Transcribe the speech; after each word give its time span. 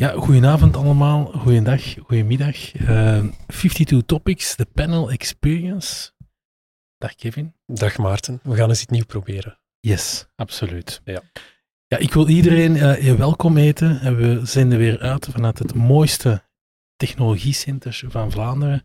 Ja, 0.00 0.10
goedenavond 0.10 0.76
allemaal, 0.76 1.24
goeiedag, 1.24 1.94
goedemiddag. 1.98 2.74
Uh, 2.80 3.24
52 3.46 4.02
Topics, 4.06 4.56
de 4.56 4.66
panel 4.74 5.10
experience. 5.10 6.10
Dag 6.98 7.14
Kevin. 7.14 7.54
Dag 7.66 7.98
Maarten, 7.98 8.40
we 8.42 8.56
gaan 8.56 8.68
eens 8.68 8.82
iets 8.82 8.90
nieuws 8.90 9.04
proberen. 9.04 9.58
Yes, 9.80 10.26
absoluut. 10.34 11.00
Ja. 11.04 11.22
Ja, 11.86 11.96
ik 11.96 12.12
wil 12.12 12.28
iedereen 12.28 12.76
uh, 12.76 13.14
welkom 13.14 13.56
heten. 13.56 14.00
En 14.00 14.16
we 14.16 14.46
zenden 14.46 14.78
weer 14.78 14.98
uit 14.98 15.28
vanuit 15.30 15.58
het 15.58 15.74
mooiste 15.74 16.42
technologiecenter 16.96 18.02
van 18.06 18.30
Vlaanderen, 18.30 18.84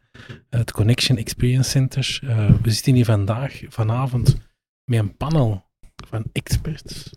het 0.50 0.72
Connection 0.72 1.18
Experience 1.18 1.70
Center. 1.70 2.20
Uh, 2.24 2.50
we 2.62 2.72
zitten 2.72 2.94
hier 2.94 3.06
vandaag, 3.06 3.62
vanavond, 3.68 4.38
met 4.86 5.00
een 5.00 5.18
panel 5.18 5.66
van 6.10 6.26
experts 6.32 7.10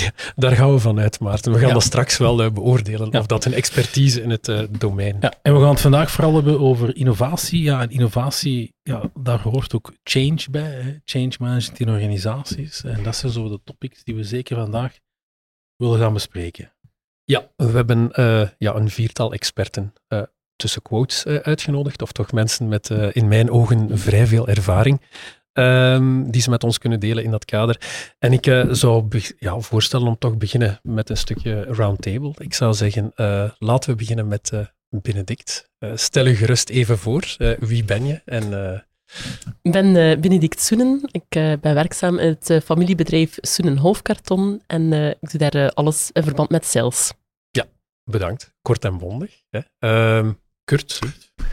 ja, 0.00 0.10
daar 0.42 0.56
gaan 0.56 0.72
we 0.72 0.78
vanuit, 0.78 1.20
Maarten. 1.20 1.52
We 1.52 1.58
gaan 1.58 1.72
dat 1.72 1.82
straks 1.82 2.18
wel 2.18 2.44
uh, 2.44 2.50
beoordelen, 2.50 3.18
of 3.18 3.26
dat 3.26 3.44
een 3.44 3.54
expertise 3.54 4.22
in 4.22 4.30
het 4.30 4.48
uh, 4.48 4.62
domein. 4.70 5.16
Ja, 5.20 5.32
en 5.42 5.54
we 5.54 5.60
gaan 5.60 5.70
het 5.70 5.80
vandaag 5.80 6.10
vooral 6.10 6.34
hebben 6.34 6.60
over 6.60 6.96
innovatie. 6.96 7.62
Ja, 7.62 7.80
en 7.80 7.90
innovatie, 7.90 8.74
ja, 8.82 9.10
daar 9.14 9.40
hoort 9.40 9.74
ook 9.74 9.92
change 10.02 10.40
bij, 10.50 10.70
hè. 10.70 10.98
change 11.04 11.32
management 11.38 11.80
in 11.80 11.88
organisaties. 11.88 12.84
En 12.84 13.02
dat 13.02 13.16
zijn 13.16 13.32
zo 13.32 13.48
de 13.48 13.60
topics 13.64 14.04
die 14.04 14.14
we 14.14 14.24
zeker 14.24 14.56
vandaag 14.56 14.98
willen 15.76 15.98
gaan 15.98 16.12
bespreken. 16.12 16.72
Ja, 17.24 17.50
we 17.56 17.70
hebben 17.72 18.08
uh, 18.12 18.48
ja, 18.58 18.74
een 18.74 18.90
viertal 18.90 19.32
experten 19.32 19.92
tussen 20.56 20.82
quotes 20.82 21.26
uitgenodigd, 21.26 22.02
of 22.02 22.12
toch 22.12 22.32
mensen 22.32 22.68
met 22.68 22.90
in 23.12 23.28
mijn 23.28 23.50
ogen 23.50 23.98
vrij 23.98 24.26
veel 24.26 24.48
ervaring. 24.48 25.00
Um, 25.58 26.30
die 26.30 26.42
ze 26.42 26.50
met 26.50 26.64
ons 26.64 26.78
kunnen 26.78 27.00
delen 27.00 27.24
in 27.24 27.30
dat 27.30 27.44
kader. 27.44 27.80
En 28.18 28.32
ik 28.32 28.46
uh, 28.46 28.64
zou 28.70 29.08
ja, 29.38 29.60
voorstellen 29.60 30.06
om 30.06 30.18
toch 30.18 30.36
beginnen 30.36 30.80
met 30.82 31.10
een 31.10 31.16
stukje 31.16 31.62
roundtable. 31.62 32.32
Ik 32.38 32.54
zou 32.54 32.74
zeggen, 32.74 33.12
uh, 33.16 33.50
laten 33.58 33.90
we 33.90 33.96
beginnen 33.96 34.28
met 34.28 34.50
uh, 34.54 34.60
Benedict. 34.88 35.70
stel 35.94 36.26
je 36.26 36.34
gerust 36.34 36.68
even 36.68 36.98
voor. 36.98 37.36
wie 37.58 37.84
ben 37.84 38.06
je? 38.06 38.22
En, 38.24 38.84
ik 39.62 39.72
ben 39.72 40.20
Benedict 40.20 40.60
Soenen. 40.60 41.00
Ik 41.10 41.28
ben 41.60 41.74
werkzaam 41.74 42.18
in 42.18 42.38
het 42.40 42.64
familiebedrijf 42.64 43.38
Soenen 43.40 43.76
Hoofdkarton 43.76 44.62
en 44.66 44.92
ik 44.92 45.30
doe 45.30 45.50
daar 45.50 45.70
alles 45.70 46.10
in 46.12 46.22
verband 46.22 46.50
met 46.50 46.66
sales. 46.66 47.12
Ja, 47.50 47.64
bedankt. 48.04 48.54
Kort 48.62 48.84
en 48.84 48.98
bondig. 48.98 49.42
Hè. 49.50 49.60
Ehm, 49.78 50.32
Kurt. 50.64 50.98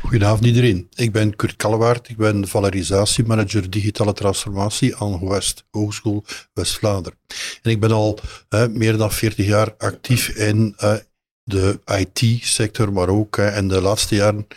Goedenavond 0.01 0.45
iedereen. 0.45 0.89
Ik 0.95 1.11
ben 1.11 1.35
Kurt 1.35 1.55
Kallewaard. 1.55 2.09
Ik 2.09 2.17
ben 2.17 2.47
valorisatiemanager 2.47 3.69
digitale 3.69 4.13
transformatie 4.13 4.95
aan 4.95 5.27
West 5.27 5.65
Hogeschool 5.71 6.23
West-Vlaanderen. 6.53 7.17
En 7.61 7.71
ik 7.71 7.79
ben 7.79 7.91
al 7.91 8.19
uh, 8.49 8.67
meer 8.67 8.97
dan 8.97 9.11
40 9.11 9.45
jaar 9.45 9.75
actief 9.77 10.29
in 10.29 10.75
uh, 10.83 10.95
de 11.43 11.79
IT-sector, 11.85 12.93
maar 12.93 13.09
ook 13.09 13.37
uh, 13.37 13.57
in 13.57 13.67
de 13.67 13.81
laatste 13.81 14.15
jaren, 14.15 14.47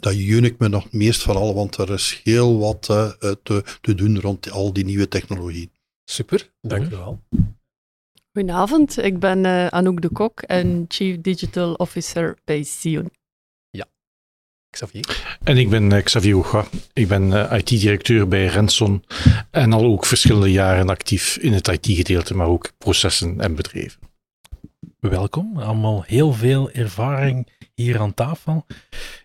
dat 0.00 0.24
jeun 0.24 0.44
ik 0.44 0.58
me 0.58 0.68
nog 0.68 0.92
meest 0.92 1.22
van 1.22 1.36
al, 1.36 1.54
want 1.54 1.76
er 1.76 1.90
is 1.90 2.20
heel 2.24 2.58
wat 2.58 2.82
te, 2.82 3.64
te 3.80 3.94
doen 3.94 4.20
rond 4.20 4.50
al 4.50 4.72
die 4.72 4.84
nieuwe 4.84 5.08
technologieën. 5.08 5.70
Super, 6.04 6.50
dank 6.60 6.86
u 6.86 6.88
wel. 6.96 7.22
Goedenavond, 8.32 8.98
ik 8.98 9.18
ben 9.18 9.72
Anouk 9.72 10.02
de 10.02 10.08
Kok 10.08 10.40
en 10.40 10.84
Chief 10.88 11.20
Digital 11.20 11.74
Officer 11.74 12.36
bij 12.44 12.62
Sion. 12.62 13.10
Xavier. 14.70 15.38
En 15.42 15.56
ik 15.56 15.70
ben 15.70 15.92
uh, 15.92 16.02
Xavier 16.02 16.36
Oga. 16.36 16.64
Ik 16.92 17.08
ben 17.08 17.26
uh, 17.30 17.52
IT-directeur 17.56 18.28
bij 18.28 18.46
Renson 18.46 19.04
en 19.50 19.72
al 19.72 19.84
ook 19.84 20.06
verschillende 20.06 20.52
jaren 20.52 20.88
actief 20.88 21.36
in 21.36 21.52
het 21.52 21.68
IT-gedeelte, 21.68 22.36
maar 22.36 22.46
ook 22.46 22.72
processen 22.78 23.40
en 23.40 23.54
bedrijven. 23.54 24.00
Welkom, 25.00 25.58
allemaal 25.58 26.02
heel 26.06 26.32
veel 26.32 26.70
ervaring 26.70 27.48
hier 27.74 28.00
aan 28.00 28.14
tafel. 28.14 28.66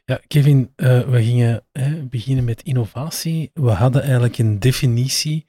Ja, 0.06 0.20
Kevin, 0.28 0.72
uh, 0.76 1.00
we 1.02 1.24
gingen 1.24 1.64
beginnen 2.10 2.44
met 2.44 2.62
innovatie. 2.62 3.52
We 3.54 3.70
hadden 3.70 4.02
eigenlijk 4.02 4.38
een 4.38 4.60
definitie 4.60 5.46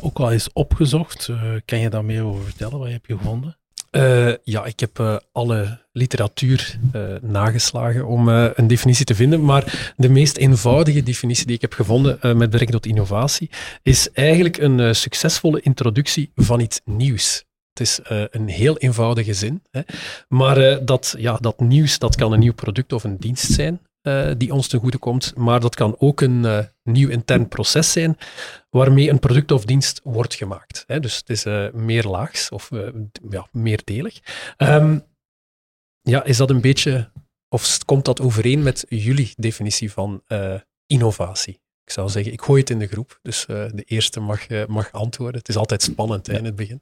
ook 0.00 0.18
al 0.18 0.32
eens 0.32 0.52
opgezocht. 0.52 1.30
kan 1.64 1.78
je 1.78 1.90
daar 1.90 2.04
meer 2.04 2.24
over 2.24 2.44
vertellen? 2.44 2.78
Wat 2.78 2.88
heb 2.88 3.06
je 3.06 3.16
gevonden? 3.16 3.56
Uh, 3.96 4.32
ja, 4.44 4.64
ik 4.64 4.80
heb 4.80 4.98
uh, 4.98 5.16
alle 5.32 5.80
literatuur 5.92 6.78
uh, 6.94 7.02
nageslagen 7.20 8.06
om 8.06 8.28
een 8.28 8.66
definitie 8.66 9.04
te 9.04 9.14
vinden, 9.14 9.44
maar 9.44 9.92
de 9.96 10.08
meest 10.08 10.36
eenvoudige 10.36 11.02
definitie 11.02 11.46
die 11.46 11.54
ik 11.54 11.60
heb 11.60 11.72
gevonden 11.72 12.18
met 12.20 12.38
betrekking 12.38 12.70
tot 12.70 12.86
innovatie 12.86 13.50
is 13.82 14.10
eigenlijk 14.12 14.56
een 14.56 14.94
succesvolle 14.94 15.60
introductie 15.60 16.30
van 16.34 16.60
iets 16.60 16.80
nieuws. 16.84 17.44
Het 17.72 17.80
is 17.80 18.00
een 18.30 18.48
heel 18.48 18.78
eenvoudige 18.78 19.34
zin, 19.34 19.62
hè? 19.70 19.80
maar 20.28 20.84
dat, 20.84 21.14
ja, 21.18 21.36
dat 21.40 21.60
nieuws 21.60 21.98
dat 21.98 22.16
kan 22.16 22.32
een 22.32 22.38
nieuw 22.38 22.54
product 22.54 22.92
of 22.92 23.04
een 23.04 23.16
dienst 23.16 23.52
zijn 23.52 23.80
uh, 24.02 24.30
die 24.36 24.52
ons 24.52 24.68
ten 24.68 24.80
goede 24.80 24.98
komt, 24.98 25.36
maar 25.36 25.60
dat 25.60 25.74
kan 25.74 25.96
ook 25.98 26.20
een 26.20 26.44
uh, 26.44 26.58
nieuw 26.82 27.08
intern 27.08 27.48
proces 27.48 27.92
zijn 27.92 28.18
waarmee 28.70 29.10
een 29.10 29.18
product 29.18 29.50
of 29.50 29.64
dienst 29.64 30.00
wordt 30.04 30.34
gemaakt. 30.34 30.84
Hè? 30.86 31.00
Dus 31.00 31.16
het 31.16 31.30
is 31.30 31.46
uh, 31.46 31.72
meer 31.72 32.04
laags 32.04 32.48
of 32.48 32.70
ja, 33.30 33.48
meerdelig. 33.52 34.20
Um, 34.56 35.04
ja, 36.00 36.24
is 36.24 36.36
dat 36.36 36.50
een 36.50 36.60
beetje, 36.60 37.10
of 37.48 37.78
komt 37.84 38.04
dat 38.04 38.20
overeen 38.20 38.62
met 38.62 38.84
jullie 38.88 39.32
definitie 39.36 39.92
van 39.92 40.22
innovatie? 40.86 41.60
Ik 41.84 41.92
zou 41.92 42.08
zeggen, 42.08 42.32
ik 42.32 42.42
gooi 42.42 42.60
het 42.60 42.70
in 42.70 42.78
de 42.78 42.86
groep, 42.86 43.18
dus 43.22 43.44
de 43.46 43.82
eerste 43.86 44.20
mag, 44.20 44.66
mag 44.66 44.92
antwoorden. 44.92 45.38
Het 45.38 45.48
is 45.48 45.56
altijd 45.56 45.82
spannend 45.82 46.26
hè, 46.26 46.38
in 46.38 46.44
het 46.44 46.56
begin. 46.56 46.78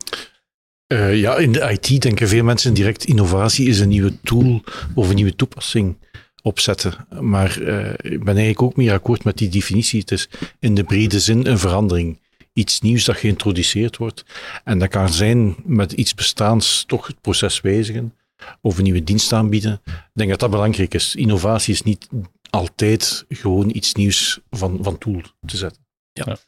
ja, 1.16 1.36
in 1.36 1.52
de 1.52 1.70
IT 1.70 2.02
denken 2.02 2.28
veel 2.28 2.44
mensen 2.44 2.74
direct 2.74 3.04
innovatie 3.04 3.68
is 3.68 3.80
een 3.80 3.88
nieuwe 3.88 4.20
tool 4.20 4.62
of 4.94 5.08
een 5.08 5.14
nieuwe 5.14 5.36
toepassing 5.36 5.96
opzetten. 6.42 7.06
Maar 7.20 7.60
uh, 7.60 7.90
ik 7.90 8.24
ben 8.24 8.36
eigenlijk 8.36 8.62
ook 8.62 8.76
meer 8.76 8.92
akkoord 8.92 9.24
met 9.24 9.38
die 9.38 9.48
definitie. 9.48 10.00
Het 10.00 10.10
is 10.10 10.28
in 10.58 10.74
de 10.74 10.84
brede 10.84 11.20
zin 11.20 11.46
een 11.46 11.58
verandering. 11.58 12.18
Iets 12.52 12.80
nieuws 12.80 13.04
dat 13.04 13.16
geïntroduceerd 13.16 13.96
wordt. 13.96 14.24
En 14.64 14.78
dat 14.78 14.88
kan 14.88 15.08
zijn 15.08 15.56
met 15.64 15.92
iets 15.92 16.14
bestaans 16.14 16.84
toch 16.86 17.06
het 17.06 17.20
proces 17.20 17.60
wijzigen 17.60 18.14
of 18.60 18.76
een 18.76 18.82
nieuwe 18.82 19.04
dienst 19.04 19.32
aanbieden. 19.32 19.80
Ik 19.84 20.10
denk 20.12 20.30
dat 20.30 20.40
dat 20.40 20.50
belangrijk 20.50 20.94
is. 20.94 21.14
Innovatie 21.14 21.74
is 21.74 21.82
niet 21.82 22.08
altijd 22.50 23.24
gewoon 23.28 23.70
iets 23.74 23.94
nieuws 23.94 24.40
van, 24.50 24.78
van 24.82 24.98
tool 24.98 25.22
te 25.46 25.56
zetten. 25.56 25.86
Ja. 26.12 26.38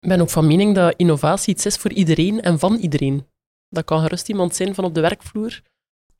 Ik 0.00 0.10
ben 0.10 0.20
ook 0.20 0.30
van 0.30 0.46
mening 0.46 0.74
dat 0.74 0.94
innovatie 0.96 1.54
iets 1.54 1.66
is 1.66 1.76
voor 1.76 1.92
iedereen 1.92 2.40
en 2.40 2.58
van 2.58 2.76
iedereen. 2.76 3.26
Dat 3.68 3.84
kan 3.84 4.00
gerust 4.00 4.28
iemand 4.28 4.54
zijn 4.54 4.74
van 4.74 4.84
op 4.84 4.94
de 4.94 5.00
werkvloer 5.00 5.62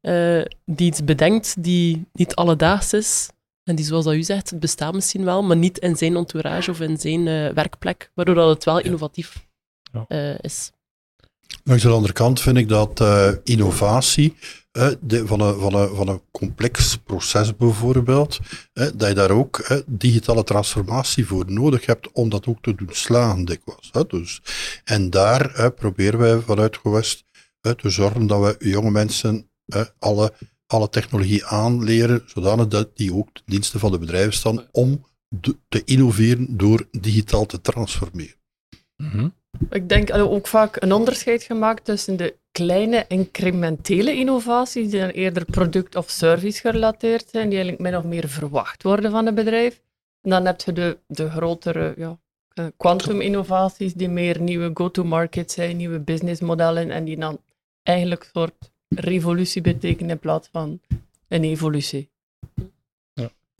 uh, 0.04 0.44
die 0.64 0.86
iets 0.86 1.04
bedenkt 1.04 1.62
die 1.62 2.06
niet 2.12 2.34
alledaags 2.34 2.92
is. 2.92 3.28
En 3.62 3.76
die, 3.76 3.84
zoals 3.84 4.04
dat 4.04 4.14
u 4.14 4.22
zegt, 4.22 4.50
het 4.50 4.60
bestaat 4.60 4.94
misschien 4.94 5.24
wel, 5.24 5.42
maar 5.42 5.56
niet 5.56 5.78
in 5.78 5.96
zijn 5.96 6.16
entourage 6.16 6.70
of 6.70 6.80
in 6.80 6.96
zijn 6.96 7.26
uh, 7.26 7.48
werkplek, 7.48 8.10
waardoor 8.14 8.34
dat 8.34 8.48
het 8.48 8.64
wel 8.64 8.80
innovatief 8.80 9.46
ja. 9.92 10.04
uh, 10.08 10.38
is. 10.38 10.70
Langs 11.64 11.82
de 11.82 11.88
andere 11.88 12.12
kant 12.12 12.40
vind 12.40 12.56
ik 12.56 12.68
dat 12.68 13.04
innovatie 13.44 14.36
de, 15.00 15.26
van, 15.26 15.40
een, 15.40 15.60
van, 15.60 15.74
een, 15.74 15.94
van 15.94 16.08
een 16.08 16.20
complex 16.30 16.96
proces 16.96 17.56
bijvoorbeeld, 17.56 18.38
dat 18.72 19.08
je 19.08 19.14
daar 19.14 19.30
ook 19.30 19.82
digitale 19.86 20.44
transformatie 20.44 21.26
voor 21.26 21.44
nodig 21.52 21.86
hebt 21.86 22.12
om 22.12 22.28
dat 22.28 22.46
ook 22.46 22.62
te 22.62 22.74
doen 22.74 22.88
slagen 22.90 23.44
dikwijls. 23.44 23.90
Dus, 24.08 24.42
en 24.84 25.10
daar 25.10 25.72
proberen 25.72 26.18
wij 26.18 26.38
vanuit 26.38 26.76
Gewest 26.76 27.24
te 27.60 27.90
zorgen 27.90 28.26
dat 28.26 28.40
we 28.58 28.70
jonge 28.70 28.90
mensen 28.90 29.48
alle, 29.98 30.32
alle 30.66 30.88
technologie 30.88 31.44
aanleren, 31.44 32.22
zodanig 32.26 32.68
dat 32.68 32.96
die 32.96 33.14
ook 33.14 33.34
de 33.34 33.42
diensten 33.44 33.80
van 33.80 33.92
de 33.92 33.98
bedrijven 33.98 34.32
staan 34.32 34.68
om 34.72 35.06
te 35.68 35.82
innoveren 35.84 36.56
door 36.56 36.88
digitaal 36.90 37.46
te 37.46 37.60
transformeren. 37.60 38.36
Mhm. 38.96 39.28
Ik 39.70 39.88
denk 39.88 40.14
ook 40.14 40.46
vaak 40.46 40.82
een 40.82 40.92
onderscheid 40.92 41.42
gemaakt 41.42 41.84
tussen 41.84 42.16
de 42.16 42.36
kleine 42.50 43.04
incrementele 43.08 44.14
innovaties, 44.16 44.90
die 44.90 45.00
dan 45.00 45.08
eerder 45.08 45.44
product 45.44 45.96
of 45.96 46.10
service 46.10 46.60
gerelateerd 46.60 47.28
zijn, 47.30 47.48
die 47.48 47.58
eigenlijk 47.58 47.90
min 47.90 47.96
of 47.96 48.04
meer 48.04 48.28
verwacht 48.28 48.82
worden 48.82 49.10
van 49.10 49.26
een 49.26 49.34
bedrijf. 49.34 49.82
En 50.20 50.30
dan 50.30 50.46
heb 50.46 50.60
je 50.60 50.72
de, 50.72 50.98
de 51.06 51.30
grotere 51.30 51.94
ja, 51.96 52.18
quantum 52.76 53.20
innovaties, 53.20 53.94
die 53.94 54.08
meer 54.08 54.40
nieuwe 54.40 54.70
go-to-market 54.74 55.50
zijn, 55.50 55.76
nieuwe 55.76 55.98
businessmodellen 55.98 56.90
en 56.90 57.04
die 57.04 57.18
dan 57.18 57.40
eigenlijk 57.82 58.30
soort 58.32 58.72
revolutie 58.94 59.62
betekenen 59.62 60.10
in 60.10 60.18
plaats 60.18 60.48
van 60.52 60.80
een 61.28 61.44
evolutie. 61.44 62.08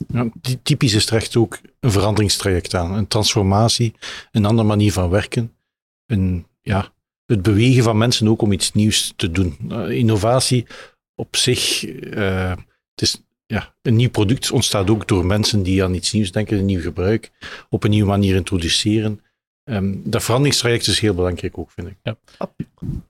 Ja, 0.06 0.28
ty- 0.40 0.58
typisch 0.62 0.94
is 0.94 1.06
er 1.06 1.16
echt 1.16 1.36
ook 1.36 1.58
een 1.80 1.90
veranderingstraject 1.90 2.74
aan. 2.74 2.92
Een 2.92 3.06
transformatie, 3.06 3.94
een 4.32 4.44
andere 4.44 4.68
manier 4.68 4.92
van 4.92 5.10
werken. 5.10 5.52
Een, 6.06 6.46
ja, 6.62 6.92
het 7.26 7.42
bewegen 7.42 7.82
van 7.82 7.98
mensen 7.98 8.28
ook 8.28 8.42
om 8.42 8.52
iets 8.52 8.72
nieuws 8.72 9.12
te 9.16 9.30
doen. 9.30 9.56
Eh, 9.68 9.90
innovatie 9.90 10.66
op 11.14 11.36
zich, 11.36 11.84
eh, 11.84 12.50
het 12.90 13.02
is, 13.02 13.22
ja, 13.46 13.74
een 13.82 13.96
nieuw 13.96 14.10
product 14.10 14.50
ontstaat 14.50 14.90
ook 14.90 15.08
door 15.08 15.26
mensen 15.26 15.62
die 15.62 15.84
aan 15.84 15.94
iets 15.94 16.12
nieuws 16.12 16.32
denken, 16.32 16.58
een 16.58 16.64
nieuw 16.64 16.80
gebruik, 16.80 17.30
op 17.70 17.84
een 17.84 17.90
nieuwe 17.90 18.08
manier 18.08 18.34
introduceren. 18.34 19.20
Ehm, 19.64 19.94
dat 20.04 20.22
veranderingstraject 20.24 20.86
is 20.86 21.00
heel 21.00 21.14
belangrijk 21.14 21.58
ook, 21.58 21.70
vind 21.70 21.88
ik. 21.88 21.96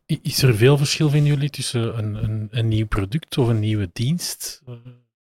I- 0.06 0.18
Is 0.22 0.42
er 0.42 0.54
veel 0.56 0.76
verschil, 0.76 1.08
vinden 1.10 1.32
jullie, 1.32 1.50
tussen 1.50 1.98
een, 1.98 2.24
een, 2.24 2.48
een 2.50 2.68
nieuw 2.68 2.86
product 2.86 3.38
of 3.38 3.48
een 3.48 3.58
nieuwe 3.60 3.90
dienst 3.92 4.62
eh, 4.66 4.74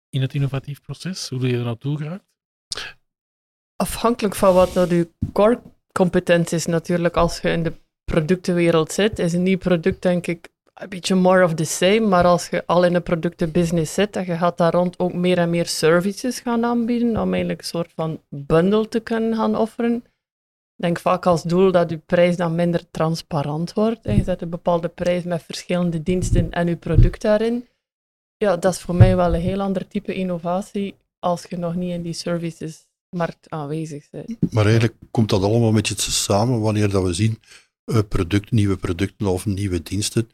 in 0.10 0.22
het 0.22 0.34
innovatief 0.34 0.82
proces? 0.82 1.30
Hoe 1.30 1.48
je 1.48 1.58
er 1.58 1.64
naartoe 1.64 1.98
geraakt? 1.98 2.24
Afhankelijk 3.76 4.36
van 4.36 4.54
wat 4.54 4.74
dat 4.74 4.90
uw 4.90 5.06
core 5.34 5.62
competentie 5.92 6.58
is 6.58 6.66
natuurlijk, 6.66 7.16
als 7.18 7.40
je 7.40 7.50
in 7.50 7.64
de 7.64 7.74
productenwereld 8.04 8.92
zit, 8.92 9.20
is 9.20 9.34
een 9.34 9.44
nieuw 9.44 9.58
product 9.58 10.02
denk 10.02 10.28
ik 10.28 10.50
een 10.74 10.90
beetje 10.90 11.16
more 11.16 11.44
of 11.44 11.54
the 11.54 11.64
same, 11.64 12.00
maar 12.00 12.24
als 12.26 12.48
je 12.50 12.66
al 12.66 12.86
in 12.86 12.94
de 12.94 13.02
productenbusiness 13.02 13.94
zit 13.94 14.16
en 14.16 14.26
je 14.26 14.38
gaat 14.38 14.58
daar 14.58 14.74
rond 14.74 15.00
ook 15.00 15.14
meer 15.14 15.38
en 15.38 15.50
meer 15.50 15.66
services 15.68 16.40
gaan 16.40 16.66
aanbieden, 16.66 17.18
om 17.18 17.30
eigenlijk 17.30 17.60
een 17.62 17.68
soort 17.68 17.92
van 17.96 18.22
bundle 18.30 18.88
te 18.88 19.00
kunnen 19.00 19.36
gaan 19.36 19.56
offeren, 19.56 20.04
denk 20.82 21.00
vaak 21.00 21.26
als 21.26 21.44
doel 21.44 21.72
dat 21.72 21.90
je 21.90 21.98
prijs 21.98 22.36
dan 22.36 22.56
minder 22.56 22.92
transparant 22.92 23.74
wordt. 23.74 24.06
En 24.06 24.16
je 24.16 24.24
zet 24.24 24.42
een 24.42 24.50
bepaalde 24.50 24.88
prijs 24.88 25.24
met 25.24 25.44
verschillende 25.44 26.04
diensten 26.04 26.52
en 26.52 26.68
je 26.68 26.76
product 26.76 27.22
daarin. 27.22 27.68
Ja, 28.38 28.58
dat 28.58 28.74
is 28.74 28.80
voor 28.80 28.96
mij 28.96 29.16
wel 29.16 29.34
een 29.34 29.42
heel 29.42 29.62
ander 29.62 29.88
type 29.88 30.14
innovatie 30.14 30.96
als 31.20 31.46
je 31.50 31.58
nog 31.58 31.76
niet 31.76 31.92
in 31.92 32.02
die 32.02 32.14
servicesmarkt 32.14 33.50
aanwezig 33.50 34.10
bent. 34.10 34.54
Maar 34.54 34.64
eigenlijk 34.64 34.96
komt 35.12 35.30
dat 35.30 35.44
allemaal 35.44 35.68
een 35.68 35.74
beetje 35.74 36.12
samen 36.12 36.62
wanneer 36.62 36.90
dat 36.90 37.04
we 37.04 37.14
zien 37.14 37.40
eh, 37.86 38.00
nieuwe 38.50 38.78
producten 38.78 39.28
of 39.28 39.46
nieuwe 39.46 39.82
diensten. 39.84 40.30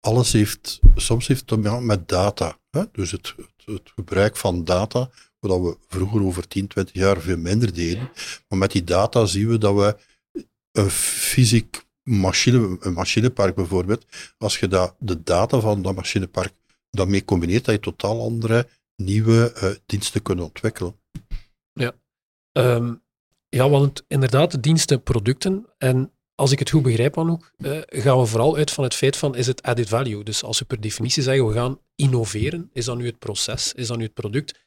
Alles 0.00 0.32
heeft, 0.32 0.80
soms 0.96 1.26
heeft 1.26 1.50
het 1.50 1.80
met 1.80 2.08
data. 2.08 2.58
Hè? 2.70 2.82
Dus 2.92 3.10
het, 3.10 3.34
het 3.64 3.92
gebruik 3.94 4.36
van 4.36 4.64
data, 4.64 5.10
wat 5.48 5.60
we 5.60 5.76
vroeger 5.88 6.22
over 6.22 6.48
10, 6.48 6.66
20 6.66 6.94
jaar 6.94 7.20
veel 7.20 7.36
minder 7.36 7.74
deden. 7.74 8.10
Maar 8.48 8.58
met 8.58 8.72
die 8.72 8.84
data 8.84 9.26
zien 9.26 9.48
we 9.48 9.58
dat 9.58 9.74
we 9.74 9.96
een 10.72 10.90
fysiek 10.90 11.84
machine, 12.02 12.76
een 12.80 12.92
machinepark 12.92 13.54
bijvoorbeeld, 13.54 14.06
als 14.38 14.58
je 14.58 14.68
dat, 14.68 14.94
de 14.98 15.22
data 15.22 15.60
van 15.60 15.82
dat 15.82 15.94
machinepark 15.94 16.52
daarmee 16.90 17.24
combineert, 17.24 17.64
dat 17.64 17.74
je 17.74 17.80
totaal 17.80 18.20
andere 18.22 18.68
nieuwe 18.96 19.52
eh, 19.52 19.70
diensten 19.86 20.22
kunt 20.22 20.40
ontwikkelen. 20.40 20.96
Ehm, 22.52 22.94
ja, 23.48 23.68
want 23.68 24.04
inderdaad, 24.08 24.62
diensten, 24.62 25.02
producten. 25.02 25.66
En 25.78 26.12
als 26.34 26.52
ik 26.52 26.58
het 26.58 26.70
goed 26.70 26.82
begrijp, 26.82 27.18
Anouk, 27.18 27.52
eh, 27.56 27.78
gaan 27.86 28.18
we 28.18 28.26
vooral 28.26 28.56
uit 28.56 28.70
van 28.70 28.84
het 28.84 28.94
feit 28.94 29.16
van, 29.16 29.34
is 29.36 29.46
het 29.46 29.62
added 29.62 29.88
value? 29.88 30.24
Dus 30.24 30.42
als 30.42 30.58
we 30.58 30.64
per 30.64 30.80
definitie 30.80 31.22
zeggen, 31.22 31.46
we 31.46 31.52
gaan 31.52 31.78
innoveren, 31.94 32.70
is 32.72 32.84
dat 32.84 32.96
nu 32.96 33.06
het 33.06 33.18
proces, 33.18 33.72
is 33.72 33.86
dat 33.86 33.96
nu 33.96 34.04
het 34.04 34.14
product? 34.14 34.60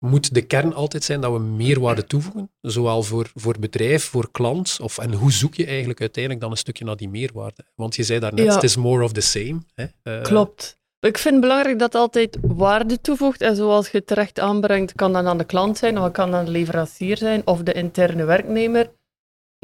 Moet 0.00 0.34
de 0.34 0.42
kern 0.42 0.74
altijd 0.74 1.04
zijn 1.04 1.20
dat 1.20 1.32
we 1.32 1.38
meerwaarde 1.38 2.04
toevoegen? 2.04 2.50
Zowel 2.60 3.02
voor, 3.02 3.30
voor 3.34 3.56
bedrijf, 3.60 4.04
voor 4.04 4.30
klant, 4.30 4.78
of, 4.82 4.98
en 4.98 5.12
hoe 5.12 5.32
zoek 5.32 5.54
je 5.54 5.66
eigenlijk 5.66 6.00
uiteindelijk 6.00 6.42
dan 6.42 6.50
een 6.50 6.56
stukje 6.56 6.84
naar 6.84 6.96
die 6.96 7.08
meerwaarde? 7.08 7.64
Want 7.74 7.96
je 7.96 8.02
zei 8.02 8.20
daarnet, 8.20 8.44
Ja. 8.44 8.54
het 8.54 8.62
is 8.62 8.76
more 8.76 9.04
of 9.04 9.12
the 9.12 9.20
same. 9.20 9.58
Hè? 9.74 9.84
Eh, 10.02 10.22
Klopt. 10.22 10.78
Ik 11.00 11.18
vind 11.18 11.34
het 11.34 11.42
belangrijk 11.42 11.78
dat 11.78 11.92
het 11.92 12.02
altijd 12.02 12.38
waarde 12.40 13.00
toevoegt. 13.00 13.40
En 13.40 13.56
zoals 13.56 13.90
je 13.90 14.04
terecht 14.04 14.38
aanbrengt, 14.38 14.92
kan 14.94 15.12
dat 15.12 15.24
aan 15.24 15.38
de 15.38 15.44
klant 15.44 15.78
zijn, 15.78 15.98
of 16.00 16.10
kan 16.10 16.34
aan 16.34 16.44
de 16.44 16.50
leverancier 16.50 17.16
zijn, 17.16 17.42
of 17.44 17.62
de 17.62 17.72
interne 17.72 18.24
werknemer. 18.24 18.90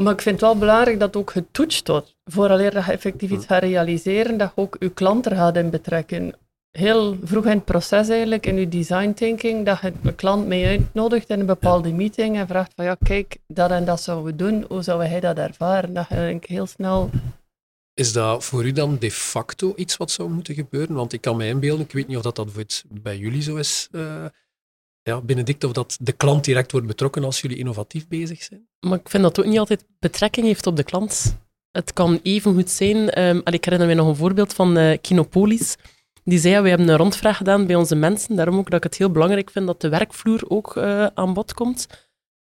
Maar 0.03 0.13
ik 0.13 0.21
vind 0.21 0.41
het 0.41 0.45
wel 0.51 0.59
belangrijk 0.59 1.01
dat 1.01 1.17
ook 1.17 1.31
getoetst 1.31 1.89
wordt. 1.89 2.17
Vooraleer 2.25 2.71
dat 2.71 2.85
je 2.85 2.93
effectief 2.93 3.31
iets 3.31 3.47
gaat 3.47 3.63
realiseren, 3.63 4.39
dat 4.39 4.53
je 4.55 4.61
ook 4.63 4.77
je 4.79 4.89
klant 4.89 5.27
er 5.27 5.37
gaat 5.37 5.57
in 5.57 5.71
betrekken. 5.71 6.35
Heel 6.77 7.17
vroeg 7.23 7.45
in 7.45 7.51
het 7.51 7.65
proces 7.65 8.09
eigenlijk, 8.09 8.47
in 8.47 8.57
je 8.57 8.69
design 8.69 9.13
thinking, 9.13 9.65
dat 9.67 9.81
je 9.81 9.93
de 10.03 10.15
klant 10.15 10.47
mee 10.47 10.67
uitnodigt 10.67 11.29
in 11.31 11.41
een 11.41 11.47
bepaalde 11.47 11.93
meeting 11.93 12.37
en 12.37 12.47
vraagt 12.47 12.73
van 12.77 12.85
ja, 12.85 12.97
kijk, 13.05 13.37
dat 13.47 13.71
en 13.71 13.85
dat 13.85 14.01
zouden 14.03 14.27
we 14.27 14.37
doen, 14.37 14.65
hoe 14.69 14.83
zou 14.83 15.05
hij 15.05 15.21
dat 15.21 15.37
ervaren? 15.39 15.95
Dat 15.95 16.09
je 16.09 16.15
denk 16.15 16.43
ik 16.43 16.49
heel 16.49 16.67
snel 16.67 17.11
Is 17.95 18.13
dat 18.13 18.45
voor 18.45 18.65
u 18.65 18.73
dan 18.73 18.97
de 18.99 19.11
facto 19.11 19.73
iets 19.77 19.97
wat 19.97 20.11
zou 20.11 20.31
moeten 20.31 20.55
gebeuren? 20.55 20.95
Want 20.95 21.13
ik 21.13 21.21
kan 21.21 21.37
me 21.37 21.47
inbeelden, 21.47 21.85
ik 21.85 21.93
weet 21.93 22.07
niet 22.07 22.17
of 22.17 22.23
dat, 22.23 22.37
dat 22.37 22.51
voor 22.51 22.61
het- 22.63 22.85
bij 23.03 23.17
jullie 23.19 23.43
zo 23.43 23.57
is, 23.57 23.89
eh 23.93 24.25
ja, 25.03 25.21
Benedict, 25.21 25.65
of 25.65 25.73
dat 25.73 25.97
de 26.01 26.13
klant 26.13 26.45
direct 26.45 26.73
wordt 26.73 26.87
betrokken 26.87 27.25
als 27.25 27.41
jullie 27.41 27.57
innovatief 27.57 28.09
bezig 28.09 28.43
zijn. 28.43 28.69
Maar 28.81 28.99
ik 28.99 29.09
vind 29.09 29.23
dat 29.23 29.37
het 29.37 29.45
ook 29.45 29.51
niet 29.51 29.61
altijd 29.61 29.85
betrekking 29.99 30.47
heeft 30.47 30.67
op 30.67 30.77
de 30.77 30.83
klant. 30.85 31.37
Het 31.71 31.93
kan 31.93 32.21
even 32.23 32.55
goed 32.55 32.71
zijn. 32.71 33.11
ehm, 33.11 33.41
allee, 33.45 33.59
ik 33.59 33.65
herinner 33.65 33.89
me 33.89 33.95
nog 33.95 34.09
een 34.09 34.17
voorbeeld 34.17 34.53
van 34.53 34.77
eh, 34.77 34.99
Kinopolis. 35.01 35.77
Die 36.29 36.39
zei, 36.39 36.55
ja, 36.55 36.63
we 36.63 36.69
hebben 36.69 36.89
een 36.89 36.97
rondvraag 36.97 37.37
gedaan 37.37 37.67
bij 37.67 37.77
onze 37.77 37.95
mensen. 37.95 38.37
Daarom 38.37 38.59
ook 38.59 38.71
dat 38.71 38.79
ik 38.79 38.83
het 38.83 38.99
heel 38.99 39.11
belangrijk 39.11 39.51
vind 39.51 39.67
dat 39.67 39.81
de 39.81 39.89
werkvloer 39.89 40.43
ook 40.49 40.77
eh, 40.77 41.07
aan 41.07 41.33
bod 41.35 41.55
komt. 41.55 41.87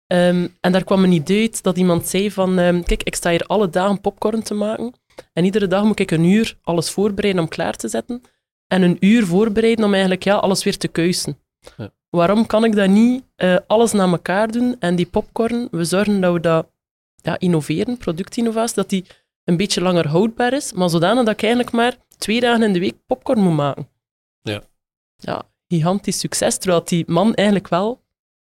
Ehm, 0.07 0.49
en 0.61 0.73
daar 0.73 0.85
kwam 0.85 1.05
een 1.05 1.13
idee 1.13 1.41
uit 1.41 1.63
dat 1.63 1.79
iemand 1.79 2.09
zei 2.09 2.31
van, 2.31 2.59
ehm, 2.59 2.83
kijk, 2.83 3.03
ik 3.03 3.15
sta 3.15 3.31
hier 3.31 3.45
alle 3.47 3.71
dagen 3.71 4.01
popcorn 4.01 4.43
te 4.43 4.55
maken. 4.55 4.95
En 5.33 5.45
iedere 5.45 5.67
dag 5.67 5.85
moet 5.85 6.01
ik 6.01 6.11
een 6.11 6.25
uur 6.25 6.57
alles 6.63 6.91
voorbereiden 6.91 7.43
om 7.43 7.49
klaar 7.49 7.77
te 7.77 7.89
zetten. 7.89 8.23
En 8.67 8.83
een 8.83 8.97
uur 9.01 9.27
voorbereiden 9.27 9.85
om 9.85 9.93
eigenlijk 9.93 10.25
ja, 10.25 10.35
alles 10.35 10.65
weer 10.65 10.77
te 10.77 10.89
kuisen. 10.89 11.39
Ja. 11.77 11.93
Waarom 12.11 12.47
kan 12.47 12.65
ik 12.65 12.75
dat 12.75 12.89
niet 12.89 13.25
eh, 13.37 13.57
alles 13.67 13.93
na 13.93 14.05
elkaar 14.05 14.51
doen 14.51 14.77
en 14.79 14.97
die 14.97 15.07
popcorn, 15.07 15.69
we 15.71 15.85
zorgen 15.85 16.21
dat 16.21 16.33
we 16.33 16.41
dat 16.41 16.71
ja, 17.17 17.39
innoveren, 17.39 17.97
productinnovatie, 17.97 18.75
dat 18.75 18.89
die 18.89 19.05
een 19.45 19.57
beetje 19.57 19.81
langer 19.81 20.09
houdbaar 20.09 20.53
is, 20.53 20.73
maar 20.73 20.91
zodanig 20.91 21.25
dat 21.25 21.33
ik 21.33 21.43
eigenlijk 21.43 21.73
maar 21.73 21.97
twee 22.21 22.41
dagen 22.41 22.63
in 22.63 22.73
de 22.73 22.79
week 22.79 22.97
popcorn 23.07 23.41
moet 23.43 23.55
maken. 23.57 23.89
Ja. 24.43 24.63
Ja, 25.17 25.43
gigantisch 25.69 26.19
succes, 26.19 26.59
terwijl 26.59 26.85
die 26.85 27.05
man 27.07 27.35
eigenlijk 27.35 27.69
wel 27.69 28.01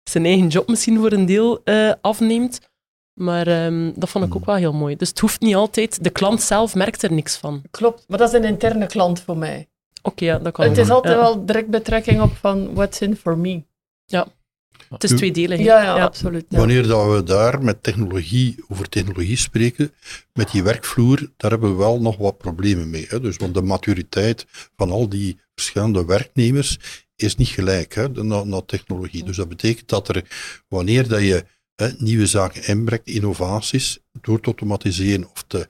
zijn 0.03 0.25
eigen 0.25 0.49
job 0.49 0.69
misschien 0.69 0.99
voor 0.99 1.13
een 1.13 1.27
deel 1.27 1.61
eh, 1.65 1.93
afneemt. 2.01 2.61
Maar 3.13 3.47
ehm, 3.47 3.93
dat 3.95 4.09
vond 4.09 4.25
ik 4.25 4.35
ook 4.37 4.45
wel 4.45 4.55
heel 4.55 4.73
mooi. 4.73 4.97
Dus 4.97 5.09
het 5.09 5.19
hoeft 5.19 5.41
niet 5.41 5.55
altijd, 5.55 6.05
de 6.05 6.11
klant 6.11 6.43
zelf 6.43 6.75
merkt 6.75 7.03
er 7.03 7.13
niks 7.13 7.37
van. 7.37 7.63
klopt. 7.71 8.05
Maar 8.09 8.19
dat 8.19 8.29
is 8.33 8.35
een 8.39 8.45
interne 8.45 8.87
klant 8.87 9.21
voor 9.21 9.37
mij. 9.37 9.69
Oké, 10.03 10.25
ja, 10.25 10.39
dat 10.39 10.53
kan. 10.53 10.69
Het 10.69 10.79
is 10.79 10.91
altijd 10.91 11.15
Ja. 11.15 11.21
wel 11.21 11.45
direct 11.47 11.69
betrekking 11.69 12.21
op 12.23 12.37
van 12.37 12.75
what's 12.75 13.01
in 13.01 13.17
for 13.17 13.39
me. 13.39 13.63
Het 14.93 15.05
is 15.05 15.17
tweedelig. 15.17 15.59
Ja, 15.59 15.83
ja, 15.83 16.03
absoluut. 16.03 16.45
ja. 16.49 16.59
Wanneer 16.59 16.87
dat 16.87 17.15
we 17.15 17.23
daar 17.23 17.63
met 17.63 17.83
technologie, 17.83 18.65
over 18.69 18.89
technologie 18.89 19.37
spreken, 19.37 19.93
met 20.33 20.51
die 20.51 20.63
werkvloer, 20.63 21.31
daar 21.37 21.51
hebben 21.51 21.71
we 21.71 21.77
wel 21.77 22.01
nog 22.01 22.17
wat 22.17 22.39
problemen 22.39 22.91
mee. 22.91 23.07
Hè? 23.09 23.21
Dus, 23.21 23.37
want 23.37 23.55
de 23.55 23.63
maturiteit 23.63 24.47
van 24.77 24.91
al 24.91 25.09
die 25.09 25.39
verschillende 25.55 26.05
werknemers 26.05 26.79
is 27.17 27.37
niet 27.37 27.49
gelijk 27.49 27.95
hè, 27.95 28.09
naar, 28.09 28.47
naar 28.47 28.65
technologie. 28.65 29.25
Dus 29.25 29.37
dat 29.37 29.49
betekent 29.49 29.89
dat 29.89 30.09
er, 30.09 30.25
wanneer 30.69 31.09
dat 31.09 31.21
je 31.21 31.45
hè, 31.75 31.89
nieuwe 31.99 32.27
zaken 32.27 32.67
inbrengt, 32.67 33.07
innovaties, 33.07 33.99
door 34.21 34.41
te 34.41 34.47
automatiseren 34.47 35.31
of 35.33 35.45
te, 35.47 35.69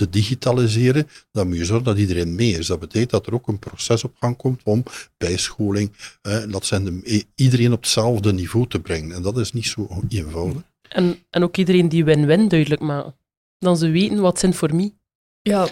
te 0.00 0.10
digitaliseren, 0.10 1.08
dan 1.32 1.48
moet 1.48 1.56
je 1.56 1.64
zorgen 1.64 1.84
dat 1.84 1.98
iedereen 1.98 2.34
mee 2.34 2.50
is. 2.58 2.66
Dat 2.66 2.80
betekent 2.80 3.10
dat 3.10 3.26
er 3.26 3.34
ook 3.34 3.48
een 3.48 3.58
proces 3.58 4.04
op 4.04 4.16
gang 4.18 4.36
komt 4.36 4.60
om 4.64 4.82
bijscholing, 5.16 5.92
hè, 6.22 6.46
dat 6.46 6.66
zijn 6.66 6.84
de, 6.84 7.24
iedereen 7.34 7.72
op 7.72 7.80
hetzelfde 7.80 8.32
niveau 8.32 8.66
te 8.66 8.80
brengen. 8.80 9.12
En 9.12 9.22
dat 9.22 9.38
is 9.38 9.52
niet 9.52 9.66
zo 9.66 9.88
eenvoudig. 10.08 10.62
En, 10.88 11.18
en 11.30 11.42
ook 11.42 11.56
iedereen 11.56 11.88
die 11.88 12.04
win-win 12.04 12.48
duidelijk 12.48 12.80
maken. 12.80 13.14
Dan 13.58 13.76
ze 13.76 13.90
weten 13.90 14.20
wat 14.20 14.38
zin 14.38 14.54
voor 14.54 14.74
mij. 14.74 14.94
Ja, 15.42 15.68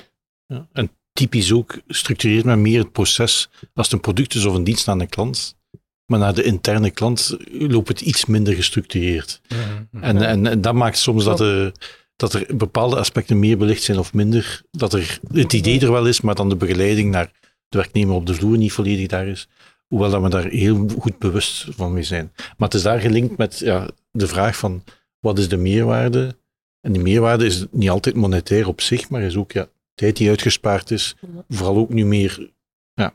Ja. 0.46 0.68
En 0.72 0.90
typisch 1.12 1.52
ook 1.52 1.80
structureert 1.86 2.44
men 2.44 2.62
meer 2.62 2.78
het 2.78 2.92
proces 2.92 3.48
als 3.74 3.86
het 3.86 3.92
een 3.92 4.00
product 4.00 4.34
is 4.34 4.44
of 4.44 4.54
een 4.54 4.64
dienst 4.64 4.88
aan 4.88 4.98
de 4.98 5.06
klant. 5.06 5.56
Maar 6.06 6.18
naar 6.18 6.34
de 6.34 6.42
interne 6.42 6.90
klant 6.90 7.36
loopt 7.48 7.88
het 7.88 8.00
iets 8.00 8.26
minder 8.26 8.54
gestructureerd. 8.54 9.40
En, 10.00 10.22
en, 10.22 10.46
en 10.46 10.60
dat 10.60 10.74
maakt 10.74 10.98
soms 10.98 11.24
dat 11.24 11.40
er, 11.40 11.72
dat 12.18 12.32
er 12.32 12.56
bepaalde 12.56 12.96
aspecten 12.96 13.38
meer 13.38 13.58
belicht 13.58 13.82
zijn 13.82 13.98
of 13.98 14.14
minder. 14.14 14.62
Dat 14.70 14.92
er 14.92 15.20
het 15.32 15.52
idee 15.52 15.80
er 15.80 15.92
wel 15.92 16.06
is, 16.06 16.20
maar 16.20 16.34
dan 16.34 16.48
de 16.48 16.56
begeleiding 16.56 17.10
naar 17.10 17.30
de 17.68 17.78
werknemer 17.78 18.14
op 18.14 18.26
de 18.26 18.34
vloer 18.34 18.56
niet 18.56 18.72
volledig 18.72 19.06
daar 19.06 19.26
is. 19.26 19.48
Hoewel 19.86 20.10
dat 20.10 20.22
we 20.22 20.28
daar 20.28 20.48
heel 20.48 20.88
goed 20.98 21.18
bewust 21.18 21.66
van 21.70 21.92
mee 21.92 22.02
zijn. 22.02 22.32
Maar 22.36 22.68
het 22.68 22.74
is 22.74 22.82
daar 22.82 23.00
gelinkt 23.00 23.36
met 23.36 23.58
ja, 23.58 23.88
de 24.10 24.26
vraag 24.26 24.56
van 24.56 24.84
wat 25.20 25.38
is 25.38 25.48
de 25.48 25.56
meerwaarde? 25.56 26.36
En 26.80 26.92
die 26.92 27.02
meerwaarde 27.02 27.46
is 27.46 27.64
niet 27.70 27.90
altijd 27.90 28.14
monetair 28.14 28.68
op 28.68 28.80
zich, 28.80 29.08
maar 29.10 29.22
is 29.22 29.36
ook 29.36 29.52
ja, 29.52 29.68
tijd 29.94 30.16
die 30.16 30.28
uitgespaard 30.28 30.90
is. 30.90 31.16
Vooral 31.48 31.76
ook 31.76 31.88
nu 31.88 32.04
meer 32.04 32.50
ja, 32.92 33.14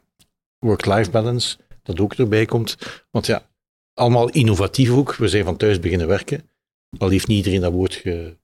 work-life 0.59 1.11
balance, 1.11 1.57
dat 1.83 1.99
ook 1.99 2.13
erbij 2.13 2.45
komt. 2.45 2.77
Want 3.11 3.25
ja, 3.25 3.49
allemaal 3.93 4.29
innovatief 4.29 4.89
ook. 4.89 5.15
We 5.15 5.27
zijn 5.27 5.43
van 5.43 5.57
thuis 5.57 5.79
beginnen 5.79 6.07
werken. 6.07 6.49
Al 6.97 7.09
heeft 7.09 7.27
niet 7.27 7.37
iedereen 7.37 7.61
dat 7.61 7.71
woord 7.71 7.93
ge- 7.93 8.37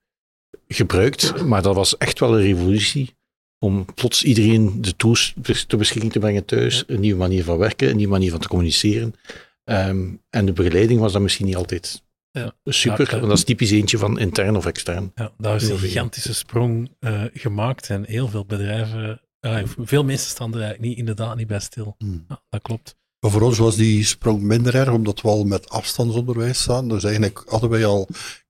gebruikt, 0.67 1.45
maar 1.45 1.61
dat 1.61 1.75
was 1.75 1.97
echt 1.97 2.19
wel 2.19 2.35
een 2.37 2.41
revolutie. 2.45 3.17
om 3.61 3.85
plots 3.95 4.23
iedereen 4.23 4.81
de 4.81 4.95
tools 4.95 5.33
ter 5.67 5.77
beschikking 5.77 6.11
te 6.11 6.19
brengen 6.19 6.45
thuis, 6.45 6.83
een 6.87 6.99
nieuwe 6.99 7.19
manier 7.19 7.43
van 7.43 7.57
werken, 7.57 7.89
een 7.89 7.95
nieuwe 7.95 8.11
manier 8.11 8.31
van 8.31 8.39
te 8.39 8.47
communiceren. 8.47 9.15
Ehm, 9.63 10.07
en 10.29 10.45
de 10.45 10.53
begeleiding 10.53 10.99
was 10.99 11.13
dan 11.13 11.21
misschien 11.21 11.45
niet 11.45 11.55
altijd 11.55 12.03
Ja. 12.31 12.53
super, 12.63 13.05
Ja, 13.05 13.11
want 13.17 13.27
dat 13.27 13.37
is 13.37 13.43
typisch 13.43 13.71
eentje 13.71 13.97
van 13.97 14.19
intern 14.19 14.55
of 14.55 14.65
extern. 14.65 15.11
Ja, 15.15 15.31
daar 15.37 15.55
is 15.55 15.69
een 15.69 15.77
gigantische 15.77 16.33
sprong 16.33 16.89
eh, 16.99 17.23
gemaakt 17.33 17.89
en 17.89 18.03
heel 18.05 18.27
veel 18.27 18.45
bedrijven, 18.45 19.21
eh, 19.39 19.63
veel 19.77 20.03
mensen 20.03 20.29
staan 20.29 20.49
er 20.53 20.59
eigenlijk 20.59 20.89
niet, 20.89 20.97
inderdaad 20.97 21.35
niet 21.35 21.47
bij 21.47 21.59
stil. 21.59 21.95
Hmm. 21.97 22.25
Ja, 22.27 22.41
dat 22.49 22.61
klopt. 22.61 22.95
Maar 23.19 23.31
voor 23.31 23.41
ons 23.41 23.57
was 23.57 23.75
die 23.75 24.05
sprong 24.05 24.41
minder 24.41 24.75
erg, 24.75 24.91
omdat 24.91 25.21
we 25.21 25.27
al 25.27 25.43
met 25.43 25.69
afstandsonderwijs 25.69 26.61
staan. 26.61 26.89
Dus 26.89 27.03
eigenlijk 27.03 27.43
hadden 27.47 27.69
wij 27.69 27.85
al 27.85 28.07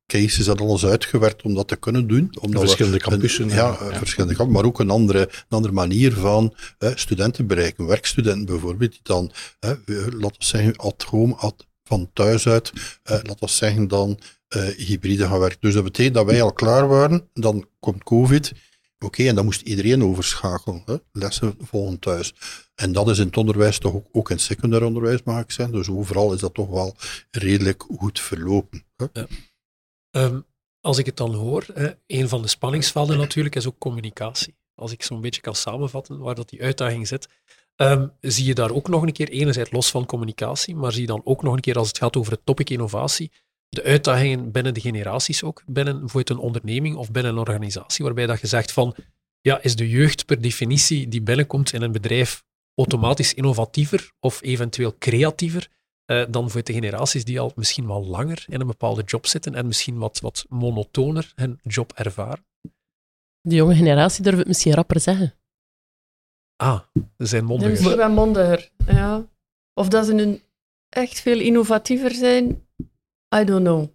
cases 0.09 0.47
en 0.47 0.57
alles 0.57 0.85
uitgewerkt 0.85 1.41
om 1.41 1.53
dat 1.53 1.67
te 1.67 1.75
kunnen 1.75 2.07
doen. 2.07 2.31
Omdat 2.41 2.61
verschillende 2.61 2.97
een- 2.97 3.09
campussen. 3.09 3.47
ja, 3.47 3.55
ja. 3.55 3.77
eh, 3.89 3.97
verschillende 3.97 4.35
kampen, 4.35 4.55
maar 4.55 4.65
ook 4.65 4.79
een 4.79 4.89
andere, 4.89 5.19
een 5.19 5.29
andere 5.49 5.73
manier 5.73 6.13
van 6.13 6.53
eh, 6.77 6.91
studenten 6.95 7.47
bereiken. 7.47 7.85
Werkstudenten 7.85 8.45
bijvoorbeeld, 8.45 8.91
die 8.91 8.99
dan, 9.03 9.31
eh, 9.59 9.71
we- 9.85 10.07
laten 10.11 10.39
we 10.39 10.45
zeggen, 10.45 10.75
at 10.75 11.03
home, 11.03 11.35
at, 11.35 11.67
van 11.83 12.09
thuis 12.13 12.47
uit, 12.47 12.71
eh, 13.03 13.13
laten 13.13 13.39
we 13.39 13.47
zeggen 13.49 13.87
dan 13.87 14.19
eh, 14.47 14.63
hybride 14.63 15.27
gaan 15.27 15.39
werken. 15.39 15.57
Dus 15.61 15.73
dat 15.73 15.83
betekent 15.83 16.15
dat 16.15 16.25
wij 16.25 16.41
al 16.41 16.53
klaar 16.53 16.87
waren, 16.87 17.29
dan 17.33 17.67
komt 17.79 18.03
COVID. 18.03 18.51
Oké, 19.05 19.23
en 19.27 19.35
dan 19.35 19.45
moest 19.45 19.61
iedereen 19.61 20.03
overschakelen. 20.03 20.81
Hè? 20.85 20.95
Lessen 21.11 21.55
volgen 21.61 21.99
thuis. 21.99 22.33
En 22.75 22.91
dat 22.91 23.09
is 23.09 23.19
in 23.19 23.25
het 23.25 23.37
onderwijs 23.37 23.77
toch 23.79 23.93
ook, 23.93 24.07
ook 24.11 24.29
in 24.29 24.35
het 24.35 24.45
secundair 24.45 24.83
onderwijs, 24.83 25.23
mag 25.23 25.41
ik 25.41 25.51
zeggen. 25.51 25.75
Dus 25.75 25.89
overal 25.89 26.33
is 26.33 26.39
dat 26.39 26.53
toch 26.53 26.69
wel 26.69 26.95
redelijk 27.31 27.85
goed 27.97 28.19
verlopen. 28.19 28.83
Hè? 28.97 29.05
Ehm, 30.11 30.39
als 30.81 30.97
ik 30.97 31.05
het 31.05 31.17
dan 31.17 31.33
hoor, 31.33 31.65
hè, 31.73 31.89
een 32.07 32.29
van 32.29 32.41
de 32.41 32.47
spanningsvelden 32.47 33.17
natuurlijk 33.17 33.55
is 33.55 33.67
ook 33.67 33.77
communicatie. 33.77 34.57
Als 34.75 34.91
ik 34.91 35.03
zo'n 35.03 35.21
beetje 35.21 35.41
kan 35.41 35.55
samenvatten 35.55 36.19
waar 36.19 36.35
dat 36.35 36.49
die 36.49 36.61
uitdaging 36.61 37.07
zit, 37.07 37.27
ehm, 37.75 38.07
zie 38.21 38.45
je 38.45 38.53
daar 38.53 38.71
ook 38.71 38.87
nog 38.87 39.01
een 39.01 39.11
keer, 39.11 39.29
enerzijds 39.29 39.71
los 39.71 39.91
van 39.91 40.05
communicatie, 40.05 40.75
maar 40.75 40.91
zie 40.91 41.01
je 41.01 41.07
dan 41.07 41.21
ook 41.23 41.43
nog 41.43 41.53
een 41.53 41.59
keer 41.59 41.77
als 41.77 41.87
het 41.87 41.97
gaat 41.97 42.15
over 42.15 42.31
het 42.31 42.45
topic 42.45 42.69
innovatie, 42.69 43.31
de 43.69 43.83
uitdagingen 43.83 44.51
binnen 44.51 44.73
de 44.73 44.81
generaties 44.81 45.43
ook, 45.43 45.63
binnen 45.65 45.99
bijvoorbeeld 45.99 46.37
een 46.37 46.45
onderneming 46.45 46.95
of 46.95 47.11
binnen 47.11 47.31
een 47.31 47.37
organisatie, 47.39 48.05
waarbij 48.05 48.25
dat 48.25 48.41
je 48.41 48.47
zegt 48.47 48.71
van, 48.71 48.95
ja, 49.41 49.61
is 49.61 49.75
de 49.75 49.89
jeugd 49.89 50.25
per 50.25 50.41
definitie 50.41 51.07
die 51.07 51.21
binnenkomt 51.21 51.73
in 51.73 51.81
een 51.81 51.91
bedrijf 51.91 52.43
automatisch 52.75 53.33
innovatiever 53.33 54.11
of 54.19 54.41
eventueel 54.41 54.97
creatiever 54.97 55.67
eh, 56.09 56.25
dan 56.29 56.49
voor 56.49 56.63
de 56.63 56.73
generaties 56.73 57.25
die 57.25 57.39
al 57.39 57.51
misschien 57.55 57.87
wel 57.87 58.05
langer 58.05 58.45
in 58.47 58.61
een 58.61 58.67
bepaalde 58.67 59.03
job 59.03 59.25
zitten 59.27 59.55
en 59.55 59.65
misschien 59.67 59.97
wat, 59.97 60.19
wat 60.19 60.45
monotoner 60.49 61.31
hun 61.35 61.59
job 61.63 61.91
ervaren. 61.95 62.45
De 63.41 63.55
jonge 63.55 63.75
generatie 63.75 64.23
durft 64.23 64.37
het 64.37 64.47
misschien 64.47 64.73
rapper 64.73 64.99
zeggen. 64.99 65.33
Ah, 66.55 66.79
ze 67.17 67.25
zijn 67.25 67.45
mondiger. 67.45 67.71
misschien 67.71 67.97
wel 67.97 68.09
mondiger. 68.11 68.69
Ja. 68.87 69.25
Of 69.73 69.87
dat 69.87 70.05
ze 70.05 70.13
nu 70.13 70.41
echt 70.89 71.19
veel 71.19 71.39
innovatiever 71.39 72.11
zijn, 72.11 72.67
I 73.35 73.43
don't 73.43 73.63
know. 73.63 73.87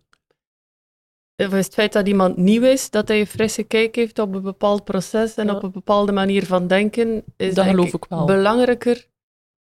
Of 1.37 1.53
is 1.55 1.65
het 1.65 1.75
feit 1.75 1.93
dat 1.93 2.07
iemand 2.09 2.37
nieuw 2.37 2.63
is, 2.63 2.91
dat 2.91 3.09
hij 3.09 3.21
een 3.21 3.27
frisse 3.27 3.63
kijk 3.63 3.95
heeft 3.95 4.19
op 4.19 4.35
een 4.35 4.43
bepaald 4.43 4.85
proces 4.85 5.35
en 5.35 5.47
Ja. 5.47 5.55
op 5.55 5.63
een 5.63 5.71
bepaalde 5.73 6.13
manier 6.13 6.47
van 6.47 6.67
denken, 6.67 7.25
is 7.37 7.55
Dat 7.55 7.67
geloof 7.67 7.93
ik 7.93 8.05
wel. 8.05 8.25
belangrijker 8.27 9.09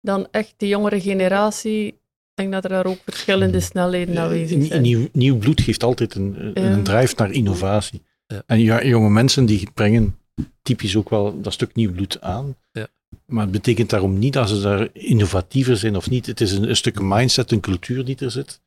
dan 0.01 0.27
echt 0.31 0.53
de 0.57 0.67
jongere 0.67 1.01
generatie. 1.01 1.99
Ik 2.35 2.41
denk 2.41 2.51
dat 2.53 2.63
er 2.63 2.69
daar 2.69 2.85
ook 2.85 2.99
verschillende 3.05 3.59
snelheden 3.59 4.17
aanwezig 4.17 4.65
zijn. 4.65 4.81
nieuw, 4.81 5.07
nieuw 5.11 5.37
bloed 5.37 5.61
geeft 5.61 5.83
altijd 5.83 6.15
een, 6.15 6.35
een, 6.53 6.63
een 6.71 6.83
drive 6.83 7.13
naar 7.17 7.31
innovatie. 7.31 8.01
Ja. 8.27 8.43
En 8.45 8.59
ja, 8.59 8.83
jonge 8.85 9.09
mensen 9.09 9.45
die 9.45 9.69
brengen 9.73 10.17
typisch 10.61 10.95
ook 10.95 11.09
wel 11.09 11.41
dat 11.41 11.53
stuk 11.53 11.75
nieuw 11.75 11.91
bloed 11.91 12.21
aan. 12.21 12.55
Ja. 12.71 12.87
Maar 13.25 13.43
het 13.43 13.51
betekent 13.51 13.89
daarom 13.89 14.19
niet 14.19 14.33
dat 14.33 14.49
ze 14.49 14.61
daar 14.61 14.87
innovatiever 14.93 15.77
zijn 15.77 15.95
of 15.95 16.09
niet. 16.09 16.25
Het 16.25 16.41
is 16.41 16.51
een, 16.51 16.69
een 16.69 16.75
stuk 16.75 17.01
mindset, 17.01 17.51
een 17.51 17.59
cultuur 17.59 18.05
die 18.05 18.17
er 18.19 18.31
zit. 18.31 18.61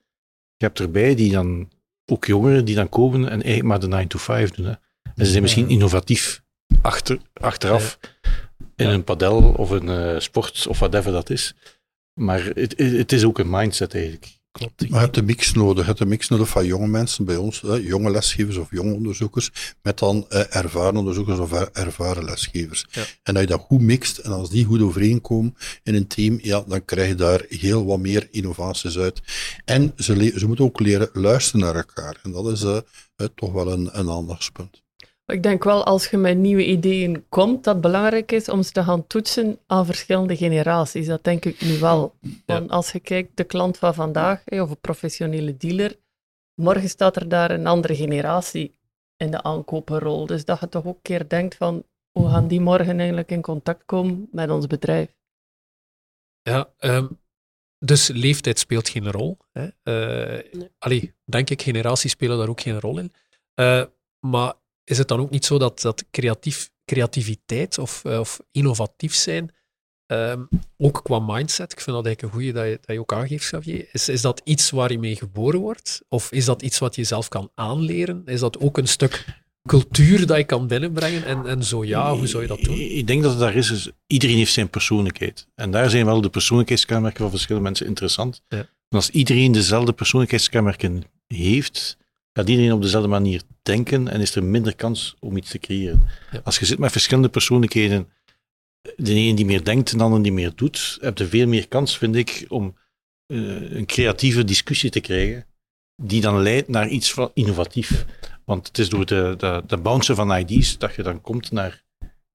Je 0.56 0.64
hebt 0.64 0.80
erbij 0.80 1.14
die 1.14 1.32
dan, 1.32 1.68
ook 2.06 2.24
jongeren 2.26 2.64
die 2.64 2.74
dan 2.74 2.88
komen 2.88 3.20
en 3.24 3.30
eigenlijk 3.30 3.62
maar 3.64 3.80
de 3.80 3.88
9 3.88 4.08
to 4.08 4.18
5 4.18 4.50
doen. 4.50 4.66
Hè. 4.66 4.72
En 5.14 5.24
ze 5.24 5.30
zijn 5.30 5.42
misschien 5.42 5.68
innovatief 5.68 6.42
achter, 6.82 7.18
achteraf 7.32 7.98
in 8.76 8.86
Ja. 8.86 8.92
een 8.92 9.04
padel 9.04 9.54
of 9.56 9.70
een 9.70 9.88
eh, 9.88 10.18
sport 10.20 10.66
of 10.68 10.78
whatever 10.78 11.12
dat 11.12 11.30
is. 11.30 11.54
Maar 12.18 12.44
het, 12.54 12.74
het 12.78 13.12
is 13.12 13.24
ook 13.24 13.38
een 13.38 13.50
mindset 13.50 13.94
eigenlijk. 13.94 14.36
Klopt. 14.50 14.80
Maar 14.80 14.98
je 14.98 15.04
hebt 15.04 15.16
een 15.16 15.24
mix 15.24 15.52
nodig. 15.52 15.80
Je 15.82 15.88
hebt 15.88 16.00
een 16.00 16.08
mix 16.08 16.28
nodig 16.28 16.48
van 16.48 16.66
jonge 16.66 16.86
mensen 16.86 17.24
bij 17.24 17.36
ons, 17.36 17.60
hè, 17.60 17.74
jonge 17.74 18.10
lesgevers 18.10 18.56
of 18.56 18.70
jonge 18.70 18.94
onderzoekers, 18.94 19.50
met 19.82 19.98
dan 19.98 20.26
eh, 20.28 20.56
ervaren 20.56 20.96
onderzoekers 20.96 21.38
of 21.38 21.52
er- 21.52 21.70
ervaren 21.72 22.24
lesgevers. 22.24 22.86
Ja. 22.90 23.04
En 23.22 23.32
als 23.34 23.42
je 23.42 23.48
dat 23.48 23.60
goed 23.60 23.80
mixt 23.80 24.18
en 24.18 24.32
als 24.32 24.50
die 24.50 24.64
goed 24.64 24.80
overeenkomen 24.82 25.56
in 25.82 25.94
een 25.94 26.06
team, 26.06 26.38
ja, 26.42 26.64
dan 26.66 26.84
krijg 26.84 27.08
je 27.08 27.14
daar 27.14 27.44
heel 27.48 27.84
wat 27.84 27.98
meer 27.98 28.28
innovaties 28.30 28.98
uit. 28.98 29.20
En 29.64 29.92
ze, 29.96 30.32
ze 30.36 30.46
moeten 30.46 30.64
ook 30.64 30.80
leren 30.80 31.08
luisteren 31.12 31.60
naar 31.60 31.74
elkaar. 31.76 32.20
En 32.22 32.30
dat 32.32 32.46
is 32.50 32.62
eh, 32.62 32.76
eh, 33.16 33.26
toch 33.34 33.52
wel 33.52 33.72
een, 33.72 33.88
een 33.98 34.10
aandachtspunt. 34.10 34.82
Ik 35.32 35.42
denk 35.42 35.64
wel, 35.64 35.84
als 35.84 36.10
je 36.10 36.16
met 36.16 36.36
nieuwe 36.36 36.66
ideeën 36.66 37.28
komt, 37.28 37.64
dat 37.64 37.72
het 37.74 37.82
belangrijk 37.82 38.32
is 38.32 38.48
om 38.48 38.62
ze 38.62 38.72
te 38.72 38.82
gaan 38.84 39.06
toetsen 39.06 39.58
aan 39.66 39.86
verschillende 39.86 40.36
generaties. 40.36 41.06
Dat 41.06 41.24
denk 41.24 41.44
ik 41.44 41.60
nu 41.60 41.78
wel. 41.78 42.14
Want 42.46 42.70
als 42.70 42.92
je 42.92 43.00
kijkt, 43.00 43.36
de 43.36 43.44
klant 43.44 43.78
van 43.78 43.94
vandaag, 43.94 44.42
hè, 44.44 44.62
of 44.62 44.70
een 44.70 44.80
professionele 44.80 45.56
dealer, 45.56 45.96
morgen 46.54 46.88
staat 46.88 47.16
er 47.16 47.28
daar 47.28 47.50
een 47.50 47.66
andere 47.66 47.96
generatie 47.96 48.78
in 49.16 49.30
de 49.30 49.42
aankopenrol. 49.42 50.26
Dus 50.26 50.44
dat 50.44 50.60
je 50.60 50.68
toch 50.68 50.84
ook 50.86 50.96
een 50.96 51.02
keer 51.02 51.28
denkt 51.28 51.54
van, 51.54 51.84
hoe 52.10 52.28
gaan 52.28 52.48
die 52.48 52.60
morgen 52.60 52.98
eigenlijk 52.98 53.30
in 53.30 53.42
contact 53.42 53.84
komen 53.84 54.28
met 54.32 54.50
ons 54.50 54.66
bedrijf? 54.66 55.14
Ja, 56.42 56.68
ehm, 56.78 57.06
dus 57.78 58.08
leeftijd 58.08 58.58
speelt 58.58 58.88
geen 58.88 59.10
rol. 59.10 59.38
Hè. 59.52 59.68
Eh, 59.82 60.52
Nee. 60.52 60.70
allee, 60.78 61.14
denk 61.24 61.50
ik, 61.50 61.62
generaties 61.62 62.10
spelen 62.10 62.38
daar 62.38 62.48
ook 62.48 62.60
geen 62.60 62.80
rol 62.80 62.98
in. 62.98 63.12
Eh, 63.54 63.84
maar 64.20 64.54
is 64.88 64.98
het 64.98 65.08
dan 65.08 65.20
ook 65.20 65.30
niet 65.30 65.44
zo 65.44 65.58
dat, 65.58 65.80
dat 65.80 66.04
creatief, 66.10 66.70
creativiteit 66.84 67.78
of, 67.78 68.04
eh, 68.04 68.18
of 68.18 68.40
innovatief 68.52 69.14
zijn, 69.14 69.50
ehm, 70.06 70.42
ook 70.76 71.00
qua 71.02 71.18
mindset, 71.18 71.72
ik 71.72 71.80
vind 71.80 71.96
dat 71.96 72.06
eigenlijk 72.06 72.22
een 72.22 72.40
goede 72.40 72.52
dat 72.52 72.68
je, 72.68 72.78
dat 72.80 72.94
je 72.96 73.00
ook 73.00 73.12
aangeeft, 73.12 73.44
Xavier, 73.44 73.88
is, 73.92 74.08
is 74.08 74.20
dat 74.20 74.40
iets 74.44 74.70
waar 74.70 74.92
je 74.92 74.98
mee 74.98 75.16
geboren 75.16 75.60
wordt? 75.60 76.02
Of 76.08 76.32
is 76.32 76.44
dat 76.44 76.62
iets 76.62 76.78
wat 76.78 76.94
je 76.94 77.04
zelf 77.04 77.28
kan 77.28 77.50
aanleren? 77.54 78.22
Is 78.26 78.40
dat 78.40 78.58
ook 78.58 78.78
een 78.78 78.88
stuk 78.88 79.24
cultuur 79.66 80.26
dat 80.26 80.36
je 80.36 80.44
kan 80.44 80.66
binnenbrengen? 80.66 81.24
En, 81.24 81.46
en 81.46 81.64
zo 81.64 81.84
ja, 81.84 82.16
hoe 82.16 82.26
zou 82.26 82.42
je 82.42 82.48
dat 82.48 82.60
doen? 82.60 82.74
Ik 82.74 82.90
ik 82.90 83.06
denk 83.06 83.22
dat 83.22 83.30
het 83.30 83.40
daar 83.40 83.54
is, 83.54 83.70
is, 83.70 83.90
iedereen 84.06 84.36
heeft 84.36 84.52
zijn 84.52 84.70
persoonlijkheid. 84.70 85.46
En 85.54 85.70
daar 85.70 85.90
zijn 85.90 86.04
wel 86.04 86.20
de 86.20 86.30
persoonlijkheidskenmerken 86.30 87.20
van 87.20 87.30
verschillende 87.30 87.66
mensen 87.66 87.86
interessant. 87.86 88.42
Ja. 88.48 88.58
En 88.58 88.96
als 88.96 89.10
iedereen 89.10 89.52
dezelfde 89.52 89.92
persoonlijkheidskenmerken 89.92 91.02
heeft, 91.26 91.96
gaat 92.38 92.48
iedereen 92.48 92.72
op 92.72 92.82
dezelfde 92.82 93.08
manier 93.08 93.42
denken 93.62 94.08
en 94.08 94.20
is 94.20 94.34
er 94.34 94.44
minder 94.44 94.74
kans 94.76 95.16
om 95.20 95.36
iets 95.36 95.50
te 95.50 95.58
creëren. 95.58 96.02
Ja. 96.32 96.40
Als 96.44 96.58
je 96.58 96.66
zit 96.66 96.78
met 96.78 96.92
verschillende 96.92 97.28
persoonlijkheden, 97.28 98.08
de 98.96 99.14
ene 99.14 99.34
die 99.36 99.44
meer 99.46 99.64
denkt 99.64 99.92
en 99.92 99.98
de 99.98 100.04
ander 100.04 100.22
die 100.22 100.32
meer 100.32 100.52
doet, 100.54 100.98
heb 101.00 101.18
je 101.18 101.26
veel 101.26 101.46
meer 101.46 101.68
kans, 101.68 101.98
vind 101.98 102.16
ik, 102.16 102.44
om 102.48 102.76
eh, 103.26 103.70
een 103.70 103.86
creatieve 103.86 104.44
discussie 104.44 104.90
te 104.90 105.00
krijgen, 105.00 105.46
die 106.02 106.20
dan 106.20 106.42
leidt 106.42 106.68
naar 106.68 106.88
iets 106.88 107.12
van 107.12 107.30
innovatief. 107.34 108.04
Want 108.44 108.66
het 108.66 108.78
is 108.78 108.88
door 108.88 109.06
de, 109.06 109.34
de, 109.38 109.62
de 109.66 109.76
bouncen 109.76 110.14
van 110.16 110.38
ideas 110.38 110.78
dat 110.78 110.94
je 110.94 111.02
dan 111.02 111.20
komt 111.20 111.50
naar 111.52 111.82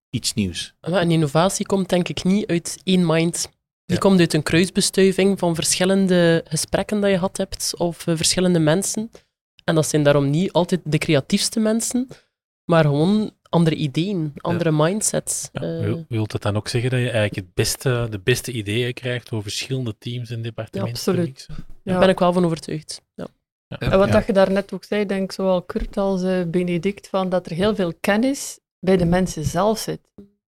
iets 0.10 0.34
nieuws. 0.34 0.74
Maar 0.82 1.02
een 1.02 1.12
innovatie 1.12 1.66
komt 1.66 1.90
denk 1.90 2.08
ik 2.10 2.24
niet 2.24 2.48
uit 2.48 2.82
één 2.84 3.06
mind. 3.06 3.42
Die 3.86 3.96
Ja. 3.96 3.98
komt 3.98 4.20
uit 4.20 4.34
een 4.34 4.44
kruisbestuiving 4.44 5.40
van 5.40 5.56
verschillende 5.56 6.46
gesprekken 6.48 7.02
dat 7.02 7.10
je 7.10 7.16
gehad 7.16 7.38
hebt, 7.38 7.74
of 7.78 8.08
eh, 8.08 8.16
verschillende 8.16 8.60
mensen. 8.60 9.10
En 9.64 9.76
dat 9.76 9.88
zijn 9.88 10.04
daarom 10.04 10.30
niet 10.30 10.52
altijd 10.52 10.82
de 10.84 10.98
creatiefste 10.98 11.60
mensen, 11.60 12.08
maar 12.66 12.84
gewoon 12.84 13.32
andere 13.50 13.76
ideeën, 13.76 14.34
andere 14.38 14.72
mindsets. 14.72 15.50
Ja, 15.52 15.62
Eh, 15.62 15.80
wil, 15.84 16.06
wil 16.08 16.28
dat 16.28 16.42
dan 16.42 16.56
ook 16.56 16.68
zeggen 16.68 16.90
dat 16.90 17.00
je 17.00 17.06
eigenlijk 17.06 17.36
het 17.36 17.54
beste, 17.54 18.08
de 18.10 18.20
beste 18.20 18.52
ideeën 18.52 18.94
krijgt 18.94 19.30
door 19.30 19.42
verschillende 19.42 19.96
teams 19.98 20.30
en 20.30 20.42
departementen 20.42 21.14
Ja, 21.14 21.22
absoluut. 21.22 21.48
Daar 21.84 22.00
ben 22.00 22.10
ik 22.10 22.20
wel 22.20 22.34
van 22.34 22.46
overtuigd. 22.46 23.02
Ja. 23.16 23.28
Ja. 23.68 23.78
En 23.80 23.98
wat 23.98 24.08
Ja. 24.08 24.14
dat 24.14 24.26
je 24.26 24.34
daarnet 24.34 24.74
ook 24.74 24.84
zei, 24.84 25.06
denk 25.06 25.24
ik 25.24 25.32
zowel 25.32 25.62
Kurt 25.62 25.98
als 25.98 26.24
eh, 26.24 26.42
Benedict, 26.48 27.08
van 27.08 27.30
dat 27.30 27.46
er 27.46 27.52
heel 27.56 27.76
veel 27.76 27.94
kennis 28.00 28.60
bij 28.80 28.98
de 28.98 29.06
mensen 29.06 29.44
zelf 29.44 29.80
zit. 29.80 30.00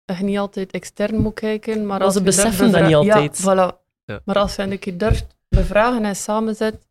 Dat 0.06 0.18
je 0.18 0.24
niet 0.24 0.38
altijd 0.38 0.72
extern 0.72 1.18
moet 1.18 1.34
kijken, 1.34 1.78
maar 1.78 1.86
Maar 1.86 2.04
als 2.04 2.14
ze 2.14 2.22
beseffen 2.22 2.72
dat 2.72 2.86
niet 2.86 2.96
altijd. 2.96 3.38
Ja, 3.38 3.54
voilà. 3.74 3.84
Ja. 4.06 4.22
Maar 4.26 4.36
als 4.38 4.56
je 4.56 4.62
een 4.62 4.80
keer 4.80 4.98
durft 4.98 5.26
bevragen 5.50 6.06
en 6.06 6.16
samenzet, 6.16 6.88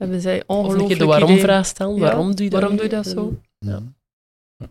hebben 0.00 0.20
zij 0.20 0.42
Of 0.46 0.56
een 0.56 0.56
ongelooflijk 0.56 0.88
keer 0.88 0.98
de 0.98 1.04
waarom-vraag 1.04 1.66
stellen. 1.66 1.94
Ja, 1.94 2.00
waarom 2.00 2.34
doe 2.34 2.44
je 2.44 2.50
dat? 2.50 2.60
Waarom 2.60 2.76
doe 2.78 2.86
je 2.88 2.92
dat 2.94 3.06
zo? 3.06 3.32
Ja. 3.58 3.82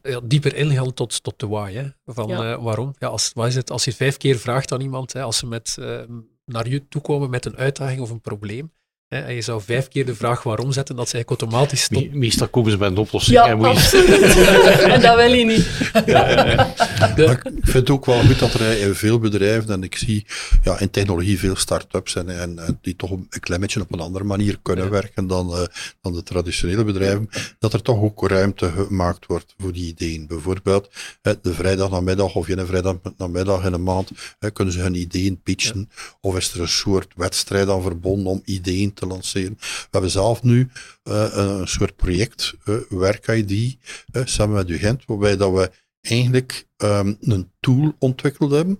ja, 0.01 0.19
dieper 0.23 0.55
ingaan 0.55 0.93
tot, 0.93 1.23
tot 1.23 1.39
de 1.39 1.47
why. 1.47 1.73
Hè? 1.73 1.83
Van 2.05 2.27
Ja. 2.27 2.51
eh, 2.53 2.63
waarom? 2.63 2.93
Ja, 2.99 3.07
als, 3.07 3.31
wat 3.33 3.47
is 3.47 3.55
het, 3.55 3.71
als 3.71 3.85
je 3.85 3.93
vijf 3.93 4.17
keer 4.17 4.37
vraagt 4.37 4.71
aan 4.71 4.81
iemand, 4.81 5.13
hè, 5.13 5.21
als 5.21 5.37
ze 5.37 5.45
met, 5.45 5.75
eh, 5.79 6.01
naar 6.45 6.69
je 6.69 6.87
toe 6.87 7.01
komen 7.01 7.29
met 7.29 7.45
een 7.45 7.55
uitdaging 7.57 8.01
of 8.01 8.09
een 8.09 8.21
probleem, 8.21 8.71
Hè, 9.09 9.19
en 9.19 9.35
je 9.35 9.41
zou 9.41 9.61
vijf 9.61 9.87
keer 9.87 10.05
de 10.05 10.15
vraag 10.15 10.43
waarom 10.43 10.71
zetten, 10.71 10.95
dat 10.95 11.09
ze 11.09 11.13
eigenlijk 11.15 11.41
automatisch. 11.41 11.89
Me- 11.89 12.09
meestal 12.11 12.47
komen 12.47 12.71
ze 12.71 12.77
bij 12.77 12.87
een 12.87 12.97
oplossing. 12.97 13.35
Ja, 13.37 13.47
en 13.47 13.63
absoluut. 13.63 14.21
en 14.93 15.01
dat 15.01 15.15
wil 15.15 15.31
je 15.33 15.45
niet. 15.45 15.67
De- 16.05 17.23
Maar 17.25 17.31
ik 17.31 17.41
vind 17.61 17.73
het 17.73 17.89
ook 17.89 18.05
wel 18.05 18.19
goed 18.21 18.39
dat 18.39 18.53
er 18.53 18.77
in 18.87 18.95
veel 18.95 19.19
bedrijven, 19.19 19.73
en 19.73 19.83
ik 19.83 19.95
zie 19.95 20.25
ja, 20.63 20.79
in 20.79 20.89
technologie 20.89 21.39
veel 21.39 21.55
start-ups 21.55 22.15
en, 22.15 22.39
en, 22.39 22.59
en 22.59 22.77
die 22.81 22.95
toch 22.95 23.11
een 23.11 23.27
klein 23.39 23.61
beetje 23.61 23.81
op 23.81 23.93
een 23.93 23.99
andere 23.99 24.23
manier 24.23 24.59
kunnen 24.61 24.85
Ja. 24.85 24.91
werken 24.91 25.27
dan, 25.27 25.53
eh, 25.53 25.61
dan 26.01 26.13
de 26.13 26.23
traditionele 26.23 26.83
bedrijven, 26.83 27.29
dat 27.59 27.73
er 27.73 27.81
toch 27.81 28.01
ook 28.01 28.27
ruimte 28.27 28.71
gemaakt 28.71 29.25
wordt 29.25 29.55
voor 29.57 29.73
die 29.73 29.87
ideeën. 29.87 30.27
Bijvoorbeeld 30.27 30.89
de 31.21 31.53
vrijdagnamiddag 31.53 32.35
of 32.35 32.47
een 32.49 32.65
vrijdagnamiddag 32.67 33.65
in 33.65 33.73
een 33.73 33.83
maand 33.83 34.11
kunnen 34.53 34.73
ze 34.73 34.79
hun 34.79 34.95
ideeën 34.95 35.41
pitchen, 35.43 35.89
of 36.21 36.37
is 36.37 36.53
er 36.53 36.61
een 36.61 36.67
soort 36.67 37.07
wedstrijd 37.15 37.69
aan 37.69 37.81
verbonden 37.81 38.31
om 38.31 38.41
ideeën 38.45 38.93
te 38.99 39.07
lanceren. 39.07 39.57
We 39.59 39.87
hebben 39.89 40.11
zelf 40.11 40.43
nu 40.43 40.69
eh, 41.03 41.27
een 41.31 41.67
soort 41.67 41.95
project, 41.95 42.53
eh, 42.63 42.75
Werk-ID, 42.89 43.77
eh, 44.11 44.21
samen 44.25 44.55
met 44.55 44.69
UGent, 44.69 45.05
waarbij 45.05 45.37
dat 45.37 45.53
we 45.53 45.71
eigenlijk 46.01 46.67
ehm, 46.77 47.13
een 47.19 47.51
tool 47.59 47.95
ontwikkeld 47.99 48.51
hebben 48.51 48.79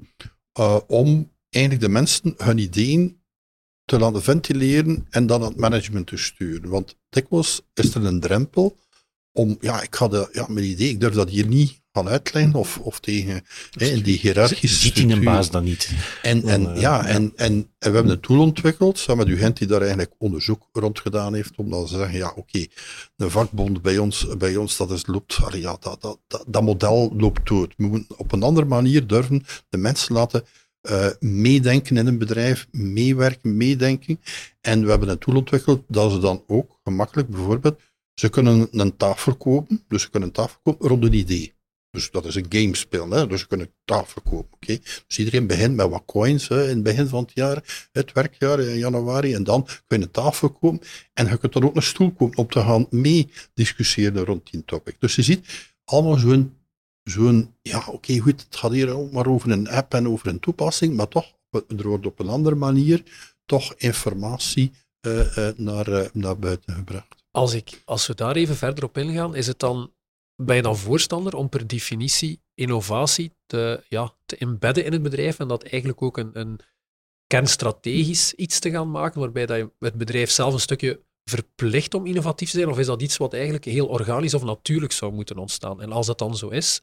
om 0.88 1.32
eigenlijk 1.50 1.84
de 1.84 1.92
mensen 1.92 2.34
hun 2.38 2.58
ideeën 2.58 3.22
te 3.86 4.00
laten 4.00 4.22
ventileren 4.22 5.08
en 5.10 5.28
dan 5.28 5.42
aan 5.42 5.48
het 5.48 5.58
management 5.58 6.08
te 6.08 6.18
sturen. 6.18 6.70
Want 6.70 6.96
dikwijls 7.10 7.62
is 7.74 7.96
er 7.96 8.06
een 8.06 8.20
drempel 8.20 8.78
om, 9.32 9.58
ja, 9.60 9.82
ik 9.82 9.96
ga 9.96 10.08
de, 10.08 10.30
ja, 10.32 10.46
mijn 10.50 10.66
idee, 10.66 10.90
ik 10.90 11.00
durf 11.00 11.14
dat 11.14 11.30
hier 11.30 11.48
niet 11.48 11.79
gaan 11.92 12.08
uitleggen 12.10 12.54
of, 12.54 12.80
of 12.80 13.00
tegen 13.00 13.44
hè, 13.72 13.86
in 13.86 14.04
die 14.04 14.20
hiërarchische 14.20 14.80
Ziet 14.80 14.98
hij 14.98 15.10
een 15.10 15.24
baas 15.24 15.52
dan 15.52 15.64
niet? 15.64 15.92
En, 16.22 16.44
en, 16.44 16.64
Dan, 16.64 16.74
eh, 16.76 16.82
ja. 16.82 17.06
En, 17.06 17.32
en, 17.36 17.54
en 17.80 17.90
we 17.90 17.96
hebben 17.96 18.10
een 18.12 18.20
tool 18.20 18.40
ontwikkeld, 18.40 19.00
samen 19.00 19.28
met 19.28 19.38
UGent, 19.38 19.58
die 19.58 19.68
daar 19.68 19.82
eigenlijk 19.82 20.14
onderzoek 20.18 20.70
rond 20.72 21.00
gedaan 21.00 21.34
heeft, 21.34 21.52
om 21.56 21.70
dan 21.70 21.86
te 21.86 21.98
zeggen, 21.98 22.18
ja, 22.18 22.34
oké, 22.36 22.66
de 23.16 23.30
vakbond 23.30 23.82
bij 23.82 23.98
ons, 23.98 24.28
bij 24.38 24.56
ons 24.56 24.78
dat 24.78 24.92
is, 24.92 25.06
loopt, 25.06 25.40
ja, 25.52 25.78
dat, 25.80 26.02
dat, 26.02 26.20
dat, 26.28 26.44
dat 26.48 26.64
model 26.64 27.14
loopt 27.18 27.48
dood. 27.48 27.74
We 27.78 27.88
moeten 27.88 28.18
op 28.18 28.32
een 28.32 28.44
andere 28.44 28.66
manier 28.66 29.08
durven 29.08 29.46
de 29.70 29.78
mensen 29.78 30.14
laten 30.14 30.44
eh, 30.82 31.08
meedenken 31.20 31.98
in 31.98 32.08
een 32.08 32.18
bedrijf, 32.18 32.68
meewerken, 32.72 33.58
meedenken. 33.58 34.20
En 34.62 34.84
we 34.84 34.90
hebben 34.90 35.10
een 35.10 35.18
tool 35.18 35.36
ontwikkeld 35.36 35.84
dat 35.88 36.12
ze 36.12 36.20
dan 36.20 36.44
ook 36.48 36.80
gemakkelijk, 36.84 37.30
bijvoorbeeld, 37.30 37.80
ze 38.14 38.30
kunnen 38.30 38.68
een 38.72 38.98
tafel 38.98 39.36
kopen, 39.36 39.84
dus 39.88 40.02
ze 40.02 40.10
kunnen 40.10 40.30
een 40.30 40.36
tafel 40.36 40.60
kopen 40.64 40.88
rond 40.88 41.04
een 41.04 41.14
idee. 41.14 41.58
Dus 41.92 42.12
dat 42.12 42.26
is 42.26 42.36
een 42.36 42.46
gamespel, 42.50 43.10
hè? 43.10 43.28
dus 43.28 43.40
ze 43.40 43.48
kunnen 43.48 43.74
tafel 43.86 44.22
kopen. 44.22 44.54
oké. 44.54 44.78
Dus 45.08 45.18
iedereen 45.18 45.48
begint 45.48 45.76
met 45.76 45.90
wat 45.90 46.04
coins 46.06 46.48
hè, 46.48 46.64
in 46.64 46.70
het 46.70 46.84
begin 46.84 47.08
van 47.08 47.24
het 47.24 47.32
jaar, 47.34 47.88
het 47.92 48.12
werkjaar 48.12 48.60
in 48.60 48.78
januari, 48.78 49.34
en 49.34 49.44
dan 49.44 49.68
kun 49.88 50.00
je 50.00 50.06
een 50.06 50.12
tafel 50.12 50.50
kopen. 50.50 50.88
En 51.14 51.28
je 51.28 51.38
kunt 51.38 51.54
dan 51.54 51.64
ook 51.64 51.76
een 51.76 51.82
stoel 51.82 52.12
kopen 52.12 52.38
om 52.38 52.48
te 52.48 52.60
gaan 52.60 52.88
mee 52.90 53.32
discussiëren 53.54 54.26
rond 54.26 54.52
die 54.52 54.66
topic. 54.66 54.96
Dus 55.00 55.16
je 55.16 55.22
ziet 55.22 55.72
allemaal 55.86 56.18
zo'n, 56.18 56.58
zo'n 57.04 57.54
ja 57.62 57.84
oké 57.88 58.20
goed, 58.20 58.42
het 58.42 58.56
gaat 58.56 58.72
hier 58.72 58.90
ook 58.90 59.12
maar 59.12 59.28
over 59.28 59.52
een 59.52 59.70
app 59.70 59.94
en 59.94 60.08
over 60.08 60.28
een 60.28 60.40
toepassing, 60.40 60.96
maar 60.96 61.08
toch, 61.08 61.34
er 61.52 61.88
wordt 61.88 62.06
op 62.06 62.20
een 62.20 62.30
andere 62.30 62.56
manier 62.56 63.04
toch 63.46 63.74
informatie 63.78 64.72
eh, 65.00 65.48
eh, 65.48 65.58
naar, 65.58 65.88
eh, 65.88 66.10
naar 66.14 66.40
buiten 66.40 66.74
gebracht. 66.74 67.24
Als, 67.32 67.54
ik, 67.54 67.82
als 67.86 68.08
we 68.08 68.16
daar 68.16 68.36
even 68.36 68.56
verder 68.56 68.84
op 68.84 68.98
ingaan, 68.98 69.36
is 69.36 69.48
het 69.48 69.60
dan, 69.60 69.92
ben 70.42 70.56
je 70.56 70.62
dan 70.62 70.78
voorstander 70.78 71.36
om 71.36 71.50
per 71.50 71.68
definitie 71.68 72.42
innovatie 72.54 73.36
te, 73.46 73.84
ja, 73.88 74.14
te 74.26 74.38
embedden 74.38 74.86
in 74.86 74.92
het 74.92 75.02
bedrijf 75.02 75.40
en 75.40 75.48
dat 75.48 75.64
eigenlijk 75.64 76.02
ook 76.02 76.18
een, 76.18 76.30
een 76.40 76.60
kernstrategisch 77.28 78.34
iets 78.34 78.60
te 78.60 78.70
gaan 78.70 78.92
maken, 78.92 79.20
waarbij 79.20 79.46
dat 79.46 79.58
je 79.58 79.72
het 79.80 79.94
bedrijf 79.94 80.32
zelf 80.32 80.54
een 80.54 80.60
stukje 80.60 81.02
verplicht 81.24 81.94
om 81.94 82.06
innovatief 82.06 82.50
te 82.50 82.58
zijn, 82.58 82.70
of 82.70 82.80
is 82.80 82.86
dat 82.86 83.02
iets 83.02 83.18
wat 83.18 83.34
eigenlijk 83.34 83.66
heel 83.66 83.88
organisch 83.88 84.34
of 84.34 84.44
natuurlijk 84.44 84.92
zou 84.92 85.14
moeten 85.14 85.38
ontstaan? 85.38 85.82
En 85.82 85.92
als 85.92 86.06
dat 86.06 86.20
dan 86.20 86.38
zo 86.38 86.48
is, 86.48 86.82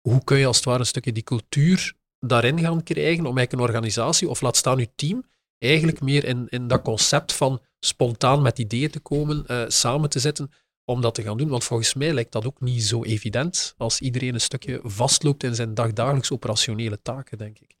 hoe 0.00 0.24
kun 0.24 0.38
je 0.38 0.46
als 0.46 0.56
het 0.56 0.64
ware 0.64 0.78
een 0.78 0.86
stukje 0.86 1.12
die 1.12 1.22
cultuur 1.22 1.94
daarin 2.20 2.60
gaan 2.60 2.82
krijgen 2.82 3.26
om 3.26 3.38
eigenlijk 3.38 3.52
een 3.52 3.74
organisatie, 3.74 4.28
of 4.28 4.40
laat 4.40 4.56
staan 4.56 4.78
je 4.78 4.90
team, 4.94 5.24
eigenlijk 5.58 6.00
meer 6.00 6.24
in, 6.24 6.46
in 6.48 6.66
dat 6.66 6.82
concept 6.82 7.32
van 7.32 7.60
spontaan 7.80 8.42
met 8.42 8.58
ideeën 8.58 8.90
te 8.90 9.00
komen, 9.00 9.46
eh, 9.46 9.64
samen 9.68 10.10
te 10.10 10.18
zitten, 10.18 10.52
om 10.88 11.00
dat 11.00 11.14
te 11.14 11.22
gaan 11.22 11.36
doen. 11.36 11.48
Want 11.48 11.64
volgens 11.64 11.94
mij 11.94 12.12
lijkt 12.12 12.32
dat 12.32 12.46
ook 12.46 12.60
niet 12.60 12.82
zo 12.82 13.04
evident 13.04 13.74
als 13.76 14.00
iedereen 14.00 14.34
een 14.34 14.40
stukje 14.40 14.80
vastloopt 14.82 15.44
in 15.44 15.54
zijn 15.54 15.74
dagdagelijks 15.74 16.32
operationele 16.32 16.98
taken, 17.02 17.38
denk 17.38 17.58
ik. 17.58 17.76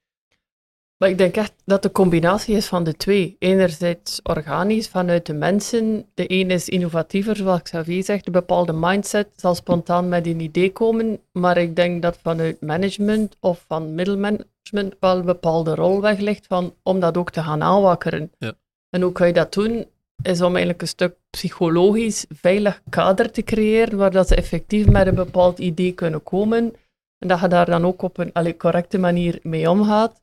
Maar 0.98 1.08
ik 1.08 1.18
denk 1.18 1.36
echt 1.36 1.52
dat 1.64 1.82
de 1.82 1.92
combinatie 1.92 2.56
is 2.56 2.66
van 2.66 2.84
de 2.84 2.96
twee. 2.96 3.36
Enerzijds 3.38 4.20
organisch 4.22 4.88
vanuit 4.88 5.26
de 5.26 5.32
mensen. 5.32 6.06
De 6.14 6.32
een 6.32 6.50
is 6.50 6.68
innovatiever, 6.68 7.36
zoals 7.36 7.62
Xavier 7.62 8.04
zegt, 8.04 8.26
een 8.26 8.32
bepaalde 8.32 8.72
mindset 8.72 9.28
zal 9.36 9.54
spontaan 9.54 10.08
met 10.08 10.26
een 10.26 10.40
idee 10.40 10.72
komen. 10.72 11.20
Maar 11.32 11.56
ik 11.56 11.76
denk 11.76 12.02
dat 12.02 12.18
vanuit 12.22 12.60
management 12.60 13.36
of 13.40 13.64
van 13.68 13.94
middelmanagement 13.94 14.94
wel 15.00 15.16
een 15.16 15.24
bepaalde 15.24 15.74
rol 15.74 16.00
weg 16.00 16.18
ligt 16.18 16.46
van, 16.46 16.74
om 16.82 17.00
dat 17.00 17.16
ook 17.16 17.30
te 17.30 17.42
gaan 17.42 17.62
aanwakkeren. 17.62 18.30
Ja. 18.38 18.52
En 18.90 19.02
hoe 19.02 19.12
kan 19.12 19.26
je 19.26 19.32
dat 19.32 19.52
doen? 19.52 19.86
Is 20.28 20.40
om 20.40 20.50
eigenlijk 20.50 20.82
een 20.82 20.88
stuk 20.88 21.14
psychologisch 21.30 22.24
veilig 22.28 22.80
kader 22.88 23.30
te 23.30 23.42
creëren, 23.42 23.98
waar 23.98 24.10
dat 24.10 24.28
ze 24.28 24.34
effectief 24.34 24.86
met 24.86 25.06
een 25.06 25.14
bepaald 25.14 25.58
idee 25.58 25.92
kunnen 25.92 26.22
komen. 26.22 26.74
En 27.18 27.28
dat 27.28 27.40
je 27.40 27.48
daar 27.48 27.66
dan 27.66 27.84
ook 27.84 28.02
op 28.02 28.18
een 28.18 28.32
allee, 28.32 28.56
correcte 28.56 28.98
manier 28.98 29.38
mee 29.42 29.70
omgaat. 29.70 30.22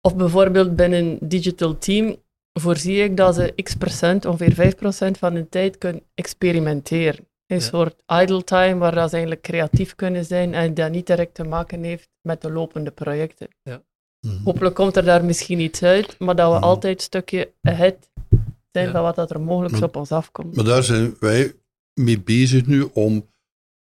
Of 0.00 0.16
bijvoorbeeld 0.16 0.76
binnen 0.76 1.04
een 1.04 1.18
digital 1.22 1.78
team 1.78 2.16
voorzie 2.60 3.02
ik 3.02 3.16
dat 3.16 3.34
ze 3.34 3.52
x 3.62 3.74
procent, 3.74 4.24
ongeveer 4.24 4.52
5 4.54 4.74
procent 4.76 5.18
van 5.18 5.34
hun 5.34 5.48
tijd 5.48 5.78
kunnen 5.78 6.02
experimenteren. 6.14 7.26
Een 7.46 7.56
Ja. 7.56 7.62
soort 7.62 8.02
idle 8.22 8.44
time 8.44 8.74
waar 8.78 8.94
dat 8.94 9.08
ze 9.08 9.12
eigenlijk 9.16 9.42
creatief 9.44 9.94
kunnen 9.94 10.24
zijn 10.24 10.54
en 10.54 10.74
dat 10.74 10.90
niet 10.90 11.06
direct 11.06 11.34
te 11.34 11.44
maken 11.44 11.82
heeft 11.82 12.08
met 12.22 12.42
de 12.42 12.50
lopende 12.52 12.90
projecten. 12.90 13.48
Mhm. 13.62 13.78
Hopelijk 14.44 14.74
komt 14.74 14.96
er 14.96 15.04
daar 15.04 15.24
misschien 15.24 15.60
iets 15.60 15.82
uit, 15.82 16.18
maar 16.18 16.36
dat 16.36 16.50
we 16.50 16.56
Mhm. 16.58 16.64
altijd 16.64 16.96
een 16.96 17.02
stukje 17.02 17.52
ahead 17.62 18.10
zijn 18.78 18.86
Ja. 18.86 18.92
van 18.92 19.02
wat 19.02 19.16
dat 19.16 19.30
er 19.30 19.40
mogelijk 19.40 19.72
Maar- 19.74 19.82
op 19.82 19.96
ons 19.96 20.12
afkomt. 20.12 20.56
Maar 20.56 20.64
daar 20.64 20.82
zijn 20.82 21.16
wij 21.20 21.54
mee 21.94 22.20
bezig 22.20 22.66
nu 22.66 22.82
om 22.92 23.26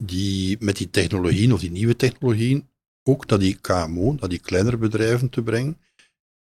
die, 0.05 0.57
met 0.61 0.77
die 0.77 0.91
technologieën 0.91 1.53
of 1.53 1.61
die 1.61 1.71
nieuwe 1.71 1.97
technologieën 1.97 2.69
ook 3.03 3.27
naar 3.27 3.39
die 3.39 3.59
KMO, 3.61 4.13
naar 4.21 4.29
die 4.29 4.39
kleinere 4.39 4.77
bedrijven 4.77 5.29
te 5.29 5.43
brengen. 5.43 5.79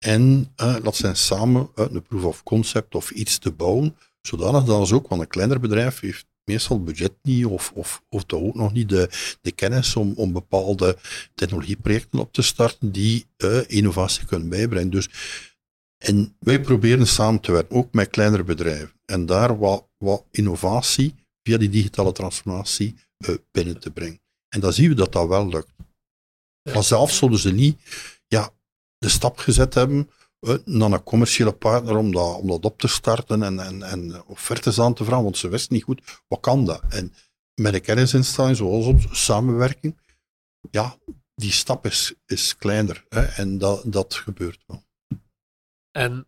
En 0.05 0.51
eh 0.55 0.75
dat 0.84 0.95
zijn 0.95 1.15
samen 1.15 1.69
eh, 1.75 1.86
een 1.91 2.03
proof 2.03 2.23
of 2.23 2.43
concept 2.43 2.95
of 2.95 3.12
iets 3.12 3.38
te 3.38 3.51
bouwen, 3.51 3.95
zodanig 4.21 4.63
dat 4.63 4.88
ze 4.88 4.95
ook, 4.95 5.08
want 5.08 5.21
een 5.21 5.27
kleiner 5.27 5.60
bedrijf 5.60 5.99
heeft 5.99 6.25
meestal 6.43 6.75
het 6.75 6.86
budget 6.86 7.12
niet 7.21 7.45
of, 7.45 7.71
of, 7.75 8.03
of 8.10 8.23
toch 8.23 8.41
ook 8.41 8.55
nog 8.55 8.73
niet 8.73 8.89
de, 8.89 9.10
de 9.41 9.51
kennis 9.51 9.95
om, 9.95 10.13
om 10.15 10.31
bepaalde 10.34 10.97
technologieprojecten 11.36 12.19
op 12.19 12.34
te 12.34 12.41
starten 12.41 12.91
die 12.91 13.25
eh, 13.38 13.60
innovatie 13.67 14.25
kunnen 14.25 14.49
bijbrengen. 14.49 14.89
Dus 14.89 15.10
en 15.97 16.36
wij 16.39 16.62
proberen 16.62 17.08
samen 17.08 17.41
te 17.41 17.51
werken, 17.51 17.75
ook 17.75 17.93
met 17.93 18.10
kleinere 18.10 18.43
bedrijven. 18.43 18.93
En 19.05 19.25
daar 19.25 19.58
wat, 19.58 19.88
wat 19.97 20.25
innovatie 20.31 21.15
via 21.43 21.58
die 21.58 21.69
digitale 21.69 22.12
transformatie 22.12 22.95
eh, 23.17 23.36
binnen 23.51 23.79
te 23.79 23.91
brengen. 23.91 24.21
En 24.49 24.60
dan 24.60 24.73
zien 24.73 24.89
we 24.89 24.95
dat 24.95 25.12
dat 25.12 25.27
wel 25.27 25.47
lukt. 25.47 25.73
Maar 26.73 26.84
zelf 26.84 27.12
zullen 27.12 27.39
ze 27.39 27.51
niet 27.51 27.79
ja, 28.27 28.53
de 28.97 29.10
stap 29.10 29.38
gezet 29.38 29.73
hebben 29.73 30.10
eh, 30.39 30.55
naar 30.65 30.91
een 30.91 31.03
commerciële 31.03 31.53
partner 31.53 31.97
om 31.97 32.12
dat, 32.12 32.38
om 32.38 32.47
dat 32.47 32.65
op 32.65 32.79
te 32.79 32.88
starten 32.88 33.43
en, 33.43 33.60
en, 33.60 33.84
en 33.84 34.25
offertes 34.25 34.79
aan 34.79 34.93
te 34.93 35.03
vragen, 35.03 35.23
want 35.23 35.38
ze 35.38 35.47
wisten 35.47 35.73
niet 35.73 35.84
goed, 35.84 36.21
wat 36.27 36.39
kan 36.39 36.65
dat? 36.65 36.81
En 36.89 37.13
met 37.62 37.73
een 37.73 37.81
kennisinstelling 37.81 38.58
zoals 38.58 38.86
ons, 38.86 39.25
samenwerking, 39.25 39.97
ja, 40.71 40.97
die 41.36 41.51
stap 41.51 41.86
is, 41.86 42.13
is 42.25 42.58
kleiner. 42.58 43.05
Hè, 43.10 43.21
en 43.21 43.58
dat, 43.58 43.84
dat 43.86 44.13
gebeurt 44.13 44.63
wel. 44.67 44.85
En 45.95 46.27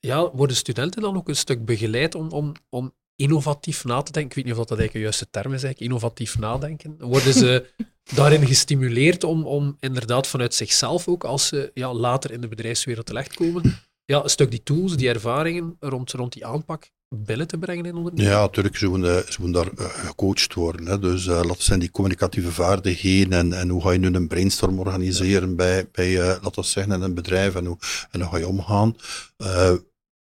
ja, 0.00 0.30
worden 0.30 0.56
studenten 0.56 1.02
dan 1.02 1.16
ook 1.16 1.28
een 1.28 1.36
stuk 1.36 1.64
begeleid 1.64 2.14
om, 2.14 2.30
om, 2.30 2.52
om 2.68 2.94
innovatief 3.16 3.84
na 3.84 4.02
te 4.02 4.12
denken? 4.12 4.30
Ik 4.30 4.36
weet 4.36 4.44
niet 4.44 4.54
of 4.54 4.58
dat 4.58 4.78
eigenlijk 4.78 4.92
de 4.92 5.00
juiste 5.00 5.30
term 5.30 5.52
is, 5.52 5.62
eigenlijk, 5.62 5.92
innovatief 5.92 6.38
nadenken. 6.38 6.96
Worden 6.98 7.32
ze 7.32 7.70
daarin 8.16 8.46
gestimuleerd 8.46 9.24
om, 9.24 9.46
om 9.46 9.76
inderdaad 9.80 10.26
vanuit 10.26 10.54
zichzelf 10.54 11.08
ook, 11.08 11.24
als 11.24 11.46
ze 11.46 11.70
ja, 11.74 11.94
later 11.94 12.30
in 12.30 12.40
de 12.40 12.48
bedrijfswereld 12.48 13.06
terechtkomen, 13.06 13.80
ja, 14.04 14.22
een 14.22 14.30
stuk 14.30 14.50
die 14.50 14.62
tools, 14.62 14.96
die 14.96 15.08
ervaringen 15.08 15.76
rond, 15.80 16.12
rond 16.12 16.32
die 16.32 16.46
aanpak 16.46 16.90
binnen 17.14 17.46
te 17.46 17.58
brengen 17.58 17.84
in 17.84 17.94
ondernemingen? 17.94 18.36
Ja, 18.36 18.40
natuurlijk, 18.40 18.76
ze 18.76 18.88
moeten, 18.88 19.32
ze 19.32 19.40
moeten 19.40 19.62
daar 19.62 19.86
eh, 19.86 20.06
gecoacht 20.06 20.54
worden. 20.54 20.86
Hè. 20.86 20.98
Dus 20.98 21.26
uh, 21.26 21.42
dat 21.42 21.60
zijn 21.60 21.80
die 21.80 21.90
communicatieve 21.90 22.52
vaardigheden 22.52 23.32
en, 23.32 23.52
en 23.52 23.68
hoe 23.68 23.82
ga 23.82 23.90
je 23.90 23.98
nu 23.98 24.14
een 24.14 24.28
brainstorm 24.28 24.78
organiseren 24.78 25.56
bij, 25.56 25.88
bij 25.92 26.10
uh, 26.10 26.26
laten 26.26 26.54
we 26.54 26.62
zeggen, 26.62 26.92
in 26.92 27.02
een 27.02 27.14
bedrijf 27.14 27.54
en 27.54 27.64
hoe, 27.64 27.78
en 28.10 28.20
hoe 28.20 28.30
ga 28.30 28.36
je 28.36 28.48
omgaan. 28.48 28.96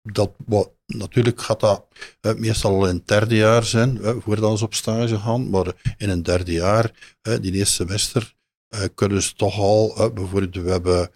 Dat, 0.02 0.30
wat, 0.46 0.70
natuurlijk 0.86 1.42
gaat 1.42 1.60
dat 1.60 2.38
meestal 2.38 2.74
al 2.74 2.88
in 2.88 2.94
het 2.94 3.08
derde 3.08 3.34
jaar 3.36 3.64
zijn, 3.64 4.00
voordat 4.02 4.58
ze 4.58 4.64
op 4.64 4.74
stage 4.74 5.18
gaan, 5.18 5.50
maar 5.50 5.94
in 5.96 6.08
een 6.08 6.22
derde 6.22 6.52
jaar, 6.52 7.16
die 7.40 7.52
eerste 7.52 7.74
semester, 7.74 8.34
kunnen 8.94 9.22
ze 9.22 9.34
toch 9.34 9.58
al, 9.58 10.10
bijvoorbeeld, 10.14 10.54
we 10.54 10.70
hebben, 10.70 11.10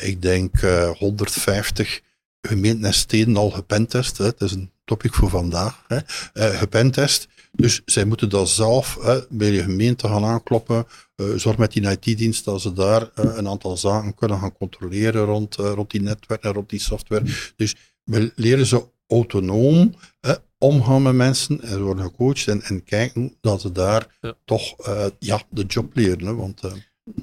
ik 0.00 0.22
denk, 0.22 0.62
uh, 0.62 0.90
150 0.90 2.00
gemeenten 2.48 2.84
en 2.84 2.94
steden 2.94 3.36
al 3.36 3.50
gepentest. 3.50 4.18
Hè. 4.18 4.24
Het 4.24 4.40
is 4.40 4.52
een 4.52 4.71
topic 4.84 5.14
voor 5.14 5.28
vandaag. 5.30 5.84
Hè. 5.86 5.96
Eh, 6.32 6.58
gepentest. 6.58 7.28
Dus 7.52 7.82
zij 7.84 8.04
moeten 8.04 8.28
dat 8.28 8.48
zelf 8.48 8.98
hè, 9.02 9.20
bij 9.28 9.50
je 9.50 9.62
gemeente 9.62 10.08
gaan 10.08 10.24
aankloppen. 10.24 10.86
Eh, 11.16 11.26
zorg 11.36 11.56
met 11.56 11.72
die 11.72 11.90
IT-dienst 11.90 12.44
dat 12.44 12.60
ze 12.60 12.72
daar 12.72 13.10
eh, 13.14 13.24
een 13.36 13.48
aantal 13.48 13.76
zaken 13.76 14.14
kunnen 14.14 14.38
gaan 14.38 14.52
controleren 14.52 15.24
rond, 15.24 15.56
eh, 15.58 15.72
rond 15.74 15.90
die 15.90 16.02
netwerk 16.02 16.42
en 16.42 16.52
rond 16.52 16.70
die 16.70 16.80
software. 16.80 17.24
Dus 17.56 17.74
we 18.04 18.32
leren 18.36 18.66
ze 18.66 18.84
autonoom 19.06 19.94
hè, 20.20 20.32
omgaan 20.58 21.02
met 21.02 21.14
mensen 21.14 21.60
en 21.62 21.68
ze 21.68 21.80
worden 21.82 22.04
gecoacht 22.04 22.48
en, 22.48 22.62
en 22.62 22.84
kijken 22.84 23.36
dat 23.40 23.60
ze 23.60 23.72
daar 23.72 24.16
Ja. 24.20 24.34
toch 24.44 24.78
eh, 24.78 25.06
ja, 25.18 25.42
de 25.50 25.64
job 25.64 25.96
leren. 25.96 26.26
Hè, 26.26 26.34
want 26.34 26.60
eh, 26.64 26.72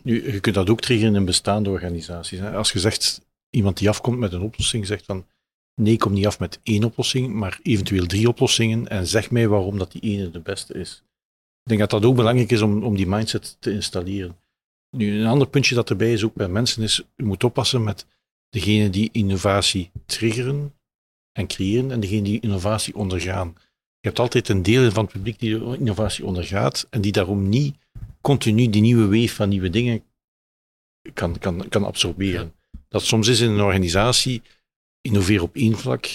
Nu, 0.03 0.31
je 0.33 0.39
kunt 0.39 0.55
dat 0.55 0.69
ook 0.69 0.81
triggeren 0.81 1.15
in 1.15 1.25
bestaande 1.25 1.69
organisaties. 1.69 2.39
Hè. 2.39 2.51
Als 2.51 2.71
je 2.71 2.79
zegt, 2.79 3.21
iemand 3.49 3.77
die 3.77 3.89
afkomt 3.89 4.17
met 4.17 4.33
een 4.33 4.41
oplossing, 4.41 4.87
zegt 4.87 5.05
van 5.05 5.25
nee, 5.79 5.97
kom 5.97 6.13
niet 6.13 6.25
af 6.25 6.39
met 6.39 6.59
één 6.63 6.83
oplossing, 6.83 7.33
maar 7.33 7.59
eventueel 7.63 8.05
drie 8.05 8.27
oplossingen 8.27 8.87
en 8.87 9.07
zeg 9.07 9.31
mij 9.31 9.47
waarom 9.47 9.77
dat 9.77 9.91
die 9.91 10.01
ene 10.01 10.31
de 10.31 10.39
beste 10.39 10.73
is. 10.73 11.03
Ik 11.63 11.69
denk 11.69 11.79
dat 11.79 11.89
dat 11.89 12.05
ook 12.05 12.15
belangrijk 12.15 12.51
is 12.51 12.61
om, 12.61 12.83
om 12.83 12.95
die 12.95 13.07
mindset 13.07 13.57
te 13.59 13.71
installeren. 13.71 14.37
Nu, 14.97 15.19
een 15.19 15.27
ander 15.27 15.47
puntje 15.47 15.75
dat 15.75 15.89
erbij 15.89 16.13
is 16.13 16.23
ook 16.23 16.33
bij 16.33 16.47
mensen 16.47 16.83
is, 16.83 17.03
je 17.15 17.23
moet 17.23 17.43
oppassen 17.43 17.83
met 17.83 18.05
degene 18.49 18.89
die 18.89 19.09
innovatie 19.11 19.91
triggeren 20.05 20.73
en 21.31 21.47
creëren 21.47 21.91
en 21.91 21.99
degene 21.99 22.21
die 22.21 22.39
innovatie 22.39 22.95
ondergaan. 22.95 23.53
Je 23.99 24.07
hebt 24.07 24.19
altijd 24.19 24.49
een 24.49 24.63
deel 24.63 24.91
van 24.91 25.03
het 25.03 25.13
publiek 25.13 25.39
die 25.39 25.77
innovatie 25.77 26.25
ondergaat 26.25 26.87
en 26.89 27.01
die 27.01 27.11
daarom 27.11 27.49
niet 27.49 27.75
continu 28.21 28.69
die 28.69 28.81
nieuwe 28.81 29.19
wave 29.19 29.35
van 29.35 29.49
nieuwe 29.49 29.69
dingen 29.69 30.03
kan, 31.13 31.37
kan, 31.37 31.69
kan 31.69 31.85
absorberen. 31.85 32.53
Dat 32.87 33.03
soms 33.03 33.27
is 33.27 33.39
in 33.39 33.49
een 33.49 33.61
organisatie, 33.61 34.41
innoveer 35.01 35.41
op 35.41 35.55
één 35.55 35.77
vlak, 35.77 36.05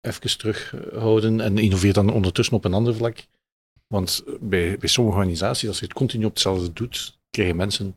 even 0.00 0.38
terughouden 0.38 1.40
en 1.40 1.58
innoveer 1.58 1.92
dan 1.92 2.12
ondertussen 2.12 2.56
op 2.56 2.64
een 2.64 2.74
ander 2.74 2.94
vlak. 2.94 3.26
Want 3.86 4.24
bij, 4.40 4.78
bij 4.78 4.88
sommige 4.88 5.16
organisaties, 5.16 5.68
als 5.68 5.78
je 5.78 5.84
het 5.84 5.94
continu 5.94 6.24
op 6.24 6.32
hetzelfde 6.32 6.72
doet, 6.72 7.18
krijgen 7.30 7.56
mensen 7.56 7.96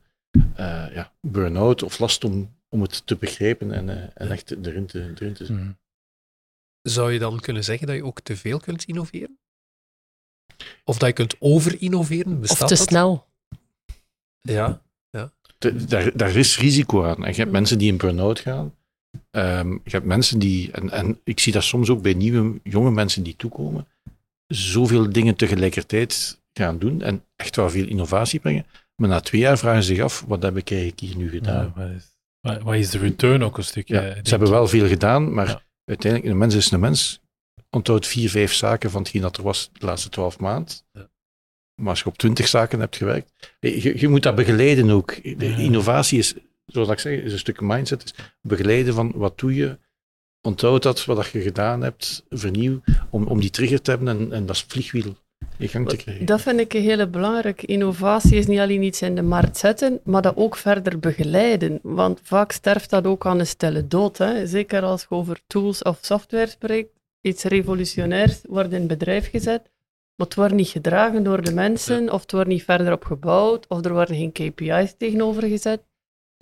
eh, 0.55 0.85
ja, 0.93 1.13
burn-out 1.21 1.83
of 1.83 1.99
last 1.99 2.23
om, 2.23 2.55
om 2.69 2.81
het 2.81 3.07
te 3.07 3.15
begrijpen 3.15 3.71
en, 3.71 3.89
eh, 3.89 4.09
en 4.13 4.31
echt 4.31 4.51
erin 4.65 4.85
te, 4.85 5.13
erin 5.15 5.33
te 5.33 5.53
Mhm. 5.53 5.71
Zou 6.81 7.11
je 7.11 7.19
dan 7.19 7.39
kunnen 7.39 7.63
zeggen 7.63 7.87
dat 7.87 7.95
je 7.95 8.05
ook 8.05 8.21
te 8.21 8.37
veel 8.37 8.59
kunt 8.59 8.83
innoveren? 8.83 9.39
Of 10.83 10.97
dat 10.97 11.07
je 11.07 11.13
kunt 11.13 11.35
over-innoveren? 11.39 12.33
Of 12.33 12.39
Bestaat 12.39 12.67
te 12.67 12.75
dat? 12.75 12.87
snel. 12.87 13.27
Ja. 14.41 14.81
De- 15.57 15.85
daar, 15.85 16.17
daar 16.17 16.35
is 16.35 16.57
risico 16.57 17.03
aan. 17.03 17.25
En 17.25 17.31
je 17.31 17.37
hebt 17.39 17.51
mensen 17.51 17.77
die 17.77 17.91
in 17.91 17.97
burn-out 17.97 18.39
gaan. 18.39 18.75
Ehm, 19.31 19.71
je 19.71 19.79
hebt 19.91 20.05
mensen 20.05 20.39
die, 20.39 20.71
en, 20.71 20.89
en 20.89 21.19
ik 21.23 21.39
zie 21.39 21.53
dat 21.53 21.63
soms 21.63 21.89
ook 21.89 22.01
bij 22.01 22.13
nieuwe, 22.13 22.59
jonge 22.63 22.91
mensen 22.91 23.23
die 23.23 23.35
toekomen, 23.35 23.87
zoveel 24.47 25.09
dingen 25.11 25.35
tegelijkertijd 25.35 26.41
gaan 26.53 26.79
doen 26.79 27.01
en 27.01 27.23
echt 27.35 27.55
wel 27.55 27.69
veel 27.69 27.87
innovatie 27.87 28.39
brengen. 28.39 28.65
Maar 28.95 29.09
na 29.09 29.19
twee 29.19 29.41
jaar 29.41 29.57
vragen 29.57 29.83
ze 29.83 29.93
zich 29.95 30.03
af, 30.03 30.23
wat 30.27 30.43
heb 30.43 30.57
ik 30.57 30.71
eigenlijk 30.71 30.99
hier 30.99 31.17
nu 31.17 31.29
gedaan? 31.29 31.73
Ja, 32.41 32.61
wat, 32.63 32.75
is, 32.75 32.89
de 32.89 32.97
return 32.97 33.43
ook 33.43 33.57
een 33.57 33.63
stukje? 33.63 33.93
Ja, 34.01 34.13
ze 34.23 34.29
hebben 34.29 34.49
wel 34.49 34.67
veel 34.67 34.87
gedaan, 34.87 35.33
maar 35.33 35.47
Ja. 35.47 35.61
uiteindelijk, 35.85 36.31
een 36.31 36.37
mens 36.37 36.55
is 36.55 36.71
een 36.71 36.79
mens. 36.79 37.19
Onthoudt 37.69 38.07
vier, 38.07 38.29
vijf 38.29 38.53
zaken 38.53 38.91
van 38.91 39.01
hetgeen 39.01 39.21
dat 39.21 39.37
er 39.37 39.43
was 39.43 39.69
de 39.73 39.85
laatste 39.85 40.09
twaalf 40.09 40.39
maanden. 40.39 40.73
Maar 41.75 41.89
als 41.89 41.99
je 41.99 42.05
op 42.05 42.17
twintig 42.17 42.47
zaken 42.47 42.79
hebt 42.79 42.95
gewerkt, 42.95 43.55
je, 43.59 43.99
je 43.99 44.07
moet 44.07 44.23
dat 44.23 44.35
begeleiden 44.35 44.89
ook. 44.89 45.23
De 45.23 45.55
innovatie 45.57 46.17
is, 46.17 46.33
zoals 46.65 46.89
ik 46.89 46.99
zeg, 46.99 47.19
is 47.19 47.31
een 47.31 47.39
stuk 47.39 47.61
mindset. 47.61 48.03
Is 48.03 48.13
begeleiden 48.41 48.93
van 48.93 49.11
wat 49.15 49.39
doe 49.39 49.55
je, 49.55 49.77
onthoud 50.41 50.83
dat, 50.83 51.05
wat 51.05 51.15
dat 51.15 51.27
je 51.27 51.41
gedaan 51.41 51.81
hebt, 51.81 52.25
vernieuw, 52.29 52.81
om, 53.09 53.27
om 53.27 53.39
die 53.39 53.49
trigger 53.49 53.81
te 53.81 53.89
hebben 53.89 54.07
en, 54.07 54.31
en 54.31 54.45
dat 54.45 54.57
vliegwiel 54.67 55.15
in 55.57 55.67
gang 55.67 55.89
te 55.89 55.95
krijgen. 55.95 56.25
Dat 56.25 56.41
vind 56.41 56.59
ik 56.59 56.73
een 56.73 56.81
hele 56.81 57.07
belangrijke. 57.07 57.65
Innovatie 57.65 58.37
is 58.37 58.47
niet 58.47 58.59
alleen 58.59 58.83
iets 58.83 59.01
in 59.01 59.15
de 59.15 59.21
markt 59.21 59.57
zetten, 59.57 59.99
maar 60.03 60.21
dat 60.21 60.35
ook 60.35 60.55
verder 60.55 60.99
begeleiden. 60.99 61.79
Want 61.81 62.19
vaak 62.23 62.51
sterft 62.51 62.89
dat 62.89 63.05
ook 63.05 63.25
aan 63.25 63.39
een 63.39 63.47
stille 63.47 63.87
dood. 63.87 64.17
Hè. 64.17 64.47
Zeker 64.47 64.81
als 64.81 65.01
je 65.01 65.09
over 65.09 65.39
tools 65.47 65.81
of 65.81 65.97
software 66.01 66.47
spreekt. 66.47 66.93
Iets 67.21 67.43
revolutionairs 67.43 68.41
wordt 68.49 68.73
in 68.73 68.87
bedrijf 68.87 69.29
gezet, 69.29 69.61
maar 70.15 70.27
het 70.27 70.35
wordt 70.35 70.53
niet 70.53 70.67
gedragen 70.67 71.23
door 71.23 71.41
de 71.41 71.53
mensen, 71.53 72.11
of 72.11 72.21
het 72.21 72.31
wordt 72.31 72.49
niet 72.49 72.63
verder 72.63 72.93
op 72.93 73.03
gebouwd, 73.03 73.67
of 73.67 73.85
er 73.85 73.93
worden 73.93 74.15
geen 74.15 74.31
KPI's 74.31 74.95
tegenover 74.97 75.43
gezet. 75.43 75.83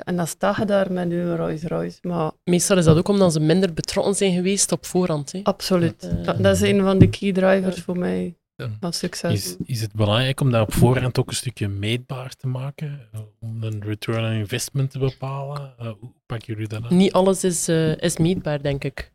En 0.04 0.16
dan 0.16 0.28
sta 0.28 0.56
je 0.60 0.66
daar 0.66 0.92
met 0.92 1.12
een 1.12 1.36
Rolls 1.36 1.64
Royce. 1.64 1.98
Maar 2.02 2.32
Meestal 2.44 2.78
is 2.78 2.86
dat 2.86 2.98
ook 2.98 3.08
omdat 3.08 3.34
ze 3.34 3.40
minder 3.40 3.74
betrokken 3.74 4.16
zijn 4.16 4.34
geweest 4.34 4.72
op 4.72 4.86
voorhand. 4.86 5.32
Hè. 5.32 5.40
absoluut. 5.44 6.10
Dat, 6.26 6.44
dat 6.44 6.56
is 6.56 6.62
een 6.62 6.82
van 6.82 6.98
de 7.00 7.10
key 7.10 7.32
drivers 7.32 7.82
voor 7.82 7.98
mij 7.98 8.36
Ja. 8.56 8.70
van 8.80 8.94
succes. 8.94 9.34
Is, 9.34 9.56
is 9.66 9.82
het 9.82 9.94
belangrijk 9.94 10.40
om 10.42 10.52
dat 10.52 10.62
op 10.62 10.74
voorhand 10.74 11.20
ook 11.20 11.28
een 11.30 11.36
stukje 11.36 11.68
meetbaar 11.68 12.34
te 12.36 12.48
maken? 12.48 13.10
Om 13.40 13.64
een 13.64 13.82
return 13.84 14.26
on 14.26 14.32
investment 14.32 14.92
te 14.92 15.00
bepalen? 15.00 15.74
Eh, 15.80 15.86
hoe 16.00 16.12
pakken 16.26 16.54
jullie 16.54 16.68
dat 16.68 16.84
aan? 16.84 16.98
Niet 16.98 17.14
alles 17.14 17.44
is, 17.44 17.68
eh, 17.68 17.98
is 17.98 18.18
meetbaar, 18.18 18.62
denk 18.62 18.84
ik. 18.84 19.12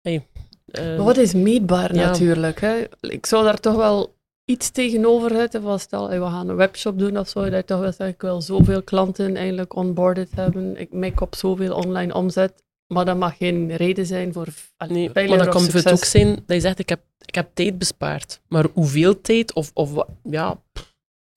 Hey, 0.00 0.26
eh, 0.66 0.84
Maar 0.84 1.04
wat 1.04 1.16
is 1.16 1.34
meetbaar 1.34 1.94
Ja. 1.94 2.06
natuurlijk? 2.06 2.60
Hè? 2.60 2.84
Ik 3.00 3.26
zou 3.26 3.44
daar 3.44 3.60
toch 3.60 3.76
wel 3.76 4.15
iets 4.46 4.70
tegenover 4.70 5.30
zetten. 5.30 5.62
Van 5.62 5.78
stel, 5.80 6.08
hey, 6.08 6.20
we 6.20 6.26
gaan 6.26 6.48
een 6.48 6.56
webshop 6.56 6.98
doen 6.98 7.18
of 7.18 7.28
zo. 7.28 7.40
Dat 7.42 7.52
je 7.52 7.64
toch 7.64 7.80
wel 7.80 7.92
zegt, 7.92 8.12
ik 8.14 8.20
wil 8.20 8.40
zoveel 8.42 8.82
klanten 8.82 9.36
eigenlijk 9.36 9.74
onboarded 9.74 10.28
hebben. 10.34 10.76
Ik 10.80 10.92
mik 10.92 11.20
op 11.20 11.34
zoveel 11.34 11.74
online 11.74 12.14
omzet. 12.14 12.64
Maar 12.86 13.04
dat 13.04 13.16
mag 13.16 13.36
geen 13.36 13.76
reden 13.76 14.06
zijn 14.06 14.32
voor 14.32 14.46
Nee, 14.88 15.10
maar 15.14 15.38
dan 15.38 15.48
kan 15.48 15.64
het 15.64 15.90
ook 15.92 16.04
zijn 16.04 16.34
dat 16.34 16.56
je 16.56 16.60
zegt, 16.60 16.78
ik 16.78 16.88
heb, 16.88 17.00
ik 17.24 17.34
heb 17.34 17.48
tijd 17.54 17.78
bespaard. 17.78 18.40
Maar 18.48 18.66
hoeveel 18.72 19.20
tijd? 19.20 19.52
Of, 19.52 19.70
of 19.74 19.92
wat- 19.92 20.08
ja, 20.22 20.60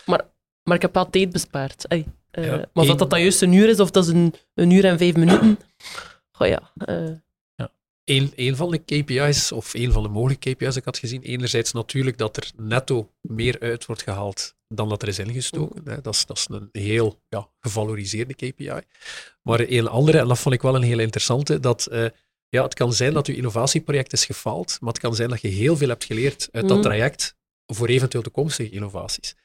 maar, 0.05 0.21
maar 0.63 0.75
ik 0.75 0.81
heb 0.81 0.93
wel 0.93 1.09
tijd 1.09 1.29
bespaard. 1.31 1.87
Ey, 1.87 2.05
eh, 2.31 2.45
Ja, 2.45 2.51
maar 2.51 2.59
één- 2.73 2.87
dat, 2.87 2.99
dat 2.99 3.09
dan 3.09 3.21
juist 3.21 3.41
een 3.41 3.53
uur 3.53 3.69
is, 3.69 3.79
of 3.79 3.91
dat 3.91 4.03
is 4.03 4.09
een, 4.09 4.33
een 4.53 4.71
uur 4.71 4.85
en 4.85 4.97
vijf 4.97 5.15
minuten. 5.15 5.59
Goh 6.31 6.47
ja, 6.47 6.71
eh, 6.77 7.09
Een, 8.09 8.31
een 8.35 8.55
van 8.55 8.71
de 8.71 8.77
KPI's, 8.77 9.51
of 9.51 9.73
een 9.73 9.91
van 9.91 10.03
de 10.03 10.09
mogelijke 10.09 10.53
KPI's 10.53 10.75
ik 10.75 10.85
had 10.85 10.97
gezien, 10.97 11.21
enerzijds 11.21 11.71
natuurlijk 11.71 12.17
dat 12.17 12.37
er 12.37 12.51
netto 12.57 13.11
meer 13.21 13.59
uit 13.59 13.85
wordt 13.85 14.01
gehaald 14.01 14.55
dan 14.67 14.89
dat 14.89 15.01
er 15.01 15.07
is 15.07 15.19
ingestoken. 15.19 15.81
Hè. 15.85 16.01
Dat, 16.01 16.13
is, 16.13 16.25
dat 16.25 16.37
is 16.37 16.47
een 16.49 16.69
heel 16.71 17.21
ja, 17.27 17.49
gevaloriseerde 17.59 18.33
KPI. 18.33 18.79
Maar 19.41 19.59
een 19.59 19.87
andere, 19.87 20.17
en 20.17 20.27
dat 20.27 20.39
vond 20.39 20.55
ik 20.55 20.61
wel 20.61 20.75
een 20.75 20.81
heel 20.81 20.99
interessante, 20.99 21.59
dat 21.59 21.85
eh, 21.85 22.05
ja, 22.49 22.63
het 22.63 22.73
kan 22.73 22.93
zijn 22.93 23.13
dat 23.13 23.27
uw 23.27 23.35
innovatieproject 23.35 24.13
is 24.13 24.25
gefaald, 24.25 24.77
maar 24.79 24.89
het 24.93 25.01
kan 25.01 25.15
zijn 25.15 25.29
dat 25.29 25.41
je 25.41 25.47
heel 25.47 25.77
veel 25.77 25.87
hebt 25.89 26.03
geleerd 26.05 26.49
uit 26.51 26.67
dat 26.67 26.77
Mhm. 26.77 26.87
traject 26.87 27.35
voor 27.65 27.87
eventueel 27.87 28.23
toekomstige 28.23 28.69
innovaties. 28.69 29.35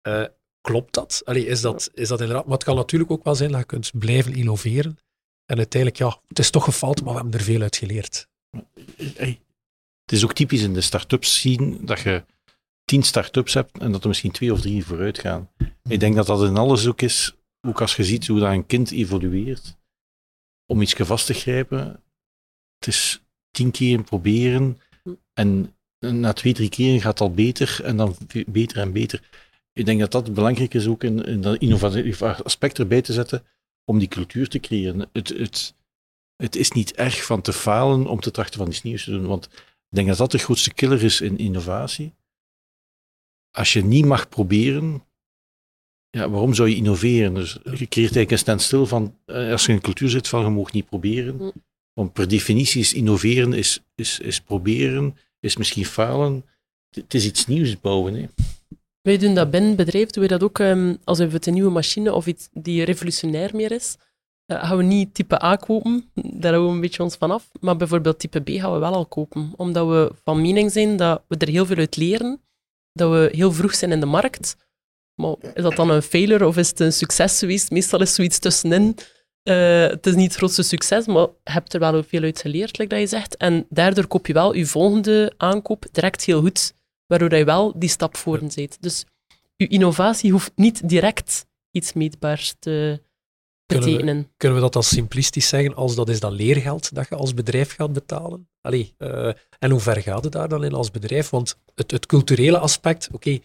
Eh, 0.00 0.24
klopt 0.60 0.94
dat? 0.94 1.22
Allee, 1.24 1.46
is 1.46 1.60
dat? 1.60 1.90
Is 1.94 2.08
dat 2.08 2.20
inderdaad? 2.20 2.44
Maar 2.44 2.54
het 2.54 2.64
kan 2.64 2.76
natuurlijk 2.76 3.10
ook 3.10 3.24
wel 3.24 3.34
zijn 3.34 3.50
dat 3.50 3.60
je 3.60 3.66
kunt 3.66 3.90
blijven 3.98 4.34
innoveren. 4.34 4.98
En 5.52 5.58
uiteindelijk, 5.58 6.02
ja, 6.02 6.20
het 6.28 6.38
is 6.38 6.50
toch 6.50 6.64
gefaald, 6.64 7.02
maar 7.02 7.14
we 7.14 7.20
hebben 7.20 7.38
er 7.38 7.44
veel 7.44 7.62
uit 7.62 7.76
geleerd. 7.76 8.28
Het 10.04 10.12
is 10.12 10.24
ook 10.24 10.32
typisch 10.32 10.62
in 10.62 10.74
de 10.74 10.80
start-ups 10.80 11.40
zien 11.40 11.86
dat 11.86 12.00
je 12.00 12.24
tien 12.84 13.02
start-ups 13.02 13.54
hebt 13.54 13.78
en 13.78 13.92
dat 13.92 14.02
er 14.02 14.08
misschien 14.08 14.30
twee 14.30 14.52
of 14.52 14.60
drie 14.60 14.84
vooruit 14.84 15.18
gaan. 15.18 15.50
Ik 15.88 16.00
denk 16.00 16.14
dat 16.14 16.26
dat 16.26 16.42
in 16.42 16.56
alles 16.56 16.86
ook 16.86 17.00
is, 17.00 17.34
ook 17.66 17.80
als 17.80 17.96
je 17.96 18.04
ziet 18.04 18.26
hoe 18.26 18.38
dat 18.38 18.52
een 18.52 18.66
kind 18.66 18.90
evolueert, 18.90 19.76
om 20.66 20.82
iets 20.82 20.94
vast 20.94 21.26
te 21.26 21.34
grijpen. 21.34 22.02
Het 22.78 22.86
is 22.86 23.22
tien 23.50 23.70
keer 23.70 24.02
proberen 24.02 24.80
en 25.32 25.74
na 25.98 26.32
twee, 26.32 26.52
drie 26.52 26.68
keer 26.68 27.00
gaat 27.00 27.18
het 27.18 27.28
al 27.28 27.34
beter 27.34 27.80
en 27.84 27.96
dan 27.96 28.16
beter 28.46 28.78
en 28.78 28.92
beter. 28.92 29.28
Ik 29.72 29.84
denk 29.84 30.00
dat 30.00 30.12
dat 30.12 30.34
belangrijk 30.34 30.74
is 30.74 30.86
ook 30.86 31.04
in, 31.04 31.24
in 31.24 31.40
dat 31.40 31.60
innovatief 31.60 32.22
aspect 32.22 32.78
erbij 32.78 33.02
te 33.02 33.12
zetten 33.12 33.44
om 33.84 33.98
die 33.98 34.08
cultuur 34.08 34.48
te 34.48 34.58
creëren. 34.60 35.08
Het, 35.12 35.28
het, 35.28 35.74
het 36.36 36.56
is 36.56 36.70
niet 36.70 36.92
erg 36.94 37.24
van 37.24 37.40
te 37.40 37.52
falen 37.52 38.06
om 38.06 38.20
te 38.20 38.30
trachten 38.30 38.58
van 38.58 38.68
iets 38.68 38.82
nieuws 38.82 39.04
te 39.04 39.10
doen, 39.10 39.26
want 39.26 39.44
ik 39.54 39.98
denk 39.98 40.08
dat 40.08 40.16
dat 40.16 40.30
de 40.30 40.38
grootste 40.38 40.74
killer 40.74 41.02
is 41.04 41.20
in 41.20 41.38
innovatie. 41.38 42.12
Als 43.50 43.72
je 43.72 43.84
niet 43.84 44.04
mag 44.04 44.28
proberen, 44.28 45.04
ja, 46.10 46.30
waarom 46.30 46.54
zou 46.54 46.68
je 46.68 46.76
innoveren? 46.76 47.34
Dus 47.34 47.52
je 47.52 47.60
creëert 47.62 47.96
eigenlijk 47.96 48.30
een 48.30 48.38
standstill 48.38 48.84
van, 48.84 49.18
eh, 49.24 49.50
als 49.50 49.62
je 49.62 49.68
in 49.68 49.74
een 49.74 49.82
cultuur 49.82 50.08
zit 50.08 50.28
van 50.28 50.44
je 50.44 50.50
mag 50.50 50.72
niet 50.72 50.86
proberen. 50.86 51.52
Want 51.92 52.12
per 52.12 52.28
definitie 52.28 52.80
is 52.80 52.94
innoveren, 52.94 53.52
is, 53.52 53.80
is, 53.94 54.18
is 54.18 54.40
proberen, 54.40 55.16
is 55.40 55.56
misschien 55.56 55.84
falen. 55.84 56.34
Het- 56.90 57.02
Het 57.02 57.14
is 57.14 57.24
iets 57.26 57.46
nieuws 57.46 57.80
bouwen. 57.80 58.14
Hè. 58.14 58.26
Wij 59.02 59.18
doen 59.18 59.34
dat 59.34 59.50
binnen 59.50 59.76
bedrijf, 59.76 60.10
doen 60.10 60.22
we 60.22 60.28
dat 60.28 60.42
ook 60.42 60.58
ehm, 60.58 60.94
als 61.04 61.18
we 61.18 61.38
een 61.40 61.52
nieuwe 61.52 61.70
machine 61.70 62.12
of 62.14 62.26
iets 62.26 62.48
die 62.52 62.84
revolutionair 62.84 63.50
meer 63.56 63.72
is. 63.72 63.96
eh, 64.46 64.64
gaan 64.64 64.76
we 64.76 64.82
niet 64.82 65.14
type 65.14 65.44
A 65.44 65.56
kopen, 65.56 66.10
daar 66.14 66.52
houden 66.52 66.68
we 66.68 66.74
een 66.74 66.80
beetje 66.80 67.02
ons 67.02 67.16
van 67.16 67.30
af. 67.30 67.50
Maar 67.60 67.76
bijvoorbeeld 67.76 68.18
type 68.18 68.40
B 68.40 68.48
gaan 68.48 68.72
we 68.72 68.78
wel 68.78 68.94
al 68.94 69.06
kopen. 69.06 69.52
Omdat 69.56 69.86
we 69.88 70.12
van 70.24 70.40
mening 70.40 70.72
zijn 70.72 70.96
dat 70.96 71.22
we 71.28 71.36
er 71.36 71.48
heel 71.48 71.66
veel 71.66 71.76
uit 71.76 71.96
leren. 71.96 72.40
Dat 72.92 73.10
we 73.10 73.28
heel 73.32 73.52
vroeg 73.52 73.74
zijn 73.74 73.92
in 73.92 74.00
de 74.00 74.06
markt. 74.06 74.56
Maar 75.14 75.34
is 75.54 75.62
dat 75.62 75.76
dan 75.76 75.90
een 75.90 76.02
failure 76.02 76.46
of 76.46 76.56
is 76.56 76.68
het 76.68 76.80
een 76.80 76.92
succes 76.92 77.38
geweest? 77.38 77.70
Meestal 77.70 78.00
is 78.00 78.14
zoiets 78.14 78.38
tussenin. 78.38 78.96
eh, 79.42 79.86
het 79.86 80.06
is 80.06 80.14
niet 80.14 80.28
het 80.28 80.36
grootste 80.36 80.62
succes, 80.62 81.06
maar 81.06 81.22
je 81.22 81.50
hebt 81.50 81.72
er 81.74 81.80
wel 81.80 82.02
veel 82.02 82.22
uit 82.22 82.40
geleerd, 82.40 82.78
like 82.78 82.96
je 82.96 83.06
zegt. 83.06 83.36
En 83.36 83.66
daardoor 83.68 84.06
koop 84.06 84.26
je 84.26 84.32
wel 84.32 84.54
je 84.54 84.66
volgende 84.66 85.32
aankoop 85.36 85.84
direct 85.92 86.24
heel 86.24 86.40
goed, 86.40 86.74
waardoor 87.06 87.34
je 87.34 87.44
wel 87.44 87.72
die 87.78 87.88
stap 87.88 88.16
voor 88.16 88.38
bent. 88.38 88.76
Dus 88.82 89.04
je 89.56 89.66
innovatie 89.68 90.30
hoeft 90.32 90.52
niet 90.54 90.88
direct 90.88 91.46
iets 91.70 91.92
meetbaars 91.92 92.54
te 92.58 93.00
Kunnen 93.66 93.86
we- 93.88 93.92
betekenen. 93.96 94.28
Kunnen 94.36 94.58
we 94.58 94.64
dat 94.64 94.76
als 94.76 94.88
simplistisch 94.88 95.48
zeggen, 95.48 95.74
als 95.74 95.94
dat 95.94 96.08
is 96.08 96.20
dat 96.20 96.32
leergeld 96.32 96.94
dat 96.94 97.08
je 97.08 97.14
als 97.14 97.34
bedrijf 97.34 97.74
gaat 97.74 97.92
betalen? 97.92 98.48
Allee, 98.60 98.94
eh, 98.98 99.30
en 99.58 99.70
hoe 99.70 99.80
ver 99.80 100.00
gaat 100.02 100.24
het 100.24 100.32
daar 100.32 100.48
dan 100.48 100.64
in 100.64 100.72
als 100.72 100.90
bedrijf? 100.90 101.30
Want 101.30 101.58
het, 101.74 101.90
het 101.90 102.06
culturele 102.06 102.58
aspect, 102.58 103.08
oké, 103.12 103.38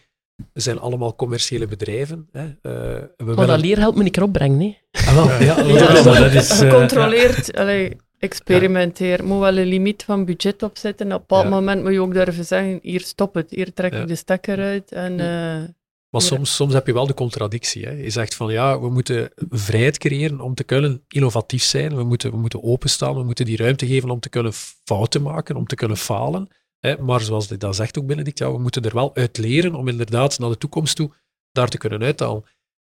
we 0.54 0.60
zijn 0.62 0.80
allemaal 0.80 1.16
commerciële 1.16 1.68
bedrijven. 1.68 2.30
Hè. 2.32 2.44
eh, 2.46 2.52
we 2.62 3.10
Maar 3.18 3.26
willen- 3.26 3.48
dat 3.48 3.60
leergeld 3.60 3.96
moet 3.96 4.06
ik 4.06 4.18
erop 4.18 4.32
brengen. 4.34 4.60
Hè. 4.92 5.06
Ah, 5.10 5.16
wel, 5.16 5.42
ja, 5.42 5.56
dat 6.20 6.34
is, 6.34 6.50
eh, 6.50 6.58
Gecontroleerd, 6.58 7.54
allee, 7.56 7.98
experimenteer. 8.20 9.24
Moet 9.24 9.40
wel 9.40 9.58
een 9.58 9.68
limiet 9.68 10.04
van 10.04 10.26
budget 10.26 10.64
opzetten. 10.64 11.06
Op 11.06 11.12
een 11.14 11.20
bepaald 11.20 11.44
Ja. 11.44 11.50
moment 11.50 11.84
moet 11.84 11.92
je 11.92 12.02
ook 12.02 12.14
durven 12.14 12.46
zeggen, 12.46 12.80
hier 12.82 13.02
stop 13.02 13.34
het, 13.34 13.50
hier 13.52 13.74
trek 13.74 13.94
ik 13.94 14.08
de 14.08 14.16
stekker 14.16 14.60
uit. 14.60 14.92
En, 14.92 15.20
eh, 15.20 15.64
Maar 16.10 16.22
soms, 16.22 16.56
soms 16.56 16.74
heb 16.74 16.88
je 16.88 16.94
wel 16.94 17.08
de 17.08 17.14
contradictie. 17.14 17.86
Hè. 17.86 17.92
Je 17.92 18.10
zegt 18.10 18.36
van 18.36 18.52
ja, 18.52 18.80
we 18.80 18.90
moeten 18.90 19.30
vrijheid 19.50 19.98
creëren 19.98 20.40
om 20.42 20.54
te 20.56 20.64
kunnen 20.64 21.04
innovatief 21.08 21.64
zijn. 21.64 21.96
We 21.96 22.04
moeten, 22.04 22.32
we 22.32 22.38
moeten 22.38 22.64
openstaan, 22.64 23.16
we 23.16 23.24
moeten 23.24 23.46
die 23.46 23.58
ruimte 23.58 23.88
geven 23.88 24.10
om 24.10 24.20
te 24.20 24.30
kunnen 24.30 24.54
fouten 24.84 25.22
maken, 25.22 25.56
om 25.56 25.66
te 25.68 25.76
kunnen 25.76 25.98
falen. 25.98 26.48
Hè. 26.80 26.98
Maar 26.98 27.22
zoals 27.22 27.48
dat 27.48 27.76
zegt 27.76 27.98
ook 27.98 28.06
Benedict, 28.06 28.38
ja, 28.38 28.52
we 28.52 28.60
moeten 28.60 28.82
er 28.84 28.94
wel 28.94 29.16
uit 29.16 29.38
leren 29.38 29.76
om 29.76 29.88
inderdaad 29.88 30.40
naar 30.40 30.50
de 30.50 30.58
toekomst 30.58 30.96
toe 30.96 31.12
daar 31.52 31.70
te 31.70 31.78
kunnen 31.78 32.04
uithalen. 32.04 32.44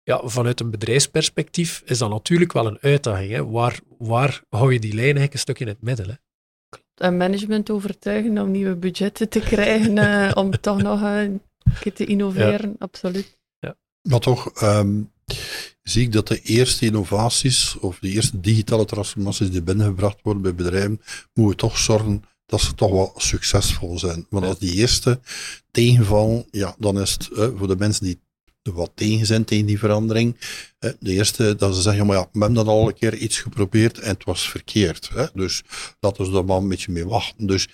Ja, 0.05 0.21
vanuit 0.25 0.61
een 0.61 0.71
bedrijfsperspectief 0.71 1.83
is 1.85 1.99
dat 1.99 2.11
natuurlijk 2.11 2.53
wel 2.53 2.67
een 2.67 2.79
uitdaging. 2.81 3.31
Hè. 3.31 3.47
Waar, 3.47 3.81
waar 3.99 4.43
hou 4.49 4.73
je 4.73 4.79
die 4.79 4.95
lijn 4.95 5.05
eigenlijk 5.05 5.33
een 5.33 5.39
stuk 5.39 5.61
in 5.61 5.67
het 5.67 5.83
midden? 5.83 6.09
Hè? 6.09 6.15
en 6.95 7.17
management 7.17 7.71
overtuigen 7.71 8.39
om 8.39 8.51
nieuwe 8.51 8.77
budgetten 8.77 9.29
te 9.29 9.41
krijgen, 9.41 9.99
eh, 10.27 10.31
om 10.35 10.61
toch 10.61 10.83
nog 10.83 11.03
eh, 11.03 11.23
een 11.23 11.41
keer 11.81 11.93
te 11.93 12.05
innoveren, 12.05 12.75
absoluut. 12.79 13.39
Maar 14.09 14.21
toch 14.21 14.51
ehm, 14.51 15.03
zie 15.83 16.03
ik 16.03 16.13
dat 16.13 16.29
de 16.29 16.41
eerste 16.41 16.87
innovaties 16.87 17.79
of 17.79 17.99
de 17.99 18.09
eerste 18.09 18.41
digitale 18.41 18.85
transformaties 18.85 19.51
die 19.51 19.63
binnengebracht 19.63 20.19
worden 20.23 20.43
bij 20.43 20.55
bedrijven, 20.55 21.01
moeten 21.33 21.55
we 21.55 21.61
toch 21.61 21.79
zorgen 21.79 22.25
dat 22.47 22.61
ze 22.61 22.75
toch 22.75 22.91
wel 22.91 23.13
succesvol 23.17 23.99
zijn. 23.99 24.27
Want 24.31 24.45
als 24.45 24.59
die 24.59 24.75
eerste 24.75 25.21
tegenvallen, 25.71 26.47
ja, 26.51 26.75
dan 26.79 27.01
is 27.01 27.13
het 27.13 27.31
eh, 27.31 27.49
voor 27.57 27.69
de 27.69 27.77
mensen 27.77 28.05
die 28.05 28.21
wat 28.73 28.91
tegen 28.95 29.27
zijn 29.27 29.45
tegen 29.45 29.67
die 29.67 29.79
verandering, 29.79 30.37
eh, 30.79 30.91
de 31.01 31.13
eerste 31.13 31.57
dat 31.57 31.75
ze 31.75 31.83
zeggen, 31.83 32.07
maar 32.07 32.17
ja, 32.17 32.23
we 32.33 32.39
hebben 32.39 32.55
dat 32.55 32.67
al 32.67 32.89
een 32.89 32.95
keer 32.95 33.15
iets 33.15 33.39
geprobeerd 33.41 33.99
en 33.99 34.09
het 34.11 34.25
was 34.25 34.49
verkeerd. 34.49 35.11
Hè? 35.15 35.27
Dus 35.35 35.63
laten 36.01 36.25
we 36.25 36.31
daar 36.31 36.45
maar 36.45 36.57
een 36.57 36.69
beetje 36.69 36.93
mee 36.93 37.07
wachten. 37.07 37.47
Dus 37.47 37.65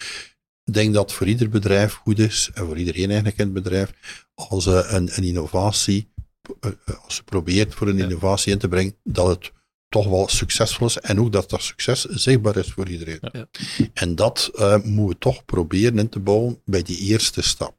ik 0.65 0.75
denk 0.75 0.95
dat 0.95 1.03
het 1.03 1.13
voor 1.13 1.27
ieder 1.27 1.49
bedrijf 1.49 1.93
goed 1.93 2.19
is, 2.19 2.51
en 2.55 2.67
voor 2.67 2.79
iedereen 2.79 3.07
eigenlijk 3.09 3.39
in 3.39 3.45
het 3.45 3.53
bedrijf, 3.55 3.91
als 4.35 4.67
een, 4.67 5.11
een 5.17 5.25
innovatie, 5.25 6.13
eh, 6.61 6.71
eh, 6.85 7.05
als 7.05 7.17
je 7.17 7.23
probeert 7.23 7.75
voor 7.75 7.89
een 7.89 7.97
Ja. 7.97 8.03
innovatie 8.05 8.53
in 8.53 8.59
te 8.59 8.69
brengen, 8.69 8.97
dat 9.05 9.27
het 9.27 9.53
toch 9.89 10.07
wel 10.09 10.29
succesvol 10.29 10.87
is 10.87 10.99
en 10.99 11.21
ook 11.21 11.33
dat 11.33 11.51
dat 11.51 11.63
succes 11.63 12.05
zichtbaar 12.05 12.57
is 12.57 12.71
voor 12.73 12.89
iedereen. 12.89 13.19
Ja. 13.33 13.49
En 13.95 14.15
dat 14.15 14.51
eh, 14.55 14.83
moeten 14.83 15.07
we 15.07 15.19
toch 15.19 15.45
proberen 15.45 15.99
in 15.99 16.09
te 16.09 16.19
bouwen 16.21 16.61
bij 16.65 16.83
die 16.83 16.99
eerste 16.99 17.43
stap. 17.43 17.77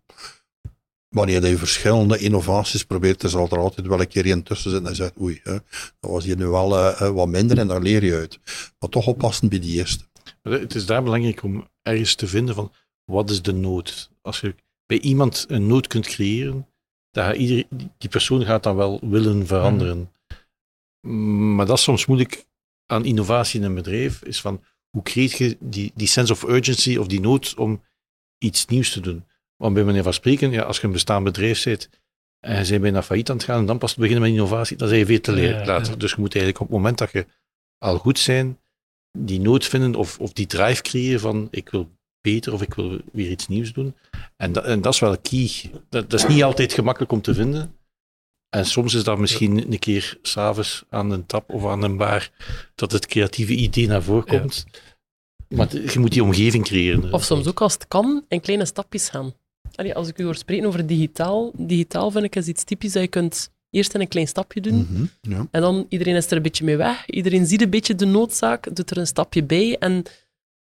Wanneer 1.12 1.48
je 1.48 1.58
verschillende 1.58 2.18
innovaties 2.18 2.84
probeert, 2.84 3.24
er 3.24 3.30
zal 3.30 3.48
er 3.50 3.58
altijd 3.58 3.88
wel 3.88 4.00
een 4.00 4.08
keer 4.08 4.26
in 4.26 4.44
tussen 4.44 4.72
zitten 4.72 4.90
en 4.90 4.96
zegt, 4.96 5.20
oei, 5.22 5.40
hè, 5.44 5.58
dat 6.00 6.12
was 6.12 6.24
hier 6.24 6.38
nu 6.38 6.46
wel 6.46 6.78
eh, 6.78 7.02
eh, 7.02 7.14
wat 7.14 7.28
minder 7.28 7.58
en 7.58 7.68
daar 7.68 7.82
leer 7.82 8.04
je 8.04 8.16
uit. 8.16 8.40
Maar 8.80 8.90
toch 8.90 9.08
oppassen 9.08 9.50
bij 9.50 9.60
die 9.60 9.78
eerste. 9.78 10.04
Het 10.42 10.76
is 10.76 10.86
daar 10.86 11.04
belangrijk 11.04 11.44
om 11.44 11.68
ergens 11.82 12.16
te 12.16 12.28
vinden 12.28 12.56
van 12.56 12.72
wat 13.06 13.30
is 13.30 13.42
de 13.42 13.54
nood. 13.54 14.12
Als 14.22 14.40
je 14.40 14.56
bij 14.86 15.00
iemand 15.00 15.46
een 15.48 15.68
nood 15.68 15.88
kunt 15.88 16.08
creëren, 16.08 16.68
ieder, 17.38 17.66
die 17.98 18.10
persoon 18.10 18.46
gaat 18.46 18.64
dan 18.64 18.76
wel 18.76 19.00
willen 19.02 19.48
veranderen. 19.48 20.12
Maar 21.56 21.66
dat 21.66 21.78
is 21.78 21.84
soms 21.84 22.06
moeilijk 22.06 22.46
aan 22.86 23.06
innovatie 23.06 23.60
in 23.60 23.66
een 23.66 23.76
bedrijf, 23.76 24.24
is 24.24 24.42
van 24.42 24.64
hoe 24.90 25.04
creëer 25.04 25.44
je 25.44 25.58
die, 25.60 25.92
die 25.96 26.08
sense 26.08 26.34
of 26.34 26.44
urgency 26.44 26.98
of 26.98 27.08
die 27.08 27.20
nood 27.20 27.54
om 27.56 27.84
iets 28.38 28.66
nieuws 28.66 28.92
te 28.92 29.00
doen. 29.00 29.26
Want 29.62 29.74
bij 29.74 29.84
manier 29.84 30.04
van 30.04 30.14
spreken, 30.14 30.52
ja, 30.52 30.62
als 30.62 30.80
je 30.80 30.86
een 30.86 30.92
bestaand 30.94 31.24
bedrijf 31.24 31.64
bent 31.64 31.90
en 32.40 32.64
je 32.64 32.70
bent 32.70 32.82
bijna 32.82 33.04
failliet 33.04 33.30
aan 33.30 33.36
het 33.36 33.46
gaan 33.46 33.60
en 33.60 33.66
dan 33.66 33.78
pas 33.78 33.94
te 33.94 34.00
beginnen 34.00 34.24
met 34.24 34.32
innovatie, 34.32 34.78
dan 34.78 34.88
zijn 34.88 35.00
je 35.00 35.06
veel 35.06 35.20
te 35.22 35.32
Ja, 35.32 35.38
le- 35.60 35.66
later. 35.66 35.92
ja. 35.92 35.98
Dus 35.98 36.12
je 36.12 36.20
moet 36.20 36.36
eigenlijk 36.36 36.64
op 36.64 36.68
het 36.68 36.78
moment 36.78 36.98
dat 36.98 37.12
je 37.12 37.26
al 37.78 37.98
goed 37.98 38.20
zijn, 38.20 38.60
die 39.18 39.40
nood 39.40 39.66
vinden 39.66 39.96
of, 39.96 40.20
of 40.20 40.34
die 40.34 40.46
drive 40.46 40.82
creëren 40.82 41.20
van 41.20 41.48
ik 41.52 41.70
wil 41.70 41.90
beter 42.22 42.54
of 42.54 42.62
ik 42.62 42.74
wil 42.74 43.00
weer 43.12 43.30
iets 43.30 43.48
nieuws 43.48 43.74
doen. 43.74 43.96
En, 44.38 44.52
dat 44.52 44.66
en 44.66 44.82
dat 44.82 44.94
is 44.94 45.00
wel 45.00 45.18
key. 45.18 45.50
Dat, 45.90 46.10
dat 46.10 46.20
is 46.20 46.28
niet 46.28 46.44
altijd 46.44 46.74
gemakkelijk 46.74 47.12
om 47.12 47.22
te 47.22 47.34
vinden. 47.34 47.76
En 48.50 48.66
soms 48.66 48.94
is 48.94 49.04
dat 49.04 49.18
misschien 49.18 49.72
een 49.72 49.80
keer 49.80 50.18
s'avonds 50.22 50.84
aan 50.90 51.12
een 51.12 51.26
tap 51.26 51.50
of 51.50 51.66
aan 51.66 51.82
een 51.84 51.98
bar 51.98 52.30
dat 52.76 52.92
het 52.92 53.06
creatieve 53.06 53.54
idee 53.54 53.88
naar 53.88 54.04
voren 54.04 54.34
Ja. 54.34 54.40
komt. 54.40 54.66
Maar 55.48 55.76
je 55.76 56.00
moet 56.00 56.12
die 56.12 56.24
omgeving 56.24 56.64
creëren. 56.64 57.14
Of 57.14 57.24
soms 57.24 57.48
ook 57.48 57.62
als 57.62 57.74
het 57.74 57.88
kan, 57.88 58.26
in 58.28 58.42
kleine 58.42 58.66
stapjes 58.66 59.10
gaan. 59.10 59.34
Allee, 59.82 59.96
als 59.96 60.08
ik 60.08 60.18
u 60.20 60.24
hoor 60.24 60.36
spreken 60.36 60.66
over 60.68 60.86
digitaal, 60.86 61.52
digitaal 61.58 62.12
vind 62.12 62.24
ik 62.26 62.36
is 62.36 62.48
iets 62.48 62.64
typisch 62.64 62.92
dat 62.92 63.02
je 63.02 63.08
kunt 63.08 63.50
eerst 63.70 63.94
in 63.94 64.02
een 64.02 64.08
klein 64.08 64.28
stapje 64.28 64.62
doen. 64.62 64.88
Mhm, 64.92 65.06
ja. 65.22 65.48
En 65.52 65.62
dan 65.62 65.86
iedereen 65.90 66.16
is 66.16 66.26
er 66.26 66.36
een 66.36 66.42
beetje 66.42 66.64
mee 66.64 66.78
weg. 66.78 67.06
Iedereen 67.10 67.46
ziet 67.46 67.62
een 67.62 67.70
beetje 67.70 67.96
de 67.96 68.06
noodzaak, 68.06 68.76
doet 68.76 68.92
er 68.92 68.98
een 68.98 69.08
stapje 69.08 69.44
bij. 69.44 69.78
En 69.80 70.04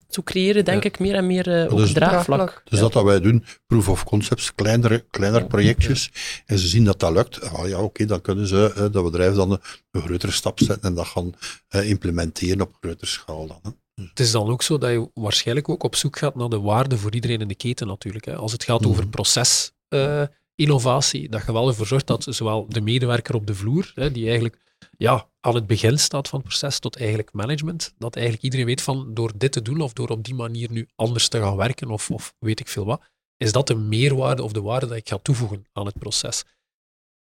zo 0.09 0.23
creëren, 0.23 0.65
denk 0.65 0.83
Ja. 0.83 0.89
ik, 0.89 0.99
meer 0.99 1.15
en 1.15 1.27
meer 1.27 1.69
ook 1.71 1.77
dus- 1.79 1.93
draagvlak. 1.93 2.63
Dus 2.65 2.79
dat 2.79 2.93
dat 2.93 3.05
wij 3.05 3.21
doen, 3.21 3.45
proof 3.67 3.89
of 3.89 4.05
concepts, 4.05 4.55
kleinere, 4.55 5.05
kleiner 5.11 5.41
Ja. 5.41 5.47
projectjes. 5.47 6.11
En 6.47 6.59
ze 6.59 6.69
zien 6.69 6.85
dat 6.85 7.01
dat 7.01 7.13
lukt. 7.13 7.41
Ah, 7.43 7.69
ja, 7.69 7.81
oké, 7.83 8.05
dan 8.05 8.21
kunnen 8.21 8.47
ze, 8.47 8.73
eh, 8.77 8.87
dat 8.93 9.05
bedrijf 9.05 9.35
dan 9.35 9.51
een, 9.51 9.61
een 9.91 10.03
grotere 10.03 10.33
stap 10.33 10.59
zetten 10.59 10.89
en 10.89 10.95
dat 10.95 11.07
gaan 11.07 11.35
eh, 11.69 11.89
implementeren 11.89 12.61
op 12.61 12.77
grotere 12.81 13.07
schaal 13.07 13.47
dan. 13.47 13.59
Hè. 13.63 13.71
Het 14.09 14.21
is 14.21 14.31
dan 14.31 14.49
ook 14.49 14.63
zo 14.63 14.79
dat 14.79 14.91
je 14.91 15.11
waarschijnlijk 15.15 15.69
ook 15.69 15.83
op 15.83 15.97
zoek 15.97 16.19
gaat 16.19 16.35
naar 16.35 16.49
de 16.49 16.61
waarde 16.61 16.99
voor 16.99 17.15
iedereen 17.15 17.41
in 17.41 17.49
de 17.49 17.55
keten 17.55 17.87
natuurlijk. 17.87 18.25
Hè. 18.25 18.37
Als 18.37 18.53
het 18.53 18.65
gaat 18.65 18.87
over 18.87 19.03
Mhm. 19.03 19.11
procesinnovatie, 19.11 21.29
dat 21.29 21.47
je 21.47 21.53
wel 21.53 21.69
ervoor 21.69 21.87
zorgt 21.87 22.07
dat 22.07 22.27
zowel 22.29 22.67
de 22.69 22.81
medewerker 22.81 23.35
op 23.35 23.47
de 23.47 23.55
vloer, 23.55 23.93
hè, 23.95 24.13
die 24.13 24.25
eigenlijk 24.25 24.59
ja, 24.97 25.29
aan 25.41 25.55
het 25.55 25.67
begin 25.67 25.99
staat 25.99 26.29
van 26.29 26.39
het 26.39 26.49
proces, 26.49 26.79
tot 26.79 26.97
eigenlijk 26.97 27.33
management, 27.33 27.95
dat 27.99 28.15
eigenlijk 28.15 28.45
iedereen 28.45 28.67
weet 28.67 28.83
van 28.83 29.15
door 29.15 29.33
dit 29.37 29.53
te 29.53 29.63
doen 29.63 29.81
of 29.81 29.93
door 29.93 30.09
op 30.09 30.25
die 30.25 30.35
manier 30.35 30.71
nu 30.71 30.89
anders 30.97 31.29
te 31.29 31.39
gaan 31.39 31.57
werken 31.57 31.91
of, 31.91 32.11
of 32.11 32.35
weet 32.39 32.61
ik 32.61 32.69
veel 32.69 32.85
wat, 32.85 33.01
is 33.37 33.53
dat 33.53 33.67
de 33.67 33.75
meerwaarde 33.75 34.43
of 34.43 34.53
de 34.53 34.61
waarde 34.63 34.87
dat 34.87 34.97
ik 34.97 35.09
ga 35.09 35.19
toevoegen 35.23 35.67
aan 35.73 35.87
het 35.87 35.99
proces. 35.99 36.45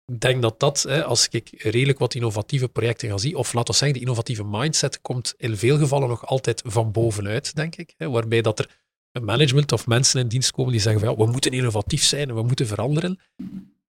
Ik 0.05 0.19
denk 0.19 0.41
dat 0.41 0.59
dat, 0.59 0.83
hè, 0.83 1.03
als 1.03 1.27
ik 1.27 1.49
redelijk 1.63 1.99
wat 1.99 2.13
innovatieve 2.13 2.67
projecten 2.67 3.09
ga 3.09 3.17
zien, 3.17 3.35
of 3.35 3.53
laten 3.53 3.73
we 3.73 3.79
zeggen, 3.79 3.97
de 3.97 4.03
innovatieve 4.03 4.43
mindset 4.43 5.01
komt 5.01 5.33
in 5.37 5.57
veel 5.57 5.77
gevallen 5.77 6.09
nog 6.09 6.25
altijd 6.25 6.61
van 6.65 6.91
bovenuit, 6.91 7.55
denk 7.55 7.75
ik. 7.75 7.93
Hè, 7.97 8.09
waarbij 8.09 8.41
dat 8.41 8.59
er 8.59 8.83
een 9.11 9.25
management 9.25 9.71
of 9.71 9.87
mensen 9.87 10.19
in 10.19 10.27
dienst 10.27 10.51
komen 10.51 10.71
die 10.71 10.81
zeggen 10.81 11.01
van 11.01 11.09
ja, 11.09 11.17
we 11.17 11.31
moeten 11.31 11.51
innovatief 11.51 12.03
zijn 12.03 12.29
en 12.29 12.35
we 12.35 12.43
moeten 12.43 12.67
veranderen. 12.67 13.19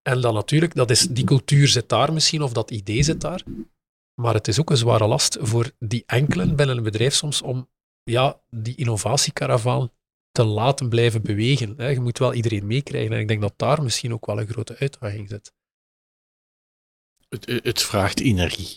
En 0.02 0.20
dan 0.20 0.35
natuurlijk, 0.35 0.74
dat 0.74 0.90
is, 0.90 1.00
die 1.00 1.24
cultuur 1.24 1.68
zit 1.68 1.88
daar 1.88 2.12
misschien, 2.12 2.42
of 2.42 2.52
dat 2.52 2.70
idee 2.70 3.02
zit 3.02 3.20
daar. 3.20 3.42
Maar 4.20 4.35
het 4.35 4.48
is 4.48 4.61
ook 4.61 4.70
een 4.70 4.76
zware 4.76 5.07
last 5.07 5.37
voor 5.40 5.70
die 5.79 6.02
enkelen 6.07 6.57
binnen 6.57 6.76
een 6.76 6.83
bedrijf 6.83 7.14
soms 7.14 7.42
om 7.42 7.68
ja, 8.02 8.40
die 8.50 8.76
innovatiecaravaan 8.76 9.90
te 10.31 10.44
laten 10.44 10.88
blijven 10.88 11.22
bewegen. 11.22 11.90
Je 11.92 12.00
moet 12.00 12.18
wel 12.18 12.35
iedereen 12.35 12.66
meekrijgen. 12.66 13.12
En 13.12 13.20
ik 13.20 13.29
denk 13.29 13.40
dat 13.40 13.55
daar 13.57 13.83
misschien 13.83 14.12
ook 14.12 14.26
wel 14.26 14.40
een 14.40 14.48
grote 14.48 14.76
uitdaging 14.79 15.29
zit. 15.29 15.52
Het, 17.29 17.61
het 17.65 17.83
vraagt 17.83 18.21
energie. 18.21 18.77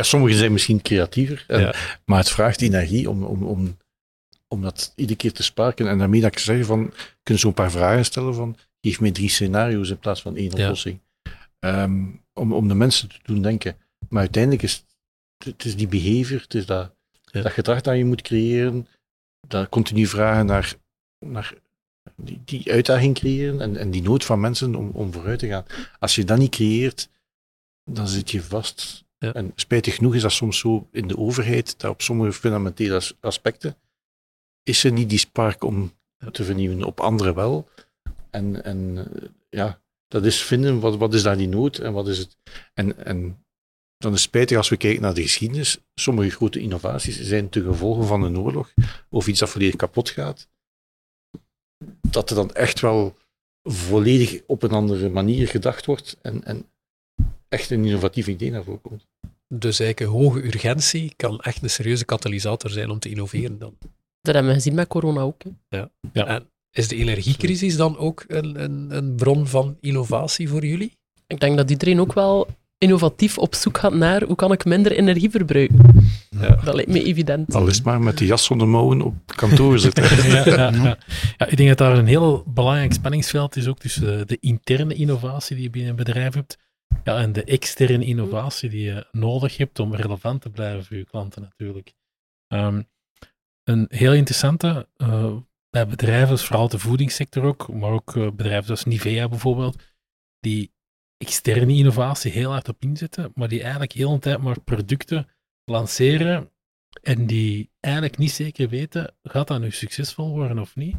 Sommigen 0.00 0.38
zijn 0.38 0.52
misschien 0.52 0.82
creatiever, 0.82 1.44
en- 1.48 1.60
Ja. 1.60 1.74
maar 2.04 2.18
het 2.18 2.30
vraagt 2.30 2.60
energie 2.60 3.10
om, 3.10 3.22
om, 3.24 3.42
om, 3.42 3.76
om 4.48 4.62
dat 4.62 4.92
iedere 4.96 5.18
keer 5.18 5.32
te 5.32 5.42
sparken. 5.42 5.88
En 5.88 5.98
daarmee 5.98 6.20
dat 6.20 6.32
ik 6.32 6.38
zeg 6.38 6.64
van, 6.66 6.92
kun 7.22 7.34
je 7.34 7.40
zo'n 7.40 7.54
paar 7.54 7.70
vragen 7.70 8.04
stellen 8.04 8.34
van, 8.34 8.56
geef 8.80 9.00
mij 9.00 9.10
drie 9.10 9.28
scenario's 9.28 9.90
in 9.90 9.98
plaats 9.98 10.22
van 10.22 10.36
één 10.36 10.50
Ja. 10.56 10.62
oplossing. 10.62 11.00
Ehm, 11.58 12.04
om, 12.32 12.52
om 12.52 12.68
de 12.68 12.74
mensen 12.74 13.08
te 13.08 13.18
doen 13.22 13.42
denken. 13.42 13.76
Maar 14.08 14.20
uiteindelijk 14.20 14.62
is 14.62 14.84
het, 15.38 15.46
het 15.46 15.64
is 15.64 15.76
die 15.76 15.88
behavior, 15.88 16.40
het 16.40 16.54
is 16.54 16.66
dat, 16.66 16.94
Ja. 17.24 17.42
dat 17.42 17.52
gedrag 17.52 17.80
dat 17.80 17.96
je 17.96 18.04
moet 18.04 18.22
creëren, 18.22 18.86
dat 19.48 19.68
continu 19.68 20.06
vragen 20.06 20.46
naar, 20.46 20.74
naar 21.18 21.54
die, 22.16 22.40
die 22.44 22.72
uitdaging 22.72 23.14
creëren 23.14 23.60
en, 23.60 23.76
en 23.76 23.90
die 23.90 24.02
nood 24.02 24.24
van 24.24 24.40
mensen 24.40 24.74
om, 24.74 24.90
om 24.90 25.12
vooruit 25.12 25.38
te 25.38 25.46
gaan. 25.46 25.64
Als 25.98 26.14
je 26.14 26.24
dat 26.24 26.38
niet 26.38 26.50
creëert, 26.50 27.10
dan 27.84 28.08
zit 28.08 28.30
je 28.30 28.42
vast. 28.42 29.04
Ja. 29.18 29.32
En 29.32 29.52
spijtig 29.54 29.94
genoeg 29.94 30.14
is 30.14 30.22
dat 30.22 30.32
soms 30.32 30.58
zo 30.58 30.88
in 30.92 31.08
de 31.08 31.16
overheid, 31.16 31.80
dat 31.80 31.90
op 31.90 32.02
sommige 32.02 32.32
fundamentele 32.32 32.94
as- 32.94 33.16
aspecten 33.20 33.76
is 34.62 34.84
er 34.84 34.92
niet 34.92 35.08
die 35.08 35.18
spark 35.18 35.64
om 35.64 35.92
te 36.30 36.44
vernieuwen, 36.44 36.84
op 36.84 37.00
andere 37.00 37.34
wel. 37.34 37.68
En, 38.30 38.64
en 38.64 38.98
eh, 38.98 39.28
ja, 39.48 39.80
dat 40.08 40.24
is 40.24 40.42
vinden, 40.42 40.80
wat, 40.80 40.96
wat 40.96 41.14
is 41.14 41.22
daar 41.22 41.36
die 41.36 41.48
nood 41.48 41.78
en 41.78 41.92
wat 41.92 42.08
is 42.08 42.18
het. 42.18 42.36
En, 42.74 43.04
en 43.04 43.44
dan 43.96 44.12
is 44.12 44.20
het 44.20 44.28
spijtig 44.28 44.56
als 44.56 44.68
we 44.68 44.76
kijken 44.76 45.02
naar 45.02 45.14
de 45.14 45.22
geschiedenis. 45.22 45.78
Sommige 45.94 46.30
grote 46.30 46.60
innovaties 46.60 47.20
zijn 47.20 47.48
te 47.48 47.62
gevolgen 47.62 48.06
van 48.06 48.22
een 48.22 48.38
oorlog 48.38 48.72
of 49.08 49.26
iets 49.26 49.38
dat 49.38 49.50
volledig 49.50 49.76
kapot 49.76 50.10
gaat. 50.10 50.48
Dat 52.10 52.30
er 52.30 52.36
dan 52.36 52.50
echt 52.50 52.80
wel 52.80 53.16
volledig 53.62 54.40
op 54.46 54.62
een 54.62 54.70
andere 54.70 55.08
manier 55.08 55.48
gedacht 55.48 55.86
wordt 55.86 56.16
en, 56.22 56.44
en 56.44 56.66
echt 57.48 57.70
een 57.70 57.84
innovatief 57.84 58.26
idee 58.26 58.50
naar 58.50 58.64
voren 58.64 58.80
komt. 58.80 59.06
Dus 59.48 59.80
eigenlijk 59.80 60.00
een 60.00 60.22
hoge 60.22 60.44
urgentie 60.44 61.12
kan 61.16 61.40
echt 61.40 61.62
een 61.62 61.70
serieuze 61.70 62.04
katalysator 62.04 62.70
zijn 62.70 62.90
om 62.90 62.98
te 62.98 63.08
innoveren 63.08 63.58
dan. 63.58 63.76
Dat 64.20 64.34
hebben 64.34 64.52
we 64.52 64.58
gezien 64.58 64.74
met 64.74 64.88
corona 64.88 65.20
ook. 65.20 65.42
hè. 65.68 65.76
Ja. 66.12 66.26
En 66.26 66.50
is 66.70 66.88
de 66.88 66.96
energiecrisis 66.96 67.76
dan 67.76 67.96
ook 67.96 68.24
een, 68.26 68.62
een, 68.62 68.96
een 68.96 69.14
bron 69.14 69.46
van 69.46 69.76
innovatie 69.80 70.48
voor 70.48 70.64
jullie? 70.64 70.96
Ik 71.26 71.40
denk 71.40 71.56
dat 71.56 71.70
iedereen 71.70 72.00
ook 72.00 72.12
wel 72.12 72.46
innovatief 72.82 73.38
op 73.38 73.54
zoek 73.54 73.78
gaat 73.78 73.94
naar 73.94 74.22
hoe 74.22 74.36
kan 74.36 74.52
ik 74.52 74.64
minder 74.64 74.92
energie 74.92 75.30
verbruiken. 75.30 75.78
Ja. 76.30 76.54
Dat 76.64 76.74
lijkt 76.74 76.90
me 76.90 77.02
evident. 77.02 77.54
Al 77.54 77.66
is 77.66 77.76
het 77.76 77.84
maar 77.84 78.00
met 78.00 78.18
de 78.18 78.26
jas 78.26 78.44
zonder 78.44 78.68
mouwen 78.68 79.02
op 79.02 79.14
kantoor 79.36 79.78
zitten. 79.78 80.04
ja, 80.28 80.44
ja, 80.44 80.70
ja. 80.70 80.98
ja, 81.36 81.46
ik 81.46 81.56
denk 81.56 81.68
dat 81.68 81.78
daar 81.78 81.98
een 81.98 82.06
heel 82.06 82.44
belangrijk 82.46 82.92
spanningsveld 82.92 83.56
is 83.56 83.68
ook 83.68 83.78
tussen 83.78 84.18
de, 84.18 84.24
de 84.26 84.36
interne 84.40 84.94
innovatie 84.94 85.54
die 85.56 85.64
je 85.64 85.70
binnen 85.70 85.90
een 85.90 85.96
bedrijf 85.96 86.34
hebt 86.34 86.58
ja, 87.04 87.18
en 87.18 87.32
de 87.32 87.44
externe 87.44 88.04
innovatie 88.04 88.68
die 88.68 88.84
je 88.84 89.06
nodig 89.12 89.56
hebt 89.56 89.78
om 89.78 89.94
relevant 89.94 90.40
te 90.40 90.50
blijven 90.50 90.84
voor 90.84 90.96
je 90.96 91.04
klanten 91.04 91.42
natuurlijk. 91.42 91.94
Ehm, 92.46 92.82
een 93.64 93.86
heel 93.88 94.12
interessante, 94.12 94.88
eh, 94.96 95.36
bij 95.70 95.86
bedrijven, 95.86 96.28
dus 96.28 96.44
vooral 96.44 96.68
de 96.68 96.78
voedingssector 96.78 97.44
ook, 97.44 97.72
maar 97.72 97.90
ook 97.90 98.16
eh, 98.16 98.30
bedrijven 98.30 98.64
zoals 98.64 98.84
Nivea 98.84 99.28
bijvoorbeeld, 99.28 99.82
die 100.40 100.71
externe 101.22 101.72
innovatie 101.72 102.32
heel 102.32 102.50
hard 102.50 102.68
op 102.68 102.76
inzetten, 102.80 103.32
maar 103.34 103.48
die 103.48 103.60
eigenlijk 103.62 103.92
heel 103.92 104.12
een 104.12 104.20
tijd 104.20 104.38
maar 104.38 104.60
producten 104.60 105.28
lanceren 105.64 106.50
en 107.02 107.26
die 107.26 107.70
eigenlijk 107.80 108.18
niet 108.18 108.30
zeker 108.30 108.68
weten, 108.68 109.14
gaat 109.22 109.48
dat 109.48 109.60
nu 109.60 109.70
succesvol 109.70 110.30
worden 110.30 110.58
of 110.58 110.76
niet? 110.76 110.96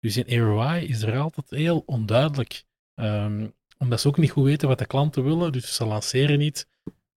Dus 0.00 0.16
in 0.16 0.38
ROI 0.38 0.84
is 0.86 1.02
er 1.02 1.18
altijd 1.18 1.50
heel 1.50 1.82
onduidelijk. 1.86 2.64
Ehm, 2.94 3.48
omdat 3.78 4.00
ze 4.00 4.08
ook 4.08 4.18
niet 4.18 4.30
goed 4.30 4.44
weten 4.44 4.68
wat 4.68 4.78
de 4.78 4.86
klanten 4.86 5.24
willen, 5.24 5.52
dus 5.52 5.74
ze 5.74 5.84
lanceren 5.84 6.38
niet. 6.38 6.68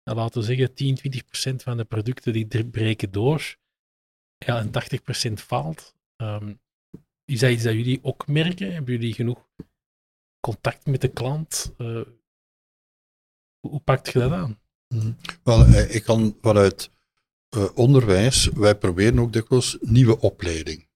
En 0.04 0.16
laten 0.16 0.40
we 0.40 0.46
zeggen, 0.46 0.74
10, 0.74 0.96
20 0.96 1.26
procent 1.26 1.64
van 1.64 1.78
de 1.78 1.86
producten 1.86 2.34
die 2.34 2.66
breken 2.66 3.12
door. 3.12 3.58
Ja, 4.38 4.58
en 4.60 4.72
80 4.72 5.02
procent 5.02 5.42
faalt. 5.42 5.96
Ehm, 6.16 6.54
is 7.26 7.40
dat 7.40 7.52
iets 7.52 7.64
dat 7.64 7.74
jullie 7.74 8.00
ook 8.04 8.28
merken? 8.28 8.74
Hebben 8.74 8.94
jullie 8.94 9.14
genoeg 9.14 9.50
contact 10.40 10.86
met 10.86 11.02
de 11.02 11.08
klant? 11.08 11.74
Eh, 11.78 12.02
hoe, 13.70 13.80
pakt 13.80 14.12
je 14.12 14.20
dat 14.20 14.32
aan? 14.32 14.60
Wel, 15.44 15.66
eh, 15.66 15.96
ik 15.96 16.04
kan 16.04 16.38
vanuit 16.42 16.90
eh, 17.50 17.66
onderwijs, 17.74 18.50
wij 18.54 18.76
proberen 18.76 19.20
ook 19.20 19.34
dikwijls 19.34 19.78
nieuwe 19.82 20.20
opleiding. 20.20 20.88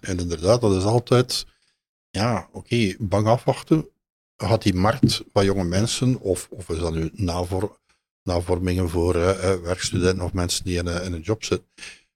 En 0.00 0.18
inderdaad, 0.18 0.60
dat 0.60 0.76
is 0.76 0.84
altijd, 0.84 1.46
ja, 2.10 2.48
oké, 2.52 2.94
bang 2.98 3.26
afwachten. 3.26 3.88
Gaat 4.36 4.62
die 4.62 4.74
markt 4.74 5.22
van 5.32 5.44
jonge 5.44 5.64
mensen, 5.64 6.20
of, 6.20 6.48
of 6.50 6.68
is 6.68 6.78
dat 6.78 6.94
nu 6.94 7.10
navor, 7.12 7.78
navormingen 8.22 8.88
voor 8.88 9.14
eh, 9.14 9.54
werkstudenten 9.54 10.24
of 10.24 10.32
mensen 10.32 10.64
die 10.64 10.78
in 10.78 10.86
een 10.86 11.20
job 11.20 11.44
zitten, 11.44 11.68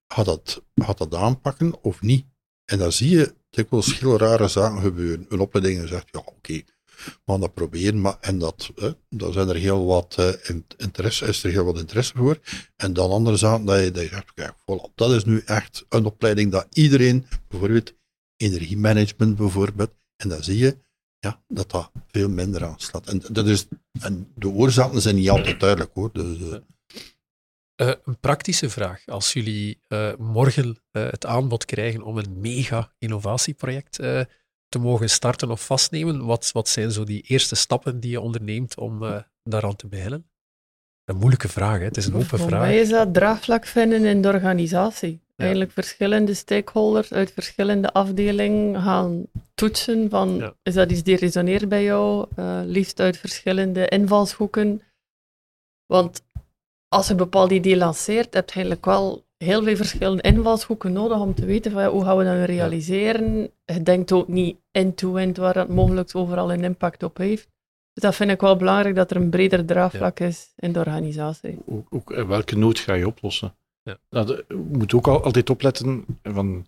gaat 0.08 0.24
dat, 0.24 0.62
gaat 0.74 0.98
dat 0.98 1.14
aanpakken 1.14 1.82
of 1.82 2.02
niet? 2.02 2.26
En 2.64 2.78
dan 2.78 2.92
zie 2.92 3.10
je 3.10 3.34
dikwijls 3.50 3.98
heel 3.98 4.18
rare 4.18 4.48
zaken 4.48 4.80
gebeuren. 4.80 5.26
Een 5.28 5.40
opleiding 5.40 5.88
zegt, 5.88 6.08
ja, 6.10 6.22
oké, 6.24 6.62
we 7.24 7.38
dat 7.38 7.54
proberen, 7.54 8.00
maar 8.00 8.16
en 8.20 8.38
dat, 8.38 8.70
eh, 8.76 8.90
daar 9.08 9.32
zijn 9.32 9.48
er 9.48 9.54
heel 9.56 9.86
wat 9.86 10.14
eh, 10.18 10.28
in- 10.42 10.66
interesse, 10.76 11.26
is 11.26 11.44
er 11.44 11.50
heel 11.50 11.64
wat 11.64 11.78
interesse 11.78 12.12
voor. 12.16 12.38
En 12.76 12.92
dan 12.92 13.10
andere 13.10 13.36
zaken 13.36 13.64
dat 13.64 13.80
je, 13.84 13.90
dat 13.90 14.02
zegt, 14.08 14.32
kijk, 14.34 14.54
dat 14.94 15.10
is 15.10 15.24
nu 15.24 15.42
echt 15.44 15.84
een 15.88 16.04
opleiding 16.04 16.52
dat 16.52 16.66
iedereen, 16.70 17.26
bijvoorbeeld 17.48 17.94
energiemanagement 18.36 19.36
bijvoorbeeld, 19.36 19.90
en 20.16 20.28
dan 20.28 20.42
zie 20.42 20.58
je 20.58 20.78
ja, 21.18 21.42
dat 21.48 21.70
dat 21.70 21.90
veel 22.08 22.28
minder 22.28 22.64
aanslaat. 22.64 23.06
En, 23.08 23.22
dat 23.30 23.46
is, 23.46 23.66
en 24.00 24.32
de 24.34 24.48
oorzaken 24.48 25.00
zijn 25.02 25.14
niet 25.14 25.30
altijd 25.30 25.60
duidelijk 25.60 25.90
hoor. 25.94 26.10
Dus, 26.12 26.40
eh, 26.50 26.56
Eh, 27.74 27.92
een 28.04 28.18
praktische 28.20 28.70
vraag. 28.70 29.06
Als 29.06 29.32
jullie 29.32 29.80
morgen 30.18 30.78
het 30.90 31.26
aanbod 31.26 31.64
krijgen 31.64 32.02
om 32.02 32.18
een 32.18 32.40
mega 32.40 32.92
innovatieproject 32.98 33.98
te 34.70 34.78
mogen 34.78 35.10
starten 35.10 35.50
of 35.50 35.66
vastnemen, 35.66 36.24
wat, 36.26 36.50
wat 36.52 36.68
zijn 36.68 36.90
zo 36.92 37.04
die 37.04 37.22
eerste 37.22 37.54
stappen 37.54 38.00
die 38.00 38.10
je 38.10 38.20
onderneemt 38.20 38.78
om 38.78 39.04
eh, 39.04 39.16
daaraan 39.42 39.76
te 39.76 39.86
beginnen? 39.86 40.24
Een 41.04 41.16
moeilijke 41.16 41.48
vraag, 41.48 41.78
hè? 41.78 41.84
het 41.84 41.96
is 41.96 42.06
een 42.06 42.14
open 42.14 42.26
Voor 42.38 42.48
vraag. 42.48 42.60
mij 42.60 42.78
is 42.80 42.88
dat 42.88 43.14
draagvlak 43.14 43.66
vinden 43.66 44.04
in 44.04 44.22
de 44.22 44.28
organisatie. 44.28 45.20
Eigenlijk 45.36 45.72
verschillende 45.72 46.34
stakeholders 46.34 47.12
uit 47.12 47.32
verschillende 47.32 47.92
afdelingen 47.92 48.82
gaan 48.82 49.24
toetsen 49.54 50.10
van 50.10 50.36
Ja. 50.36 50.54
is 50.62 50.74
dat 50.74 50.90
iets 50.90 51.02
die 51.02 51.16
resoneert 51.16 51.68
bij 51.68 51.84
jou, 51.84 52.26
Eh, 52.36 52.60
liefst 52.64 53.00
uit 53.00 53.16
verschillende 53.16 53.88
invalshoeken. 53.88 54.82
Want 55.86 56.22
als 56.88 57.06
je 57.06 57.12
een 57.12 57.18
bepaald 57.18 57.50
idee 57.50 57.76
lanceert, 57.76 58.34
heb 58.34 58.48
je 58.48 58.54
eigenlijk 58.54 58.84
wel 58.84 59.24
heel 59.44 59.62
veel 59.62 59.76
verschillende 59.76 60.22
invalshoeken 60.22 60.92
nodig 60.92 61.20
om 61.20 61.34
te 61.34 61.44
weten 61.44 61.72
van 61.72 61.82
ja, 61.82 61.88
hoe 61.90 62.04
gaan 62.04 62.16
we 62.16 62.24
dat 62.24 62.34
nu 62.34 62.44
realiseren. 62.44 63.50
Je 63.64 63.82
denkt 63.82 64.12
ook 64.12 64.28
niet 64.28 64.56
end-to-end 64.70 65.36
waar 65.36 65.54
dat 65.54 65.68
mogelijk 65.68 66.10
overal 66.16 66.52
een 66.52 66.64
impact 66.64 67.02
op 67.02 67.16
heeft. 67.16 67.48
Dus 67.92 68.02
dat 68.02 68.14
vind 68.14 68.30
ik 68.30 68.40
wel 68.40 68.56
belangrijk, 68.56 68.94
dat 68.94 69.10
er 69.10 69.16
een 69.16 69.30
breder 69.30 69.64
draagvlak 69.66 70.20
is 70.20 70.52
in 70.56 70.72
de 70.72 70.78
organisatie. 70.78 71.58
ook, 71.66 71.86
ook, 71.90 72.10
eh, 72.12 72.26
welke 72.26 72.56
nood 72.56 72.78
ga 72.78 72.94
je 72.94 73.06
oplossen? 73.06 73.54
Ja. 73.82 73.98
Nou, 74.10 74.26
de- 74.26 74.44
je 74.48 74.54
moet 74.54 74.94
ook 74.94 75.06
al, 75.08 75.22
altijd 75.24 75.50
opletten 75.50 76.04
van 76.22 76.66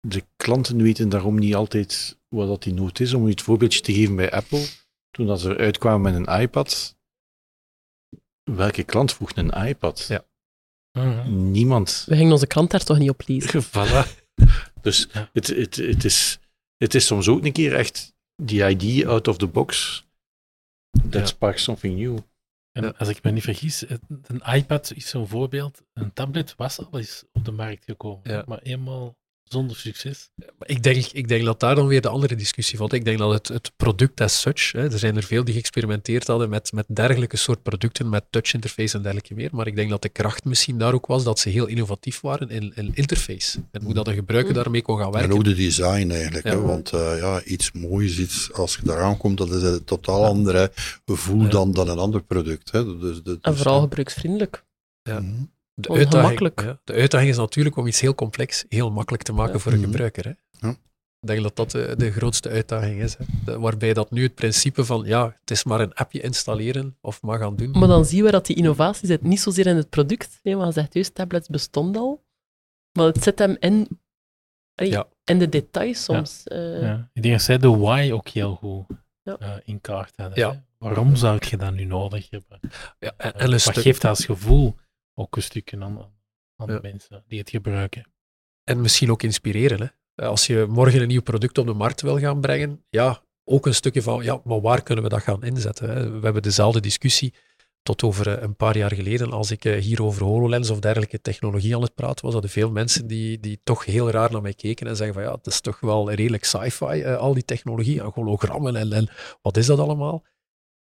de 0.00 0.22
klanten 0.36 0.82
weten 0.82 1.08
daarom 1.08 1.38
niet 1.38 1.54
altijd 1.54 2.18
wat 2.28 2.48
dat 2.48 2.62
die 2.62 2.74
nood 2.74 3.00
is. 3.00 3.14
Om 3.14 3.24
je 3.24 3.30
het 3.30 3.42
voorbeeldje 3.42 3.80
te 3.80 3.92
geven 3.92 4.16
bij 4.16 4.30
Apple, 4.32 4.66
toen 5.10 5.26
dat 5.26 5.40
ze 5.40 5.50
eruit 5.50 5.78
kwamen 5.78 6.12
met 6.12 6.26
een 6.28 6.40
iPad, 6.40 6.96
welke 8.50 8.82
klant 8.82 9.12
vroeg 9.12 9.30
een 9.36 9.50
iPad? 9.50 10.06
Ja. 10.08 10.24
Mhm. 10.96 11.50
Niemand. 11.50 12.04
We 12.08 12.16
gingen 12.16 12.32
onze 12.32 12.46
krant 12.46 12.70
daar 12.70 12.84
toch 12.84 12.98
niet 12.98 13.10
op 13.10 13.22
lezen. 13.26 13.62
Voilà. 13.76 14.24
Dus 14.80 15.08
Ja. 15.12 15.30
het, 15.32 15.46
het, 15.46 15.76
het, 15.76 16.04
is, 16.04 16.38
het 16.76 16.94
is 16.94 17.06
soms 17.06 17.28
ook 17.28 17.44
een 17.44 17.52
keer 17.52 17.74
echt 17.74 18.14
die 18.42 18.68
idea 18.68 19.08
out 19.08 19.28
of 19.28 19.36
the 19.36 19.46
box 19.46 20.04
that 21.10 21.20
Ja. 21.20 21.26
sparks 21.26 21.62
something 21.62 21.98
new. 21.98 22.18
En 22.72 22.82
Ja. 22.84 22.94
als 22.98 23.08
ik 23.08 23.22
me 23.22 23.30
niet 23.30 23.42
vergis, 23.42 23.80
het- 23.80 24.00
een 24.26 24.54
iPad 24.54 24.92
is 24.94 25.08
zo'n 25.08 25.28
voorbeeld. 25.28 25.82
Een 25.92 26.12
tablet 26.12 26.54
was 26.56 26.78
al 26.78 26.98
eens 26.98 27.24
op 27.32 27.44
de 27.44 27.50
markt 27.52 27.84
gekomen, 27.84 28.20
Ja. 28.30 28.44
maar 28.46 28.58
eenmaal 28.58 29.16
zonder 29.48 29.76
succes. 29.76 30.28
Maar 30.36 30.68
Ik 30.68 30.82
denk, 30.82 31.04
ik 31.06 31.28
denk 31.28 31.44
dat 31.44 31.60
daar 31.60 31.74
dan 31.74 31.86
weer 31.86 32.00
de 32.00 32.08
andere 32.08 32.34
discussie 32.34 32.78
valt. 32.78 32.92
Ik 32.92 33.04
denk 33.04 33.18
dat 33.18 33.32
het, 33.32 33.48
het 33.48 33.72
product 33.76 34.20
as 34.20 34.40
such, 34.40 34.72
hè, 34.72 34.92
er 34.92 34.98
zijn 34.98 35.16
er 35.16 35.22
veel 35.22 35.44
die 35.44 35.54
geëxperimenteerd 35.54 36.26
hadden 36.26 36.48
met, 36.48 36.72
met 36.72 36.84
dergelijke 36.88 37.36
soort 37.36 37.62
producten, 37.62 38.08
met 38.08 38.24
touch 38.30 38.54
interface 38.54 38.96
en 38.96 39.02
dergelijke 39.02 39.34
meer. 39.34 39.48
Maar 39.52 39.66
ik 39.66 39.76
denk 39.76 39.90
dat 39.90 40.02
de 40.02 40.08
kracht 40.08 40.44
misschien 40.44 40.78
daar 40.78 40.94
ook 40.94 41.06
was 41.06 41.24
dat 41.24 41.38
ze 41.38 41.48
heel 41.48 41.66
innovatief 41.66 42.20
waren 42.20 42.48
in, 42.50 42.72
in 42.74 42.90
interface. 42.94 43.58
En 43.70 43.82
hoe 43.82 43.94
dat 43.94 44.08
een 44.08 44.14
gebruiker 44.14 44.54
daarmee 44.54 44.82
kon 44.82 44.98
gaan 44.98 45.10
werken. 45.10 45.30
en 45.30 45.36
ook 45.36 45.44
de 45.44 45.54
design 45.54 46.10
eigenlijk. 46.10 46.44
Ja. 46.44 46.50
Hè, 46.50 46.60
want 46.60 46.92
eh, 46.92 47.18
ja, 47.18 47.42
iets 47.42 47.72
moois, 47.72 48.18
iets, 48.18 48.52
als 48.52 48.74
je 48.76 48.82
daaraan 48.84 49.16
komt, 49.16 49.38
dat 49.38 49.50
is 49.50 49.62
een 49.62 49.84
totaal 49.84 50.24
andere 50.24 50.72
gevoel 51.04 51.42
Ja. 51.42 51.48
dan, 51.48 51.72
dan 51.72 51.88
een 51.88 51.98
ander 51.98 52.22
product. 52.22 52.72
Hè. 52.72 52.98
Dus, 52.98 53.22
dus, 53.22 53.36
En 53.40 53.56
vooral 53.56 53.80
gebruiksvriendelijk. 53.80 54.64
Ja. 55.02 55.20
Mhm. 55.20 55.42
De 55.78 55.82
Gewoon 55.82 55.98
uitdaging, 55.98 56.52
ja, 56.60 56.80
de 56.84 56.92
uitdaging 56.92 57.30
is 57.30 57.36
natuurlijk 57.36 57.76
om 57.76 57.86
iets 57.86 58.00
heel 58.00 58.14
complex 58.14 58.64
heel 58.68 58.90
makkelijk 58.90 59.22
te 59.22 59.32
maken 59.32 59.52
Ja. 59.52 59.58
voor 59.58 59.72
een 59.72 59.78
Mhm. 59.80 59.86
gebruiker. 59.90 60.24
Hè. 60.24 60.32
Ja. 60.68 60.70
Ik 61.20 61.28
denk 61.32 61.42
dat 61.42 61.56
dat 61.56 61.70
de, 61.70 61.94
de 61.96 62.12
grootste 62.12 62.48
uitdaging 62.48 63.00
is. 63.02 63.16
Hè. 63.16 63.24
De- 63.44 63.58
waarbij 63.58 63.92
dat 63.92 64.10
nu 64.10 64.22
het 64.22 64.34
principe 64.34 64.84
van, 64.84 65.04
ja, 65.04 65.36
het 65.40 65.50
is 65.50 65.64
maar 65.64 65.80
een 65.80 65.94
appje 65.94 66.20
installeren 66.20 66.96
of 67.00 67.22
maar 67.22 67.38
gaan 67.38 67.56
doen. 67.56 67.70
Maar 67.70 67.88
dan 67.88 68.04
zien 68.04 68.24
we 68.24 68.30
dat 68.30 68.46
die 68.46 68.56
innovatie 68.56 69.06
zit 69.06 69.22
niet 69.22 69.40
zozeer 69.40 69.66
in 69.66 69.76
het 69.76 69.90
product. 69.90 70.40
Nee, 70.42 70.56
maar 70.56 70.66
je 70.66 70.72
zegt 70.72 70.94
juist, 70.94 71.14
tablets 71.14 71.48
bestonden 71.48 72.02
al. 72.02 72.24
Maar 72.92 73.06
het 73.06 73.22
zit 73.22 73.38
hem 73.38 73.56
in, 73.58 73.88
allee, 74.74 74.90
Ja. 74.90 75.06
in 75.24 75.38
de 75.38 75.48
details 75.48 76.04
soms. 76.04 76.42
Eh, 76.44 76.80
Ja. 76.82 77.10
Ik 77.12 77.22
denk 77.22 77.34
dat 77.34 77.42
zij 77.44 77.58
de 77.58 77.76
why 77.76 78.10
ook 78.12 78.28
heel 78.28 78.54
goed 78.54 78.86
Ja. 79.22 79.36
eh, 79.38 79.52
in 79.64 79.80
kaart 79.80 80.12
hadden. 80.16 80.50
Hè. 80.50 80.58
Waarom 80.78 81.16
zou 81.16 81.38
je 81.50 81.56
dat 81.56 81.74
nu 81.74 81.84
nodig 81.84 82.30
hebben? 82.30 82.60
Ja, 82.98 83.12
en, 83.16 83.32
Eh, 83.34 83.40
en 83.40 83.44
een 83.44 83.50
wat 83.50 83.60
stuk- 83.60 83.74
geeft 83.74 84.00
dat 84.00 84.10
als 84.10 84.24
gevoel 84.24 84.74
ook 85.18 85.36
een 85.36 85.42
stukje 85.42 85.80
aan, 85.80 85.98
aan 86.56 86.68
Ja. 86.68 86.74
de 86.74 86.78
mensen 86.82 87.24
die 87.28 87.38
het 87.38 87.50
gebruiken? 87.50 88.10
En 88.64 88.80
misschien 88.80 89.10
ook 89.10 89.22
inspireren. 89.22 89.80
Hè. 89.80 89.86
Eh, 90.14 90.28
Als 90.28 90.46
je 90.46 90.66
morgen 90.68 91.00
een 91.00 91.08
nieuw 91.08 91.22
product 91.22 91.58
op 91.58 91.66
de 91.66 91.72
markt 91.72 92.00
wil 92.02 92.18
gaan 92.18 92.40
brengen, 92.40 92.84
ja, 92.88 93.22
ook 93.44 93.66
een 93.66 93.74
stukje 93.74 94.02
van, 94.02 94.24
ja, 94.24 94.40
maar 94.44 94.60
waar 94.60 94.82
kunnen 94.82 95.04
we 95.04 95.10
dat 95.10 95.22
gaan 95.22 95.44
inzetten? 95.44 95.88
Hè? 95.90 96.10
We 96.10 96.24
hebben 96.24 96.42
dezelfde 96.42 96.80
discussie 96.80 97.34
tot 97.82 98.02
over 98.02 98.28
eh, 98.36 98.42
een 98.42 98.56
paar 98.56 98.76
jaar 98.76 98.94
geleden, 98.94 99.30
als 99.32 99.50
ik 99.50 99.64
eh, 99.64 99.80
hier 99.82 100.02
over 100.02 100.24
HoloLens 100.24 100.70
of 100.70 100.78
dergelijke 100.80 101.20
technologie 101.20 101.74
aan 101.76 101.82
het 101.82 101.94
praten 101.94 102.24
was, 102.24 102.32
hadden 102.32 102.50
veel 102.50 102.70
mensen 102.70 103.06
die, 103.06 103.40
die 103.40 103.60
toch 103.64 103.84
heel 103.84 104.10
raar 104.10 104.32
naar 104.32 104.42
mij 104.42 104.54
keken 104.54 104.86
en 104.86 104.96
zeggen 104.96 105.14
van, 105.14 105.22
ja, 105.24 105.32
het 105.32 105.46
is 105.46 105.60
toch 105.60 105.80
wel 105.80 106.12
redelijk 106.12 106.44
sci-fi, 106.44 106.84
eh, 107.02 107.16
al 107.16 107.34
die 107.34 107.44
technologie, 107.44 108.00
en 108.00 108.10
hologrammen 108.14 108.76
en, 108.76 108.92
en 108.92 109.08
wat 109.42 109.56
is 109.56 109.66
dat 109.66 109.78
allemaal? 109.78 110.24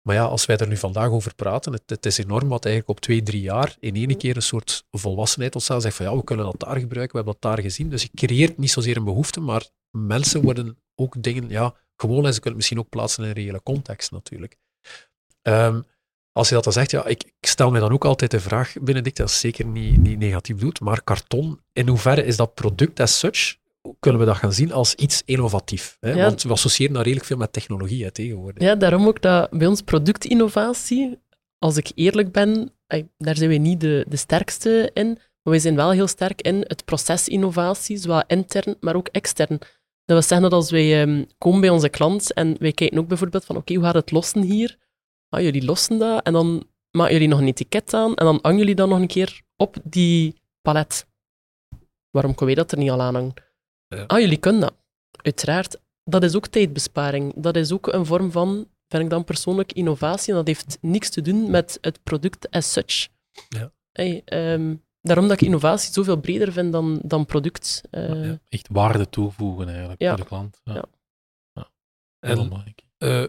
Maar 0.01 0.15
ja, 0.15 0.23
als 0.23 0.45
wij 0.45 0.57
er 0.57 0.67
nu 0.67 0.77
vandaag 0.77 1.09
over 1.09 1.35
praten, 1.35 1.73
het, 1.73 1.83
het 1.85 2.05
is 2.05 2.17
enorm 2.17 2.47
wat 2.47 2.65
eigenlijk 2.65 2.97
op 2.97 3.03
twee, 3.03 3.23
drie 3.23 3.41
jaar 3.41 3.75
in 3.79 3.95
één 3.95 4.17
keer 4.17 4.35
een 4.35 4.41
soort 4.41 4.85
volwassenheid 4.91 5.55
ontstaat. 5.55 5.81
Zegt 5.81 5.95
van 5.95 6.05
ja, 6.05 6.15
we 6.15 6.23
kunnen 6.23 6.45
dat 6.45 6.59
daar 6.59 6.79
gebruiken, 6.79 7.11
we 7.11 7.23
hebben 7.23 7.33
dat 7.33 7.41
daar 7.41 7.61
gezien. 7.61 7.89
Dus 7.89 8.01
je 8.01 8.09
creëert 8.15 8.57
niet 8.57 8.71
zozeer 8.71 8.97
een 8.97 9.03
behoefte, 9.03 9.39
maar 9.39 9.69
mensen 9.97 10.41
worden 10.41 10.77
ook 10.95 11.23
dingen, 11.23 11.49
ja, 11.49 11.73
gewoon 11.95 12.25
en 12.25 12.33
ze 12.33 12.39
kunnen 12.39 12.43
het 12.49 12.55
misschien 12.55 12.79
ook 12.79 12.89
plaatsen 12.89 13.23
in 13.23 13.29
een 13.29 13.35
reële 13.35 13.63
context 13.63 14.11
natuurlijk. 14.11 14.57
Ehm, 15.41 15.81
als 16.31 16.49
je 16.49 16.55
dat 16.55 16.63
dan 16.63 16.73
zegt, 16.73 16.91
ja, 16.91 17.05
ik, 17.05 17.23
ik 17.23 17.47
stel 17.47 17.71
me 17.71 17.79
dan 17.79 17.91
ook 17.91 18.05
altijd 18.05 18.31
de 18.31 18.39
vraag, 18.39 18.73
Benedict, 18.81 19.17
dat 19.17 19.29
is 19.29 19.39
zeker 19.39 19.65
niet, 19.65 19.97
niet 19.97 20.19
negatief 20.19 20.57
doet, 20.57 20.79
maar 20.79 21.03
karton, 21.03 21.59
in 21.73 21.87
hoeverre 21.87 22.25
is 22.25 22.35
dat 22.35 22.53
product 22.53 22.99
as 22.99 23.19
such, 23.19 23.55
kunnen 23.99 24.21
we 24.21 24.27
dat 24.27 24.37
gaan 24.37 24.53
zien 24.53 24.71
als 24.71 24.95
iets 24.95 25.21
innovatief? 25.25 25.97
Hè? 25.99 26.11
Ja. 26.11 26.25
Want 26.25 26.43
we 26.43 26.49
associëren 26.49 26.93
dat 26.93 27.03
redelijk 27.03 27.27
veel 27.27 27.37
met 27.37 27.53
technologie 27.53 28.03
hè, 28.03 28.11
tegenwoordig. 28.11 28.63
Ja, 28.63 28.75
daarom 28.75 29.07
ook 29.07 29.21
dat 29.21 29.49
bij 29.49 29.67
ons 29.67 29.81
productinnovatie, 29.81 31.19
als 31.57 31.77
ik 31.77 31.91
eerlijk 31.95 32.31
ben, 32.31 32.73
daar 33.17 33.35
zijn 33.35 33.49
we 33.49 33.55
niet 33.55 33.79
de, 33.79 34.05
de 34.07 34.17
sterkste 34.17 34.91
in, 34.93 35.19
maar 35.43 35.53
we 35.53 35.59
zijn 35.59 35.75
wel 35.75 35.91
heel 35.91 36.07
sterk 36.07 36.41
in 36.41 36.55
het 36.67 36.85
procesinnovatie, 36.85 37.97
zowel 37.97 38.23
intern, 38.27 38.75
maar 38.79 38.95
ook 38.95 39.07
extern. 39.07 39.57
Dat 40.05 40.19
wil 40.19 40.21
zeggen 40.21 40.41
dat 40.41 40.53
als 40.53 40.71
wij 40.71 41.01
ehm, 41.01 41.25
komen 41.37 41.61
bij 41.61 41.69
onze 41.69 41.89
klant 41.89 42.33
en 42.33 42.55
wij 42.59 42.71
kijken 42.71 42.97
ook 42.97 43.07
bijvoorbeeld 43.07 43.45
van 43.45 43.55
oké, 43.55 43.73
hoe 43.73 43.83
gaat 43.83 43.93
het 43.93 44.11
lossen 44.11 44.41
hier? 44.41 44.77
Ah, 45.29 45.41
jullie 45.41 45.65
lossen 45.65 45.97
dat 45.97 46.23
en 46.23 46.33
dan 46.33 46.67
maken 46.91 47.13
jullie 47.13 47.27
nog 47.27 47.39
een 47.39 47.47
etiket 47.47 47.93
aan 47.93 48.15
en 48.15 48.25
dan 48.25 48.39
hangen 48.41 48.59
jullie 48.59 48.75
dat 48.75 48.89
nog 48.89 48.99
een 48.99 49.07
keer 49.07 49.41
op 49.55 49.77
die 49.83 50.41
palet. 50.61 51.07
Waarom 52.09 52.35
kunnen 52.35 52.55
wij 52.55 52.63
dat 52.63 52.71
er 52.71 52.77
niet 52.77 52.89
al 52.89 53.01
aan 53.01 53.15
hangen? 53.15 53.33
Ja. 53.97 54.03
Ah, 54.07 54.19
jullie 54.19 54.37
kunnen 54.37 54.61
dat. 54.61 54.73
Uiteraard, 55.21 55.79
dat 56.03 56.23
is 56.23 56.35
ook 56.35 56.47
tijdbesparing. 56.47 57.33
Dat 57.35 57.55
is 57.55 57.71
ook 57.71 57.87
een 57.93 58.05
vorm 58.05 58.31
van, 58.31 58.67
vind 58.87 59.03
ik 59.03 59.09
dan 59.09 59.23
persoonlijk, 59.23 59.73
innovatie. 59.73 60.29
En 60.29 60.35
dat 60.35 60.47
heeft 60.47 60.77
niks 60.81 61.09
te 61.09 61.21
doen 61.21 61.49
met 61.49 61.77
het 61.81 62.03
product 62.03 62.49
as 62.51 62.71
such. 62.71 63.07
Ja. 63.49 63.71
Hey, 63.91 64.21
ehm, 64.25 64.75
daarom 65.01 65.27
dat 65.27 65.41
ik 65.41 65.47
innovatie 65.47 65.93
zoveel 65.93 66.17
breder 66.19 66.51
vind 66.51 66.71
dan, 66.71 66.99
dan 67.03 67.25
product. 67.25 67.81
Eh, 67.91 68.25
Ja, 68.25 68.39
echt 68.49 68.67
waarde 68.71 69.09
toevoegen 69.09 69.67
eigenlijk 69.69 70.01
Ja. 70.01 70.09
voor 70.09 70.17
de 70.19 70.25
klant. 70.25 70.61
Ja. 70.63 70.73
Ja. 70.73 70.85
Ja. 71.53 71.71
Heel 72.19 72.37
En 72.39 72.43
belangrijk. 72.47 72.81
eh, 72.97 73.23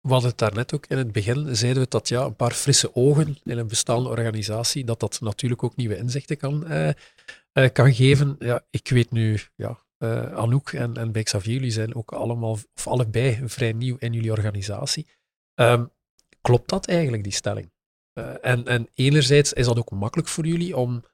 we 0.00 0.10
hadden 0.12 0.28
het 0.30 0.38
daarnet 0.38 0.74
ook 0.74 0.86
in 0.86 0.98
het 0.98 1.12
begin, 1.12 1.56
zeiden 1.56 1.82
we 1.82 1.88
dat 1.88 2.08
ja, 2.08 2.24
een 2.24 2.36
paar 2.36 2.52
frisse 2.52 2.94
ogen 2.94 3.36
in 3.44 3.58
een 3.58 3.66
bestaande 3.68 4.08
organisatie, 4.08 4.84
dat 4.84 5.00
dat 5.00 5.20
natuurlijk 5.20 5.62
ook 5.62 5.76
nieuwe 5.76 5.96
inzichten 5.96 6.36
kan, 6.36 6.66
eh, 6.66 7.68
kan 7.72 7.94
geven. 7.94 8.36
Ja, 8.38 8.64
ik 8.70 8.88
weet 8.88 9.10
nu, 9.10 9.38
ja, 9.56 9.83
eh, 9.98 10.32
Anouk 10.32 10.72
en, 10.72 10.96
en 10.96 11.12
bij 11.12 11.22
Xavier, 11.22 11.52
jullie 11.52 11.70
zijn 11.70 11.94
ook 11.94 12.12
allemaal, 12.12 12.50
of 12.50 12.86
allebei 12.86 13.40
vrij 13.44 13.72
nieuw 13.72 13.96
in 13.98 14.12
jullie 14.12 14.30
organisatie. 14.30 15.06
Ehm, 15.54 15.84
klopt 16.40 16.68
dat 16.68 16.86
eigenlijk, 16.86 17.22
die 17.22 17.32
stelling? 17.32 17.72
Eh, 18.12 18.34
en, 18.40 18.66
en 18.66 18.88
enerzijds 18.94 19.52
is 19.52 19.66
dat 19.66 19.78
ook 19.78 19.90
makkelijk 19.90 20.28
voor 20.28 20.46
jullie 20.46 20.76
om, 20.76 21.04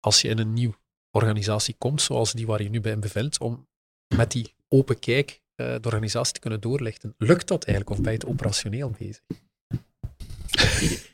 als 0.00 0.20
je 0.20 0.28
in 0.28 0.38
een 0.38 0.52
nieuwe 0.52 0.76
organisatie 1.10 1.74
komt, 1.78 2.02
zoals 2.02 2.32
die 2.32 2.46
waar 2.46 2.62
je 2.62 2.70
nu 2.70 2.80
bij 2.80 2.92
in 2.92 3.00
bevindt, 3.00 3.38
om 3.38 3.68
met 4.14 4.30
die 4.30 4.54
open 4.68 4.98
kijk 4.98 5.42
eh, 5.54 5.66
de 5.66 5.80
organisatie 5.84 6.32
te 6.32 6.40
kunnen 6.40 6.60
doorlichten. 6.60 7.14
Lukt 7.18 7.48
dat 7.48 7.64
eigenlijk 7.64 7.98
of 7.98 8.04
ben 8.04 8.12
je 8.12 8.18
het 8.18 8.28
operationeel 8.28 8.94
bezig? 8.98 9.22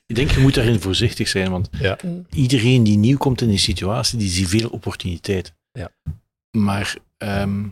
Ik 0.06 0.14
denk, 0.14 0.30
je 0.30 0.40
moet 0.40 0.54
daarin 0.54 0.80
voorzichtig 0.80 1.28
zijn, 1.28 1.50
want 1.50 1.68
Ja. 1.78 1.98
Mm. 2.04 2.26
iedereen 2.30 2.84
die 2.84 2.96
nieuw 2.96 3.16
komt 3.16 3.40
in 3.40 3.48
die 3.48 3.58
situatie, 3.58 4.18
die 4.18 4.28
ziet 4.28 4.48
veel 4.48 4.68
opportuniteiten. 4.68 5.56
Ja. 5.72 5.90
Maar 6.56 6.96
ehm, 7.16 7.68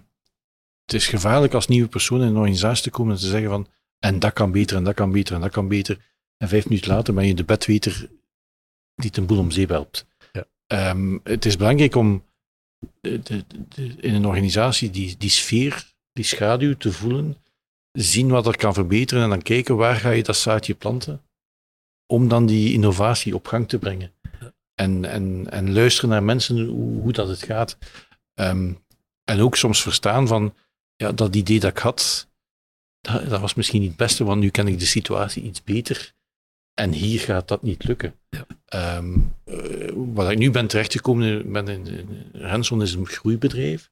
het 0.85 0.95
is 0.95 1.07
gevaarlijk 1.07 1.55
als 1.55 1.66
nieuwe 1.66 1.89
persoon 1.89 2.20
in 2.20 2.26
een 2.26 2.37
organisatie 2.37 2.83
te 2.83 2.91
komen 2.91 3.14
en 3.14 3.20
te 3.20 3.26
zeggen 3.26 3.51
van 3.51 3.66
en 3.99 4.18
dat 4.18 4.33
kan 4.33 4.53
beter, 4.53 4.76
en 4.76 4.85
dat 4.85 4.95
kan 4.95 5.12
beter, 5.12 5.35
en 5.35 5.41
dat 5.41 5.51
kan 5.51 5.68
beter. 5.68 5.99
En 6.37 6.49
vijf 6.49 6.68
minuten 6.68 6.91
later 6.91 7.14
ben 7.14 7.26
je 7.26 7.35
de 7.35 7.45
bedweter 7.45 8.09
die 8.95 9.11
ten 9.11 9.26
boel 9.26 9.39
om 9.39 9.51
zeep 9.51 9.68
helpt. 9.68 10.07
Ja. 10.33 10.45
Ehm, 10.66 11.18
het 11.22 11.45
is 11.45 11.57
belangrijk 11.57 11.95
om 11.95 12.24
de, 13.01 13.20
de, 13.22 13.45
de- 13.68 13.95
in 14.01 14.14
een 14.14 14.26
organisatie 14.26 14.91
die, 14.91 15.16
die 15.16 15.30
sfeer, 15.30 15.93
die 16.12 16.24
schaduw 16.24 16.76
te 16.76 16.93
voelen, 16.93 17.37
zien 17.93 18.28
wat 18.28 18.47
er 18.47 18.57
kan 18.57 18.74
verbeteren 18.74 19.22
en 19.22 19.28
dan 19.28 19.43
kijken 19.43 19.76
waar 19.76 19.97
ga 19.97 20.11
je 20.11 20.22
dat 20.22 20.37
zaadje 20.37 20.74
planten 20.74 21.22
om 22.07 22.28
dan 22.28 22.47
die 22.47 22.72
innovatie 22.72 23.35
op 23.35 23.47
gang 23.47 23.68
te 23.68 23.78
brengen. 23.78 24.12
En, 24.74 25.05
en, 25.05 25.47
en 25.51 25.72
luisteren 25.72 26.11
naar 26.11 26.22
mensen 26.22 26.66
hoe, 26.66 27.01
hoe 27.01 27.12
dat 27.12 27.28
het 27.28 27.43
gaat. 27.43 27.78
Ehm, 28.35 28.72
en 29.24 29.41
ook 29.41 29.57
soms 29.57 29.83
verstaan 29.83 30.26
van, 30.26 30.55
ja, 30.97 31.12
dat 31.12 31.37
idee 31.37 31.61
dat 31.61 31.70
ik 31.70 31.78
had, 31.78 32.28
dat, 33.01 33.28
dat 33.28 33.41
was 33.41 33.55
misschien 33.55 33.80
niet 33.80 33.89
het 33.89 33.99
beste, 33.99 34.24
want 34.24 34.41
nu 34.41 34.51
ken 34.51 34.68
ik 34.68 34.78
de 34.78 34.85
situatie 34.85 35.43
iets 35.43 35.62
beter. 35.62 36.14
En 36.74 36.93
hier 36.93 37.20
gaat 37.20 37.49
dat 37.49 37.62
niet 37.62 37.85
lukken. 37.85 38.14
Ja. 38.28 38.47
Ehm, 38.64 39.18
eh, 39.45 39.93
wat 39.95 40.30
ik 40.30 40.39
nu 40.39 40.51
ben 40.51 40.66
terechtgekomen, 40.66 41.53
ben 41.53 41.68
in, 41.68 41.87
in 41.87 42.28
Renson 42.33 42.83
is 42.83 42.95
een 42.95 43.07
groeibedrijf. 43.07 43.91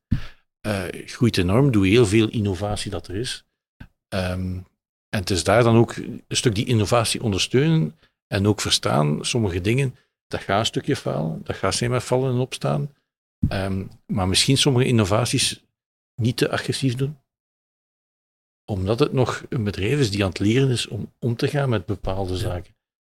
Eh, 0.61 0.84
groeit 0.91 1.38
enorm, 1.38 1.70
doe 1.70 1.86
heel 1.86 2.07
veel 2.07 2.28
innovatie 2.28 2.91
dat 2.91 3.09
er 3.09 3.14
is. 3.16 3.45
Ehm, 4.09 4.59
en 5.09 5.20
het 5.20 5.30
is 5.30 5.45
daar 5.45 5.62
dan 5.62 5.76
ook 5.76 5.97
een 5.97 6.22
stuk 6.28 6.55
die 6.55 6.66
innovatie 6.66 7.22
ondersteunen 7.22 7.99
en 8.26 8.47
ook 8.47 8.61
verstaan, 8.61 9.24
sommige 9.24 9.61
dingen, 9.61 9.97
dat 10.26 10.41
gaat 10.41 10.59
een 10.59 10.66
stukje 10.66 10.97
falen, 10.97 11.41
dat 11.45 11.57
gaat 11.57 11.74
zijn 11.74 11.91
met 11.91 12.05
vallen 12.05 12.32
en 12.32 12.38
opstaan. 12.38 12.95
Ehm, 13.49 13.86
maar 14.07 14.28
misschien 14.28 14.59
sommige 14.59 14.86
innovaties 14.86 15.64
niet 16.20 16.36
te 16.36 16.51
agressief 16.51 16.95
doen. 16.95 17.18
Omdat 18.64 18.99
het 18.99 19.12
nog 19.12 19.45
een 19.49 19.64
bedrijf 19.64 19.99
is 19.99 20.11
die 20.11 20.22
aan 20.22 20.28
het 20.28 20.38
leren 20.38 20.70
is 20.70 20.88
om 20.88 21.12
om 21.18 21.36
te 21.36 21.49
gaan 21.49 21.68
met 21.68 21.86
bepaalde 21.86 22.36
zaken. 22.36 22.74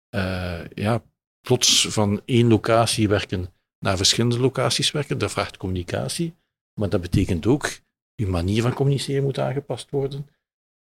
Eh, 0.10 0.66
ja, 0.74 1.04
plots 1.42 1.88
van 1.88 2.22
één 2.26 2.48
locatie 2.48 3.08
werken 3.08 3.54
naar 3.80 3.98
verschillende 3.98 4.40
locaties 4.40 4.92
werken, 4.92 5.18
dat 5.18 5.32
vraagt 5.32 5.58
communicatie. 5.58 6.36
Maar 6.80 6.90
dat 6.90 7.02
betekent 7.02 7.46
ook, 7.46 7.80
uw 8.16 8.28
manier 8.28 8.62
van 8.62 8.74
communiceren 8.74 9.24
moet 9.24 9.40
aangepast 9.40 9.90
worden. 9.90 10.30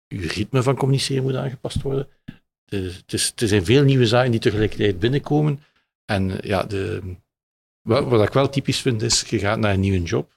Uw 0.08 0.28
ritme 0.28 0.64
van 0.64 0.76
communiceren 0.76 1.24
moet 1.24 1.36
aangepast 1.36 1.82
worden. 1.82 2.08
Er 2.66 3.04
zijn 3.36 3.66
veel 3.66 3.84
nieuwe 3.84 4.06
zaken 4.06 4.32
die 4.32 4.40
tegelijkertijd 4.40 5.00
binnenkomen. 5.00 5.64
En 6.06 6.38
ja, 6.42 6.64
de, 6.64 7.16
wat, 7.88 8.04
wat 8.08 8.24
ik 8.28 8.34
wel 8.34 8.50
typisch 8.50 8.82
vind 8.82 9.02
is, 9.02 9.24
je 9.30 9.40
gaat 9.40 9.60
naar 9.60 9.74
een 9.74 9.80
nieuwe 9.80 10.02
job. 10.04 10.36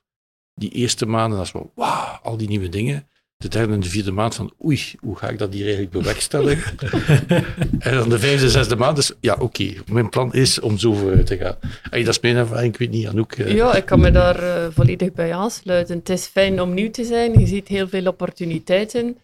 Die 0.55 0.71
eerste 0.71 1.07
maanden, 1.07 1.37
dat 1.39 1.47
is 1.47 1.53
wel, 1.53 1.73
wauw, 1.75 2.19
al 2.23 2.37
die 2.37 2.49
nieuwe 2.49 2.69
dingen. 2.69 3.09
De 3.37 3.49
derde 3.49 3.73
en 3.73 3.81
de 3.81 3.89
vierde 3.89 4.11
maand 4.13 4.35
van, 4.35 4.53
oei, 4.65 4.81
hoe 5.01 5.17
ga 5.17 5.29
ik 5.29 5.39
dat 5.39 5.53
hier 5.53 5.63
eigenlijk 5.65 5.93
bewerkstelligen? 5.93 6.79
en 7.79 7.95
dan 7.95 8.09
de 8.09 8.19
vijfde, 8.19 8.51
zesde 8.51 8.77
maand 8.77 8.99
is, 8.99 9.13
ja, 9.21 9.37
oké, 9.39 9.73
mijn 9.87 10.09
plan 10.09 10.33
is 10.35 10.61
om 10.61 10.79
zo 10.79 10.93
vooruit 10.95 11.27
te 11.27 11.37
gaan. 11.37 11.57
Ey, 11.91 12.03
dat 12.05 12.15
is 12.15 12.21
mijn 12.21 12.37
ervaring, 12.37 12.73
ik 12.73 12.79
weet 12.79 12.91
niet, 12.91 13.07
Anouk. 13.07 13.33
eh, 13.33 13.55
Ja, 13.55 13.75
ik 13.75 13.85
kan 13.85 14.01
me 14.01 14.11
daar 14.11 14.43
eh, 14.43 14.67
volledig 14.71 15.13
bij 15.13 15.35
aansluiten. 15.35 15.97
Het 15.99 16.09
is 16.09 16.27
fijn 16.27 16.61
om 16.61 16.75
nieuw 16.75 16.91
te 16.91 17.05
zijn. 17.05 17.39
Je 17.41 17.47
ziet 17.47 17.69
heel 17.69 17.89
veel 17.89 18.07
opportuniteiten. 18.07 19.17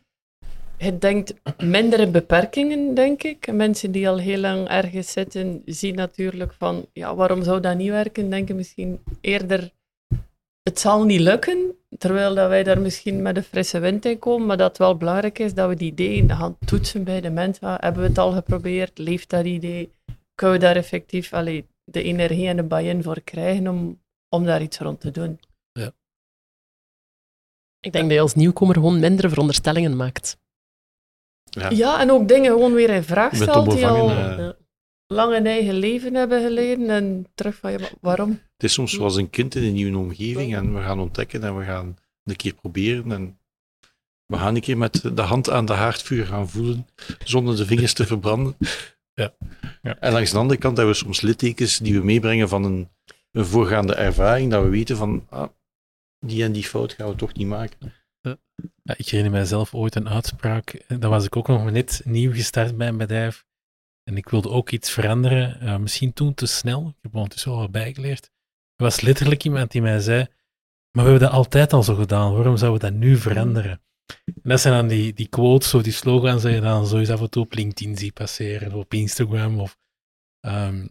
Je 0.79 0.99
denkt 0.99 1.35
minder 1.59 2.01
in 2.01 2.12
beperkingen, 2.12 2.95
denk 2.95 3.22
ik. 3.22 3.53
Mensen 3.53 3.93
die 3.93 4.09
al 4.09 4.18
heel 4.18 4.39
lang 4.39 4.68
ergens 4.68 5.12
zitten, 5.12 5.62
zien 5.64 5.95
natuurlijk 5.95 6.53
van, 6.53 6.87
ja, 6.93 7.14
waarom 7.14 7.43
zou 7.43 7.61
dat 7.61 7.77
niet 7.77 7.91
werken? 7.91 8.31
Denken 8.31 8.57
misschien 8.57 9.01
eerder, 9.20 9.72
het 10.62 10.81
zal 10.81 11.05
niet 11.05 11.20
lukken. 11.20 11.74
Terwijl 11.99 12.35
dat 12.35 12.49
wij 12.49 12.62
daar 12.62 12.81
misschien 12.81 13.22
met 13.22 13.37
een 13.37 13.43
frisse 13.43 13.79
wind 13.79 14.05
in 14.05 14.18
komen. 14.18 14.47
Maar 14.47 14.57
dat 14.57 14.68
het 14.68 14.79
wel 14.79 14.97
belangrijk 14.97 15.39
is 15.39 15.55
dat 15.55 15.68
we 15.68 15.74
die 15.74 15.91
ideeën 15.91 16.31
gaan 16.31 16.59
toetsen 16.59 17.05
bij 17.05 17.20
de 17.20 17.31
mensen. 17.31 17.77
Hebben 17.81 18.03
we 18.03 18.09
het 18.09 18.18
al 18.18 18.33
geprobeerd? 18.33 18.99
Leeft 18.99 19.31
dat 19.31 19.45
idee? 19.45 19.93
Kunnen 20.35 20.59
we 20.59 20.64
daar 20.64 20.77
effectief 20.77 21.33
allee, 21.33 21.66
de 21.85 22.03
energie 22.03 22.49
en 22.49 22.57
de 22.57 22.62
buy-in 22.62 23.03
voor 23.03 23.20
krijgen 23.20 23.68
om, 23.68 24.01
om 24.29 24.45
daar 24.45 24.62
iets 24.62 24.79
rond 24.79 25.01
te 25.01 25.11
doen? 25.11 25.39
Ik 27.81 27.93
denk 27.93 28.05
dat 28.05 28.14
je 28.14 28.20
als 28.20 28.35
nieuwkomer 28.35 28.74
gewoon 28.74 29.01
minder 29.01 29.29
veronderstellingen 29.29 29.97
maakt. 29.97 30.39
Ja. 31.57 31.70
Ja, 31.70 32.00
en 32.00 32.11
ook 32.11 32.28
dingen 32.28 32.52
gewoon 32.52 32.72
weer 32.72 32.90
in 32.90 33.02
vraag 33.02 33.30
Je 33.30 33.42
stelt 33.42 33.70
die 33.70 33.86
al. 33.86 34.11
Ja. 34.11 34.57
lang 35.07 35.36
een 35.36 35.46
eigen 35.46 35.74
leven 35.74 36.14
hebben 36.14 36.42
geleden 36.42 36.90
en 36.90 37.26
terug 37.34 37.54
van, 37.54 37.72
ja, 37.72 37.78
maar 37.78 37.92
waarom? 38.00 38.30
Het 38.30 38.64
is 38.64 38.72
soms 38.72 38.92
zoals 38.92 39.16
een 39.16 39.30
kind 39.30 39.54
in 39.54 39.62
een 39.62 39.72
nieuwe 39.72 39.98
omgeving 39.98 40.54
en 40.54 40.74
we 40.74 40.80
gaan 40.80 41.00
ontdekken 41.00 41.42
en 41.42 41.59
we 41.59 41.64
gaan 41.64 41.96
een 42.24 42.36
keer 42.36 42.54
proberen 42.54 43.12
en 43.12 43.38
we 44.26 44.36
gaan 44.36 44.54
een 44.54 44.61
keer 44.61 44.78
met 44.78 45.16
de 45.16 45.22
hand 45.22 45.50
aan 45.50 45.66
de 45.66 45.72
haardvuur 45.72 46.26
gaan 46.26 46.48
voelen 46.48 46.86
zonder 47.24 47.57
de 47.57 47.66
vingers 47.66 47.92
te 47.92 48.07
verbranden. 48.07 48.57
Ja. 49.14 49.34
Ja. 49.82 49.98
En 49.98 50.12
langs 50.12 50.30
de 50.30 50.38
andere 50.38 50.59
kant 50.59 50.76
hebben 50.76 50.94
we 50.94 51.00
soms 51.00 51.20
littekens 51.20 51.78
die 51.78 51.94
we 51.98 52.04
meebrengen 52.04 52.48
van 52.48 52.64
een, 52.64 52.88
een 53.32 53.44
voorgaande 53.44 53.94
ervaring, 53.94 54.50
dat 54.50 54.62
we 54.62 54.68
weten 54.68 54.96
van 54.96 55.26
ah, 55.28 55.48
die 56.26 56.44
en 56.44 56.52
die 56.52 56.64
fout 56.64 56.92
gaan 56.92 57.09
we 57.09 57.14
toch 57.14 57.34
niet 57.34 57.46
maken. 57.46 57.92
Ik 58.97 59.09
herinner 59.09 59.33
mijzelf 59.33 59.74
ooit 59.74 59.95
een 59.95 60.09
uitspraak. 60.09 60.70
eh, 60.70 60.99
Dan 61.01 61.11
was 61.11 61.24
ik 61.24 61.37
ook 61.37 61.49
nog 61.49 61.70
net 61.70 62.01
nieuw 62.05 62.33
gestart 62.33 62.77
bij 62.77 62.89
een 62.89 62.97
bedrijf. 62.97 63.45
En 64.03 64.16
ik 64.16 64.29
wilde 64.29 64.49
ook 64.49 64.70
iets 64.70 64.91
veranderen. 64.91 65.61
eh, 65.61 65.77
misschien 65.77 66.12
toen 66.12 66.35
te 66.35 66.47
snel. 66.47 66.89
Ik 66.89 66.95
heb 67.01 67.11
er 67.11 67.16
ondertussen 67.16 67.53
al 67.53 67.59
wat 67.59 67.70
bijgeleerd. 67.70 68.24
Er 68.77 68.85
was 68.85 69.01
letterlijk 69.01 69.45
iemand 69.45 69.70
die 69.70 69.83
mij 69.83 70.01
zei: 70.01 70.18
Maar 70.91 71.05
we 71.05 71.11
hebben 71.11 71.29
dat 71.29 71.31
altijd 71.39 71.72
al 71.72 71.83
zo 71.83 71.95
gedaan. 71.95 72.35
Waarom 72.35 72.57
zouden 72.57 72.81
we 72.81 72.91
dat 72.91 73.01
nu 73.01 73.16
veranderen? 73.16 73.81
En 74.24 74.43
dat 74.43 74.61
zijn 74.61 74.74
dan 74.74 74.89
die, 74.89 75.12
die 75.12 75.29
quotes 75.29 75.74
of 75.74 75.83
die 75.83 75.93
slogans 75.93 76.43
die 76.43 76.53
je 76.53 76.61
dan 76.61 76.87
sowieso 76.87 77.12
af 77.12 77.20
en 77.20 77.31
toe 77.31 77.45
op 77.45 77.55
LinkedIn 77.55 77.97
ziet 77.99 78.14
passeren, 78.14 78.68
of 78.68 78.74
op 78.74 78.95
Instagram. 78.95 79.61
Of, 79.61 79.79
ehm, 80.41 80.87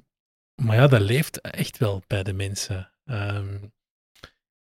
maar 0.61 0.75
ja, 0.75 0.87
dat 0.87 1.01
leeft 1.01 1.41
echt 1.41 1.77
wel 1.77 2.03
bij 2.07 2.23
de 2.23 2.33
mensen. 2.33 2.91
Ehm, 3.05 3.57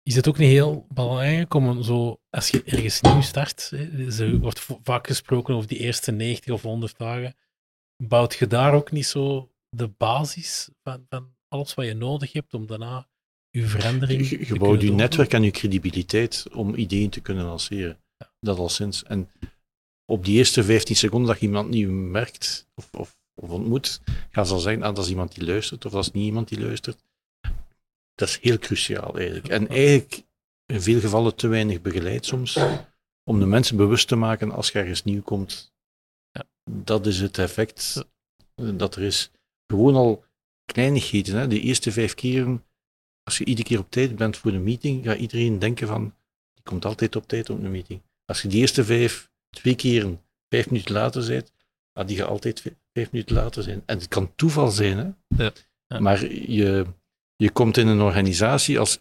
is 0.03 0.15
het 0.15 0.27
ook 0.27 0.37
niet 0.37 0.49
heel 0.49 0.85
belangrijk 0.89 1.53
om 1.53 1.83
zo, 1.83 2.19
als 2.29 2.49
je 2.49 2.63
ergens 2.63 3.01
nieuw 3.01 3.21
start, 3.21 3.71
er 4.19 4.39
wordt 4.39 4.67
vaak 4.83 5.07
gesproken 5.07 5.55
over 5.55 5.67
die 5.67 5.79
eerste 5.79 6.11
90 6.11 6.53
of 6.53 6.61
100 6.61 6.97
dagen, 6.97 7.35
bouwt 8.03 8.35
je 8.35 8.47
daar 8.47 8.73
ook 8.73 8.91
niet 8.91 9.05
zo 9.05 9.51
de 9.69 9.87
basis 9.87 10.69
van, 10.83 11.05
van 11.09 11.35
alles 11.47 11.73
wat 11.73 11.85
je 11.85 11.93
nodig 11.93 12.33
hebt 12.33 12.53
om 12.53 12.67
daarna 12.67 13.07
je 13.49 13.67
verandering 13.67 14.29
Je, 14.29 14.37
te 14.37 14.47
je 14.47 14.59
bouwt 14.59 14.81
je 14.81 14.91
netwerk 14.91 15.33
en 15.33 15.43
je 15.43 15.51
credibiliteit 15.51 16.45
om 16.51 16.75
ideeën 16.75 17.09
te 17.09 17.21
kunnen 17.21 17.45
lanceren. 17.45 17.97
Dat 18.39 18.57
al 18.57 18.69
sinds. 18.69 19.03
En 19.03 19.29
op 20.05 20.25
die 20.25 20.37
eerste 20.37 20.63
15 20.63 20.95
seconden 20.95 21.27
dat 21.27 21.39
je 21.39 21.45
iemand 21.45 21.69
nieuw 21.69 21.91
merkt 21.91 22.67
of, 22.75 22.89
of, 22.91 23.17
of 23.41 23.49
ontmoet, 23.49 24.01
gaan 24.29 24.45
ze 24.45 24.53
al 24.53 24.59
zeggen, 24.59 24.83
ah, 24.83 24.95
dat 24.95 25.03
is 25.03 25.09
iemand 25.09 25.35
die 25.35 25.45
luistert 25.45 25.85
of 25.85 25.91
dat 25.91 26.03
is 26.03 26.11
niet 26.11 26.25
iemand 26.25 26.47
die 26.47 26.59
luistert. 26.59 27.03
Dat 28.15 28.27
is 28.27 28.39
heel 28.41 28.57
cruciaal 28.57 29.17
eigenlijk. 29.17 29.47
En 29.47 29.67
eigenlijk 29.67 30.23
in 30.65 30.81
veel 30.81 30.99
gevallen 30.99 31.35
te 31.35 31.47
weinig 31.47 31.81
begeleid 31.81 32.25
soms 32.25 32.59
om 33.23 33.39
de 33.39 33.45
mensen 33.45 33.77
bewust 33.77 34.07
te 34.07 34.15
maken 34.15 34.51
als 34.51 34.71
je 34.71 34.79
ergens 34.79 35.03
nieuw 35.03 35.21
komt. 35.21 35.73
Dat 36.71 37.05
is 37.05 37.19
het 37.19 37.37
effect 37.37 38.05
dat 38.55 38.95
er 38.95 39.01
is. 39.01 39.31
Gewoon 39.67 39.95
al 39.95 40.25
kleinigheden. 40.65 41.35
Hè. 41.35 41.47
De 41.47 41.59
eerste 41.59 41.91
vijf 41.91 42.13
keren 42.13 42.63
als 43.23 43.37
je 43.37 43.45
iedere 43.45 43.67
keer 43.67 43.79
op 43.79 43.91
tijd 43.91 44.15
bent 44.15 44.37
voor 44.37 44.51
een 44.51 44.63
meeting, 44.63 45.05
gaat 45.05 45.17
iedereen 45.17 45.59
denken 45.59 45.87
van, 45.87 46.03
die 46.53 46.63
komt 46.63 46.85
altijd 46.85 47.15
op 47.15 47.27
tijd 47.27 47.49
op 47.49 47.63
een 47.63 47.71
meeting. 47.71 48.01
Als 48.25 48.41
je 48.41 48.47
die 48.47 48.59
eerste 48.59 48.85
vijf, 48.85 49.29
twee 49.49 49.75
keren, 49.75 50.21
vijf 50.49 50.69
minuten 50.69 50.93
later 50.93 51.27
bent, 51.27 51.53
ah, 51.93 52.07
die 52.07 52.17
gaat 52.17 52.27
altijd 52.27 52.61
vijf, 52.61 52.75
vijf 52.93 53.11
minuten 53.11 53.35
later 53.35 53.63
zijn. 53.63 53.83
En 53.85 53.97
het 53.97 54.07
kan 54.07 54.35
toeval 54.35 54.69
zijn, 54.69 54.97
hè. 54.97 55.43
Ja. 55.43 55.51
Ja. 55.87 55.99
Maar 55.99 56.25
je, 56.33 56.85
je 57.43 57.51
komt 57.51 57.77
in 57.77 57.87
een 57.87 58.01
organisatie 58.01 58.79
als, 58.79 58.99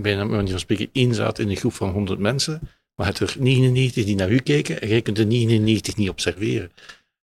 bijna 0.00 0.24
manier 0.24 0.50
van 0.50 0.58
spreken, 0.58 0.88
één 0.92 1.14
zaad 1.14 1.38
in 1.38 1.48
een 1.48 1.56
groep 1.56 1.72
van 1.72 1.90
100 1.90 2.18
mensen, 2.18 2.60
maar 2.94 3.06
het 3.06 3.18
er 3.18 3.36
99 3.38 4.04
die 4.04 4.14
naar 4.14 4.30
u 4.30 4.38
kijken 4.38 4.80
en 4.80 4.88
jij 4.88 5.02
kunt 5.02 5.16
de 5.16 5.24
99 5.24 5.96
niet 5.96 6.08
observeren. 6.08 6.72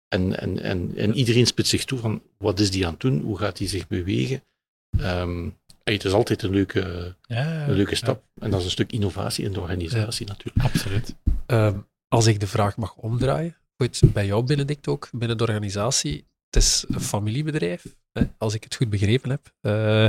En, 0.07 0.39
en, 0.39 0.59
en, 0.61 0.91
en 0.95 1.13
iedereen 1.13 1.45
spit 1.45 1.67
zich 1.67 1.85
toe 1.85 1.99
van, 1.99 2.21
wat 2.37 2.59
is 2.59 2.71
die 2.71 2.85
aan 2.85 2.91
het 2.91 3.01
doen? 3.01 3.21
Hoe 3.21 3.37
gaat 3.37 3.57
hij 3.57 3.67
zich 3.67 3.87
bewegen? 3.87 4.43
Ehm, 4.97 5.49
het 5.83 6.03
is 6.03 6.11
altijd 6.11 6.41
een 6.43 6.49
leuke, 6.49 7.15
Ja, 7.21 7.67
een 7.67 7.75
leuke 7.75 7.91
ja, 7.91 7.97
stap. 7.97 8.23
En 8.39 8.49
dat 8.49 8.59
is 8.59 8.65
een 8.65 8.71
stuk 8.71 8.91
innovatie 8.91 9.45
in 9.45 9.53
de 9.53 9.59
organisatie 9.59 10.27
natuurlijk. 10.27 10.57
absoluut. 10.65 11.15
Ehm, 11.45 11.77
als 12.07 12.25
ik 12.25 12.39
de 12.39 12.47
vraag 12.47 12.77
mag 12.77 12.95
omdraaien, 12.95 13.57
goed, 13.77 14.01
bij 14.13 14.25
jou 14.25 14.43
Benedict 14.43 14.87
ook, 14.87 15.09
binnen 15.11 15.37
de 15.37 15.43
organisatie, 15.43 16.25
het 16.49 16.63
is 16.63 16.85
een 16.87 17.01
familiebedrijf, 17.01 17.95
hè, 18.11 18.23
als 18.37 18.53
ik 18.53 18.63
het 18.63 18.75
goed 18.75 18.89
begrepen 18.89 19.29
heb. 19.29 19.53
Eh, 19.61 20.07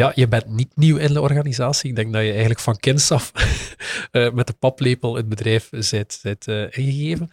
ja, 0.00 0.12
je 0.14 0.28
bent 0.28 0.48
niet 0.48 0.76
nieuw 0.76 0.96
in 0.96 1.12
de 1.12 1.20
organisatie. 1.20 1.90
Ik 1.90 1.96
denk 1.96 2.12
dat 2.12 2.22
je 2.22 2.30
eigenlijk 2.30 2.60
van 2.60 2.76
kinds 2.76 3.10
af 3.10 3.32
eh, 4.10 4.32
met 4.32 4.46
de 4.46 4.52
paplepel 4.52 5.14
het 5.14 5.28
bedrijf 5.28 5.70
bent, 5.70 6.20
bent 6.22 6.46
eh, 6.46 6.62
ingegeven. 6.62 7.30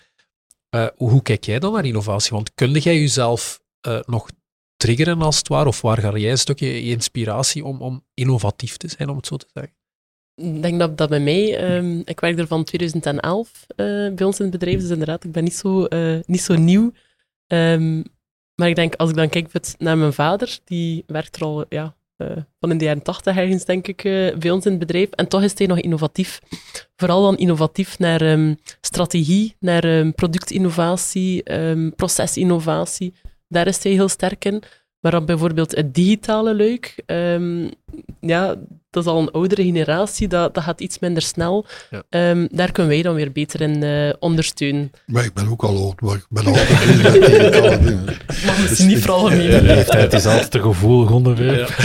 Eh, 0.69 0.87
hoe 0.95 1.21
kijk 1.21 1.43
jij 1.43 1.59
dan 1.59 1.73
naar 1.73 1.85
innovatie? 1.85 2.31
Want 2.31 2.53
kun 2.53 2.71
jij 2.71 2.99
jezelf 2.99 3.65
nog 4.05 4.29
triggeren 4.77 5.21
als 5.21 5.37
het 5.37 5.47
ware? 5.47 5.67
Of 5.67 5.81
waar 5.81 5.97
ga 5.97 6.17
jij 6.17 6.31
een 6.31 6.37
stukje 6.37 6.81
inspiratie 6.81 7.65
om, 7.65 7.81
om 7.81 8.05
innovatief 8.13 8.77
te 8.77 8.87
zijn, 8.87 9.09
om 9.09 9.15
het 9.17 9.27
zo 9.27 9.37
te 9.37 9.47
zeggen? 9.53 9.75
Ik 10.35 10.61
denk 10.61 10.79
dat 10.79 10.97
dat 10.97 11.09
bij 11.09 11.19
mij, 11.19 11.57
ehm, 11.57 11.99
ik 12.05 12.19
werk 12.19 12.39
er 12.39 12.47
van 12.47 12.63
2011 12.63 13.65
eh, 13.67 13.85
bij 13.85 14.25
ons 14.25 14.39
in 14.39 14.45
het 14.45 14.59
bedrijf, 14.59 14.81
dus 14.81 14.89
inderdaad, 14.89 15.23
ik 15.23 15.31
ben 15.31 15.43
niet 15.43 15.55
zo, 15.55 15.87
niet 16.25 16.41
zo 16.41 16.55
nieuw. 16.55 16.91
Ehm, 17.47 18.03
maar 18.55 18.69
ik 18.69 18.75
denk, 18.75 18.95
als 18.95 19.09
ik 19.09 19.15
dan 19.15 19.29
kijk 19.29 19.51
naar 19.77 19.97
mijn 19.97 20.13
vader, 20.13 20.59
die 20.63 21.03
werkt 21.07 21.35
er 21.35 21.41
al 21.41 21.65
ja, 21.69 21.96
van 22.59 22.71
in 22.71 22.77
de 22.77 22.85
jaren 22.85 23.01
80 23.01 23.37
ergens, 23.37 23.65
denk 23.65 23.87
ik, 23.87 24.03
eh, 24.03 24.35
bij 24.35 24.51
ons 24.51 24.65
in 24.65 24.71
het 24.71 24.79
bedrijf. 24.79 25.09
En 25.09 25.27
toch 25.27 25.43
is 25.43 25.57
hij 25.57 25.67
nog 25.67 25.79
innovatief. 25.79 26.41
Vooral 26.95 27.21
dan 27.21 27.37
innovatief 27.37 27.99
naar 27.99 28.21
ehm, 28.21 28.53
strategie, 28.81 29.55
naar 29.59 29.83
ehm, 29.83 30.11
productinnovatie, 30.11 31.43
ehm, 31.43 31.89
procesinnovatie. 31.89 33.13
Daar 33.47 33.67
is 33.67 33.83
hij 33.83 33.91
heel 33.91 34.09
sterk 34.09 34.45
in. 34.45 34.63
Maar 34.99 35.11
dan 35.11 35.25
bijvoorbeeld 35.25 35.75
het 35.75 35.93
digitale 35.93 36.79
ehm, 37.05 37.69
ja, 38.19 38.55
dat 39.03 39.05
is 39.05 39.11
al 39.11 39.19
een 39.21 39.31
oudere 39.31 39.63
generatie, 39.63 40.27
dat, 40.27 40.53
dat 40.53 40.63
gaat 40.63 40.79
iets 40.81 40.99
minder 40.99 41.21
snel. 41.23 41.65
Ja. 41.89 42.03
Ehm, 42.09 42.47
daar 42.51 42.71
kunnen 42.71 42.91
wij 42.93 43.01
dan 43.01 43.15
weer 43.15 43.31
beter 43.31 43.61
in 43.61 43.83
eh, 43.83 44.13
ondersteunen. 44.19 44.91
Maar 45.05 45.23
ik 45.25 45.33
ben 45.33 45.47
ook 45.49 45.63
al 45.63 45.77
oud, 45.77 46.01
maar 46.01 46.15
ik 46.15 46.25
ben 46.29 46.43
dingen. 46.43 48.05
Maar 48.45 48.59
misschien 48.61 48.87
niet 48.87 48.99
vooral 48.99 49.29
De 49.29 49.61
leeftijd 49.61 50.13
is 50.13 50.25
altijd 50.25 50.53
een 50.55 50.61
gevoelig 50.61 51.11
onderwerp. 51.11 51.69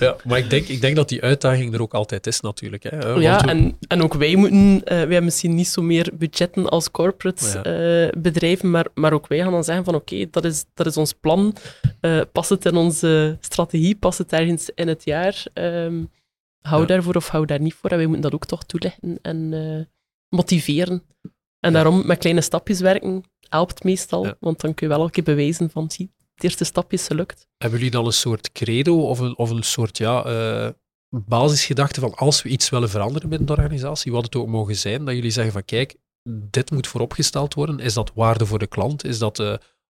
Ja, 0.00 0.16
maar 0.24 0.38
ik 0.38 0.50
denk, 0.50 0.66
ik 0.66 0.80
denk 0.80 0.96
dat 0.96 1.08
die 1.08 1.22
uitdaging 1.22 1.74
er 1.74 1.82
ook 1.82 1.94
altijd 1.94 2.26
is, 2.26 2.40
natuurlijk. 2.40 2.82
Hè. 2.82 2.96
Ja, 3.12 3.40
we- 3.40 3.48
en, 3.50 3.76
en 3.88 4.02
ook 4.02 4.14
wij 4.14 4.36
moeten, 4.36 4.80
eh, 4.84 4.90
wij 4.96 4.98
hebben 4.98 5.24
misschien 5.24 5.54
niet 5.54 5.68
zo 5.68 5.82
meer 5.82 6.10
budgetten 6.14 6.68
als 6.68 6.90
corporate 6.90 7.44
Ja. 7.46 7.62
eh, 7.62 8.08
bedrijven, 8.18 8.70
maar, 8.70 8.86
maar 8.94 9.12
ook 9.12 9.26
wij 9.28 9.38
gaan 9.38 9.50
dan 9.52 9.64
zeggen 9.64 9.84
van 9.84 9.94
oké, 9.94 10.26
dat, 10.30 10.44
is, 10.44 10.64
dat 10.74 10.86
is 10.86 10.96
ons 10.96 11.12
plan, 11.20 11.54
Eh 12.00 12.20
past 12.32 12.48
het 12.50 12.64
in 12.64 12.76
onze 12.76 13.36
strategie, 13.40 13.96
past 13.96 14.18
het 14.18 14.32
ergens 14.32 14.70
in 14.74 14.88
het 14.88 15.02
jaar, 15.04 15.44
Ehm, 15.58 16.04
hou 16.60 16.80
Ja. 16.80 16.86
daarvoor 16.86 17.14
of 17.16 17.28
hou 17.28 17.46
daar 17.46 17.60
niet 17.60 17.74
voor, 17.74 17.90
en 17.90 17.96
wij 17.96 18.06
moeten 18.06 18.22
dat 18.24 18.34
ook 18.34 18.46
toch 18.46 18.64
toelichten 18.64 19.18
en 19.22 19.52
eh, 19.52 19.84
motiveren. 20.28 21.02
En 21.60 21.72
daarom 21.72 22.06
met 22.06 22.18
kleine 22.18 22.40
stapjes 22.40 22.80
werken 22.80 23.22
helpt 23.48 23.84
meestal, 23.84 24.24
Ja. 24.24 24.36
want 24.40 24.60
dan 24.60 24.74
kun 24.74 24.86
je 24.86 24.92
wel 24.92 25.02
elke 25.02 25.12
keer 25.22 25.34
bewijzen 25.34 25.70
van 25.70 25.90
zie, 25.90 26.12
het 26.34 26.44
eerste 26.44 26.64
stapje 26.64 26.96
is 26.96 27.06
gelukt. 27.06 27.46
Hebben 27.58 27.78
jullie 27.78 27.94
dan 27.94 28.06
een 28.06 28.12
soort 28.12 28.52
credo 28.52 29.00
of 29.08 29.18
een, 29.18 29.36
of 29.38 29.50
een 29.50 29.62
soort 29.62 29.98
ja, 29.98 30.24
eh, 30.24 30.70
basisgedachte 31.26 32.00
van 32.00 32.14
als 32.14 32.42
we 32.42 32.48
iets 32.48 32.68
willen 32.70 32.88
veranderen 32.90 33.28
binnen 33.28 33.46
de 33.46 33.52
organisatie, 33.52 34.12
wat 34.12 34.24
het 34.24 34.36
ook 34.36 34.46
mogen 34.48 34.76
zijn, 34.76 35.04
dat 35.04 35.14
jullie 35.14 35.30
zeggen 35.30 35.52
van 35.52 35.64
kijk, 35.64 35.96
dit 36.30 36.70
moet 36.70 36.86
vooropgesteld 36.86 37.54
worden. 37.54 37.78
Is 37.78 37.94
dat 37.94 38.12
waarde 38.14 38.46
voor 38.46 38.58
de 38.58 38.66
klant? 38.66 39.04
Is 39.04 39.18
dat 39.18 39.38
eh, 39.38 39.54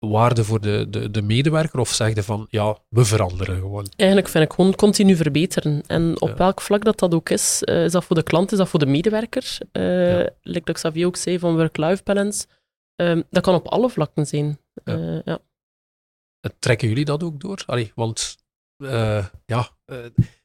waarde 0.10 0.44
voor 0.44 0.62
de, 0.62 0.86
de, 0.90 1.12
de 1.12 1.22
medewerker? 1.22 1.80
Of 1.80 1.90
zeg 1.90 2.16
je 2.16 2.24
van 2.24 2.46
ja, 2.50 2.78
we 2.90 3.06
veranderen 3.06 3.56
gewoon? 3.60 3.88
Eigenlijk 3.96 4.30
vind 4.30 4.44
ik 4.44 4.54
gewoon 4.54 4.76
continu 4.76 5.16
verbeteren. 5.16 5.84
En 5.88 6.22
op 6.22 6.30
Ja. 6.30 6.36
welk 6.36 6.62
vlak 6.62 6.84
dat 6.84 7.00
dat 7.00 7.14
ook 7.14 7.30
is, 7.30 7.64
eh, 7.64 7.84
is 7.84 7.92
dat 7.92 8.04
voor 8.04 8.16
de 8.16 8.24
klant, 8.24 8.52
is 8.52 8.58
dat 8.58 8.70
voor 8.70 8.80
de 8.80 8.86
medewerker. 8.86 9.58
Eh 9.72 10.20
Ja. 10.20 10.30
Like 10.42 10.66
dat 10.66 10.76
Xavier 10.76 11.06
ook 11.06 11.16
zei 11.16 11.40
van 11.40 11.56
work-life 11.56 12.04
balance. 12.04 12.46
Ehm, 12.96 13.22
dat 13.30 13.44
kan 13.44 13.56
op 13.56 13.68
alle 13.68 13.90
vlakken 13.90 14.28
zijn. 14.28 14.60
Ja. 14.84 14.94
Eh, 14.94 15.20
ja. 15.26 15.40
Trekken 16.60 16.88
jullie 16.88 17.06
dat 17.06 17.24
ook 17.24 17.40
door? 17.40 17.64
Allee, 17.66 17.92
want 17.96 18.38
ja, 19.46 19.70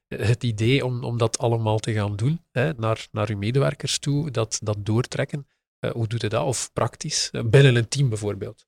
het 0.08 0.44
idee 0.44 0.84
om, 0.84 1.04
om 1.04 1.18
dat 1.18 1.38
allemaal 1.38 1.78
te 1.78 1.92
gaan 1.92 2.16
doen, 2.16 2.44
hè, 2.50 2.72
naar, 2.76 3.06
naar 3.12 3.30
uw 3.30 3.36
medewerkers 3.36 3.98
toe, 3.98 4.30
dat, 4.30 4.58
dat 4.62 4.76
doortrekken, 4.80 5.46
hoe 5.92 6.06
doet 6.06 6.20
je 6.20 6.28
dat? 6.28 6.44
Of 6.44 6.72
praktisch? 6.72 7.30
Binnen 7.44 7.76
een 7.76 7.88
team 7.88 8.08
bijvoorbeeld. 8.08 8.66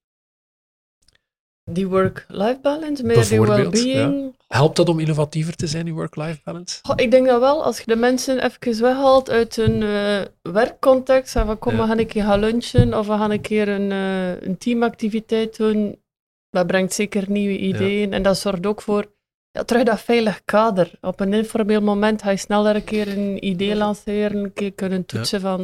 Die 1.65 1.89
work-life 1.89 2.59
balance, 2.63 3.05
meer 3.05 3.29
die 3.29 3.41
well-being. 3.41 4.37
Helpt 4.47 4.77
dat 4.77 4.89
om 4.89 4.99
innovatiever 4.99 5.57
te 5.57 5.67
zijn, 5.67 5.85
die 5.85 5.95
work-life 5.95 6.41
balance? 6.45 6.79
Goh, 6.83 6.97
ik 6.97 7.11
denk 7.11 7.27
dat 7.27 7.41
wel, 7.41 7.65
als 7.65 7.79
je 7.79 7.85
de 7.87 7.97
mensen 7.97 8.45
even 8.45 8.83
weghaalt 8.83 9.31
uit 9.31 9.57
hun 9.57 9.83
eh, 9.83 10.21
werkcontext, 10.53 11.37
en 11.37 11.47
van 11.47 11.59
kom, 11.59 11.73
Ja. 11.73 11.81
we 11.81 11.87
gaan 11.87 11.99
een 11.99 12.07
keer 12.07 12.23
gaan 12.25 12.41
lunchen, 12.41 12.99
of 12.99 13.07
we 13.07 13.13
gaan 13.13 13.31
een 13.31 13.41
keer 13.41 13.69
een, 13.69 13.91
eh, 13.91 14.43
een 14.43 14.59
teamactiviteit 14.59 15.57
doen, 15.57 16.03
dat 16.51 16.67
brengt 16.67 16.93
zeker 16.95 17.25
nieuwe 17.31 17.59
ideeën. 17.59 18.13
En 18.13 18.23
dat 18.23 18.39
zorgt 18.39 18.67
ook 18.67 18.83
voor 18.83 19.13
ja, 19.51 19.65
terug 19.65 19.83
dat 19.83 20.01
veilig 20.01 20.45
kader. 20.45 20.91
Op 21.01 21.21
een 21.21 21.35
informeel 21.35 21.81
moment 21.81 22.23
ga 22.23 22.31
je 22.31 22.37
sneller 22.37 22.75
een 22.75 22.85
keer 22.85 23.09
een 23.09 23.45
idee 23.47 23.77
lanceren, 23.77 24.37
een 24.45 24.53
keer 24.53 24.73
kunnen 24.73 25.07
toetsen 25.07 25.41
van 25.41 25.59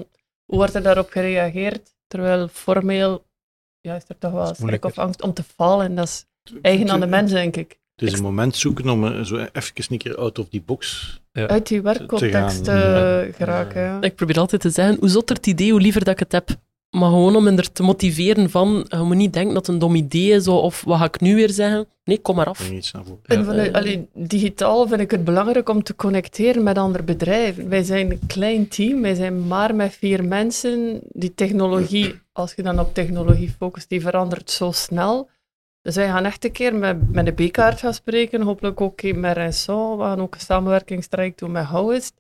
hoe 0.44 0.56
wordt 0.58 0.74
er 0.74 0.82
daarop 0.82 1.10
gereageerd. 1.10 1.94
Terwijl 2.06 2.48
formeel 2.48 3.25
ja, 3.86 3.94
is 3.94 4.04
er 4.08 4.18
toch 4.18 4.32
wel 4.32 4.54
schrik 4.54 4.84
of 4.84 4.98
angst 4.98 5.22
om 5.22 5.32
te 5.32 5.42
falen. 5.42 5.94
Dat 5.94 6.06
is 6.06 6.26
eigen 6.62 6.90
aan 6.90 7.00
de 7.00 7.06
mens, 7.06 7.30
denk 7.30 7.56
ik. 7.56 7.78
Het 7.96 8.08
is 8.08 8.14
een 8.14 8.22
moment 8.22 8.56
zoeken 8.56 8.88
om 8.88 9.06
eh, 9.06 9.22
zo 9.22 9.36
even 9.52 9.84
een 9.88 9.98
keer 9.98 10.16
out 10.16 10.38
of 10.38 10.48
die 10.48 10.62
box. 10.62 11.20
Uit 11.32 11.66
die 11.66 11.82
werkcontext 11.82 12.66
gaan, 12.66 12.76
eh, 12.76 13.26
ja. 13.26 13.32
geraken. 13.32 13.80
Ja. 13.80 14.00
Ik 14.00 14.14
probeer 14.14 14.38
altijd 14.38 14.60
te 14.60 14.70
zeggen, 14.70 14.96
hoe 15.00 15.08
zotter 15.08 15.36
het 15.36 15.46
idee, 15.46 15.70
hoe 15.70 15.80
liever 15.80 16.04
dat 16.04 16.12
ik 16.12 16.18
het 16.18 16.32
heb. 16.32 16.48
Maar 16.90 17.08
gewoon 17.08 17.36
om 17.36 17.46
hen 17.46 17.58
er 17.58 17.72
te 17.72 17.82
motiveren 17.82 18.50
van, 18.50 18.86
je 18.88 18.96
moet 18.96 19.16
niet 19.16 19.32
denken 19.32 19.54
dat 19.54 19.66
het 19.66 19.74
een 19.74 19.80
dom 19.80 19.94
idee 19.94 20.30
is, 20.30 20.48
of 20.48 20.84
wat 20.84 20.98
ga 20.98 21.04
ik 21.04 21.20
nu 21.20 21.34
weer 21.34 21.50
zeggen? 21.50 21.86
Nee, 22.04 22.18
kom 22.18 22.36
maar 22.36 22.46
af. 22.46 22.70
En 23.24 23.44
vanuit, 23.44 23.72
allee, 23.72 24.08
digitaal 24.14 24.88
vind 24.88 25.00
ik 25.00 25.10
het 25.10 25.24
belangrijk 25.24 25.68
om 25.68 25.82
te 25.82 25.94
connecteren 25.94 26.62
met 26.62 26.78
andere 26.78 27.04
bedrijven. 27.04 27.68
Wij 27.68 27.82
zijn 27.82 28.10
een 28.10 28.20
klein 28.26 28.68
team, 28.68 29.02
wij 29.02 29.14
zijn 29.14 29.46
maar 29.46 29.74
met 29.74 29.94
vier 29.94 30.24
mensen. 30.24 31.00
Die 31.08 31.34
technologie, 31.34 32.14
als 32.32 32.52
je 32.54 32.62
dan 32.62 32.80
op 32.80 32.94
technologie 32.94 33.54
focust, 33.58 33.88
die 33.88 34.00
verandert 34.00 34.50
zo 34.50 34.70
snel. 34.70 35.28
Dus 35.82 35.94
wij 35.94 36.06
gaan 36.06 36.24
echt 36.24 36.44
een 36.44 36.52
keer 36.52 36.74
met, 36.74 37.12
met 37.12 37.26
de 37.26 37.46
B-kaart 37.46 37.80
gaan 37.80 37.94
spreken, 37.94 38.42
hopelijk 38.42 38.80
ook 38.80 38.90
een 38.90 38.96
keer 38.96 39.18
met 39.18 39.36
Renson. 39.36 39.96
We 39.96 40.02
gaan 40.02 40.20
ook 40.20 40.34
een 40.34 40.40
samenwerkingstraject 40.40 41.38
doen 41.38 41.50
met 41.50 41.64
Houwist. 41.64 42.14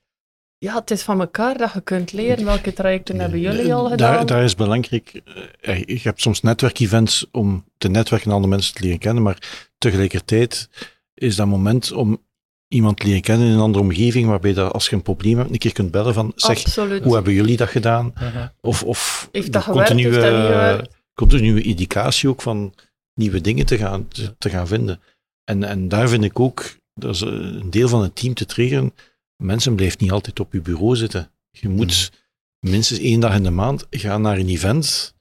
Ja, 0.58 0.74
het 0.74 0.90
is 0.90 1.02
van 1.02 1.20
elkaar 1.20 1.58
dat 1.58 1.72
je 1.72 1.80
kunt 1.80 2.12
leren. 2.12 2.44
Welke 2.44 2.72
trajecten 2.72 3.20
hebben 3.20 3.40
jullie 3.40 3.74
al 3.74 3.88
gedaan? 3.88 4.12
Daar, 4.16 4.26
daar 4.26 4.44
is 4.44 4.54
belangrijk, 4.54 5.22
eh, 5.60 5.84
je 5.84 6.00
hebt 6.02 6.20
soms 6.20 6.42
netwerkevents 6.42 7.26
om 7.30 7.64
te 7.78 7.88
netwerken 7.88 8.28
en 8.28 8.34
andere 8.34 8.52
mensen 8.52 8.74
te 8.74 8.82
leren 8.82 8.98
kennen, 8.98 9.22
maar 9.22 9.68
tegelijkertijd 9.78 10.68
is 11.14 11.36
dat 11.36 11.46
moment 11.46 11.92
om 11.92 12.24
iemand 12.68 12.98
te 12.98 13.06
leren 13.06 13.22
kennen 13.22 13.46
in 13.46 13.52
een 13.52 13.60
andere 13.60 13.84
omgeving, 13.84 14.26
waarbij 14.26 14.52
dat 14.52 14.72
als 14.72 14.88
je 14.88 14.96
een 14.96 15.02
probleem 15.02 15.38
hebt, 15.38 15.50
een 15.50 15.58
keer 15.58 15.72
kunt 15.72 15.90
bellen 15.90 16.14
van, 16.14 16.32
zeg, 16.36 16.64
Absoluut. 16.64 17.04
hoe 17.04 17.14
hebben 17.14 17.32
jullie 17.32 17.56
dat 17.56 17.68
gedaan? 17.68 18.12
Uh-huh. 18.14 18.46
Of, 18.60 18.82
of 18.82 19.28
Heeft 19.32 19.52
dat 19.52 19.62
gewerkt, 19.62 19.88
heeft 19.88 20.02
dat 20.02 20.12
niet 20.12 20.24
gewerkt? 20.24 20.94
continue 21.14 21.62
educatie 21.62 22.28
ook 22.28 22.42
van 22.42 22.74
nieuwe 23.14 23.40
dingen 23.40 23.66
te 23.66 23.76
gaan, 23.76 24.08
te, 24.08 24.34
te 24.38 24.50
gaan 24.50 24.66
vinden. 24.66 25.00
En, 25.44 25.64
en 25.64 25.88
daar 25.88 26.08
vind 26.08 26.24
ik 26.24 26.40
ook, 26.40 26.76
dat 26.94 27.14
is 27.14 27.22
eh, 27.22 27.28
een 27.30 27.70
deel 27.70 27.88
van 27.88 28.02
het 28.02 28.16
team 28.16 28.34
te 28.34 28.46
triggeren, 28.46 28.92
mensen 29.36 29.74
blijven 29.74 29.98
niet 30.00 30.10
altijd 30.10 30.40
op 30.40 30.52
je 30.52 30.60
bureau 30.60 30.96
zitten. 30.96 31.30
Je 31.50 31.68
moet 31.68 32.12
minstens 32.60 32.98
één 33.00 33.20
dag 33.20 33.34
in 33.34 33.42
de 33.42 33.50
maand 33.50 33.86
gaan 33.90 34.22
naar 34.22 34.38
een 34.38 34.48
event. 34.48 35.14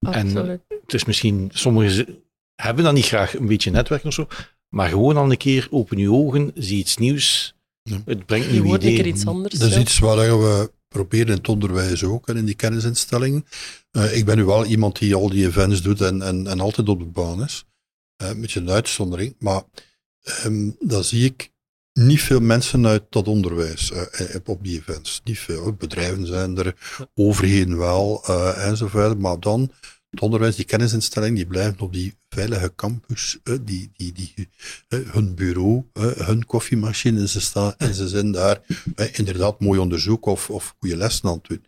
Absoluut. 0.00 0.60
Het 0.68 0.94
is 0.94 1.04
misschien, 1.04 1.50
sommigen 1.52 2.18
hebben 2.54 2.84
dat 2.84 2.94
niet 2.94 3.04
graag, 3.04 3.34
een 3.34 3.46
beetje 3.46 3.70
netwerken 3.70 4.08
of 4.08 4.14
zo, 4.14 4.26
maar 4.68 4.88
gewoon 4.88 5.16
al 5.16 5.30
een 5.30 5.36
keer 5.36 5.68
open 5.70 5.98
je 5.98 6.12
ogen, 6.12 6.50
zie 6.54 6.78
iets 6.78 6.96
nieuws, 6.96 7.54
Ja. 7.82 8.00
het 8.04 8.26
brengt 8.26 8.50
nieuwe 8.50 8.66
hoort 8.66 8.82
een 8.82 8.88
keer 8.88 8.98
ideeën. 8.98 9.14
iets 9.14 9.26
anders. 9.26 9.54
Dat 9.54 9.68
is 9.68 9.74
ja. 9.74 9.80
iets 9.80 9.98
wat 9.98 10.16
we 10.16 10.72
proberen 10.88 11.26
in 11.26 11.32
het 11.32 11.48
onderwijs 11.48 12.04
ook 12.04 12.28
en 12.28 12.36
in 12.36 12.44
die 12.44 12.54
kennisinstellingen. 12.54 13.46
Eh, 13.90 14.16
ik 14.16 14.24
ben 14.24 14.36
nu 14.36 14.44
wel 14.44 14.64
iemand 14.64 14.98
die 14.98 15.14
al 15.14 15.28
die 15.28 15.46
events 15.46 15.82
doet 15.82 16.00
en, 16.00 16.22
en, 16.22 16.46
en 16.46 16.60
altijd 16.60 16.88
op 16.88 16.98
de 16.98 17.04
baan 17.04 17.42
is. 17.42 17.64
Eh, 18.16 18.28
een 18.28 18.40
beetje 18.40 18.60
een 18.60 18.70
uitzondering. 18.70 19.34
Maar 19.38 19.62
ehm 20.22 20.70
dan 20.80 21.04
zie 21.04 21.24
ik 21.24 21.52
niet 21.94 22.20
veel 22.20 22.40
mensen 22.40 22.86
uit 22.86 23.02
dat 23.10 23.28
onderwijs 23.28 23.90
eh, 23.90 24.34
eh, 24.34 24.40
op 24.44 24.64
die 24.64 24.78
events. 24.78 25.20
Niet 25.24 25.38
veel. 25.38 25.72
Bedrijven 25.72 26.26
zijn 26.26 26.56
er, 26.56 26.74
overheden 27.14 27.78
wel 27.78 28.22
eh, 28.24 28.66
enzovoort. 28.66 29.18
Maar 29.18 29.40
dan 29.40 29.72
het 30.10 30.20
onderwijs, 30.20 30.56
die 30.56 30.64
kennisinstellingen, 30.64 31.34
die 31.34 31.46
blijven 31.46 31.80
op 31.80 31.92
die 31.92 32.14
veilige 32.28 32.72
campus, 32.76 33.38
die, 33.62 33.90
die, 33.96 34.12
die, 34.12 34.48
hun 34.88 35.34
bureau, 35.34 35.84
hun 36.16 36.46
koffiemachine, 36.46 37.28
ze, 37.28 37.40
staan, 37.40 37.74
en 37.78 37.94
ze 37.94 38.08
zijn 38.08 38.32
daar 38.32 38.60
inderdaad 39.12 39.60
mooi 39.60 39.80
onderzoek 39.80 40.26
of, 40.26 40.50
of 40.50 40.74
goede 40.78 40.96
lessen 40.96 41.28
aan 41.28 41.34
het 41.34 41.48
doen. 41.48 41.64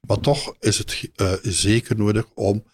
Maar 0.00 0.20
toch 0.20 0.54
is 0.60 0.78
het 0.78 1.10
zeker 1.42 1.96
nodig 1.96 2.24
om 2.34 2.64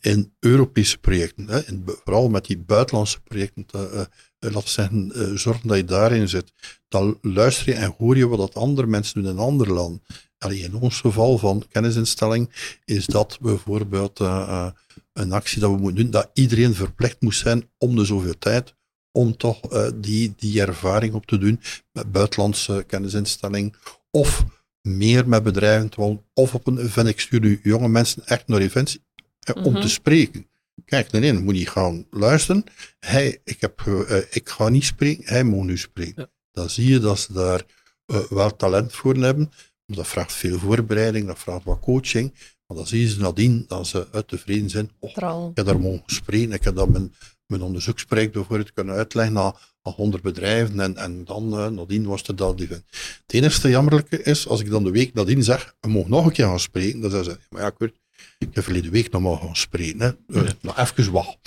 in 0.00 0.32
Europese 0.38 0.98
projecten, 0.98 1.48
hè, 1.48 1.60
vooral 1.84 2.28
met 2.28 2.44
die 2.44 2.58
buitenlandse 2.58 3.20
projecten, 3.20 3.66
te, 3.66 3.78
eh, 3.78 4.00
eh, 4.00 4.06
laten 4.38 4.62
we 4.62 4.68
zeggen, 4.68 5.12
eh, 5.12 5.36
zorgen 5.36 5.68
dat 5.68 5.76
je 5.76 5.84
daarin 5.84 6.28
zit. 6.28 6.52
Dan 6.88 7.18
luister 7.22 7.68
je 7.68 7.74
en 7.74 7.94
hoor 7.98 8.16
je 8.16 8.28
wat 8.28 8.38
dat 8.38 8.54
andere 8.54 8.86
mensen 8.86 9.22
doen 9.22 9.32
in 9.32 9.38
andere 9.38 9.72
landen. 9.72 10.02
Allee, 10.44 10.58
in 10.62 10.74
ons 10.74 11.00
geval 11.00 11.38
van 11.38 11.64
kennisinstelling 11.68 12.74
is 12.84 13.06
dat 13.06 13.38
bijvoorbeeld 13.40 14.20
eh, 14.20 14.26
eh, 14.48 14.66
een 15.12 15.32
actie 15.32 15.60
dat 15.60 15.70
we 15.70 15.76
moeten 15.76 16.02
doen, 16.02 16.10
dat 16.10 16.30
iedereen 16.32 16.74
verplicht 16.74 17.20
moest 17.20 17.40
zijn 17.40 17.70
om 17.78 17.96
de 17.96 18.04
zoveel 18.04 18.38
tijd 18.38 18.74
om 19.12 19.36
toch 19.36 19.60
eh, 19.60 19.90
die, 19.94 20.34
die 20.36 20.60
ervaring 20.60 21.14
op 21.14 21.26
te 21.26 21.38
doen 21.38 21.60
met 21.92 22.12
buitenlandse 22.12 22.84
kennisinstelling 22.86 23.76
of 24.10 24.44
meer 24.82 25.28
met 25.28 25.42
bedrijven, 25.42 25.88
te 25.88 25.96
doen, 25.96 26.22
of 26.34 26.54
op 26.54 26.66
een 26.66 26.78
event. 26.78 27.08
Ik 27.08 27.20
stuur 27.20 27.40
nu 27.40 27.60
jonge 27.62 27.88
mensen 27.88 28.26
echt 28.26 28.48
naar 28.48 28.60
events 28.60 28.98
eh, 29.40 29.64
om 29.64 29.72
Mhm. 29.72 29.80
te 29.80 29.88
spreken. 29.88 30.48
Kijk, 30.84 31.12
nee, 31.12 31.32
moet 31.32 31.54
niet 31.54 31.68
gaan 31.70 32.06
luisteren. 32.10 32.64
Hij, 32.98 33.38
ik, 33.44 33.60
heb, 33.60 33.80
ge- 33.80 34.04
eh, 34.06 34.36
ik 34.36 34.48
ga 34.48 34.68
niet 34.68 34.84
spreken, 34.84 35.24
hij 35.26 35.44
moet 35.44 35.64
nu 35.66 35.78
spreken. 35.78 36.14
Ja. 36.22 36.30
Dan 36.52 36.70
zie 36.70 36.88
je 36.88 36.98
dat 36.98 37.18
ze 37.18 37.32
daar 37.32 37.62
eh, 38.06 38.20
wel 38.28 38.56
talent 38.56 38.92
voor 38.92 39.14
hebben. 39.16 39.52
Maar 39.86 39.96
dat 39.96 40.06
vraagt 40.06 40.32
veel 40.32 40.58
voorbereiding, 40.58 41.26
dat 41.26 41.38
vraagt 41.38 41.64
wat 41.64 41.80
coaching. 41.80 42.34
Maar 42.66 42.76
dan 42.76 42.86
zie 42.86 43.00
je 43.00 43.08
ze 43.08 43.20
nadien 43.20 43.64
dat 43.68 43.86
ze 43.86 44.06
uit 44.12 44.28
tevreden 44.28 44.70
zijn. 44.70 44.90
Oh, 44.98 45.10
ik 45.50 45.56
heb 45.56 45.66
daar 45.66 45.80
mogen 45.80 46.02
spreken. 46.06 46.52
Ik 46.52 46.64
heb 46.64 46.74
dat 46.74 46.88
mijn, 46.88 47.14
mijn 47.46 47.62
onderzoeksproject 47.62 48.32
bijvoorbeeld 48.32 48.72
kunnen 48.72 48.94
uitleggen 48.94 49.34
naar, 49.34 49.52
naar 49.82 49.94
100 49.94 50.22
bedrijven. 50.22 50.80
En, 50.80 50.96
en 50.96 51.24
dan 51.24 51.52
eh, 51.58 51.66
nadien 51.68 52.06
was 52.06 52.26
het 52.26 52.38
dat 52.38 52.60
event. 52.60 52.84
Het 53.26 53.34
enige 53.34 53.68
jammerlijke 53.68 54.22
is, 54.22 54.48
als 54.48 54.60
ik 54.60 54.70
dan 54.70 54.84
de 54.84 54.90
week 54.90 55.14
nadien 55.14 55.42
zeg, 55.44 55.74
je 55.80 55.88
mag 55.88 56.06
nog 56.06 56.26
een 56.26 56.32
keer 56.32 56.46
gaan 56.46 56.60
spreken, 56.60 57.00
dan 57.00 57.10
zeggen 57.10 57.32
ze, 57.32 57.38
maar 57.50 57.62
ja, 57.62 57.70
Kurt, 57.70 57.99
ik 58.40 58.54
heb 58.54 58.64
verleden 58.64 58.90
week 58.90 59.10
nog 59.10 59.22
maar 59.22 59.36
gaan 59.36 59.56
spreken. 59.56 60.00
Hè. 60.00 60.08
Eh, 60.08 60.50
Nou, 60.60 60.78
even 60.78 61.12
wacht. 61.12 61.38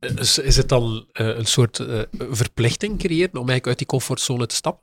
Is, 0.00 0.38
is 0.38 0.56
het 0.56 0.68
dan 0.68 1.06
eh, 1.12 1.26
een 1.26 1.46
soort 1.46 1.78
eh, 1.78 2.00
verplichting 2.30 2.98
creëren 2.98 3.30
om 3.30 3.36
eigenlijk 3.36 3.66
uit 3.66 3.78
die 3.78 3.86
comfortzone 3.86 4.46
te 4.46 4.54
stappen? 4.54 4.82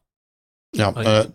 Ja, 0.69 0.87
Ah, 0.87 1.25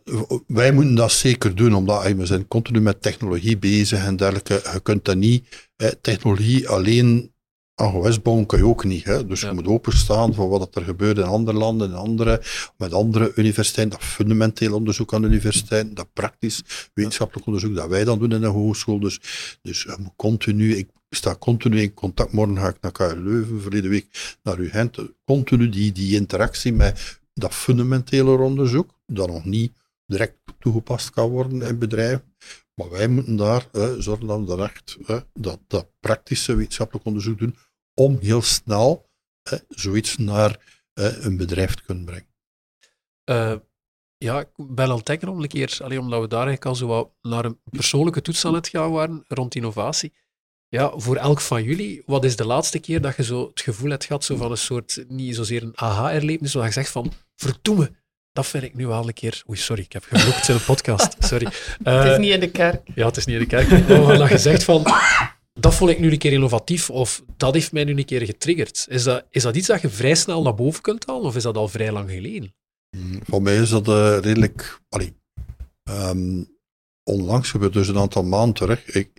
wij 0.46 0.72
moeten 0.72 0.94
dat 0.94 1.12
zeker 1.12 1.54
doen, 1.54 1.74
omdat 1.74 2.12
we 2.12 2.26
zijn 2.26 2.48
continu 2.48 2.80
met 2.80 3.02
technologie 3.02 3.58
bezig 3.58 4.04
en 4.04 4.16
dergelijke. 4.16 4.70
Je 4.72 4.80
kunt 4.80 5.04
dat 5.04 5.16
niet, 5.16 5.70
technologie 6.00 6.68
alleen 6.68 7.34
aan 7.78 7.90
gewest 7.90 8.22
bouwen 8.22 8.46
kan 8.46 8.58
je 8.58 8.66
ook 8.66 8.84
niet. 8.84 9.04
Hè? 9.04 9.26
Dus 9.26 9.40
Ja. 9.40 9.48
je 9.48 9.54
moet 9.54 9.66
openstaan 9.66 10.34
voor 10.34 10.48
wat 10.48 10.74
er 10.76 10.82
gebeurt 10.82 11.18
in 11.18 11.24
andere 11.24 11.58
landen, 11.58 11.88
in 11.88 11.94
andere, 11.94 12.42
met 12.76 12.92
andere 12.92 13.32
universiteiten. 13.34 13.98
Dat 13.98 14.08
fundamenteel 14.08 14.74
onderzoek 14.74 15.14
aan 15.14 15.20
de 15.22 15.28
universiteiten, 15.28 15.94
dat 15.94 16.12
praktisch 16.12 16.62
wetenschappelijk 16.94 17.46
onderzoek 17.46 17.74
dat 17.74 17.88
wij 17.88 18.04
dan 18.04 18.18
doen 18.18 18.32
in 18.32 18.40
de 18.40 18.46
hogeschool. 18.46 19.00
Dus, 19.00 19.20
dus 19.62 19.82
je 19.82 19.96
moet 19.98 20.12
continu, 20.16 20.76
ik 20.76 20.88
sta 21.10 21.34
continu 21.38 21.80
in 21.80 21.94
contact. 21.94 22.32
Morgen 22.32 22.58
ga 22.58 22.68
ik 22.68 22.76
naar 22.80 22.92
KU 22.92 23.22
Leuven, 23.22 23.60
verleden 23.62 23.90
week 23.90 24.36
naar 24.42 24.58
UGent. 24.58 24.98
Continu 25.24 25.68
die, 25.68 25.92
die 25.92 26.14
interactie 26.14 26.72
met 26.72 27.20
dat 27.34 27.54
fundamentele 27.54 28.38
onderzoek, 28.38 28.90
dat 29.06 29.28
nog 29.28 29.44
niet 29.44 29.72
direct 30.06 30.34
toegepast 30.58 31.10
kan 31.10 31.28
worden 31.28 31.62
in 31.62 31.78
bedrijven. 31.78 32.22
Maar 32.80 32.90
wij 32.90 33.08
moeten 33.08 33.36
daar 33.36 33.68
zorgen 33.98 34.26
dat 34.26 34.44
we 34.44 34.62
echt 34.62 34.98
dat, 35.32 35.86
praktische 36.00 36.54
wetenschappelijk 36.54 37.06
onderzoek 37.06 37.38
doen 37.38 37.56
om 37.94 38.18
heel 38.18 38.42
snel 38.42 39.10
zoiets 39.68 40.16
naar 40.16 40.82
een 40.94 41.36
bedrijf 41.36 41.74
te 41.74 41.82
kunnen 41.82 42.04
brengen. 42.04 42.34
Eh, 43.24 43.56
ja, 44.18 44.40
ik 44.40 44.48
ben 44.56 44.90
het 44.90 45.06
denken 45.06 45.28
om 45.28 45.42
een 45.42 45.48
keer, 45.48 45.78
alleen 45.82 45.98
omdat 45.98 46.20
we 46.20 46.28
daar 46.28 46.46
eigenlijk 46.46 46.66
al 46.66 46.74
zo 46.74 47.14
naar 47.22 47.44
een 47.44 47.60
persoonlijke 47.64 48.22
toets 48.22 48.44
aan 48.44 48.54
het 48.54 48.68
gaan 48.68 48.90
waren 48.90 49.24
rond 49.28 49.54
innovatie. 49.54 50.12
Ja, 50.68 50.92
voor 50.98 51.16
elk 51.16 51.40
van 51.40 51.62
jullie, 51.62 52.02
wat 52.06 52.24
is 52.24 52.36
de 52.36 52.46
laatste 52.46 52.78
keer 52.78 53.00
dat 53.00 53.16
je 53.16 53.22
zo 53.22 53.46
het 53.46 53.60
gevoel 53.60 53.90
hebt 53.90 54.04
gehad, 54.04 54.24
zo 54.24 54.36
van 54.36 54.50
een 54.50 54.58
soort, 54.58 55.04
niet 55.08 55.34
zozeer 55.34 55.62
een 55.62 55.78
aha-erlevenis, 55.78 56.54
maar 56.54 56.64
dat 56.64 56.74
je 56.74 56.80
zegt 56.80 56.92
van, 56.92 57.12
verdomme, 57.36 57.92
dat 58.36 58.46
vind 58.46 58.62
ik 58.64 58.74
nu 58.74 58.86
wel 58.86 59.06
een 59.08 59.14
keer... 59.14 59.42
Oei, 59.48 59.58
sorry, 59.58 59.82
ik 59.82 59.92
heb 59.92 60.04
gevloekt 60.08 60.48
in 60.48 60.54
een 60.54 60.64
podcast, 60.64 61.16
sorry. 61.30 61.44
Het 61.46 61.76
Eh, 61.82 62.10
is 62.12 62.18
niet 62.18 62.32
in 62.32 62.40
de 62.40 62.50
kerk. 62.50 62.88
Ja, 62.94 63.06
het 63.06 63.16
is 63.16 63.24
niet 63.24 63.34
in 63.34 63.40
de 63.40 63.46
kerk. 63.48 63.88
Maar 63.88 64.18
dat 64.18 64.28
je 64.28 64.38
zegt 64.38 64.64
van, 64.64 64.86
dat 65.52 65.74
vond 65.74 65.90
ik 65.90 65.98
nu 65.98 66.10
een 66.12 66.18
keer 66.18 66.32
innovatief, 66.32 66.90
of 66.90 67.22
dat 67.36 67.54
heeft 67.54 67.72
mij 67.72 67.84
nu 67.84 67.96
een 67.96 68.04
keer 68.04 68.22
getriggerd. 68.26 68.86
Is 68.88 69.02
dat, 69.02 69.24
is 69.30 69.42
dat 69.42 69.56
iets 69.56 69.66
dat 69.66 69.80
je 69.80 69.88
vrij 69.88 70.14
snel 70.14 70.42
naar 70.42 70.54
boven 70.54 70.82
kunt 70.82 71.06
halen, 71.06 71.22
of 71.24 71.36
is 71.36 71.42
dat 71.42 71.56
al 71.56 71.68
vrij 71.68 71.92
lang 71.92 72.10
geleden? 72.10 72.54
Mm, 72.96 73.20
Voor 73.28 73.42
mij 73.42 73.56
is 73.56 73.68
dat 73.68 73.88
eh, 73.88 74.18
redelijk. 74.20 74.80
Allee, 74.88 75.14
ehm, 75.82 76.42
onlangs 77.04 77.50
gebeurd, 77.50 77.72
dus 77.72 77.88
een 77.88 77.98
aantal 77.98 78.22
maanden 78.24 78.54
terug. 78.54 78.84
Ik, 78.86 79.10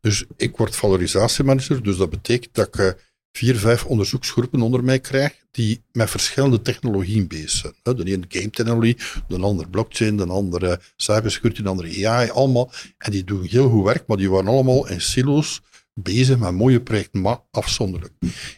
dus 0.00 0.24
ik 0.36 0.56
word 0.56 0.76
valorisatiemanager, 0.76 1.82
dus 1.82 1.96
dat 1.96 2.10
betekent 2.10 2.54
dat 2.54 2.66
ik 2.66 2.76
eh, 2.78 2.90
vier, 3.36 3.56
vijf 3.56 3.84
onderzoeksgroepen 3.84 4.60
onder 4.60 4.84
mij 4.84 5.00
krijg 5.00 5.32
die 5.50 5.82
met 5.92 6.10
verschillende 6.10 6.62
technologieën 6.62 7.26
bezig 7.28 7.50
zijn. 7.50 7.96
De 7.96 8.04
ene 8.04 8.24
game 8.28 8.50
technologie, 8.50 8.96
de 9.28 9.38
andere 9.38 9.68
blockchain, 9.68 10.16
de 10.16 10.26
andere 10.26 10.80
cybersecurity, 10.96 11.62
de 11.62 11.68
andere 11.68 12.08
AI, 12.08 12.30
allemaal. 12.30 12.70
En 12.98 13.10
die 13.10 13.24
doen 13.24 13.42
heel 13.42 13.68
goed 13.68 13.84
werk, 13.84 14.06
maar 14.06 14.16
die 14.16 14.30
waren 14.30 14.48
allemaal 14.48 14.88
in 14.88 15.00
silo's 15.00 15.62
bezig 15.94 16.38
met 16.38 16.52
mooie 16.52 16.80
projecten, 16.80 17.20
maar 17.20 17.38
afzonderlijk. 17.50 18.12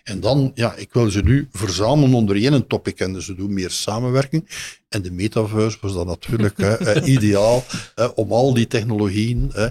En 0.05 0.21
dan, 0.21 0.53
ja, 0.55 0.75
ik 0.75 0.93
wil 0.93 1.11
ze 1.11 1.23
nu 1.23 1.49
verzamelen 1.53 2.15
onder 2.15 2.37
één 2.37 2.67
topic 2.67 3.01
en 3.01 3.23
ze 3.23 3.35
doen 3.35 3.55
meer 3.55 3.71
samenwerking. 3.71 4.75
En 4.89 5.03
de 5.03 5.11
metaverse 5.11 5.79
was 5.81 5.93
dan 5.93 6.07
natuurlijk 6.07 6.59
eh, 6.59 7.07
ideaal 7.17 7.65
om 8.15 8.33
al 8.33 8.55
die 8.55 8.67
technologieën 8.67 9.53
eh, 9.53 9.69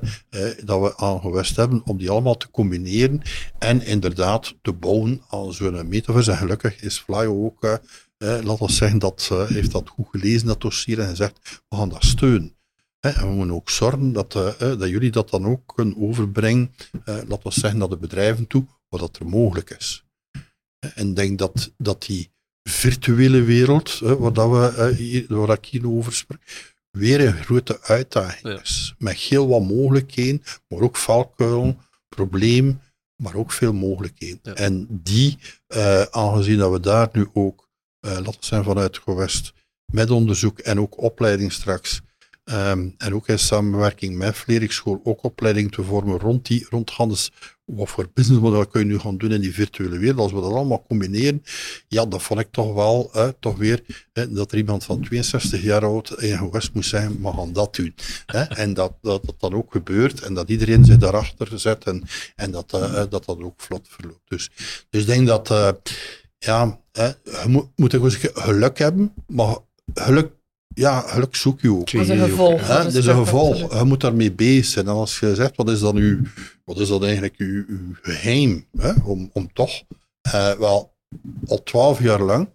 dat 0.63 0.81
we 0.81 0.97
aangewest 0.97 1.55
hebben, 1.55 1.81
om 1.85 1.97
die 1.97 2.09
allemaal 2.09 2.37
te 2.37 2.51
combineren 2.51 3.21
en 3.59 3.85
inderdaad 3.85 4.55
te 4.61 4.73
bouwen 4.73 5.21
aan 5.29 5.53
zo'n 5.53 5.87
metaverse. 5.87 6.31
En 6.31 6.37
gelukkig 6.37 6.81
is 6.81 6.99
Fly 6.99 7.25
ook, 7.25 7.79
laten 8.17 8.65
we 8.65 8.71
zeggen, 8.71 8.99
dat 8.99 9.29
eh, 9.31 9.47
heeft 9.47 9.71
dat 9.71 9.89
goed 9.89 10.07
gelezen, 10.11 10.47
dat 10.47 10.61
dossier, 10.61 10.99
en 10.99 11.09
gezegd, 11.09 11.61
we 11.69 11.75
gaan 11.75 11.89
dat 11.89 12.03
steunen. 12.03 12.54
En 13.13 13.27
we 13.27 13.33
moeten 13.33 13.55
ook 13.55 13.69
zorgen 13.69 14.13
dat, 14.13 14.35
eh, 14.35 14.47
eh, 14.47 14.79
dat 14.79 14.89
jullie 14.89 15.11
dat 15.11 15.29
dan 15.29 15.45
ook 15.45 15.73
kunnen 15.75 15.97
overbrengen, 15.97 16.73
eh, 16.91 17.15
laten 17.15 17.43
we 17.43 17.51
zeggen, 17.51 17.79
naar 17.79 17.89
de 17.89 17.97
bedrijven 17.97 18.47
toe, 18.47 18.65
wat 18.89 18.99
dat 18.99 19.17
er 19.17 19.25
mogelijk 19.25 19.69
is. 19.69 20.03
En 20.95 21.09
ik 21.09 21.15
denk 21.15 21.39
dat, 21.39 21.73
dat 21.77 22.01
die 22.01 22.31
virtuele 22.63 23.41
wereld, 23.41 23.99
hè, 23.99 24.17
waar, 24.17 24.33
dat 24.33 24.49
we, 24.49 24.93
hier, 24.97 25.25
waar 25.27 25.57
ik 25.57 25.65
hier 25.65 25.87
over 25.89 26.13
spreek, 26.13 26.73
weer 26.91 27.27
een 27.27 27.43
grote 27.43 27.81
uitdaging 27.81 28.47
Ja. 28.47 28.61
is. 28.61 28.95
Met 28.97 29.15
heel 29.15 29.47
wat 29.47 29.63
mogelijkheden, 29.63 30.43
maar 30.67 30.79
ook 30.79 30.97
valkuilen, 30.97 31.79
probleem, 32.09 32.79
maar 33.15 33.35
ook 33.35 33.51
veel 33.51 33.73
mogelijkheden. 33.73 34.39
Ja. 34.41 34.53
En 34.53 34.87
die, 34.89 35.37
aangezien 36.09 36.57
dat 36.57 36.71
we 36.71 36.79
daar 36.79 37.09
nu 37.11 37.27
ook, 37.33 37.69
laten 37.99 38.25
we 38.25 38.35
zeggen 38.39 38.63
vanuit 38.67 38.97
gewest, 38.97 39.53
met 39.85 40.09
onderzoek 40.11 40.59
en 40.59 40.79
ook 40.79 41.01
opleiding 41.01 41.51
straks, 41.51 42.01
Ehm, 42.45 42.89
en 42.97 43.13
ook 43.13 43.27
in 43.27 43.39
samenwerking 43.39 44.17
met 44.17 44.35
Vleriksschool 44.35 45.01
ook 45.03 45.23
opleiding 45.23 45.71
te 45.71 45.83
vormen 45.83 46.19
rond, 46.19 46.45
die, 46.45 46.65
rond 46.69 46.89
Hannes. 46.89 47.31
Wat 47.65 47.89
voor 47.89 48.09
businessmodel 48.13 48.67
kun 48.67 48.79
je 48.79 48.85
nu 48.85 48.99
gaan 48.99 49.17
doen 49.17 49.31
in 49.31 49.41
die 49.41 49.53
virtuele 49.53 49.97
wereld? 49.97 50.19
Als 50.19 50.31
we 50.31 50.41
dat 50.41 50.51
allemaal 50.51 50.85
combineren, 50.87 51.43
ja, 51.87 52.05
dan 52.05 52.21
vond 52.21 52.39
ik 52.39 52.47
toch 52.51 52.73
wel, 52.73 53.11
toch 53.39 53.57
weer, 53.57 53.83
dat 54.29 54.51
er 54.51 54.57
iemand 54.57 54.83
van 54.83 55.01
62 55.01 55.61
jaar 55.61 55.83
oud 55.83 56.21
in 56.21 56.37
gewest 56.37 56.73
moest 56.73 56.89
zijn, 56.89 57.21
we 57.21 57.31
gaan 57.31 57.53
dat 57.53 57.75
doen. 57.75 57.95
En 58.49 58.73
dat, 58.73 58.93
dat 59.01 59.25
dat 59.25 59.39
dan 59.39 59.53
ook 59.53 59.71
gebeurt 59.71 60.21
en 60.21 60.33
dat 60.33 60.49
iedereen 60.49 60.85
zich 60.85 60.97
daarachter 60.97 61.59
zet 61.59 61.83
en, 61.83 62.03
en 62.35 62.51
dat, 62.51 62.73
eh, 62.73 63.03
dat 63.09 63.25
dat 63.25 63.41
ook 63.41 63.61
vlot 63.61 63.87
verloopt. 63.89 64.29
Dus, 64.29 64.49
dus 64.89 65.01
ik 65.01 65.07
denk 65.07 65.27
dat, 65.27 65.49
uh, 65.51 65.69
ja, 66.37 66.79
je 66.93 67.43
moet, 67.47 67.67
moet 67.75 67.93
eens 67.93 68.15
geluk 68.15 68.77
hebben, 68.77 69.13
maar 69.27 69.57
geluk 69.93 70.31
ja, 70.75 70.99
geluk 70.99 71.35
zoek 71.35 71.61
je 71.61 71.71
ook. 71.71 71.91
Dat 71.91 72.01
is 72.01 72.09
een 72.09 72.29
gevolg. 72.29 72.67
Hè? 72.67 72.83
Dat 72.83 72.93
is 72.93 73.05
een 73.05 73.15
gevolg. 73.15 73.77
Je 73.77 73.83
moet 73.83 74.01
daarmee 74.01 74.31
bezig 74.31 74.65
zijn. 74.65 74.85
En 74.85 74.91
als 74.91 75.19
je 75.19 75.35
zegt, 75.35 75.55
wat 75.55 75.69
is 75.69 75.79
dan 75.79 75.95
uw, 75.95 76.21
wat 76.63 76.79
is 76.79 76.87
dat 76.87 77.03
eigenlijk 77.03 77.35
uw, 77.37 77.63
uw 77.67 77.95
geheim? 78.01 78.67
Hè? 78.77 78.91
Om, 79.03 79.29
om 79.33 79.53
toch, 79.53 79.83
uh, 80.27 80.51
wel, 80.51 80.93
al 81.47 81.63
twaalf 81.63 82.01
jaar 82.01 82.21
lang, 82.21 82.49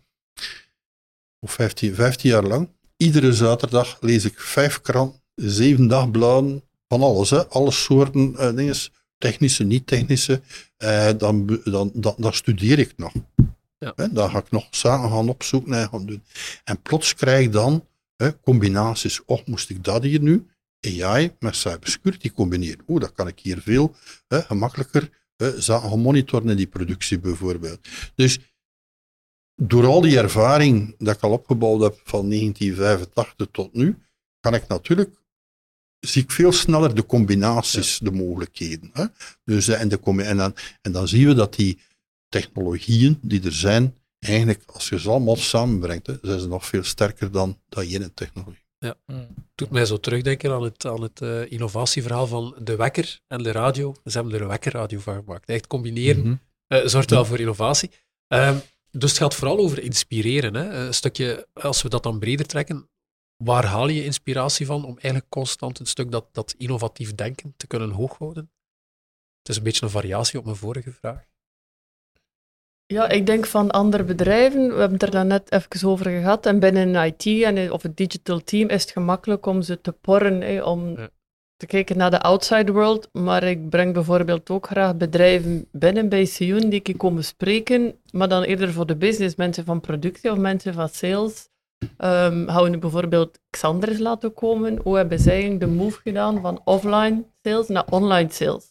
of 1.38 1.52
vijftien, 1.52 1.94
vijftien 1.94 2.30
jaar 2.30 2.44
lang, 2.44 2.68
iedere 2.96 3.32
zaterdag 3.32 3.98
lees 4.00 4.24
ik 4.24 4.40
vijf 4.40 4.80
kranten, 4.80 5.20
zeven 5.34 5.86
dagbladen, 5.86 6.62
van 6.88 7.02
alles. 7.02 7.30
Hè? 7.30 7.46
Alle 7.46 7.70
soorten 7.70 8.34
uh, 8.38 8.54
dingen, 8.54 8.76
technische, 9.18 9.64
niet-technische. 9.64 10.40
Uh, 10.78 11.08
dan, 11.18 11.60
dan, 11.64 11.90
dan, 11.94 12.14
dan 12.16 12.32
studeer 12.32 12.78
ik 12.78 12.92
nog. 12.96 13.12
Ja. 13.78 13.92
Hè? 13.96 14.12
Dan 14.12 14.30
ga 14.30 14.38
ik 14.38 14.50
nog 14.50 14.66
zaken 14.70 15.10
gaan 15.10 15.28
opzoeken 15.28 15.72
en 15.72 15.88
gaan 15.88 16.06
doen. 16.06 16.22
En 16.64 16.82
plots 16.82 17.14
krijg 17.14 17.44
ik 17.44 17.52
dan 17.52 17.84
Hè, 18.20 18.40
combinaties, 18.40 19.24
oh, 19.24 19.46
moest 19.46 19.70
ik 19.70 19.84
dat 19.84 20.02
hier 20.02 20.20
nu? 20.20 20.46
AI 20.80 21.36
met 21.38 21.56
cybersecurity 21.56 22.30
combineren. 22.30 22.84
Oeh, 22.88 23.00
dat 23.00 23.12
kan 23.12 23.28
ik 23.28 23.38
hier 23.38 23.60
veel 23.60 23.94
hè, 24.28 24.42
gemakkelijker 24.42 25.10
hè, 25.36 25.60
zaken 25.60 26.00
monitoren 26.00 26.48
in 26.48 26.56
die 26.56 26.66
productie 26.66 27.18
bijvoorbeeld. 27.18 27.88
Dus 28.14 28.38
door 29.54 29.86
al 29.86 30.00
die 30.00 30.18
ervaring 30.18 30.94
dat 30.98 31.16
ik 31.16 31.22
al 31.22 31.32
opgebouwd 31.32 31.82
heb 31.82 32.00
van 32.04 32.28
1985 32.28 33.48
tot 33.50 33.74
nu, 33.74 33.98
kan 34.40 34.54
ik 34.54 34.66
natuurlijk 34.66 35.20
zie 36.00 36.22
ik 36.22 36.30
veel 36.30 36.52
sneller 36.52 36.94
de 36.94 37.06
combinaties, 37.06 37.98
ja. 37.98 38.10
de 38.10 38.16
mogelijkheden. 38.16 38.90
Hè? 38.92 39.04
Dus, 39.44 39.68
en, 39.68 39.88
de, 39.88 40.00
en, 40.22 40.36
dan, 40.36 40.54
en 40.82 40.92
dan 40.92 41.08
zien 41.08 41.26
we 41.26 41.34
dat 41.34 41.54
die 41.54 41.78
technologieën 42.28 43.18
die 43.22 43.42
er 43.42 43.52
zijn, 43.52 43.94
eigenlijk, 44.20 44.62
als 44.66 44.88
je 44.88 45.00
ze 45.00 45.10
allemaal 45.10 45.36
samenbrengt, 45.36 46.06
hè, 46.06 46.14
zijn 46.22 46.40
ze 46.40 46.48
nog 46.48 46.66
veel 46.66 46.84
sterker 46.84 47.30
dan 47.30 47.60
dat 47.68 47.84
ene 47.84 48.14
technologie. 48.14 48.68
Ja, 48.78 48.94
doet 49.54 49.70
mij 49.70 49.84
zo 49.84 49.96
terugdenken 49.96 50.52
aan 50.52 50.62
het, 50.62 50.84
aan 50.84 51.02
het 51.02 51.20
uh, 51.20 51.50
innovatieverhaal 51.50 52.26
van 52.26 52.56
de 52.62 52.76
wekker 52.76 53.20
en 53.26 53.42
de 53.42 53.52
radio. 53.52 53.94
Ze 54.04 54.10
hebben 54.10 54.34
er 54.34 54.42
een 54.42 54.48
wekkerradio 54.48 54.98
van 54.98 55.14
gemaakt. 55.14 55.48
Echt 55.48 55.66
combineren 55.66 56.24
mm 56.24 56.40
-hmm. 56.66 56.78
uh, 56.78 56.86
zorgt 56.86 57.10
wel 57.10 57.24
voor 57.24 57.38
innovatie. 57.38 57.90
Uh, 58.28 58.56
dus 58.90 59.10
het 59.10 59.18
gaat 59.18 59.34
vooral 59.34 59.58
over 59.58 59.82
inspireren. 59.82 60.54
Hè. 60.54 60.86
Een 60.86 60.94
stukje, 60.94 61.46
als 61.52 61.82
we 61.82 61.88
dat 61.88 62.02
dan 62.02 62.18
breder 62.18 62.46
trekken, 62.46 62.90
waar 63.44 63.64
haal 63.64 63.88
je 63.88 64.04
inspiratie 64.04 64.66
van 64.66 64.84
om 64.84 64.92
eigenlijk 64.92 65.28
constant 65.28 65.78
een 65.78 65.86
stuk 65.86 66.10
dat, 66.10 66.28
dat 66.32 66.54
innovatief 66.58 67.14
denken 67.14 67.54
te 67.56 67.66
kunnen 67.66 67.90
hooghouden? 67.90 68.50
Het 69.38 69.48
is 69.48 69.56
een 69.56 69.62
beetje 69.62 69.84
een 69.84 69.90
variatie 69.90 70.38
op 70.38 70.44
mijn 70.44 70.56
vorige 70.56 70.92
vraag. 70.92 71.29
Ja, 72.92 73.08
ik 73.08 73.26
denk 73.26 73.46
van 73.46 73.70
andere 73.70 74.04
bedrijven. 74.04 74.60
We 74.68 74.80
hebben 74.80 74.92
het 74.92 75.02
er 75.02 75.10
dan 75.10 75.26
net 75.26 75.52
even 75.52 75.88
over 75.88 76.10
gehad. 76.10 76.46
En 76.46 76.58
binnen 76.58 76.94
IT 76.94 77.26
en 77.26 77.72
of 77.72 77.82
het 77.82 77.96
digital 77.96 78.40
team 78.44 78.68
is 78.68 78.82
het 78.82 78.90
gemakkelijk 78.90 79.46
om 79.46 79.62
ze 79.62 79.80
te 79.80 79.92
porren, 79.92 80.40
hè, 80.40 80.62
om 80.62 80.88
ja. 80.96 81.08
te 81.56 81.66
kijken 81.66 81.96
naar 81.96 82.10
de 82.10 82.20
outside 82.20 82.72
world. 82.72 83.08
Maar 83.12 83.42
ik 83.42 83.68
breng 83.68 83.94
bijvoorbeeld 83.94 84.50
ook 84.50 84.66
graag 84.66 84.96
bedrijven 84.96 85.66
binnen 85.72 86.08
bij 86.08 86.24
Sion 86.24 86.68
die 86.68 86.80
ik 86.82 86.98
komen 86.98 87.24
spreken, 87.24 87.94
maar 88.12 88.28
dan 88.28 88.42
eerder 88.42 88.72
voor 88.72 88.86
de 88.86 88.96
business, 88.96 89.36
mensen 89.36 89.64
van 89.64 89.80
productie 89.80 90.30
of 90.30 90.38
mensen 90.38 90.74
van 90.74 90.88
sales. 90.88 91.48
Um, 91.82 92.48
gaan 92.48 92.62
we 92.62 92.68
nu 92.68 92.78
bijvoorbeeld 92.78 93.38
Xanders 93.50 93.98
laten 93.98 94.34
komen. 94.34 94.78
Hoe 94.82 94.96
hebben 94.96 95.18
zij 95.18 95.58
de 95.58 95.66
move 95.66 96.00
gedaan 96.00 96.40
van 96.40 96.60
offline 96.64 97.24
sales 97.42 97.68
naar 97.68 97.86
online 97.90 98.30
sales? 98.30 98.69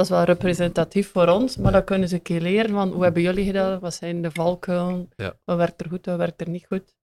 Dat 0.00 0.08
is 0.08 0.16
wel 0.16 0.24
representatief 0.24 1.10
voor 1.10 1.28
ons, 1.28 1.56
maar 1.56 1.72
dan 1.72 1.84
kunnen 1.84 2.08
ze 2.08 2.14
een 2.14 2.22
keer 2.22 2.40
leren 2.40 2.70
van 2.70 2.92
hoe 2.92 3.02
hebben 3.02 3.22
jullie 3.22 3.44
gedaan, 3.44 3.80
wat 3.80 3.94
zijn 3.94 4.22
de 4.22 4.30
valkuilen, 4.30 5.08
ja. 5.16 5.38
wat 5.44 5.56
werkt 5.56 5.80
er 5.80 5.88
goed, 5.88 6.06
wat 6.06 6.16
werkt 6.16 6.40
er 6.40 6.48
niet 6.48 6.66
goed. 6.66 6.94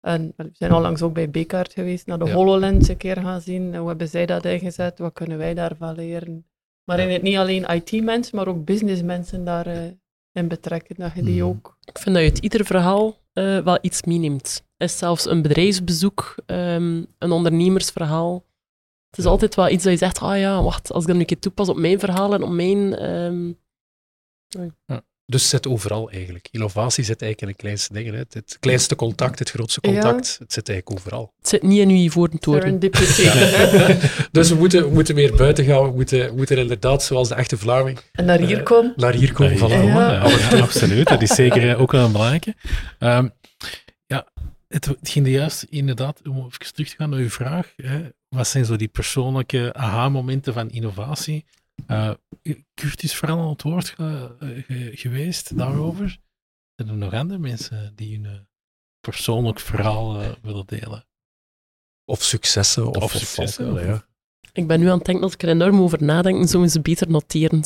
En 0.00 0.32
we 0.36 0.50
zijn 0.52 0.72
onlangs 0.72 1.02
ook 1.02 1.14
bij 1.14 1.30
Bekaart 1.30 1.72
geweest, 1.72 2.06
naar 2.06 2.18
de 2.18 2.24
ja. 2.24 2.32
HoloLens 2.32 2.88
een 2.88 2.96
keer 2.96 3.16
gaan 3.16 3.40
zien. 3.40 3.72
En 3.72 3.78
hoe 3.78 3.88
hebben 3.88 4.08
zij 4.08 4.26
dat 4.26 4.44
ingezet, 4.44 4.98
wat 4.98 5.12
kunnen 5.12 5.38
wij 5.38 5.54
daarvan 5.54 5.94
leren. 5.94 6.46
Maar 6.84 7.00
in 7.00 7.08
het 7.08 7.22
niet 7.22 7.36
alleen 7.36 7.64
IT-mensen, 7.70 8.36
maar 8.36 8.48
ook 8.48 8.64
businessmensen 8.64 9.44
daarin 9.44 10.00
uh, 10.32 10.46
betrekken, 10.46 10.96
dat 10.98 11.14
je 11.14 11.22
die 11.22 11.44
ook... 11.44 11.76
Ik 11.84 11.98
vind 11.98 12.14
dat 12.14 12.24
je 12.24 12.30
uit 12.30 12.38
ieder 12.38 12.64
verhaal 12.64 13.18
uh, 13.34 13.58
wel 13.58 13.78
iets 13.80 14.02
meeneemt. 14.02 14.64
Is 14.76 14.98
zelfs 14.98 15.26
een 15.26 15.42
bedrijfsbezoek, 15.42 16.34
um, 16.46 17.06
een 17.18 17.30
ondernemersverhaal, 17.30 18.44
het 19.12 19.20
is 19.20 19.30
altijd 19.30 19.54
wel 19.54 19.68
iets 19.68 19.84
dat 19.84 19.92
je 19.92 19.98
zegt, 19.98 20.18
ah 20.18 20.38
ja, 20.38 20.62
wacht, 20.62 20.92
als 20.92 21.02
ik 21.02 21.06
dat 21.06 21.14
nu 21.16 21.22
een 21.22 21.28
keer 21.28 21.38
toepas 21.38 21.68
op 21.68 21.76
mijn 21.76 21.98
verhaal 21.98 22.34
en 22.34 22.42
op 22.42 22.50
mijn... 22.50 23.10
Um... 23.10 23.60
Ja. 24.86 25.04
Dus 25.26 25.42
het 25.42 25.50
zit 25.50 25.66
overal 25.66 26.10
eigenlijk. 26.10 26.48
Innovatie 26.50 27.04
zit 27.04 27.22
eigenlijk 27.22 27.40
in 27.40 27.56
de 27.56 27.62
kleinste 27.62 27.92
dingen. 27.92 28.14
Hè. 28.14 28.22
Het 28.28 28.56
kleinste 28.60 28.96
contact, 28.96 29.38
het 29.38 29.50
grootste 29.50 29.80
contact, 29.80 30.26
ja. 30.26 30.44
het 30.44 30.52
zit 30.52 30.68
eigenlijk 30.68 31.00
overal. 31.00 31.32
Het 31.38 31.48
zit 31.48 31.62
niet 31.62 31.78
in 31.78 31.88
uw 31.88 31.96
ivoren 31.96 32.38
toren. 32.38 32.78
dus 34.32 34.48
we 34.48 34.54
moeten, 34.54 34.82
we 34.82 34.90
moeten 34.92 35.14
meer 35.14 35.36
buiten 35.36 35.64
gaan. 35.64 35.84
We 35.84 35.94
moeten, 35.94 36.26
we 36.28 36.36
moeten 36.36 36.58
inderdaad, 36.58 37.02
zoals 37.02 37.28
de 37.28 37.34
echte 37.34 37.58
Vlaming... 37.58 37.98
En 38.12 38.24
naar 38.24 38.38
hier 38.38 38.62
komen. 38.62 38.90
Uh, 38.90 38.96
naar 38.96 39.14
hier 39.14 39.32
komen, 39.32 39.56
voilà. 39.56 39.84
Ja. 39.84 40.28
Ja, 40.28 40.60
absoluut, 40.60 41.08
dat 41.08 41.22
is 41.22 41.34
zeker 41.34 41.76
ook 41.76 41.92
wel 41.92 42.04
een 42.04 42.12
belangrijke. 42.12 42.54
Um, 42.98 43.08
ja, 43.08 43.32
het, 44.72 44.84
het 44.84 45.08
ging 45.08 45.28
juist 45.28 45.62
inderdaad, 45.62 46.20
om 46.28 46.36
even 46.36 46.72
terug 46.72 46.88
te 46.88 46.96
gaan 46.96 47.10
naar 47.10 47.18
uw 47.18 47.30
vraag, 47.30 47.72
hè, 47.76 48.08
wat 48.28 48.46
zijn 48.46 48.64
zo 48.64 48.76
die 48.76 48.88
persoonlijke 48.88 49.74
aha-momenten 49.74 50.52
van 50.52 50.70
innovatie? 50.70 51.44
Uh, 51.88 52.10
Kurt 52.74 53.02
is 53.02 53.16
vooral 53.16 53.40
aan 53.40 53.48
het 53.48 53.62
woord 53.62 53.88
ge, 53.88 54.34
ge, 54.66 54.90
geweest 54.94 55.56
daarover. 55.56 56.18
Zijn 56.74 56.88
er 56.88 56.96
nog 56.96 57.12
andere 57.12 57.38
mensen 57.38 57.92
die 57.94 58.16
hun 58.16 58.32
uh, 58.32 58.38
persoonlijk 59.00 59.60
verhaal 59.60 60.20
uh, 60.20 60.28
willen 60.42 60.66
delen? 60.66 61.06
Of 62.04 62.22
successen. 62.22 62.86
Of, 62.86 63.02
of 63.02 63.12
successen. 63.12 63.72
Of, 63.72 63.84
ja. 63.84 64.04
Ik 64.52 64.66
ben 64.66 64.80
nu 64.80 64.88
aan 64.88 64.96
het 64.96 65.06
denken 65.06 65.24
dat 65.24 65.32
ik 65.32 65.42
er 65.42 65.48
enorm 65.48 65.80
over 65.80 66.02
nadenken, 66.02 66.48
zo 66.48 66.66
ze 66.66 66.80
beter 66.80 67.10
noteren. 67.10 67.64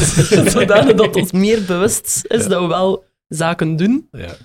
Zodanig 0.50 0.94
dat 0.94 1.16
ons 1.16 1.32
meer 1.32 1.64
bewust 1.64 2.24
is 2.28 2.42
ja. 2.42 2.48
dat 2.48 2.60
we 2.60 2.66
wel 2.66 3.04
zaken 3.28 3.76
doen. 3.76 4.08
Ja. 4.12 4.36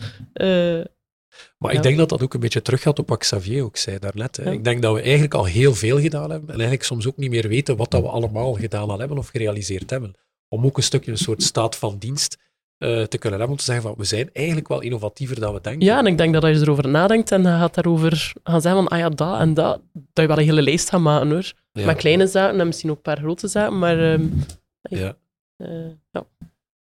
Maar 1.58 1.72
ja. 1.72 1.78
ik 1.78 1.84
denk 1.84 1.98
dat 1.98 2.10
dat 2.10 2.24
ook 2.24 2.34
een 2.34 2.40
beetje 2.40 2.62
teruggaat 2.62 3.00
op 3.00 3.10
wat 3.10 3.18
Xavier 3.18 3.64
ook 3.64 3.78
zei 3.78 4.00
daarnet. 4.00 4.38
Hè. 4.38 4.44
Ja. 4.44 4.52
Ik 4.52 4.64
denk 4.64 4.82
dat 4.82 4.94
we 4.94 5.02
eigenlijk 5.02 5.34
al 5.34 5.46
heel 5.46 5.76
veel 5.76 6.00
gedaan 6.00 6.30
hebben 6.30 6.50
en 6.50 6.56
eigenlijk 6.56 6.84
soms 6.84 7.08
ook 7.08 7.18
niet 7.18 7.30
meer 7.30 7.48
weten 7.48 7.78
wat 7.78 7.92
dat 7.92 8.02
we 8.02 8.08
allemaal 8.08 8.54
gedaan 8.54 8.90
al 8.90 9.00
hebben 9.00 9.18
of 9.18 9.28
gerealiseerd 9.28 9.90
hebben. 9.90 10.14
Om 10.48 10.66
ook 10.66 10.78
een 10.78 10.84
stukje 10.84 11.12
een 11.12 11.18
soort 11.18 11.44
staat 11.44 11.76
van 11.76 11.98
dienst 11.98 12.38
uh, 12.80 13.04
te 13.04 13.18
kunnen 13.18 13.40
hebben 13.40 13.58
om 13.58 13.64
te 13.64 13.72
zeggen 13.72 13.84
van 13.84 13.94
we 13.98 14.04
zijn 14.04 14.30
eigenlijk 14.34 14.68
wel 14.68 14.82
innovatiever 14.82 15.40
dan 15.40 15.54
we 15.54 15.62
denken. 15.62 15.86
Ja, 15.86 16.00
en 16.00 16.06
ik 16.06 16.18
denk 16.18 16.34
dat 16.34 16.44
als 16.44 16.58
je 16.58 16.62
erover 16.64 16.88
nadenkt 16.88 17.32
en 17.32 17.42
je 17.42 17.48
gaat 17.48 17.74
daarover 17.74 18.34
gaan 18.44 18.62
zeggen 18.62 18.84
van 18.84 18.92
ah 18.92 19.00
ja, 19.00 19.10
dat 19.10 19.40
en 19.40 19.54
dat, 19.54 19.82
dat 19.94 20.24
je 20.24 20.28
wel 20.28 20.38
een 20.38 20.44
hele 20.44 20.62
lijst 20.62 20.90
gaat 20.90 21.02
maken 21.02 21.30
hoor. 21.32 21.52
Ja. 21.72 21.86
Met 21.86 21.98
kleine 21.98 22.28
zaken 22.28 22.60
en 22.60 22.68
misschien 22.68 22.90
ook 22.90 22.96
een 22.96 23.02
paar 23.02 23.18
grote 23.18 23.48
zaken, 23.48 23.80
maar... 23.80 24.00
Um, 24.00 24.46
ja. 24.82 25.16
Uh, 25.58 25.88
ja. 26.12 26.26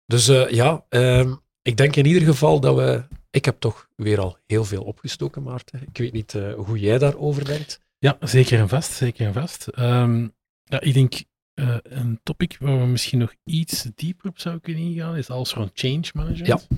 Dus 0.07 0.29
uh, 0.29 0.51
ja, 0.51 0.85
um, 0.89 1.41
ik 1.63 1.77
denk 1.77 1.97
in 1.97 2.07
ieder 2.07 2.23
geval 2.23 2.61
dat 2.61 2.77
we 2.77 3.03
ik 3.31 3.45
heb 3.45 3.61
toch 3.61 3.89
weer 3.97 4.21
al 4.21 4.39
heel 4.47 4.65
veel 4.65 4.83
opgestoken, 4.83 5.43
Maarten. 5.43 5.83
Ik 5.83 5.99
weet 5.99 6.13
niet 6.13 6.35
uh, 6.35 6.55
hoe 6.55 6.79
jij 6.79 6.99
daarover 6.99 7.45
denkt. 7.45 7.81
Ja, 7.99 8.17
zeker 8.21 8.59
en 8.59 8.69
vast. 8.69 8.93
Zeker 8.93 9.27
en 9.27 9.33
vast. 9.33 9.79
Um, 9.79 10.35
ja, 10.65 10.81
ik 10.81 10.95
denk 10.95 11.25
uh, 11.55 11.77
een 11.83 12.21
topic 12.23 12.57
waar 12.61 12.79
we 12.79 12.87
misschien 12.87 13.19
nog 13.19 13.35
iets 13.45 13.83
dieper 13.95 14.29
op 14.29 14.39
zouden 14.39 14.63
kunnen 14.63 14.83
ingaan, 14.83 15.17
is 15.17 15.31
alles 15.31 15.55
rond 15.55 15.71
change 15.75 16.11
management. 16.13 16.69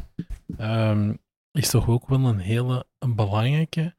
Ja. 0.56 0.90
Um, 0.90 1.18
is 1.52 1.70
toch 1.70 1.88
ook 1.88 2.08
wel 2.08 2.24
een 2.24 2.38
hele 2.38 2.86
een 2.98 3.14
belangrijke, 3.14 3.96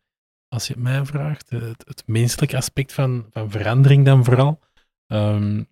als 0.48 0.68
je 0.68 0.74
het 0.74 0.82
mij 0.82 1.06
vraagt, 1.06 1.50
het, 1.50 1.84
het 1.88 2.04
menselijke 2.08 2.58
aspect 2.58 2.94
van, 2.94 3.28
van 3.32 3.52
verandering 3.52 4.06
dan 4.06 4.24
vooral. 4.24 4.60
Um, 5.08 5.68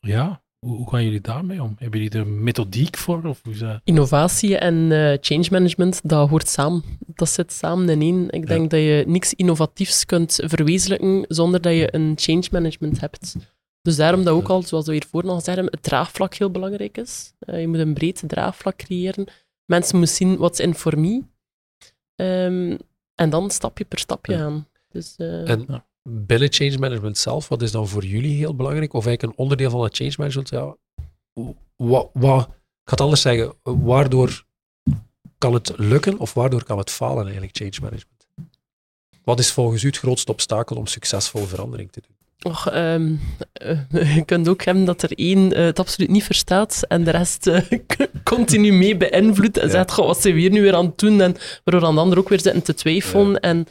ja, 0.00 0.43
hoe 0.64 0.88
gaan 0.88 1.04
jullie 1.04 1.20
daarmee 1.20 1.62
om? 1.62 1.74
Hebben 1.78 2.00
jullie 2.00 2.18
er 2.18 2.26
methodiek 2.26 2.96
voor? 2.96 3.24
Of 3.24 3.40
hoe 3.42 3.56
dat... 3.56 3.80
Innovatie 3.84 4.58
en 4.58 4.74
uh, 4.74 5.16
change 5.20 5.46
management, 5.50 6.00
dat 6.04 6.28
hoort 6.28 6.48
samen. 6.48 6.82
Dat 7.06 7.28
zit 7.28 7.52
samen 7.52 7.88
in 7.88 8.00
één. 8.00 8.30
Ik 8.30 8.46
denk 8.46 8.62
ja. 8.62 8.68
dat 8.68 8.80
je 8.80 9.04
niks 9.06 9.34
innovatiefs 9.34 10.06
kunt 10.06 10.40
verwezenlijken 10.44 11.24
zonder 11.28 11.60
dat 11.60 11.72
je 11.72 11.94
een 11.94 12.12
change 12.16 12.44
management 12.50 13.00
hebt. 13.00 13.36
Dus 13.82 13.96
daarom 13.96 14.24
dat 14.24 14.34
ook 14.34 14.48
al, 14.48 14.62
zoals 14.62 14.86
we 14.86 14.92
hiervoor 14.92 15.24
nog 15.24 15.42
zeiden, 15.42 15.64
het 15.64 15.82
draagvlak 15.82 16.34
heel 16.34 16.50
belangrijk 16.50 16.98
is. 16.98 17.32
Uh, 17.40 17.60
je 17.60 17.68
moet 17.68 17.78
een 17.78 17.94
breed 17.94 18.22
draagvlak 18.26 18.76
creëren. 18.76 19.26
Mensen 19.64 19.98
moeten 19.98 20.16
zien 20.16 20.36
wat 20.36 20.62
for 20.74 20.98
me. 20.98 21.22
Um, 22.16 22.78
en 23.14 23.30
dan 23.30 23.50
stapje 23.50 23.84
per 23.84 23.98
stapje 23.98 24.32
ja. 24.32 24.38
gaan. 24.38 24.68
Dus, 24.88 25.14
uh, 25.18 25.50
en 25.50 25.84
binnen 26.08 26.52
change 26.52 26.78
management 26.78 27.18
zelf, 27.18 27.48
wat 27.48 27.62
is 27.62 27.70
dan 27.72 27.88
voor 27.88 28.04
jullie 28.04 28.36
heel 28.36 28.54
belangrijk? 28.54 28.92
Of 28.92 29.06
eigenlijk 29.06 29.36
een 29.36 29.44
onderdeel 29.44 29.70
van 29.70 29.82
het 29.82 29.96
change 29.96 30.14
management? 30.16 30.48
Ja, 30.48 30.76
wat, 31.76 32.10
wat, 32.12 32.40
ik 32.46 32.50
ga 32.84 32.90
het 32.90 33.00
anders 33.00 33.20
zeggen, 33.20 33.54
waardoor 33.62 34.44
kan 35.38 35.54
het 35.54 35.72
lukken 35.76 36.18
of 36.18 36.34
waardoor 36.34 36.64
kan 36.64 36.78
het 36.78 36.90
falen 36.90 37.22
eigenlijk, 37.24 37.56
change 37.56 37.76
management? 37.80 38.26
Wat 39.24 39.38
is 39.38 39.52
volgens 39.52 39.82
u 39.82 39.86
het 39.86 39.98
grootste 39.98 40.32
obstakel 40.32 40.76
om 40.76 40.86
succesvol 40.86 41.44
verandering 41.44 41.92
te 41.92 42.00
doen? 42.06 42.12
Och, 42.52 42.70
ehm, 42.70 43.14
eh, 43.52 44.14
je 44.16 44.24
kunt 44.24 44.48
ook 44.48 44.62
hebben 44.64 44.84
dat 44.84 45.02
er 45.02 45.12
één 45.12 45.52
eh, 45.52 45.64
het 45.64 45.78
absoluut 45.78 46.10
niet 46.10 46.24
verstaat 46.24 46.82
en 46.88 47.04
de 47.04 47.10
rest 47.10 47.46
eh, 47.46 47.60
continu 48.24 48.72
mee 48.72 48.96
beïnvloedt 48.96 49.56
en 49.58 49.66
Ja. 49.66 49.70
zegt, 49.70 49.92
goh, 49.92 50.06
wat 50.06 50.20
zijn 50.20 50.34
we 50.34 50.40
hier 50.40 50.50
nu 50.50 50.62
weer 50.62 50.74
aan 50.74 50.84
het 50.86 50.98
doen? 50.98 51.20
En 51.20 51.36
waardoor 51.64 51.80
dan 51.84 51.94
de 51.94 52.00
ander 52.00 52.18
ook 52.18 52.28
weer 52.28 52.40
zitten 52.40 52.62
te 52.62 52.74
twijfelen. 52.74 53.40
En 53.40 53.66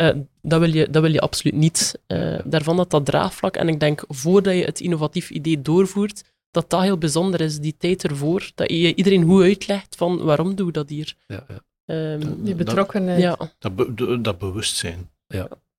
eh, 0.00 0.16
dat, 0.42 0.60
wil 0.60 0.74
je, 0.74 0.90
dat 0.90 1.02
wil 1.02 1.12
je 1.12 1.20
absoluut 1.20 1.54
niet. 1.54 1.98
Eh, 2.06 2.38
daarvan 2.44 2.76
dat 2.76 2.90
dat 2.90 3.04
draagvlak, 3.06 3.56
en 3.56 3.68
ik 3.68 3.80
denk, 3.80 4.04
voordat 4.08 4.54
je 4.54 4.64
het 4.64 4.80
innovatief 4.80 5.30
idee 5.30 5.62
doorvoert, 5.62 6.24
dat 6.50 6.70
dat 6.70 6.82
heel 6.82 6.98
bijzonder 6.98 7.40
is, 7.40 7.58
die 7.58 7.76
tijd 7.76 8.04
ervoor, 8.04 8.50
dat 8.54 8.70
je 8.70 8.94
iedereen 8.94 9.24
goed 9.24 9.42
uitlegt 9.42 9.96
van 9.96 10.22
waarom 10.24 10.54
doen 10.54 10.66
we 10.66 10.72
dat 10.72 10.88
hier. 10.88 11.16
Ja, 11.26 11.44
ja. 11.48 11.60
Ehm, 11.84 12.42
Die 12.44 12.54
betrokkenheid. 12.54 13.20
ja. 13.20 13.36
Dat, 13.58 13.76
be- 13.76 13.94
de- 13.94 14.20
dat 14.20 14.38
bewustzijn. 14.38 15.10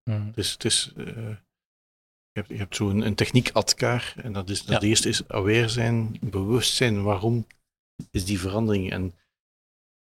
Mm. 0.03 0.25
Het 0.27 0.37
is, 0.37 0.51
het 0.51 0.65
is, 0.65 0.91
eh, 0.97 1.05
je 2.31 2.39
hebt, 2.39 2.49
je 2.49 2.55
hebt 2.57 2.75
zo'n 2.75 3.05
een 3.05 3.15
techniek 3.15 3.49
ADKAR 3.53 4.13
en 4.23 4.33
dat 4.33 4.49
is, 4.49 4.65
dat 4.65 4.81
Ja. 4.81 4.87
eerste 4.87 5.09
is 5.09 5.27
aware 5.27 5.67
zijn, 5.69 6.17
bewust 6.21 6.73
zijn, 6.75 7.03
waarom 7.03 7.47
is 8.11 8.25
die 8.25 8.39
verandering. 8.39 8.91
En 8.91 9.13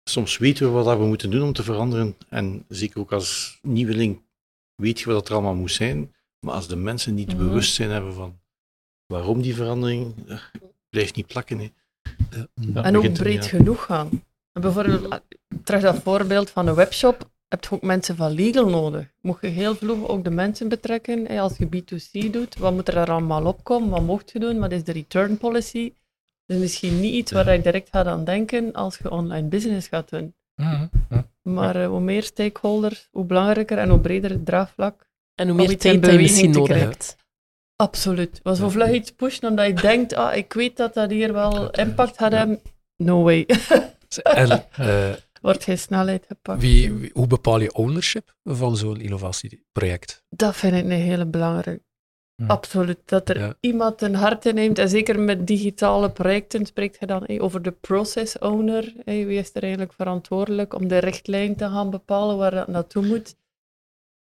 soms 0.05 0.39
weten 0.39 0.67
we 0.67 0.83
wat 0.83 0.99
we 0.99 1.05
moeten 1.05 1.31
doen 1.31 1.43
om 1.43 1.53
te 1.53 1.63
veranderen 1.63 2.17
en 2.29 2.65
zeker 2.69 3.01
ook 3.01 3.13
als 3.13 3.59
nieuweling 3.63 4.21
weet 4.75 5.01
je 5.01 5.13
wat 5.13 5.29
er 5.29 5.35
allemaal 5.35 5.55
moet 5.55 5.73
zijn, 5.73 6.15
maar 6.41 6.55
als 6.55 6.69
de 6.69 6.77
mensen 6.77 7.15
niet 7.15 7.29
Mhm. 7.29 7.37
bewustzijn 7.37 7.91
hebben 7.91 8.15
van 8.15 8.41
waarom 9.07 9.43
die 9.43 9.55
verandering, 9.55 10.15
eh, 10.29 10.39
blijft 10.91 11.17
niet 11.17 11.27
plakken. 11.27 11.59
Hè. 11.59 11.71
Ja. 12.55 12.83
En 12.83 12.97
ook 12.97 13.13
breed 13.13 13.47
genoeg 13.47 13.85
gaan. 13.85 14.09
En 14.53 14.61
Bijvoorbeeld, 14.63 15.11
ah, 15.11 15.19
terug 15.65 15.83
dat 15.83 16.03
voorbeeld 16.03 16.51
van 16.51 16.67
een 16.67 16.75
webshop, 16.75 17.31
heb 17.49 17.65
je 17.65 17.71
ook 17.71 17.83
mensen 17.83 18.17
van 18.17 18.31
legal 18.33 18.69
nodig. 18.69 19.07
Moet 19.21 19.39
je 19.41 19.47
heel 19.47 19.75
vlug 19.75 20.07
ook 20.09 20.25
de 20.25 20.31
mensen 20.31 20.69
betrekken. 20.69 21.27
Als 21.29 21.57
je 21.57 21.67
B2C 21.67 22.33
doet, 22.33 22.57
wat 22.57 22.73
moet 22.73 22.89
er 22.89 22.95
daar 22.95 23.11
allemaal 23.11 23.45
opkomen? 23.47 23.89
Wat 23.91 24.03
mocht 24.03 24.31
je 24.33 24.39
doen? 24.39 24.59
Wat 24.59 24.73
is 24.73 24.85
de 24.85 24.93
return 24.93 25.39
policy? 25.39 25.93
Dat 26.47 26.57
is 26.57 26.63
misschien 26.63 27.01
niet 27.01 27.15
iets 27.15 27.33
waar 27.33 27.49
ik 27.49 27.63
direct 27.63 27.89
ga 27.89 28.05
aan 28.05 28.25
denken 28.25 28.73
als 28.73 28.99
je 28.99 29.11
online 29.11 29.49
business 29.49 29.89
gaat 29.89 30.09
doen. 30.11 30.35
Mm. 30.55 30.91
Maar 31.43 31.77
eh, 31.77 31.87
hoe 31.89 32.01
meer 32.01 32.23
stakeholders, 32.23 33.09
hoe 33.11 33.25
belangrijker 33.25 33.79
en 33.79 33.89
hoe 33.89 34.01
breder 34.01 34.31
het 34.31 34.47
draagvlak. 34.47 35.07
En 35.35 35.49
hoe 35.49 35.57
meer 35.57 35.79
tijd 35.79 36.07
je 36.07 36.13
misschien 36.13 36.51
nodig 36.51 36.79
hebt. 36.79 37.17
Absoluut. 37.77 38.41
Was 38.43 38.59
zo 38.59 38.69
vlug 38.69 38.91
iets 38.91 39.11
pushen 39.11 39.49
omdat 39.49 39.67
je 39.67 39.75
denkt, 39.75 40.15
ah, 40.15 40.37
ik 40.37 40.53
weet 40.53 40.77
dat 40.77 40.95
dat 40.95 41.11
hier 41.11 41.33
wel 41.33 41.63
ja. 41.63 41.73
impact 41.73 42.19
gaat 42.19 42.33
hebben. 42.33 42.61
No 42.97 43.23
way. 43.23 43.47
En 44.23 44.65
eh, 44.73 45.13
Wordt 45.43 45.65
geen 45.65 45.79
snelheid 45.79 46.25
gepakt. 46.27 46.61
wie, 46.61 46.93
wie- 46.93 47.11
hoe 47.13 47.27
bepaal 47.27 47.61
je 47.61 47.75
ownership 47.75 48.35
van 48.45 48.77
zo'n 48.77 49.01
innovatieproject? 49.01 50.25
Dat 50.29 50.57
vind 50.57 50.75
ik 50.75 50.85
een 50.85 50.91
hele 50.91 51.27
belangrijke. 51.27 51.83
Absoluut. 52.47 52.99
Dat 53.05 53.29
er 53.29 53.39
Ja. 53.39 53.55
iemand 53.61 54.03
een 54.03 54.15
hart 54.15 54.47
in 54.47 54.55
neemt. 54.55 54.79
En 54.79 54.89
zeker 54.89 55.21
met 55.21 55.47
digitale 55.47 56.11
projecten 56.11 56.67
spreekt 56.67 56.97
je 57.01 57.07
dan 57.07 57.23
hey, 57.27 57.41
over 57.41 57.63
de 57.63 57.71
process 57.71 58.39
owner. 58.39 58.93
Hey, 59.05 59.27
wie 59.27 59.39
is 59.39 59.51
er 59.53 59.63
eigenlijk 59.63 59.93
verantwoordelijk 59.93 60.75
om 60.75 60.89
de 60.89 60.99
richtlijn 60.99 61.57
te 61.57 61.65
gaan 61.65 61.91
bepalen 61.91 62.37
waar 62.37 62.51
dat 62.51 62.69
naartoe 62.69 63.07
moet? 63.07 63.35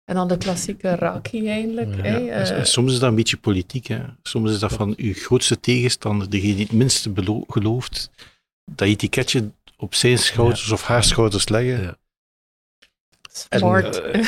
En 0.05 0.15
dan 0.15 0.27
de 0.27 0.37
klassieke 0.37 0.95
raki 0.95 1.47
eigenlijk. 1.49 1.95
Ja. 1.95 2.01
hey, 2.01 2.29
En- 2.29 2.43
eh, 2.45 2.57
en 2.57 2.65
soms 2.67 2.91
is 2.93 2.99
dat 2.99 3.09
een 3.09 3.15
beetje 3.15 3.37
politiek. 3.37 3.87
Hè. 3.87 3.99
Soms 4.23 4.51
is 4.51 4.59
dat 4.59 4.71
van 4.73 4.93
uw 4.97 5.13
grootste 5.13 5.59
tegenstander, 5.59 6.29
degene 6.29 6.53
die 6.55 6.63
het 6.63 6.73
minste 6.73 7.11
gelooft, 7.47 8.09
dat 8.65 8.87
etiketje 8.87 9.51
op 9.77 9.95
zijn 9.95 10.17
schouders 10.17 10.71
of 10.71 10.83
haar 10.83 11.03
schouders 11.03 11.49
leggen. 11.49 11.97
Smart. 13.49 14.01
En, 14.01 14.23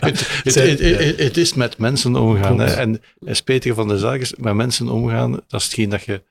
Het, 0.00 0.42
het, 0.44 0.52
Zij- 0.52 0.68
het, 0.70 0.78
het- 0.80 1.18
het 1.18 1.36
is 1.36 1.54
met 1.54 1.78
mensen 1.78 2.16
omgaan. 2.16 2.60
En 2.62 3.02
het 3.24 3.36
spijtige 3.36 3.74
van 3.74 3.88
de 3.88 3.98
zaak 3.98 4.20
is, 4.20 4.34
met 4.34 4.54
mensen 4.54 4.88
omgaan, 4.88 5.30
dat 5.32 5.60
is 5.60 5.64
hetgeen 5.64 5.88
dat 5.88 6.02
je 6.04 6.22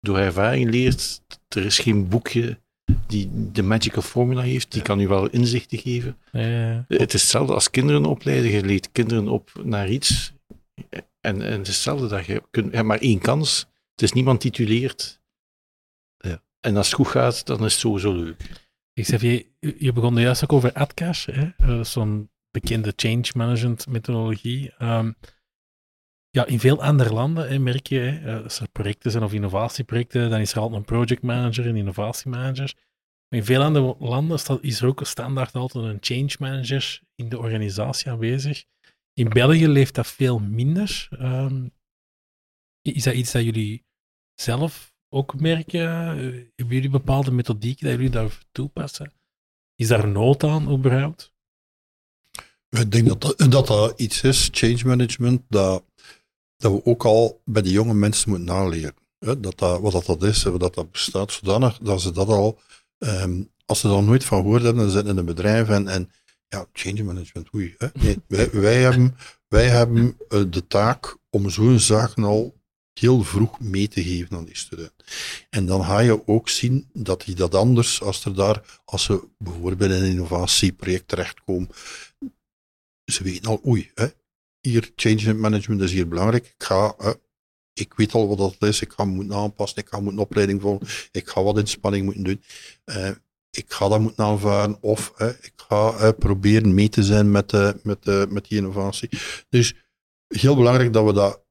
door 0.00 0.18
ervaring 0.18 0.70
leert. 0.70 1.20
Er 1.48 1.64
is 1.64 1.78
geen 1.78 2.08
boekje 2.08 2.58
die 3.06 3.30
de 3.52 3.62
magical 3.62 4.02
formula 4.02 4.42
heeft, 4.42 4.72
die 4.72 4.82
kan 4.82 5.00
u 5.00 5.08
wel 5.08 5.28
inzichten 5.28 5.78
geven. 5.78 6.16
Ja. 6.32 6.84
Het 6.88 7.14
is 7.14 7.20
hetzelfde 7.20 7.54
als 7.54 7.70
kinderen 7.70 8.04
opleiden. 8.04 8.50
Je 8.50 8.62
leert 8.64 8.92
kinderen 8.92 9.28
op 9.28 9.50
naar 9.62 9.88
iets. 9.88 10.32
En, 11.20 11.42
en 11.42 11.52
het 11.58 11.60
is 11.68 11.74
hetzelfde 11.74 12.06
dat 12.06 12.26
je 12.26 12.42
kunt, 12.50 12.66
je 12.70 12.74
hebt 12.76 12.88
maar 12.88 12.98
één 13.00 13.18
kans. 13.18 13.66
Het 13.92 14.02
is 14.02 14.12
niemand 14.12 14.40
tituleert. 14.40 15.20
Ja. 16.18 16.42
En 16.60 16.76
als 16.76 16.86
het 16.86 16.94
goed 16.96 17.08
gaat, 17.08 17.46
dan 17.46 17.64
is 17.64 17.72
het 17.72 17.80
sowieso 17.80 18.12
leuk. 18.12 18.42
Xavier, 19.02 19.46
je 19.58 19.74
je 19.78 19.92
begon 19.92 20.16
juist 20.16 20.44
ook 20.44 20.52
over 20.52 20.72
AdCash, 20.72 21.26
hè? 21.26 21.48
Eh, 21.56 21.84
zo'n 21.84 22.30
bekende 22.50 22.92
change 22.96 23.30
management 23.34 23.86
methodologie. 23.86 24.72
Ehm, 24.78 25.12
ja, 26.30 26.46
in 26.46 26.60
veel 26.60 26.82
andere 26.82 27.12
landen 27.12 27.48
hè, 27.48 27.58
merk 27.58 27.86
je, 27.86 27.98
hè, 27.98 28.36
eh, 28.36 28.44
als 28.44 28.60
er 28.60 28.68
projecten 28.68 29.10
zijn 29.10 29.24
of 29.24 29.32
innovatieprojecten, 29.32 30.30
dan 30.30 30.40
is 30.40 30.52
er 30.52 30.60
altijd 30.60 30.80
een 30.80 30.86
project 30.86 31.22
manager, 31.22 31.66
een 31.66 31.76
innovatiemanager. 31.76 32.74
Maar 33.28 33.38
in 33.38 33.44
veel 33.44 33.62
andere 33.62 33.96
landen 33.98 34.38
is 34.60 34.80
er 34.80 34.86
ook 34.86 35.06
standaard 35.06 35.54
altijd 35.54 35.84
een 35.84 35.98
change 36.00 36.34
manager 36.38 37.00
in 37.14 37.28
de 37.28 37.38
organisatie 37.38 38.10
aanwezig. 38.10 38.64
In 39.12 39.28
België 39.28 39.68
leeft 39.68 39.94
dat 39.94 40.06
veel 40.06 40.38
minder. 40.38 41.08
Ehm, 41.10 41.68
is 42.82 43.02
dat 43.02 43.14
iets 43.14 43.32
dat 43.32 43.44
jullie 43.44 43.84
zelf 44.34 44.87
ook 45.08 45.40
merken? 45.40 45.80
Eh, 45.80 46.16
Hebben 46.56 46.74
jullie 46.74 46.90
bepaalde 46.90 47.30
methodieken 47.30 47.86
dat 47.86 47.94
jullie 47.94 48.10
daar 48.10 48.38
toepassen? 48.52 49.12
Is 49.74 49.88
daar 49.88 50.08
nood 50.08 50.44
aan 50.44 50.72
überhaupt? 50.72 51.32
Ik 52.68 52.92
denk 52.92 53.06
dat 53.08 53.34
dat, 53.50 53.66
dat 53.66 54.00
iets 54.00 54.22
is, 54.22 54.48
change 54.52 54.80
management, 54.84 55.42
dat, 55.48 55.84
dat 56.56 56.72
we 56.72 56.84
ook 56.84 57.04
al 57.04 57.40
bij 57.44 57.62
de 57.62 57.70
jonge 57.70 57.94
mensen 57.94 58.28
moeten 58.30 58.48
naleren. 58.48 58.94
Dat 59.18 59.58
dat, 59.58 59.80
wat 59.80 59.92
dat, 59.92 60.06
dat 60.06 60.22
is, 60.22 60.42
dat 60.42 60.74
dat 60.74 60.90
bestaat, 60.90 61.32
zodanig 61.32 61.78
dat 61.78 62.00
ze 62.00 62.12
dat 62.12 62.28
al, 62.28 62.58
ehm, 62.98 63.42
als 63.64 63.80
ze 63.80 63.88
er 63.88 64.02
nooit 64.02 64.24
van 64.24 64.40
gehoord 64.42 64.62
hebben, 64.62 64.82
dan 64.82 64.92
zitten 64.92 65.12
in 65.12 65.18
een 65.18 65.24
bedrijf 65.24 65.68
en, 65.68 65.88
en 65.88 66.10
ja, 66.48 66.66
change 66.72 67.02
management, 67.02 67.54
oei. 67.54 67.74
Hè. 67.78 67.88
Wij, 68.26 68.50
wij 68.50 68.80
hebben, 68.80 69.16
wij 69.48 69.68
hebben 69.68 70.16
eh, 70.28 70.42
de 70.50 70.66
taak 70.66 71.16
om 71.30 71.50
zo'n 71.50 71.78
zaken 71.78 72.24
al 72.24 72.57
heel 72.98 73.22
vroeg 73.22 73.60
mee 73.60 73.88
te 73.88 74.02
geven 74.02 74.36
aan 74.36 74.44
die 74.44 74.56
studenten. 74.56 75.04
En 75.50 75.66
dan 75.66 75.84
ga 75.84 75.98
je 75.98 76.26
ook 76.28 76.48
zien 76.48 76.88
dat 76.92 77.24
die 77.24 77.34
dat 77.34 77.54
anders, 77.54 78.02
als 78.02 78.24
er 78.24 78.34
daar, 78.34 78.80
als 78.84 79.02
ze 79.02 79.24
bijvoorbeeld 79.38 79.90
in 79.90 80.02
een 80.02 80.10
innovatieproject 80.10 81.08
terechtkomen, 81.08 81.68
ze 83.04 83.22
weten 83.22 83.50
al, 83.50 83.60
oei, 83.66 83.90
hè, 83.94 84.06
hier, 84.60 84.90
change 84.96 85.34
management 85.34 85.80
is 85.80 85.92
hier 85.92 86.08
belangrijk. 86.08 86.46
Ik 86.46 86.64
ga, 86.64 86.94
ik 87.72 87.94
weet 87.94 88.14
al 88.14 88.28
wat 88.28 88.38
dat 88.58 88.68
is, 88.68 88.80
ik 88.80 88.92
ga 88.92 89.04
moeten 89.04 89.36
aanpassen, 89.36 89.78
ik 89.78 89.88
ga 89.88 90.00
moeten 90.00 90.20
opleiding 90.20 90.60
volgen, 90.60 90.86
ik 91.12 91.28
ga 91.28 91.42
wat 91.42 91.58
inspanning 91.58 92.04
moeten 92.04 92.24
doen. 92.24 92.42
Eh, 92.84 93.10
ik 93.50 93.72
ga 93.72 93.88
dat 93.88 94.00
moeten 94.00 94.24
aanvaren 94.24 94.78
of 94.80 95.12
ik 95.40 95.52
ga 95.56 96.12
proberen 96.12 96.74
mee 96.74 96.88
te 96.88 97.02
zijn 97.02 97.30
met, 97.30 97.52
eh, 97.52 97.70
met, 97.82 98.06
eh, 98.06 98.26
met 98.26 98.48
die 98.48 98.58
innovatie. 98.58 99.08
Dus 99.48 99.74
heel 100.26 100.56
belangrijk 100.56 100.92
dat 100.92 101.04
we 101.04 101.12
dat, 101.12 101.42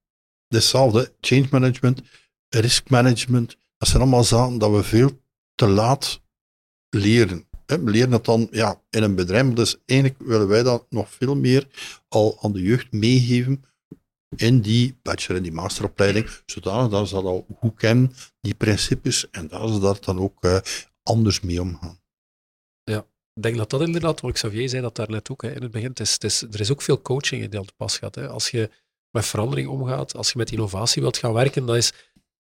hetzelfde, 0.47 1.13
change 1.21 1.47
management, 1.51 2.01
risk 2.49 2.89
management, 2.89 3.57
dat 3.77 3.87
zijn 3.87 4.01
allemaal 4.01 4.23
zaken 4.23 4.57
dat 4.57 4.71
we 4.71 4.83
veel 4.83 5.21
te 5.55 5.67
laat 5.67 6.21
leren. 6.89 7.45
We 7.65 7.81
leren 7.83 8.09
dat 8.09 8.25
dan 8.25 8.47
ja, 8.51 8.81
in 8.89 9.03
een 9.03 9.15
bedrijf, 9.15 9.53
dus 9.53 9.77
eigenlijk 9.85 10.21
willen 10.21 10.47
wij 10.47 10.63
dat 10.63 10.85
nog 10.89 11.11
veel 11.11 11.35
meer 11.35 11.67
al 12.07 12.37
aan 12.41 12.51
de 12.51 12.61
jeugd 12.61 12.91
meegeven 12.91 13.63
in 14.35 14.61
die 14.61 14.99
bachelor- 15.01 15.37
en 15.37 15.43
die 15.43 15.51
masteropleiding, 15.51 16.29
zodanig 16.45 16.91
dat 16.91 17.07
ze 17.07 17.13
dat 17.13 17.23
al 17.23 17.45
goed 17.59 17.75
kennen, 17.75 18.13
die 18.41 18.55
principes, 18.55 19.29
en 19.29 19.47
dat 19.47 19.69
ze 19.73 19.79
daar 19.79 19.97
dan 19.99 20.19
ook 20.19 20.43
eh, 20.43 20.59
anders 21.03 21.39
mee 21.39 21.61
omgaan. 21.61 21.99
Ik 23.37 23.43
denk 23.43 23.57
dat 23.57 23.69
dat 23.69 23.81
inderdaad, 23.81 24.21
wat 24.21 24.31
Xavier 24.31 24.69
zei 24.69 24.81
dat 24.81 24.95
daarnet 24.95 25.29
ook 25.29 25.41
hè, 25.41 25.55
in 25.55 25.61
het 25.61 25.71
begin, 25.71 25.93
is, 25.93 26.13
het 26.13 26.23
is, 26.23 26.41
er 26.41 26.59
is 26.59 26.71
ook 26.71 26.81
veel 26.81 27.01
coaching 27.01 27.43
in 27.43 27.49
die 27.49 27.59
aan 27.59 27.65
pas 27.75 27.97
gaat. 27.97 28.15
Hè. 28.15 28.27
Als 28.27 28.49
je 28.49 28.69
met 29.17 29.25
verandering 29.25 29.67
omgaat, 29.67 30.15
als 30.15 30.31
je 30.31 30.37
met 30.37 30.51
innovatie 30.51 31.01
wilt 31.01 31.17
gaan 31.17 31.33
werken, 31.33 31.65
dat 31.65 31.75
is 31.75 31.91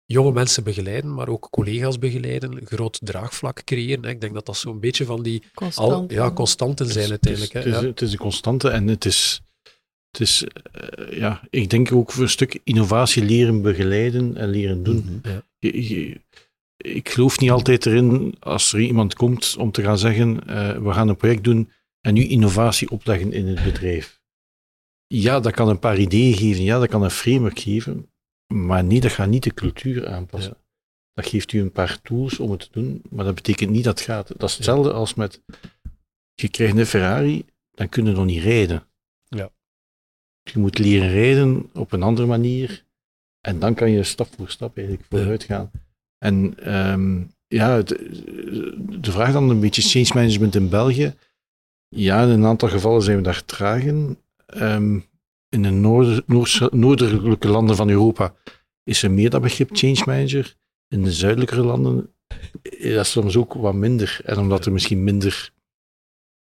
jonge 0.07 0.33
mensen 0.33 0.65
begeleiden, 0.65 1.15
maar 1.15 1.29
ook 1.29 1.49
collega's 1.51 1.99
begeleiden, 1.99 2.53
een 2.53 2.67
groot 2.67 2.99
draagvlak 3.03 3.65
creëren. 3.65 4.05
Hè. 4.05 4.11
Ik 4.11 4.21
denk 4.21 4.35
dat 4.35 4.47
dat 4.47 4.57
zo'n 4.57 4.81
beetje 4.81 5.05
van 5.05 5.23
die 5.23 5.41
al, 5.43 5.51
Constant. 5.55 6.11
ja, 6.13 6.31
constanten 6.31 6.87
zijn 6.87 7.11
Het 7.11 7.27
is- 7.27 7.31
uiteindelijk. 7.41 7.53
Hè. 7.53 7.59
Het 7.59 7.69
is, 7.69 7.81
Ja. 7.81 7.87
het 7.87 8.01
is 8.03 8.13
een 8.13 8.19
constante 8.19 8.69
en 8.69 8.87
het 8.89 9.05
is, 9.05 9.41
het 10.11 10.21
is 10.21 10.45
eh, 10.73 11.19
ja, 11.19 11.41
ik 11.51 11.71
denk 11.71 11.93
ook 11.93 12.13
voor 12.13 12.23
een 12.23 12.29
stuk 12.29 12.61
innovatie 12.65 13.25
leren 13.25 13.63
begeleiden 13.63 14.37
en 14.37 14.49
leren 14.49 14.83
doen. 14.83 15.21
Ja. 15.23 15.43
Je- 15.59 15.89
je- 15.89 16.21
ik 16.77 17.09
geloof 17.09 17.39
niet 17.41 17.51
altijd 17.51 17.87
erin 17.87 18.35
als 18.41 18.73
er 18.73 18.81
iemand 18.81 19.15
komt 19.15 19.57
om 19.59 19.71
te 19.71 19.83
gaan 19.83 19.99
zeggen, 19.99 20.47
eh, 20.47 20.77
we 20.79 20.93
gaan 20.93 21.09
een 21.09 21.17
project 21.17 21.45
doen 21.45 21.71
en 22.01 22.15
nu 22.15 22.25
innovatie 22.27 22.91
opleggen 22.91 23.33
in 23.33 23.47
het 23.47 23.65
bedrijf. 23.65 24.21
Ja, 25.21 25.41
dat 25.41 25.53
kan 25.53 25.69
een 25.69 25.79
paar 25.79 25.99
ideeën 25.99 26.35
geven, 26.37 26.63
ja, 26.65 26.79
dat 26.79 26.89
kan 26.89 27.03
een 27.03 27.11
framework 27.11 27.59
geven, 27.59 28.11
maar 28.55 28.85
nee, 28.85 29.01
dat 29.01 29.13
gaat 29.13 29.29
niet 29.29 29.43
de 29.43 29.55
cultuur 29.55 30.09
aanpassen. 30.09 30.57
Dat 31.13 31.27
geeft 31.27 31.53
u 31.53 31.61
een 31.61 31.73
paar 31.73 32.01
tools 32.03 32.39
om 32.39 32.51
het 32.51 32.61
te 32.61 32.69
doen, 32.71 33.03
maar 33.11 33.25
dat 33.25 33.35
betekent 33.35 33.71
niet 33.71 33.85
dat 33.85 33.99
het 33.99 34.09
gaat. 34.09 34.29
Dat 34.39 34.49
is 34.49 34.55
hetzelfde 34.57 34.93
als 34.93 35.15
met, 35.15 35.43
je 36.35 36.49
krijgt 36.49 36.77
een 36.77 36.87
Ferrari, 36.87 37.45
dan 37.71 37.89
kun 37.89 38.05
je 38.05 38.13
nog 38.13 38.25
niet 38.25 38.43
rijden. 38.43 38.87
Ja. 39.29 39.51
Je 40.43 40.59
moet 40.59 40.79
leren 40.79 41.09
rijden 41.11 41.71
op 41.73 41.93
een 41.93 42.03
andere 42.03 42.27
manier, 42.27 42.85
en 43.41 43.59
dan 43.59 43.75
kan 43.75 43.91
je 43.91 44.03
stap 44.03 44.29
voor 44.37 44.49
stap 44.51 44.77
eigenlijk 44.77 45.07
vooruit 45.11 45.43
gaan. 45.45 45.71
En 46.19 46.59
ehm, 46.59 47.23
ja, 47.47 47.77
het- 47.77 47.89
de 49.03 49.11
vraag 49.13 49.33
dan 49.33 49.51
een 49.51 49.61
beetje 49.61 49.83
change 49.83 50.21
management 50.21 50.55
in 50.55 50.69
België. 50.69 51.15
Ja, 51.89 52.23
in 52.23 52.29
een 52.29 52.45
aantal 52.45 52.69
gevallen 52.69 53.03
zijn 53.03 53.17
we 53.17 53.23
daar 53.23 53.45
traag 53.45 53.83
in. 53.83 54.19
Ehm, 54.47 54.99
in 55.49 55.63
de 55.63 55.71
noordelijke 56.71 57.49
landen 57.49 57.77
van 57.77 57.89
Europa 57.89 58.35
is 58.85 59.03
er 59.03 59.11
meer 59.11 59.31
dat 59.31 59.43
begrip 59.43 59.71
change 59.73 60.03
manager. 60.07 60.55
In 60.89 61.03
de 61.03 61.13
zuidelijkere 61.13 61.63
landen 61.63 62.15
is 62.63 62.95
dat 62.95 63.07
soms 63.07 63.37
ook 63.37 63.55
wat 63.55 63.75
minder. 63.75 64.21
En 64.25 64.39
omdat 64.39 64.67
er 64.67 64.73
misschien 64.73 65.05
minder 65.05 65.53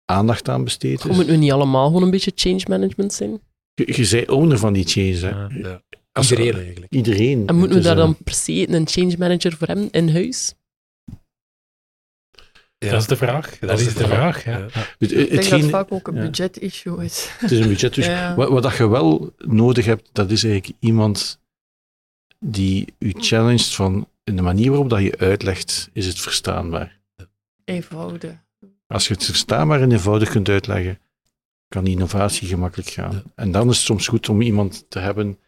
aandacht 0.05 0.49
aan 0.49 0.63
besteed 0.63 1.03
We 1.03 1.09
is. 1.09 1.15
moeten 1.15 1.33
nu 1.33 1.39
niet 1.39 1.51
allemaal 1.51 1.87
gewoon 1.87 2.03
een 2.03 2.11
beetje 2.11 2.31
change 2.35 2.63
management 2.67 3.13
zijn. 3.13 3.41
Je, 3.73 3.93
je 3.95 4.05
zei 4.05 4.25
owner 4.25 4.57
van 4.57 4.73
die 4.73 4.87
change. 4.87 5.33
Hè. 5.33 5.57
Ja. 5.59 5.81
Iedereen 6.21 6.55
eigenlijk. 6.55 6.93
Iedereen. 6.93 7.47
En 7.47 7.55
moeten 7.55 7.77
we 7.77 7.83
daar 7.83 7.97
eh, 7.97 8.03
dan 8.03 8.15
per 8.23 8.33
se 8.33 8.69
een 8.69 8.87
change 8.87 9.15
manager 9.17 9.53
voor 9.53 9.67
hebben 9.67 9.89
in 9.91 10.09
huis? 10.09 10.53
Ja. 12.85 12.89
Dat 12.91 13.01
is 13.01 13.07
de 13.07 13.15
vraag. 13.15 13.59
Dat, 13.59 13.79
is 13.79 13.93
de 13.93 14.07
vraag. 14.07 14.43
ja. 14.43 14.51
Ja. 14.51 14.57
Ja. 14.57 14.65
het- 14.73 14.85
Ik 14.99 15.09
denk 15.09 15.19
dat 15.29 15.37
hetgeen- 15.37 15.61
het 15.61 15.69
vaak 15.69 15.91
ook 15.91 16.07
een 16.07 16.15
ja. 16.15 16.21
budget-issue 16.21 17.03
is. 17.05 17.29
Het 17.39 17.51
is 17.51 17.59
een 17.59 17.67
budget. 17.67 17.93
Dus 17.93 18.05
Ja. 18.05 18.35
wat, 18.35 18.49
wat 18.49 18.63
dat 18.63 18.75
je 18.77 18.87
wel 18.89 19.33
nodig 19.37 19.85
hebt, 19.85 20.09
dat 20.11 20.31
is 20.31 20.43
eigenlijk 20.43 20.75
iemand 20.79 21.39
die 22.39 22.93
u 22.99 23.13
challenged 23.17 23.67
van 23.75 24.07
in 24.23 24.35
de 24.35 24.41
manier 24.41 24.69
waarop 24.69 24.89
dat 24.89 25.01
je 25.01 25.17
uitlegt, 25.17 25.89
is 25.93 26.05
het 26.05 26.19
verstaanbaar. 26.19 26.99
Eenvoudig. 27.65 28.31
Als 28.87 29.07
je 29.07 29.13
het 29.13 29.25
verstaanbaar 29.25 29.81
en 29.81 29.91
eenvoudig 29.91 30.29
kunt 30.29 30.49
uitleggen, 30.49 30.99
kan 31.67 31.83
die 31.83 31.93
innovatie 31.93 32.47
gemakkelijk 32.47 32.89
gaan. 32.89 33.11
Ja. 33.11 33.23
En 33.35 33.51
dan 33.51 33.69
is 33.69 33.75
het 33.77 33.85
soms 33.85 34.07
goed 34.07 34.29
om 34.29 34.41
iemand 34.41 34.85
te 34.89 34.99
hebben 34.99 35.39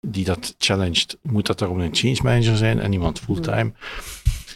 die 0.00 0.24
dat 0.24 0.54
challenged. 0.58 1.18
Moet 1.22 1.46
dat 1.46 1.58
daarom 1.58 1.80
een 1.80 1.94
change 1.94 2.18
manager 2.22 2.56
zijn 2.56 2.80
en 2.80 2.92
iemand 2.92 3.20
fulltime? 3.20 3.72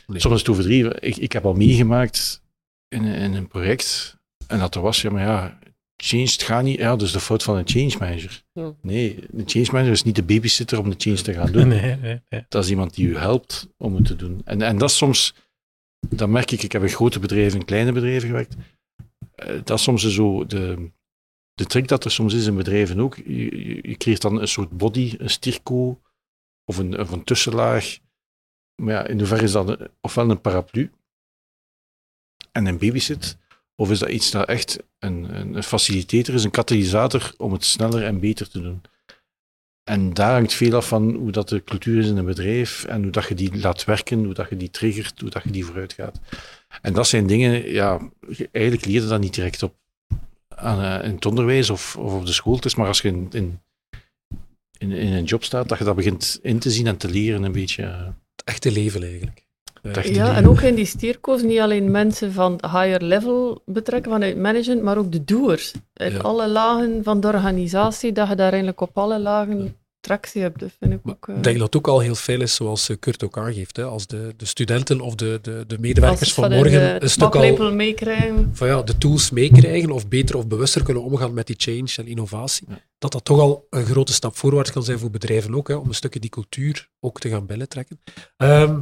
Nee. 0.07 0.21
Soms 0.21 0.35
is 0.35 0.41
het 0.41 0.49
overdreven. 0.49 1.03
Ik, 1.03 1.17
ik 1.17 1.33
heb 1.33 1.45
al 1.45 1.55
meegemaakt 1.55 2.43
in, 2.89 3.05
in 3.05 3.35
een 3.35 3.49
project 3.49 4.17
en 4.47 4.59
dat 4.59 4.75
er 4.75 4.81
was, 4.81 5.03
ja, 5.03 5.11
maar 5.11 5.23
ja, 5.23 5.59
change 5.97 6.23
het 6.23 6.43
gaat 6.43 6.63
niet. 6.63 6.79
Ja, 6.79 6.97
dus 6.97 7.13
de 7.13 7.21
fout 7.21 7.43
van 7.43 7.57
een 7.57 7.69
change 7.69 7.97
manager. 7.99 8.43
Ja. 8.53 8.75
Nee, 8.83 9.19
de 9.31 9.43
change 9.47 9.69
manager 9.71 9.93
is 9.93 10.03
niet 10.03 10.17
de 10.17 10.23
babysitter 10.23 10.79
om 10.79 10.91
de 10.91 10.97
change 10.99 11.23
te 11.23 11.33
gaan 11.33 11.53
doen. 11.53 11.69
Nee, 11.73 11.97
nee, 11.97 12.21
nee. 12.29 12.45
Dat 12.49 12.65
is 12.65 12.71
iemand 12.71 12.95
die 12.95 13.09
u 13.09 13.17
helpt 13.17 13.69
om 13.77 13.95
het 13.95 14.05
te 14.05 14.17
doen. 14.17 14.41
En, 14.45 14.63
en 14.63 14.79
dat 14.79 14.91
is 14.91 14.97
soms, 14.97 15.35
dat 16.09 16.29
merk 16.29 16.51
ik, 16.51 16.63
ik 16.63 16.73
heb 16.73 16.83
in 16.83 16.89
grote 16.89 17.19
bedrijven 17.19 17.59
en 17.59 17.65
kleine 17.65 17.93
bedrijven 17.93 18.29
gewerkt. 18.29 18.57
Eh, 19.35 19.61
dat 19.65 19.79
is 19.79 19.83
soms 19.83 20.09
zo 20.09 20.47
de, 20.47 20.91
de 21.55 21.67
trick 21.67 21.89
dat 21.89 22.05
er 22.05 22.11
soms 22.11 22.35
is 22.35 22.47
in 22.47 22.57
bedrijven 22.57 23.01
ook. 23.01 23.17
Je, 23.17 23.67
je, 23.67 23.89
je 23.89 23.97
creëert 23.97 24.23
dan 24.23 24.41
een 24.41 24.49
soort 24.49 24.71
body, 24.71 25.15
een 25.19 25.31
stirco 25.31 26.01
of 26.65 26.77
een, 26.77 27.01
of 27.01 27.11
een 27.11 27.25
tussenlaag. 27.25 27.99
Maar 28.83 28.95
ja, 28.95 29.07
in 29.07 29.19
hoeverre 29.19 29.43
is 29.43 29.53
dat 29.53 29.69
een- 29.69 29.89
ofwel 30.01 30.31
een 30.31 30.41
paraplu 30.41 30.91
en 32.53 32.67
een 32.67 32.79
babysit, 32.79 33.37
of 33.75 33.91
is 33.91 33.99
dat 33.99 34.09
iets 34.09 34.31
dat 34.31 34.49
echt 34.49 34.79
een, 34.99 35.35
een, 35.57 35.63
facilitator 35.63 36.35
is, 36.35 36.45
een 36.45 36.51
katalysator 36.51 37.35
om 37.37 37.53
het 37.53 37.65
sneller 37.65 38.05
en 38.05 38.21
beter 38.21 38.49
te 38.51 38.61
doen. 38.61 38.83
En 39.85 40.15
daar 40.15 40.33
hangt 40.33 40.53
veel 40.55 40.75
af 40.75 40.89
van 40.89 41.15
hoe 41.15 41.31
dat 41.33 41.49
de 41.49 41.65
cultuur 41.65 41.99
is 41.99 42.09
in 42.09 42.17
een 42.17 42.25
bedrijf 42.25 42.85
en 42.85 43.03
hoe 43.03 43.11
dat 43.11 43.29
je 43.29 43.35
die 43.35 43.59
laat 43.59 43.85
werken, 43.85 44.25
hoe 44.25 44.35
dat 44.35 44.49
je 44.49 44.57
die 44.57 44.71
triggert, 44.71 45.21
hoe 45.21 45.31
dat 45.31 45.43
je 45.43 45.51
die 45.51 45.65
vooruit 45.65 45.93
gaat. 45.93 46.21
En 46.83 46.93
dat 46.93 47.07
zijn 47.07 47.27
dingen, 47.27 47.71
ja, 47.71 48.11
eigenlijk 48.53 48.85
leer 48.85 49.03
je 49.03 49.07
dat 49.09 49.21
niet 49.21 49.35
direct 49.35 49.63
op 49.63 49.75
aan, 50.49 51.01
eh, 51.01 51.09
in 51.09 51.15
het 51.15 51.27
onderwijs 51.27 51.71
of, 51.71 51.97
of 51.97 52.13
op 52.13 52.27
de 52.27 52.33
school. 52.33 52.55
Het 52.55 52.65
is 52.65 52.75
maar 52.75 52.87
als 52.87 53.01
je 53.01 53.09
in, 53.09 53.29
in, 53.33 53.61
in, 54.79 54.91
in 54.91 55.13
een 55.13 55.25
job 55.25 55.45
staat, 55.45 55.69
dat 55.69 55.79
je 55.79 55.85
dat 55.85 55.97
begint 55.97 56.39
in 56.43 56.59
te 56.59 56.71
zien 56.71 56.87
en 56.87 56.97
te 56.97 57.09
leren 57.11 57.43
een 57.43 57.53
beetje. 57.53 58.15
Het 58.45 58.55
echte 58.55 58.71
leven 58.73 59.03
eigenlijk. 59.03 59.45
Echte 59.83 60.15
Ja, 60.15 60.25
leven. 60.25 60.37
en 60.37 60.49
ook 60.49 60.61
in 60.61 60.75
die 60.75 60.85
stierko's 60.85 61.43
niet 61.43 61.59
alleen 61.59 61.91
mensen 61.91 62.33
van 62.33 62.53
higher 62.63 63.03
level 63.03 63.63
betrekken 63.67 64.11
vanuit 64.13 64.37
management, 64.37 64.83
maar 64.83 64.99
ook 64.99 65.13
de 65.13 65.25
doers. 65.25 65.73
In 65.95 66.13
Ja. 66.13 66.19
alle 66.19 66.49
lagen 66.49 67.01
van 67.05 67.21
de 67.21 67.27
organisatie, 67.27 68.13
dat 68.13 68.29
je 68.29 68.35
daar 68.35 68.49
eigenlijk 68.49 68.81
op 68.81 68.99
alle 68.99 69.19
lagen 69.19 69.77
tractie 70.03 70.43
hebt. 70.43 70.61
Dat 70.61 70.71
vind 70.81 70.93
ik 70.93 70.99
Maar 71.03 71.15
ook... 71.15 71.29
eh, 71.29 71.37
Ik 71.37 71.43
denk 71.43 71.57
dat 71.57 71.67
het 71.67 71.77
ook 71.77 71.89
al 71.89 72.01
heel 72.01 72.15
veel 72.15 72.41
is, 72.41 72.55
zoals 72.55 72.89
eh, 72.89 72.97
Kurt 73.01 73.25
ook 73.25 73.39
aangeeft. 73.39 73.77
Hè, 73.77 73.85
als 73.85 74.07
de, 74.07 74.35
de 74.37 74.45
studenten 74.45 75.01
of 75.01 75.15
de, 75.15 75.39
de, 75.43 75.65
de 75.67 75.79
medewerkers 75.79 76.33
van 76.35 76.51
morgen 76.51 77.03
een 77.03 77.11
stuk 77.11 77.35
al 77.35 77.73
meekrijgen. 77.73 78.51
van 78.53 78.69
ja, 78.69 78.83
de 78.83 78.99
tools 78.99 79.31
meekrijgen 79.31 79.91
of 79.91 80.09
beter 80.09 80.37
of 80.37 80.47
bewuster 80.47 80.83
kunnen 80.83 81.03
omgaan 81.03 81.35
met 81.35 81.47
die 81.47 81.57
change 81.59 81.93
en 81.97 82.07
innovatie, 82.07 82.67
Ja. 82.69 82.81
dat 82.99 83.13
dat 83.13 83.25
toch 83.25 83.41
al 83.41 83.67
een 83.71 83.85
grote 83.87 84.13
stap 84.13 84.37
voorwaarts 84.37 84.73
kan 84.73 84.83
zijn 84.83 84.99
voor 84.99 85.11
bedrijven 85.11 85.55
ook, 85.55 85.69
hè, 85.69 85.75
om 85.75 85.89
een 85.89 85.95
stukje 85.95 86.21
die 86.21 86.31
cultuur 86.31 86.89
ook 87.01 87.21
te 87.21 87.29
gaan 87.29 87.47
binnentrekken. 87.47 88.01
Ehm, 88.37 88.81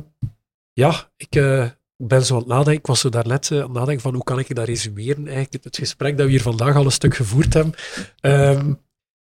ja, 0.72 1.10
ik 1.16 1.36
eh, 1.36 1.66
ben 1.96 2.24
zo 2.24 2.32
aan 2.34 2.38
het 2.40 2.48
nadenken. 2.48 2.74
Ik 2.74 2.86
was 2.86 3.00
zo 3.00 3.08
daarnet 3.08 3.48
aan 3.52 3.58
het 3.58 3.72
nadenken 3.72 4.00
van 4.02 4.14
hoe 4.14 4.24
kan 4.24 4.38
ik 4.38 4.54
dat 4.54 4.66
resumeren, 4.66 5.26
eigenlijk 5.28 5.64
het 5.64 5.76
gesprek 5.76 6.16
dat 6.16 6.26
we 6.26 6.32
hier 6.32 6.42
vandaag 6.42 6.76
al 6.76 6.84
een 6.84 6.90
stuk 6.92 7.14
gevoerd 7.16 7.54
hebben. 7.54 7.74
Ehm, 8.20 8.72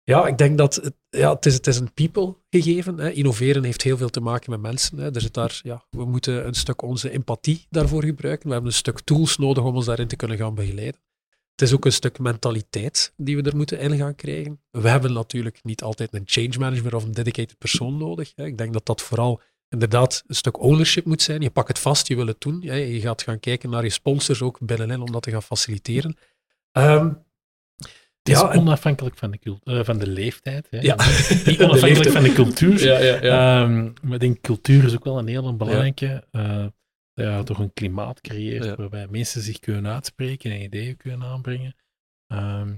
ja, 0.07 0.27
ik 0.27 0.37
denk 0.37 0.57
dat 0.57 0.75
het, 0.75 0.93
ja, 1.09 1.33
het, 1.33 1.45
is, 1.45 1.53
het 1.53 1.67
is 1.67 1.77
een 1.77 1.93
people 1.93 2.35
gegeven. 2.49 2.97
Hè. 2.97 3.11
Innoveren 3.11 3.63
heeft 3.63 3.81
heel 3.81 3.97
veel 3.97 4.09
te 4.09 4.19
maken 4.19 4.51
met 4.51 4.59
mensen. 4.59 4.97
Hè. 4.97 5.11
Er 5.11 5.21
zit 5.21 5.33
daar, 5.33 5.59
ja, 5.63 5.83
we 5.89 6.05
moeten 6.05 6.47
een 6.47 6.53
stuk 6.53 6.81
onze 6.81 7.09
empathie 7.09 7.65
daarvoor 7.69 8.03
gebruiken. 8.03 8.47
We 8.47 8.53
hebben 8.53 8.71
een 8.71 8.77
stuk 8.77 8.99
tools 8.99 9.37
nodig 9.37 9.63
om 9.63 9.75
ons 9.75 9.85
daarin 9.85 10.07
te 10.07 10.15
kunnen 10.15 10.37
gaan 10.37 10.55
begeleiden. 10.55 11.01
Het 11.51 11.61
is 11.61 11.73
ook 11.73 11.85
een 11.85 11.91
stuk 11.91 12.19
mentaliteit 12.19 13.13
die 13.17 13.35
we 13.35 13.41
er 13.41 13.55
moeten 13.55 13.79
in 13.79 13.97
gaan 13.97 14.15
krijgen. 14.15 14.61
We 14.71 14.89
hebben 14.89 15.13
natuurlijk 15.13 15.59
niet 15.63 15.83
altijd 15.83 16.13
een 16.13 16.23
change 16.25 16.59
manager 16.59 16.95
of 16.95 17.03
een 17.03 17.11
dedicated 17.11 17.57
persoon 17.57 17.97
nodig. 17.97 18.31
Hè. 18.35 18.45
Ik 18.45 18.57
denk 18.57 18.73
dat 18.73 18.85
dat 18.85 19.01
vooral 19.01 19.41
inderdaad 19.69 20.23
een 20.27 20.35
stuk 20.35 20.61
ownership 20.61 21.05
moet 21.05 21.21
zijn. 21.21 21.41
Je 21.41 21.49
pakt 21.49 21.67
het 21.67 21.79
vast, 21.79 22.07
je 22.07 22.15
wil 22.15 22.27
het 22.27 22.41
doen. 22.41 22.61
Hè. 22.65 22.75
Je 22.75 22.99
gaat 22.99 23.21
gaan 23.21 23.39
kijken 23.39 23.69
naar 23.69 23.83
je 23.83 23.89
sponsors 23.89 24.41
ook 24.41 24.59
binnenin 24.59 25.01
om 25.01 25.11
dat 25.11 25.21
te 25.21 25.31
gaan 25.31 25.43
faciliteren. 25.43 26.17
Ehm, 26.71 27.13
Het 28.27 28.35
is 28.35 28.41
Ja, 28.41 28.53
onafhankelijk 28.59 29.17
van 29.17 29.31
de, 29.31 29.57
eh, 29.63 29.83
van 29.83 29.97
de 29.97 30.07
leeftijd. 30.07 30.67
Hè. 30.69 30.79
Ja. 30.79 30.95
Niet 31.45 31.61
onafhankelijk 31.63 32.09
van 32.11 32.23
de 32.23 32.33
cultuur. 32.33 32.83
Ja, 32.83 32.99
ja, 32.99 33.23
ja. 33.23 33.61
Ehm, 33.63 33.83
maar 34.01 34.13
ik 34.13 34.19
denk 34.19 34.41
cultuur 34.41 34.83
is 34.83 34.95
ook 34.95 35.03
wel 35.03 35.17
een 35.17 35.27
hele 35.27 35.53
belangrijke. 35.53 36.23
dat 36.31 37.37
je 37.37 37.41
toch 37.43 37.59
een 37.59 37.73
klimaat 37.73 38.21
creëert 38.21 38.75
waarbij 38.75 39.07
mensen 39.07 39.41
zich 39.41 39.59
kunnen 39.59 39.91
uitspreken 39.91 40.51
en 40.51 40.61
ideeën 40.61 40.97
kunnen 40.97 41.27
aanbrengen. 41.27 41.75
Ehm, 42.27 42.73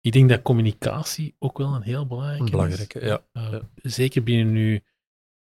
ik 0.00 0.12
denk 0.12 0.28
dat 0.28 0.42
communicatie 0.42 1.34
ook 1.38 1.58
wel 1.58 1.74
een 1.74 1.82
heel 1.82 2.06
belangrijke 2.06 2.44
is. 2.44 2.50
Belangrijke, 2.50 3.04
ja. 3.04 3.22
Eh, 3.32 3.52
Ja. 3.52 3.60
Zeker 3.74 4.22
binnen 4.22 4.52
nu 4.52 4.82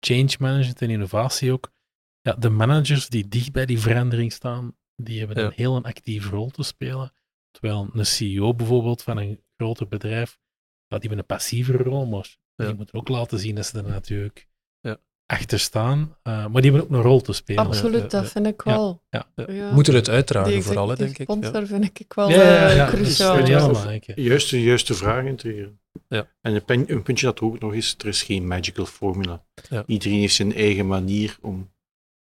change 0.00 0.36
management 0.38 0.82
en 0.82 0.90
innovatie 0.90 1.52
ook. 1.52 1.72
Ja, 2.20 2.32
de 2.32 2.48
managers 2.50 3.08
die 3.08 3.28
dicht 3.28 3.52
bij 3.52 3.66
die 3.66 3.78
verandering 3.80 4.32
staan, 4.32 4.76
die 4.96 5.18
hebben 5.18 5.38
een 5.44 5.52
heel 5.54 5.76
een 5.76 5.84
actieve 5.84 6.28
rol 6.28 6.50
te 6.50 6.62
spelen. 6.62 7.12
Terwijl 7.52 7.90
een 7.92 8.06
CEO 8.06 8.54
bijvoorbeeld 8.54 9.02
van 9.02 9.16
een 9.16 9.40
groter 9.56 9.88
bedrijf, 9.88 10.38
ja, 10.86 10.98
die 10.98 11.08
hebben 11.08 11.18
een 11.18 11.36
passieve 11.36 11.72
rol, 11.72 12.06
maar 12.06 12.36
Ja. 12.56 12.64
die 12.66 12.74
moeten 12.74 12.94
ook 12.94 13.08
laten 13.08 13.38
zien 13.38 13.54
dat 13.54 13.66
ze 13.66 13.78
er 13.78 13.84
natuurlijk 13.88 14.48
Ja. 14.80 14.98
achter 15.26 15.58
staan. 15.58 16.16
Eh, 16.22 16.46
maar 16.46 16.62
die 16.62 16.70
hebben 16.70 16.82
ook 16.90 16.96
een 16.96 17.02
rol 17.02 17.20
te 17.20 17.32
spelen. 17.32 17.64
Absoluut, 17.66 18.10
dat 18.10 18.30
vind 18.30 18.46
ik 18.46 18.64
Ja, 18.64 18.72
wel. 18.72 19.02
ja. 19.10 19.26
Ja. 19.46 19.72
Moeten 19.72 19.94
het 19.94 20.08
uitdragen 20.08 20.52
Die 20.52 20.62
vooral, 20.62 20.86
denk 20.86 21.00
ik. 21.10 21.18
Ja. 21.18 21.24
sponsor 21.24 21.66
vind 21.66 21.98
ik 22.00 22.12
wel 22.12 22.28
Ja, 22.30 22.36
ja, 22.42 22.70
eh, 22.70 22.76
dat 22.76 22.88
cruciaal. 22.88 23.42
belangrijke. 23.42 24.12
Juist 24.22 24.50
de 24.50 24.62
juiste 24.62 24.94
vraag 24.94 25.24
integreren. 25.24 25.80
Ja. 26.08 26.28
En 26.40 26.54
een, 26.54 26.64
pen- 26.64 26.90
een 26.92 27.02
puntje 27.02 27.26
dat 27.26 27.38
er 27.38 27.44
ook 27.44 27.58
nog 27.60 27.74
is, 27.74 27.94
er 27.98 28.06
is 28.06 28.22
geen 28.22 28.46
magical 28.46 28.86
formula. 28.86 29.44
Ja. 29.68 29.82
Iedereen 29.86 30.18
heeft 30.18 30.34
zijn 30.34 30.54
eigen 30.54 30.86
manier 30.86 31.36
om 31.40 31.72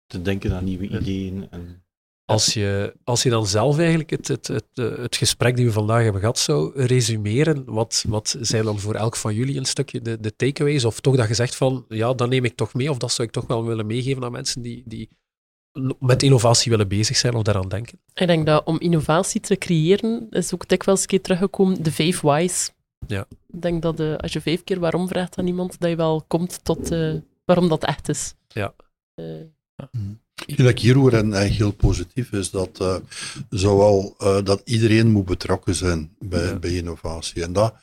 te 0.06 0.22
denken 0.22 0.52
aan 0.54 0.64
nieuwe 0.64 0.90
Ja. 0.90 0.98
ideeën. 0.98 1.46
En, 1.50 1.83
Als 2.26 2.54
je, 2.54 2.94
als 3.04 3.22
je 3.22 3.30
dan 3.30 3.46
zelf 3.46 3.78
eigenlijk 3.78 4.10
het, 4.10 4.28
het, 4.28 4.46
het, 4.48 4.64
eh, 4.74 4.96
het 4.96 5.16
gesprek 5.16 5.56
die 5.56 5.66
we 5.66 5.72
vandaag 5.72 6.02
hebben 6.02 6.20
gehad 6.20 6.38
zou 6.38 6.84
resumeren, 6.86 7.64
wat, 7.66 8.04
wat 8.08 8.36
zijn 8.40 8.64
dan 8.64 8.78
voor 8.78 8.94
elk 8.94 9.16
van 9.16 9.34
jullie 9.34 9.58
een 9.58 9.64
stukje 9.64 10.00
de, 10.00 10.20
de 10.20 10.36
takeaways? 10.36 10.84
Of 10.84 11.00
toch 11.00 11.16
dat 11.16 11.28
je 11.28 11.34
zegt 11.34 11.56
van, 11.56 11.84
ja, 11.88 12.12
dat 12.12 12.28
neem 12.28 12.44
ik 12.44 12.56
toch 12.56 12.74
mee, 12.74 12.90
of 12.90 12.98
dat 12.98 13.12
zou 13.12 13.28
ik 13.28 13.34
toch 13.34 13.46
wel 13.46 13.64
willen 13.64 13.86
meegeven 13.86 14.24
aan 14.24 14.32
mensen 14.32 14.62
die, 14.62 14.82
die 14.86 15.08
met 15.98 16.22
innovatie 16.22 16.70
willen 16.70 16.88
bezig 16.88 17.16
zijn 17.16 17.34
of 17.34 17.42
daaraan 17.42 17.68
denken? 17.68 18.00
Ik 18.14 18.26
denk 18.26 18.46
dat 18.46 18.64
om 18.64 18.80
innovatie 18.80 19.40
te 19.40 19.56
creëren, 19.56 20.26
is 20.30 20.54
ook 20.54 20.68
dikwijls 20.68 21.00
een 21.00 21.06
keer 21.06 21.22
teruggekomen, 21.22 21.82
de 21.82 21.92
vijf 21.92 22.20
whys. 22.20 22.72
Ja. 23.06 23.26
Ik 23.52 23.62
denk 23.62 23.82
dat 23.82 24.00
eh, 24.00 24.16
als 24.16 24.32
je 24.32 24.40
vijf 24.40 24.64
keer 24.64 24.80
waarom 24.80 25.08
vraagt 25.08 25.38
aan 25.38 25.46
iemand, 25.46 25.80
dat 25.80 25.90
je 25.90 25.96
wel 25.96 26.24
komt 26.28 26.64
tot 26.64 26.90
eh, 26.90 27.14
waarom 27.44 27.68
dat 27.68 27.84
echt 27.84 28.08
is. 28.08 28.34
Ja. 28.48 28.74
Eh, 29.14 29.24
Wat 29.74 29.88
ik 30.46 30.78
hier 30.78 30.94
hoor 30.94 31.12
en, 31.12 31.32
heel 31.32 31.72
positief 31.72 32.32
is 32.32 32.50
dat, 32.50 32.80
eh, 32.80 32.96
zowel, 33.50 34.14
eh, 34.18 34.42
dat 34.44 34.62
iedereen 34.64 35.10
moet 35.10 35.24
betrokken 35.24 35.74
zijn 35.74 36.16
bij, 36.18 36.44
Ja. 36.44 36.58
bij 36.58 36.74
innovatie. 36.74 37.42
En 37.42 37.52
dat 37.52 37.74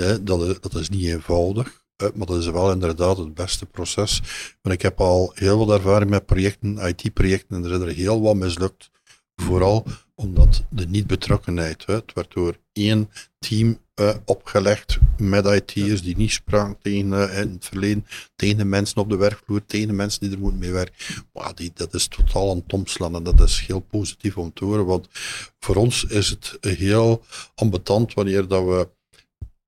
Hè, 0.00 0.22
dat, 0.22 0.42
is, 0.48 0.60
dat 0.60 0.74
is 0.74 0.88
niet 0.88 1.06
eenvoudig, 1.06 1.84
maar 2.14 2.26
dat 2.26 2.38
is 2.38 2.46
wel 2.46 2.72
inderdaad 2.72 3.16
het 3.16 3.34
beste 3.34 3.66
proces. 3.66 4.22
Want 4.62 4.74
ik 4.74 4.82
heb 4.82 5.00
al 5.00 5.32
heel 5.34 5.66
wat 5.66 5.78
ervaring 5.78 6.10
met 6.10 6.26
projecten, 6.26 6.78
IT-projecten, 6.88 7.56
en 7.56 7.70
er 7.70 7.82
er 7.82 7.94
heel 7.94 8.20
wat 8.20 8.36
mislukt. 8.36 8.90
Vooral 9.36 9.86
omdat 10.14 10.64
de 10.70 10.86
niet-betrokkenheid, 10.86 11.86
het 11.86 12.12
werd 12.12 12.32
door 12.32 12.56
één 12.72 13.10
team 13.38 13.78
eh, 14.00 14.14
opgelegd 14.24 14.98
met 15.18 15.46
IT'ers 15.46 16.02
die 16.02 16.16
niet 16.16 16.30
spraken 16.30 16.78
tegen, 16.82 17.12
eh, 17.12 17.40
in 17.40 17.50
het 17.52 17.64
verleden, 17.64 18.06
tegen 18.36 18.56
de 18.56 18.64
mensen 18.64 18.96
op 18.96 19.08
de 19.08 19.16
werkvloer, 19.16 19.66
tegen 19.66 19.88
de 19.88 19.94
mensen 19.94 20.20
die 20.20 20.30
er 20.30 20.38
moeten 20.38 20.60
mee 20.60 20.72
werken. 20.72 21.24
Maar 21.32 21.54
die, 21.54 21.70
dat 21.74 21.94
is 21.94 22.08
totaal 22.08 22.50
aan 22.50 22.56
het 22.56 22.72
omslaan 22.72 23.14
en 23.14 23.22
dat 23.22 23.40
is 23.40 23.64
heel 23.66 23.80
positief 23.80 24.36
om 24.36 24.52
te 24.52 24.64
horen, 24.64 24.86
want 24.86 25.08
voor 25.58 25.76
ons 25.76 26.04
is 26.04 26.28
het 26.28 26.58
heel 26.60 27.24
ambetant 27.54 28.14
wanneer 28.14 28.48
dat 28.48 28.64
we 28.64 28.88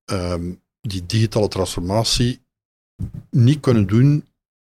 ehm, 0.04 0.52
die 0.80 1.06
digitale 1.06 1.48
transformatie 1.48 2.40
niet 3.30 3.60
kunnen 3.60 3.86
doen 3.86 4.26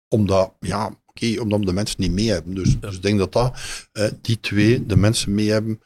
omdat, 0.08 0.54
ja, 0.60 0.98
oké, 1.06 1.42
omdat 1.42 1.64
de 1.64 1.74
mensen 1.74 2.02
niet 2.02 2.12
mee 2.12 2.30
hebben. 2.30 2.56
Dus, 2.56 2.80
dus 2.80 2.96
ik 2.96 3.02
denk 3.02 3.20
dat 3.20 3.32
dat, 3.32 3.60
eh, 3.92 4.10
die 4.22 4.40
twee, 4.40 4.86
de 4.86 4.98
mensen 4.98 5.34
mee 5.34 5.50
hebben, 5.50 5.82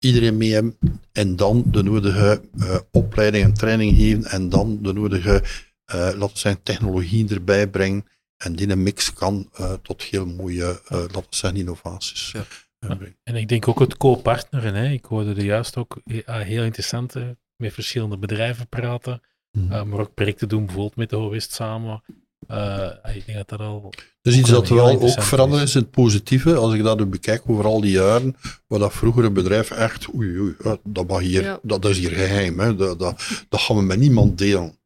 iedereen 0.00 0.36
mee 0.36 0.52
hebben 0.52 0.76
en 1.12 1.36
dan 1.36 1.64
de 1.66 1.82
nodige 1.82 2.40
eh, 2.58 2.78
opleiding 2.90 3.44
en 3.44 3.54
training 3.54 3.96
geven 3.96 4.24
en 4.24 4.48
dan 4.48 4.78
de 4.82 4.92
nodige, 4.92 5.42
eh, 5.84 5.96
laten 5.98 6.18
we 6.20 6.38
zeggen, 6.38 6.62
technologie 6.62 7.28
erbij 7.34 7.68
brengen 7.68 8.06
en 8.36 8.56
die 8.56 8.68
een 8.68 8.82
mix 8.82 9.12
kan 9.12 9.48
eh, 9.54 9.72
tot 9.82 10.02
heel 10.02 10.26
mooie, 10.26 10.80
laten 10.88 11.14
we 11.14 11.26
zeggen, 11.30 11.58
innovaties. 11.58 12.30
Ja. 12.32 12.44
brengen. 12.78 13.16
En 13.22 13.34
ik 13.34 13.48
denk 13.48 13.68
ook 13.68 13.80
het 13.80 13.96
co-partneren. 13.96 14.74
Hè. 14.74 14.88
Ik 14.90 15.04
hoorde 15.04 15.30
er 15.30 15.44
juist 15.44 15.76
ook 15.76 16.00
eh, 16.04 16.40
heel 16.40 16.62
interessant 16.62 17.14
hè, 17.14 17.32
met 17.56 17.72
verschillende 17.72 18.18
bedrijven 18.18 18.68
praten, 18.68 19.22
Mhm. 19.58 19.88
maar 19.88 19.98
ook 20.00 20.14
projecten 20.14 20.48
doen, 20.48 20.64
bijvoorbeeld 20.64 20.96
met 20.96 21.10
de 21.10 21.16
OWIST 21.16 21.52
samen. 21.52 22.02
Eh, 22.50 23.14
ik 23.16 23.26
denk 23.26 23.38
dat 23.38 23.48
dat 23.48 23.60
al... 23.60 23.92
Dus 24.22 24.36
iets 24.36 24.50
dat 24.50 24.68
wel 24.68 25.00
ook 25.00 25.22
veranderd 25.22 25.62
is. 25.62 25.74
in 25.74 25.80
het 25.80 25.90
positieve, 25.90 26.54
als 26.54 26.74
ik 26.74 26.82
dat 26.82 26.98
nu 26.98 27.04
bekijk 27.04 27.42
over 27.46 27.64
al 27.64 27.80
die 27.80 27.90
jaren, 27.90 28.36
waar 28.66 28.78
dat 28.78 28.92
vroeger 28.92 29.24
een 29.24 29.32
bedrijf 29.32 29.70
echt, 29.70 30.14
oei, 30.14 30.38
oei, 30.40 30.54
ja, 30.64 30.76
dat, 30.84 31.08
mag 31.08 31.20
hier, 31.20 31.42
Ja. 31.42 31.58
dat 31.62 31.84
is 31.84 31.98
hier 31.98 32.10
geheim, 32.10 32.58
hè, 32.58 32.76
dat, 32.76 32.98
dat, 32.98 33.44
dat 33.48 33.60
gaan 33.60 33.76
we 33.76 33.82
met 33.82 33.98
niemand 33.98 34.38
delen. 34.38 34.78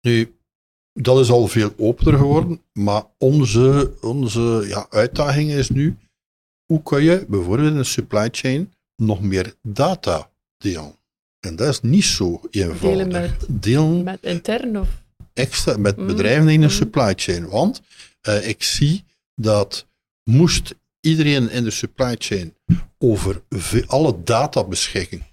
Nu, 0.00 0.36
dat 0.92 1.18
is 1.18 1.30
al 1.30 1.48
veel 1.48 1.72
opener 1.76 2.18
geworden, 2.18 2.60
maar 2.72 3.04
onze, 3.18 3.92
onze 4.00 4.64
ja, 4.68 4.86
uitdaging 4.90 5.50
is 5.50 5.70
nu, 5.70 5.96
hoe 6.66 6.82
kun 6.82 7.02
je 7.02 7.24
bijvoorbeeld 7.28 7.70
in 7.70 7.76
een 7.76 7.84
supply 7.84 8.28
chain 8.30 8.72
nog 8.96 9.20
meer 9.20 9.54
data 9.62 10.30
delen? 10.56 10.96
En 11.40 11.56
dat 11.56 11.68
is 11.68 11.80
niet 11.80 12.04
zo 12.04 12.40
eenvoudig. 12.50 12.80
Delen 12.80 13.08
met, 13.08 13.46
Delen 13.48 14.02
met 14.02 14.18
intern 14.22 14.78
of... 14.78 14.88
extra 15.38 15.76
met 15.76 15.96
Mm, 15.96 16.06
bedrijven 16.06 16.48
in 16.48 16.60
de 16.60 16.66
mm. 16.66 16.72
supply 16.72 17.12
chain. 17.16 17.48
Want 17.48 17.80
eh, 18.20 18.48
ik 18.48 18.62
zie 18.62 19.04
dat 19.34 19.86
moest 20.24 20.74
iedereen 21.00 21.50
in 21.50 21.64
de 21.64 21.70
supply 21.70 22.14
chain 22.18 22.54
over 22.98 23.42
ve- 23.48 23.84
alle 23.86 24.22
data 24.24 24.64
beschikken 24.64 25.26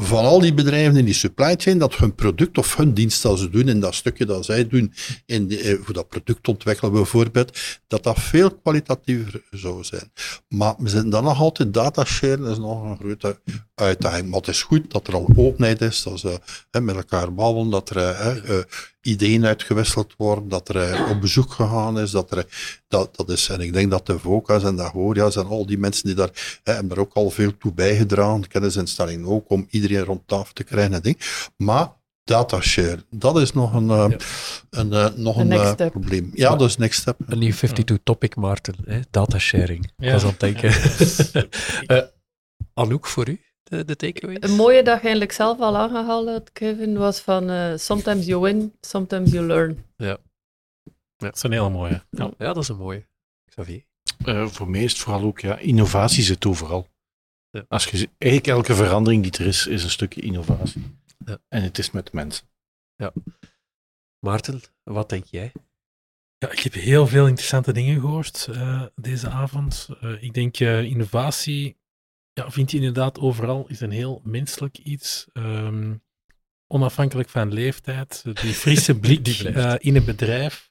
van 0.00 0.24
al 0.24 0.40
die 0.40 0.54
bedrijven 0.54 0.96
in 0.96 1.04
die 1.04 1.14
supply 1.14 1.54
chain, 1.56 1.78
dat 1.78 1.96
hun 1.96 2.14
product 2.14 2.58
of 2.58 2.76
hun 2.76 2.94
dienst 2.94 3.22
dat 3.22 3.38
ze 3.38 3.50
doen, 3.50 3.68
in 3.68 3.80
dat 3.80 3.94
stukje 3.94 4.26
dat 4.26 4.44
zij 4.44 4.66
doen, 4.66 4.92
in 5.26 5.48
de, 5.48 5.60
eh, 5.60 5.78
voor 5.82 5.94
dat 5.94 6.08
product 6.08 6.48
ontwikkelen 6.48 6.92
bijvoorbeeld, 6.92 7.58
dat 7.86 8.02
dat 8.02 8.20
veel 8.20 8.50
kwalitatiever 8.50 9.42
zou 9.50 9.84
zijn. 9.84 10.12
Maar 10.48 10.74
we 10.78 10.88
zijn 10.88 11.10
dan 11.10 11.24
nog 11.24 11.40
altijd 11.40 11.74
datashare, 11.74 12.36
dat 12.36 12.50
is 12.50 12.58
nog 12.58 12.82
een 12.82 12.96
grote 12.96 13.40
uitdaging. 13.74 14.28
Maar 14.28 14.38
het 14.38 14.48
is 14.48 14.62
goed 14.62 14.90
dat 14.90 15.06
er 15.06 15.14
al 15.14 15.28
openheid 15.36 15.80
is, 15.80 16.02
dat 16.02 16.20
ze 16.20 16.40
hè, 16.70 16.80
met 16.80 16.96
elkaar 16.96 17.34
babbelen, 17.34 17.70
dat 17.70 17.90
er 17.90 17.96
eh, 17.96 18.36
eh, 18.58 18.64
ideeën 19.08 19.46
uitgewisseld 19.46 20.14
worden, 20.16 20.48
dat 20.48 20.68
er 20.68 20.76
eh, 20.76 21.10
op 21.10 21.20
bezoek 21.20 21.52
gegaan 21.52 21.98
is, 21.98 22.10
dat 22.10 22.30
er, 22.30 22.46
dat, 22.88 23.16
dat 23.16 23.28
is, 23.30 23.48
en 23.48 23.60
ik 23.60 23.72
denk 23.72 23.90
dat 23.90 24.06
de 24.06 24.18
VOCA's 24.18 24.64
en 24.64 24.76
de 24.76 24.82
Agoria's 24.82 25.36
en 25.36 25.46
al 25.46 25.66
die 25.66 25.78
mensen 25.78 26.06
die 26.06 26.14
daar, 26.14 26.60
hè, 26.62 26.72
hebben 26.72 26.88
daar 26.88 26.98
ook 26.98 27.14
al 27.14 27.30
veel 27.30 27.56
toe 27.58 27.72
bijgedragen, 27.72 28.48
kennisinstellingen 28.48 29.26
ook, 29.26 29.50
om 29.50 29.66
iedereen 29.70 30.04
rond 30.04 30.20
tafel 30.26 30.52
te 30.52 30.64
krijgen 30.64 30.94
en 30.94 31.00
ding. 31.02 31.18
Maar 31.56 31.96
datashare, 32.24 33.04
dat 33.10 33.38
is 33.38 33.52
nog 33.52 33.74
een, 33.74 33.90
eh, 33.90 34.06
een, 34.70 34.92
eh, 34.92 35.08
nog 35.14 35.36
een 35.36 35.52
eh, 35.52 35.74
probleem. 35.90 36.30
Ja, 36.34 36.56
dat 36.56 36.68
is 36.68 36.76
next 36.76 37.00
step. 37.00 37.16
Een 37.26 37.38
nieuw 37.38 37.52
52-topic, 37.52 38.36
Maarten. 38.36 38.74
Hè? 38.84 39.00
Datasharing. 39.10 39.84
Ik 39.84 39.92
Ja. 39.96 40.12
was 40.12 40.22
aan 40.22 40.28
het 40.28 40.40
denken. 40.40 40.70
Ja, 40.70 40.80
dat 40.80 41.00
is- 41.00 41.30
Eh, 41.86 41.98
Anouk, 42.74 43.06
voor 43.06 43.28
u, 43.28 43.40
de, 43.68 43.84
de 43.84 43.96
takeaway? 43.96 44.36
Een 44.40 44.56
mooie 44.56 44.76
je 44.76 44.90
eigenlijk 44.90 45.32
zelf 45.32 45.58
al 45.60 45.76
aangehaald 45.76 46.28
had, 46.28 46.52
Kevin, 46.52 46.96
was 46.96 47.20
van 47.20 47.50
eh, 47.50 47.76
sometimes 47.76 48.26
you 48.26 48.40
win, 48.40 48.74
sometimes 48.80 49.30
you 49.30 49.46
learn. 49.46 49.84
Dat 51.16 51.36
is 51.36 51.42
een 51.42 51.52
hele 51.52 51.70
mooie. 51.70 52.02
Ja. 52.10 52.30
Ja, 52.38 52.52
dat 52.52 52.62
is 52.62 52.68
een 52.68 52.76
mooie. 52.76 53.06
Xavier. 53.44 53.84
Eh, 54.24 54.46
voor 54.46 54.68
mij 54.68 54.82
is 54.82 54.92
het 54.92 55.00
vooral 55.00 55.22
ook, 55.22 55.40
ja, 55.40 55.58
innovatie 55.58 56.22
zit 56.22 56.46
overal. 56.46 56.88
Ja. 57.50 57.64
Als 57.68 57.84
je, 57.84 58.08
eigenlijk 58.18 58.52
elke 58.52 58.74
verandering 58.74 59.22
die 59.22 59.32
er 59.32 59.46
is, 59.46 59.66
is 59.66 59.84
een 59.84 59.90
stukje 59.90 60.20
innovatie. 60.20 60.82
Ja. 61.24 61.38
En 61.48 61.62
het 61.62 61.78
is 61.78 61.90
met 61.90 62.12
mensen. 62.12 62.46
Maarten, 64.20 64.60
wat 64.82 65.08
denk 65.08 65.24
jij? 65.24 65.52
Ja, 66.38 66.50
ik 66.50 66.58
heb 66.58 66.72
heel 66.72 67.06
veel 67.06 67.26
interessante 67.26 67.72
dingen 67.72 68.00
gehoord 68.00 68.48
eh, 68.50 68.82
deze 68.94 69.28
avond. 69.28 69.88
Eh, 70.00 70.22
ik 70.22 70.34
denk 70.34 70.56
eh, 70.56 70.82
innovatie, 70.82 71.76
ja, 72.38 72.50
vind 72.50 72.70
je 72.70 72.76
inderdaad 72.76 73.18
overal, 73.18 73.68
is 73.68 73.80
een 73.80 73.90
heel 73.90 74.20
menselijk 74.24 74.78
iets. 74.78 75.26
Ehm, 75.32 75.94
onafhankelijk 76.66 77.28
van 77.28 77.52
leeftijd. 77.52 78.22
Die 78.24 78.52
frisse 78.52 78.98
blik 79.00 79.24
Die 79.24 79.48
eh, 79.48 79.74
in 79.78 79.96
een 79.96 80.04
bedrijf, 80.04 80.70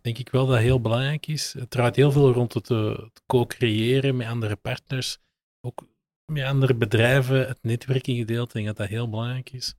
denk 0.00 0.18
ik 0.18 0.28
wel 0.28 0.46
dat 0.46 0.58
heel 0.58 0.80
belangrijk 0.80 1.26
is. 1.26 1.52
Het 1.52 1.70
draait 1.70 1.96
heel 1.96 2.12
veel 2.12 2.32
rond 2.32 2.54
het, 2.54 2.70
eh, 2.70 2.98
het 2.98 3.22
co-creëren 3.26 4.16
met 4.16 4.26
andere 4.26 4.56
partners. 4.56 5.18
Ook 5.60 5.88
met 6.32 6.44
andere 6.44 6.74
bedrijven, 6.74 7.46
het 7.46 7.58
netwerking 7.62 8.18
gedeelte, 8.18 8.58
ik 8.58 8.64
denk 8.64 8.66
dat 8.66 8.76
dat 8.76 8.88
heel 8.88 9.08
belangrijk 9.08 9.50
is. 9.50 9.74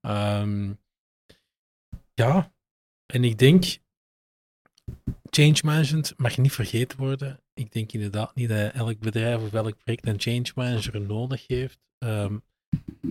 Ehm, 0.00 0.72
ja, 2.14 2.52
en 3.06 3.24
ik 3.24 3.38
denk 3.38 3.64
change 5.30 5.58
management 5.64 6.12
mag 6.16 6.38
niet 6.38 6.52
vergeten 6.52 6.98
worden. 6.98 7.40
Ik 7.60 7.72
denk 7.72 7.92
inderdaad 7.92 8.34
niet 8.34 8.48
dat 8.48 8.72
elk 8.72 8.98
bedrijf 8.98 9.42
of 9.42 9.52
elk 9.52 9.76
project 9.78 10.06
een 10.06 10.20
change 10.20 10.52
manager 10.54 11.00
nodig 11.00 11.46
heeft. 11.46 11.78
Ehm, 11.98 12.38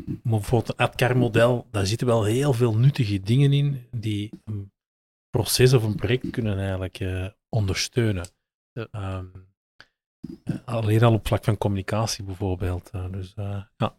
maar 0.02 0.40
bijvoorbeeld 0.40 0.80
een 0.80 0.86
ADCAR-model, 0.86 1.68
daar 1.72 1.86
zitten 1.86 2.08
wel 2.08 2.24
heel 2.24 2.54
veel 2.54 2.78
nuttige 2.78 3.20
dingen 3.20 3.54
in 3.54 3.88
die 3.92 4.30
een 4.46 4.72
proces 5.30 5.74
of 5.74 5.84
een 5.84 5.96
project 5.96 6.30
kunnen 6.30 6.58
eigenlijk 6.58 7.00
eh, 7.00 7.28
ondersteunen. 7.50 8.28
Ehm, 8.74 9.26
eh, 10.44 10.56
alleen 10.66 11.04
al 11.04 11.14
op 11.14 11.28
vlak 11.28 11.44
van 11.44 11.58
communicatie 11.58 12.24
bijvoorbeeld. 12.24 12.90
eh, 12.90 13.12
dus 13.12 13.34
ja. 13.36 13.98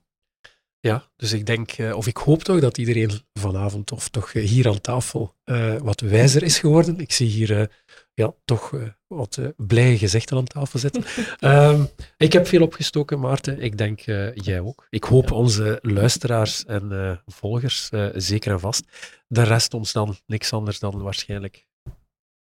Ja, 0.83 1.11
dus 1.17 1.33
ik 1.33 1.47
denk, 1.47 1.71
eh, 1.71 1.97
of 1.97 2.07
ik 2.07 2.17
hoop 2.17 2.43
toch 2.43 2.61
dat 2.61 2.79
iedereen 2.79 3.11
vanavond, 3.33 3.93
of 3.93 4.09
toch 4.09 4.33
eh, 4.33 4.49
hier 4.49 4.69
aan 4.69 4.81
tafel, 4.81 5.35
eh, 5.45 5.77
wat 5.77 6.01
wijzer 6.01 6.43
is 6.43 6.59
geworden. 6.59 7.01
Ik 7.01 7.13
zie 7.13 7.29
hier 7.29 7.71
ja, 8.15 8.35
toch 8.45 8.75
wat 9.07 9.41
blije 9.57 9.99
gezichten 9.99 10.37
aan 10.37 10.45
tafel 10.45 10.79
zitten. 10.79 11.05
Ehm, 11.39 11.85
ik 12.17 12.33
heb 12.33 12.47
veel 12.47 12.63
opgestoken, 12.63 13.21
Maarten. 13.21 13.61
Ik 13.61 13.79
denk 13.79 14.01
jij 14.35 14.61
ook. 14.61 14.87
Ik 14.91 15.05
hoop 15.05 15.31
onze 15.31 15.79
luisteraars 15.83 16.65
en 16.65 17.23
volgers 17.27 17.91
zeker 18.15 18.53
en 18.53 18.61
vast. 18.61 18.85
De 19.27 19.43
rest 19.43 19.75
ons 19.75 19.93
dan 19.93 20.17
niks 20.27 20.53
anders 20.53 20.79
dan 20.79 21.03
waarschijnlijk, 21.03 21.67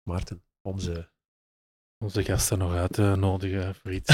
Maarten, 0.02 0.42
onze 0.62 1.08
Onze 2.04 2.24
gasten 2.24 2.58
nog 2.58 2.74
uit 2.74 2.92
te 2.92 3.02
nodigen 3.02 3.74
voor 3.74 3.92
iets. 3.92 4.08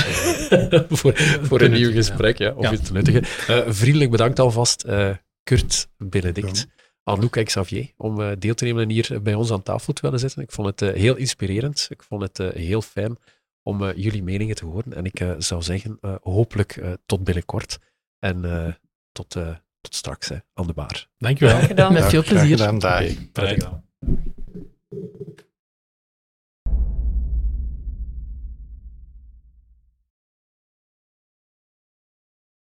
eh, 0.48 0.80
voor, 0.98 1.16
voor 1.42 1.60
een 1.60 1.72
nieuw 1.72 1.92
gesprek, 1.92 2.38
ja, 2.38 2.52
of 2.52 2.62
Ja. 2.64 2.72
iets 2.72 2.86
te 2.86 2.92
nuttigen. 2.92 3.22
Eh, 3.22 3.72
vriendelijk 3.72 4.10
bedankt 4.10 4.38
alvast, 4.38 4.82
eh, 4.84 5.10
Kurt 5.42 5.88
Benedict, 5.98 6.66
Anouk 7.04 7.36
en 7.36 7.44
Xavier, 7.44 7.92
om 7.96 8.20
eh, 8.20 8.30
deel 8.38 8.54
te 8.54 8.64
nemen 8.64 8.82
en 8.82 8.90
hier 8.90 9.22
bij 9.22 9.34
ons 9.34 9.50
aan 9.52 9.62
tafel 9.62 9.92
te 9.92 10.02
willen 10.02 10.18
zitten. 10.18 10.42
Ik 10.42 10.52
vond 10.52 10.66
het 10.68 10.82
eh, 10.82 11.00
heel 11.00 11.16
inspirerend. 11.16 11.86
Ik 11.90 12.02
vond 12.02 12.22
het 12.22 12.38
eh, 12.38 12.48
heel 12.52 12.82
fijn 12.82 13.16
om 13.62 13.84
eh, 13.84 13.96
jullie 13.96 14.22
meningen 14.22 14.54
te 14.56 14.64
horen. 14.64 14.92
En 14.92 15.04
ik 15.04 15.20
eh, 15.20 15.32
zou 15.38 15.62
zeggen, 15.62 15.98
eh, 16.00 16.14
hopelijk 16.22 16.76
eh, 16.76 16.92
tot 17.06 17.24
binnenkort. 17.24 17.78
En 18.18 18.44
eh, 18.44 18.72
tot, 19.12 19.36
eh, 19.36 19.48
tot 19.80 19.94
straks 19.94 20.28
hè, 20.28 20.36
aan 20.54 20.66
de 20.66 20.72
bar. 20.72 21.08
Dankjewel. 21.18 21.58
Graag. 21.60 21.92
Met 21.92 22.04
veel 22.04 22.22
Graag 22.22 22.32
plezier. 22.38 22.58
gedaan, 22.58 22.80
gedaan. 23.34 23.88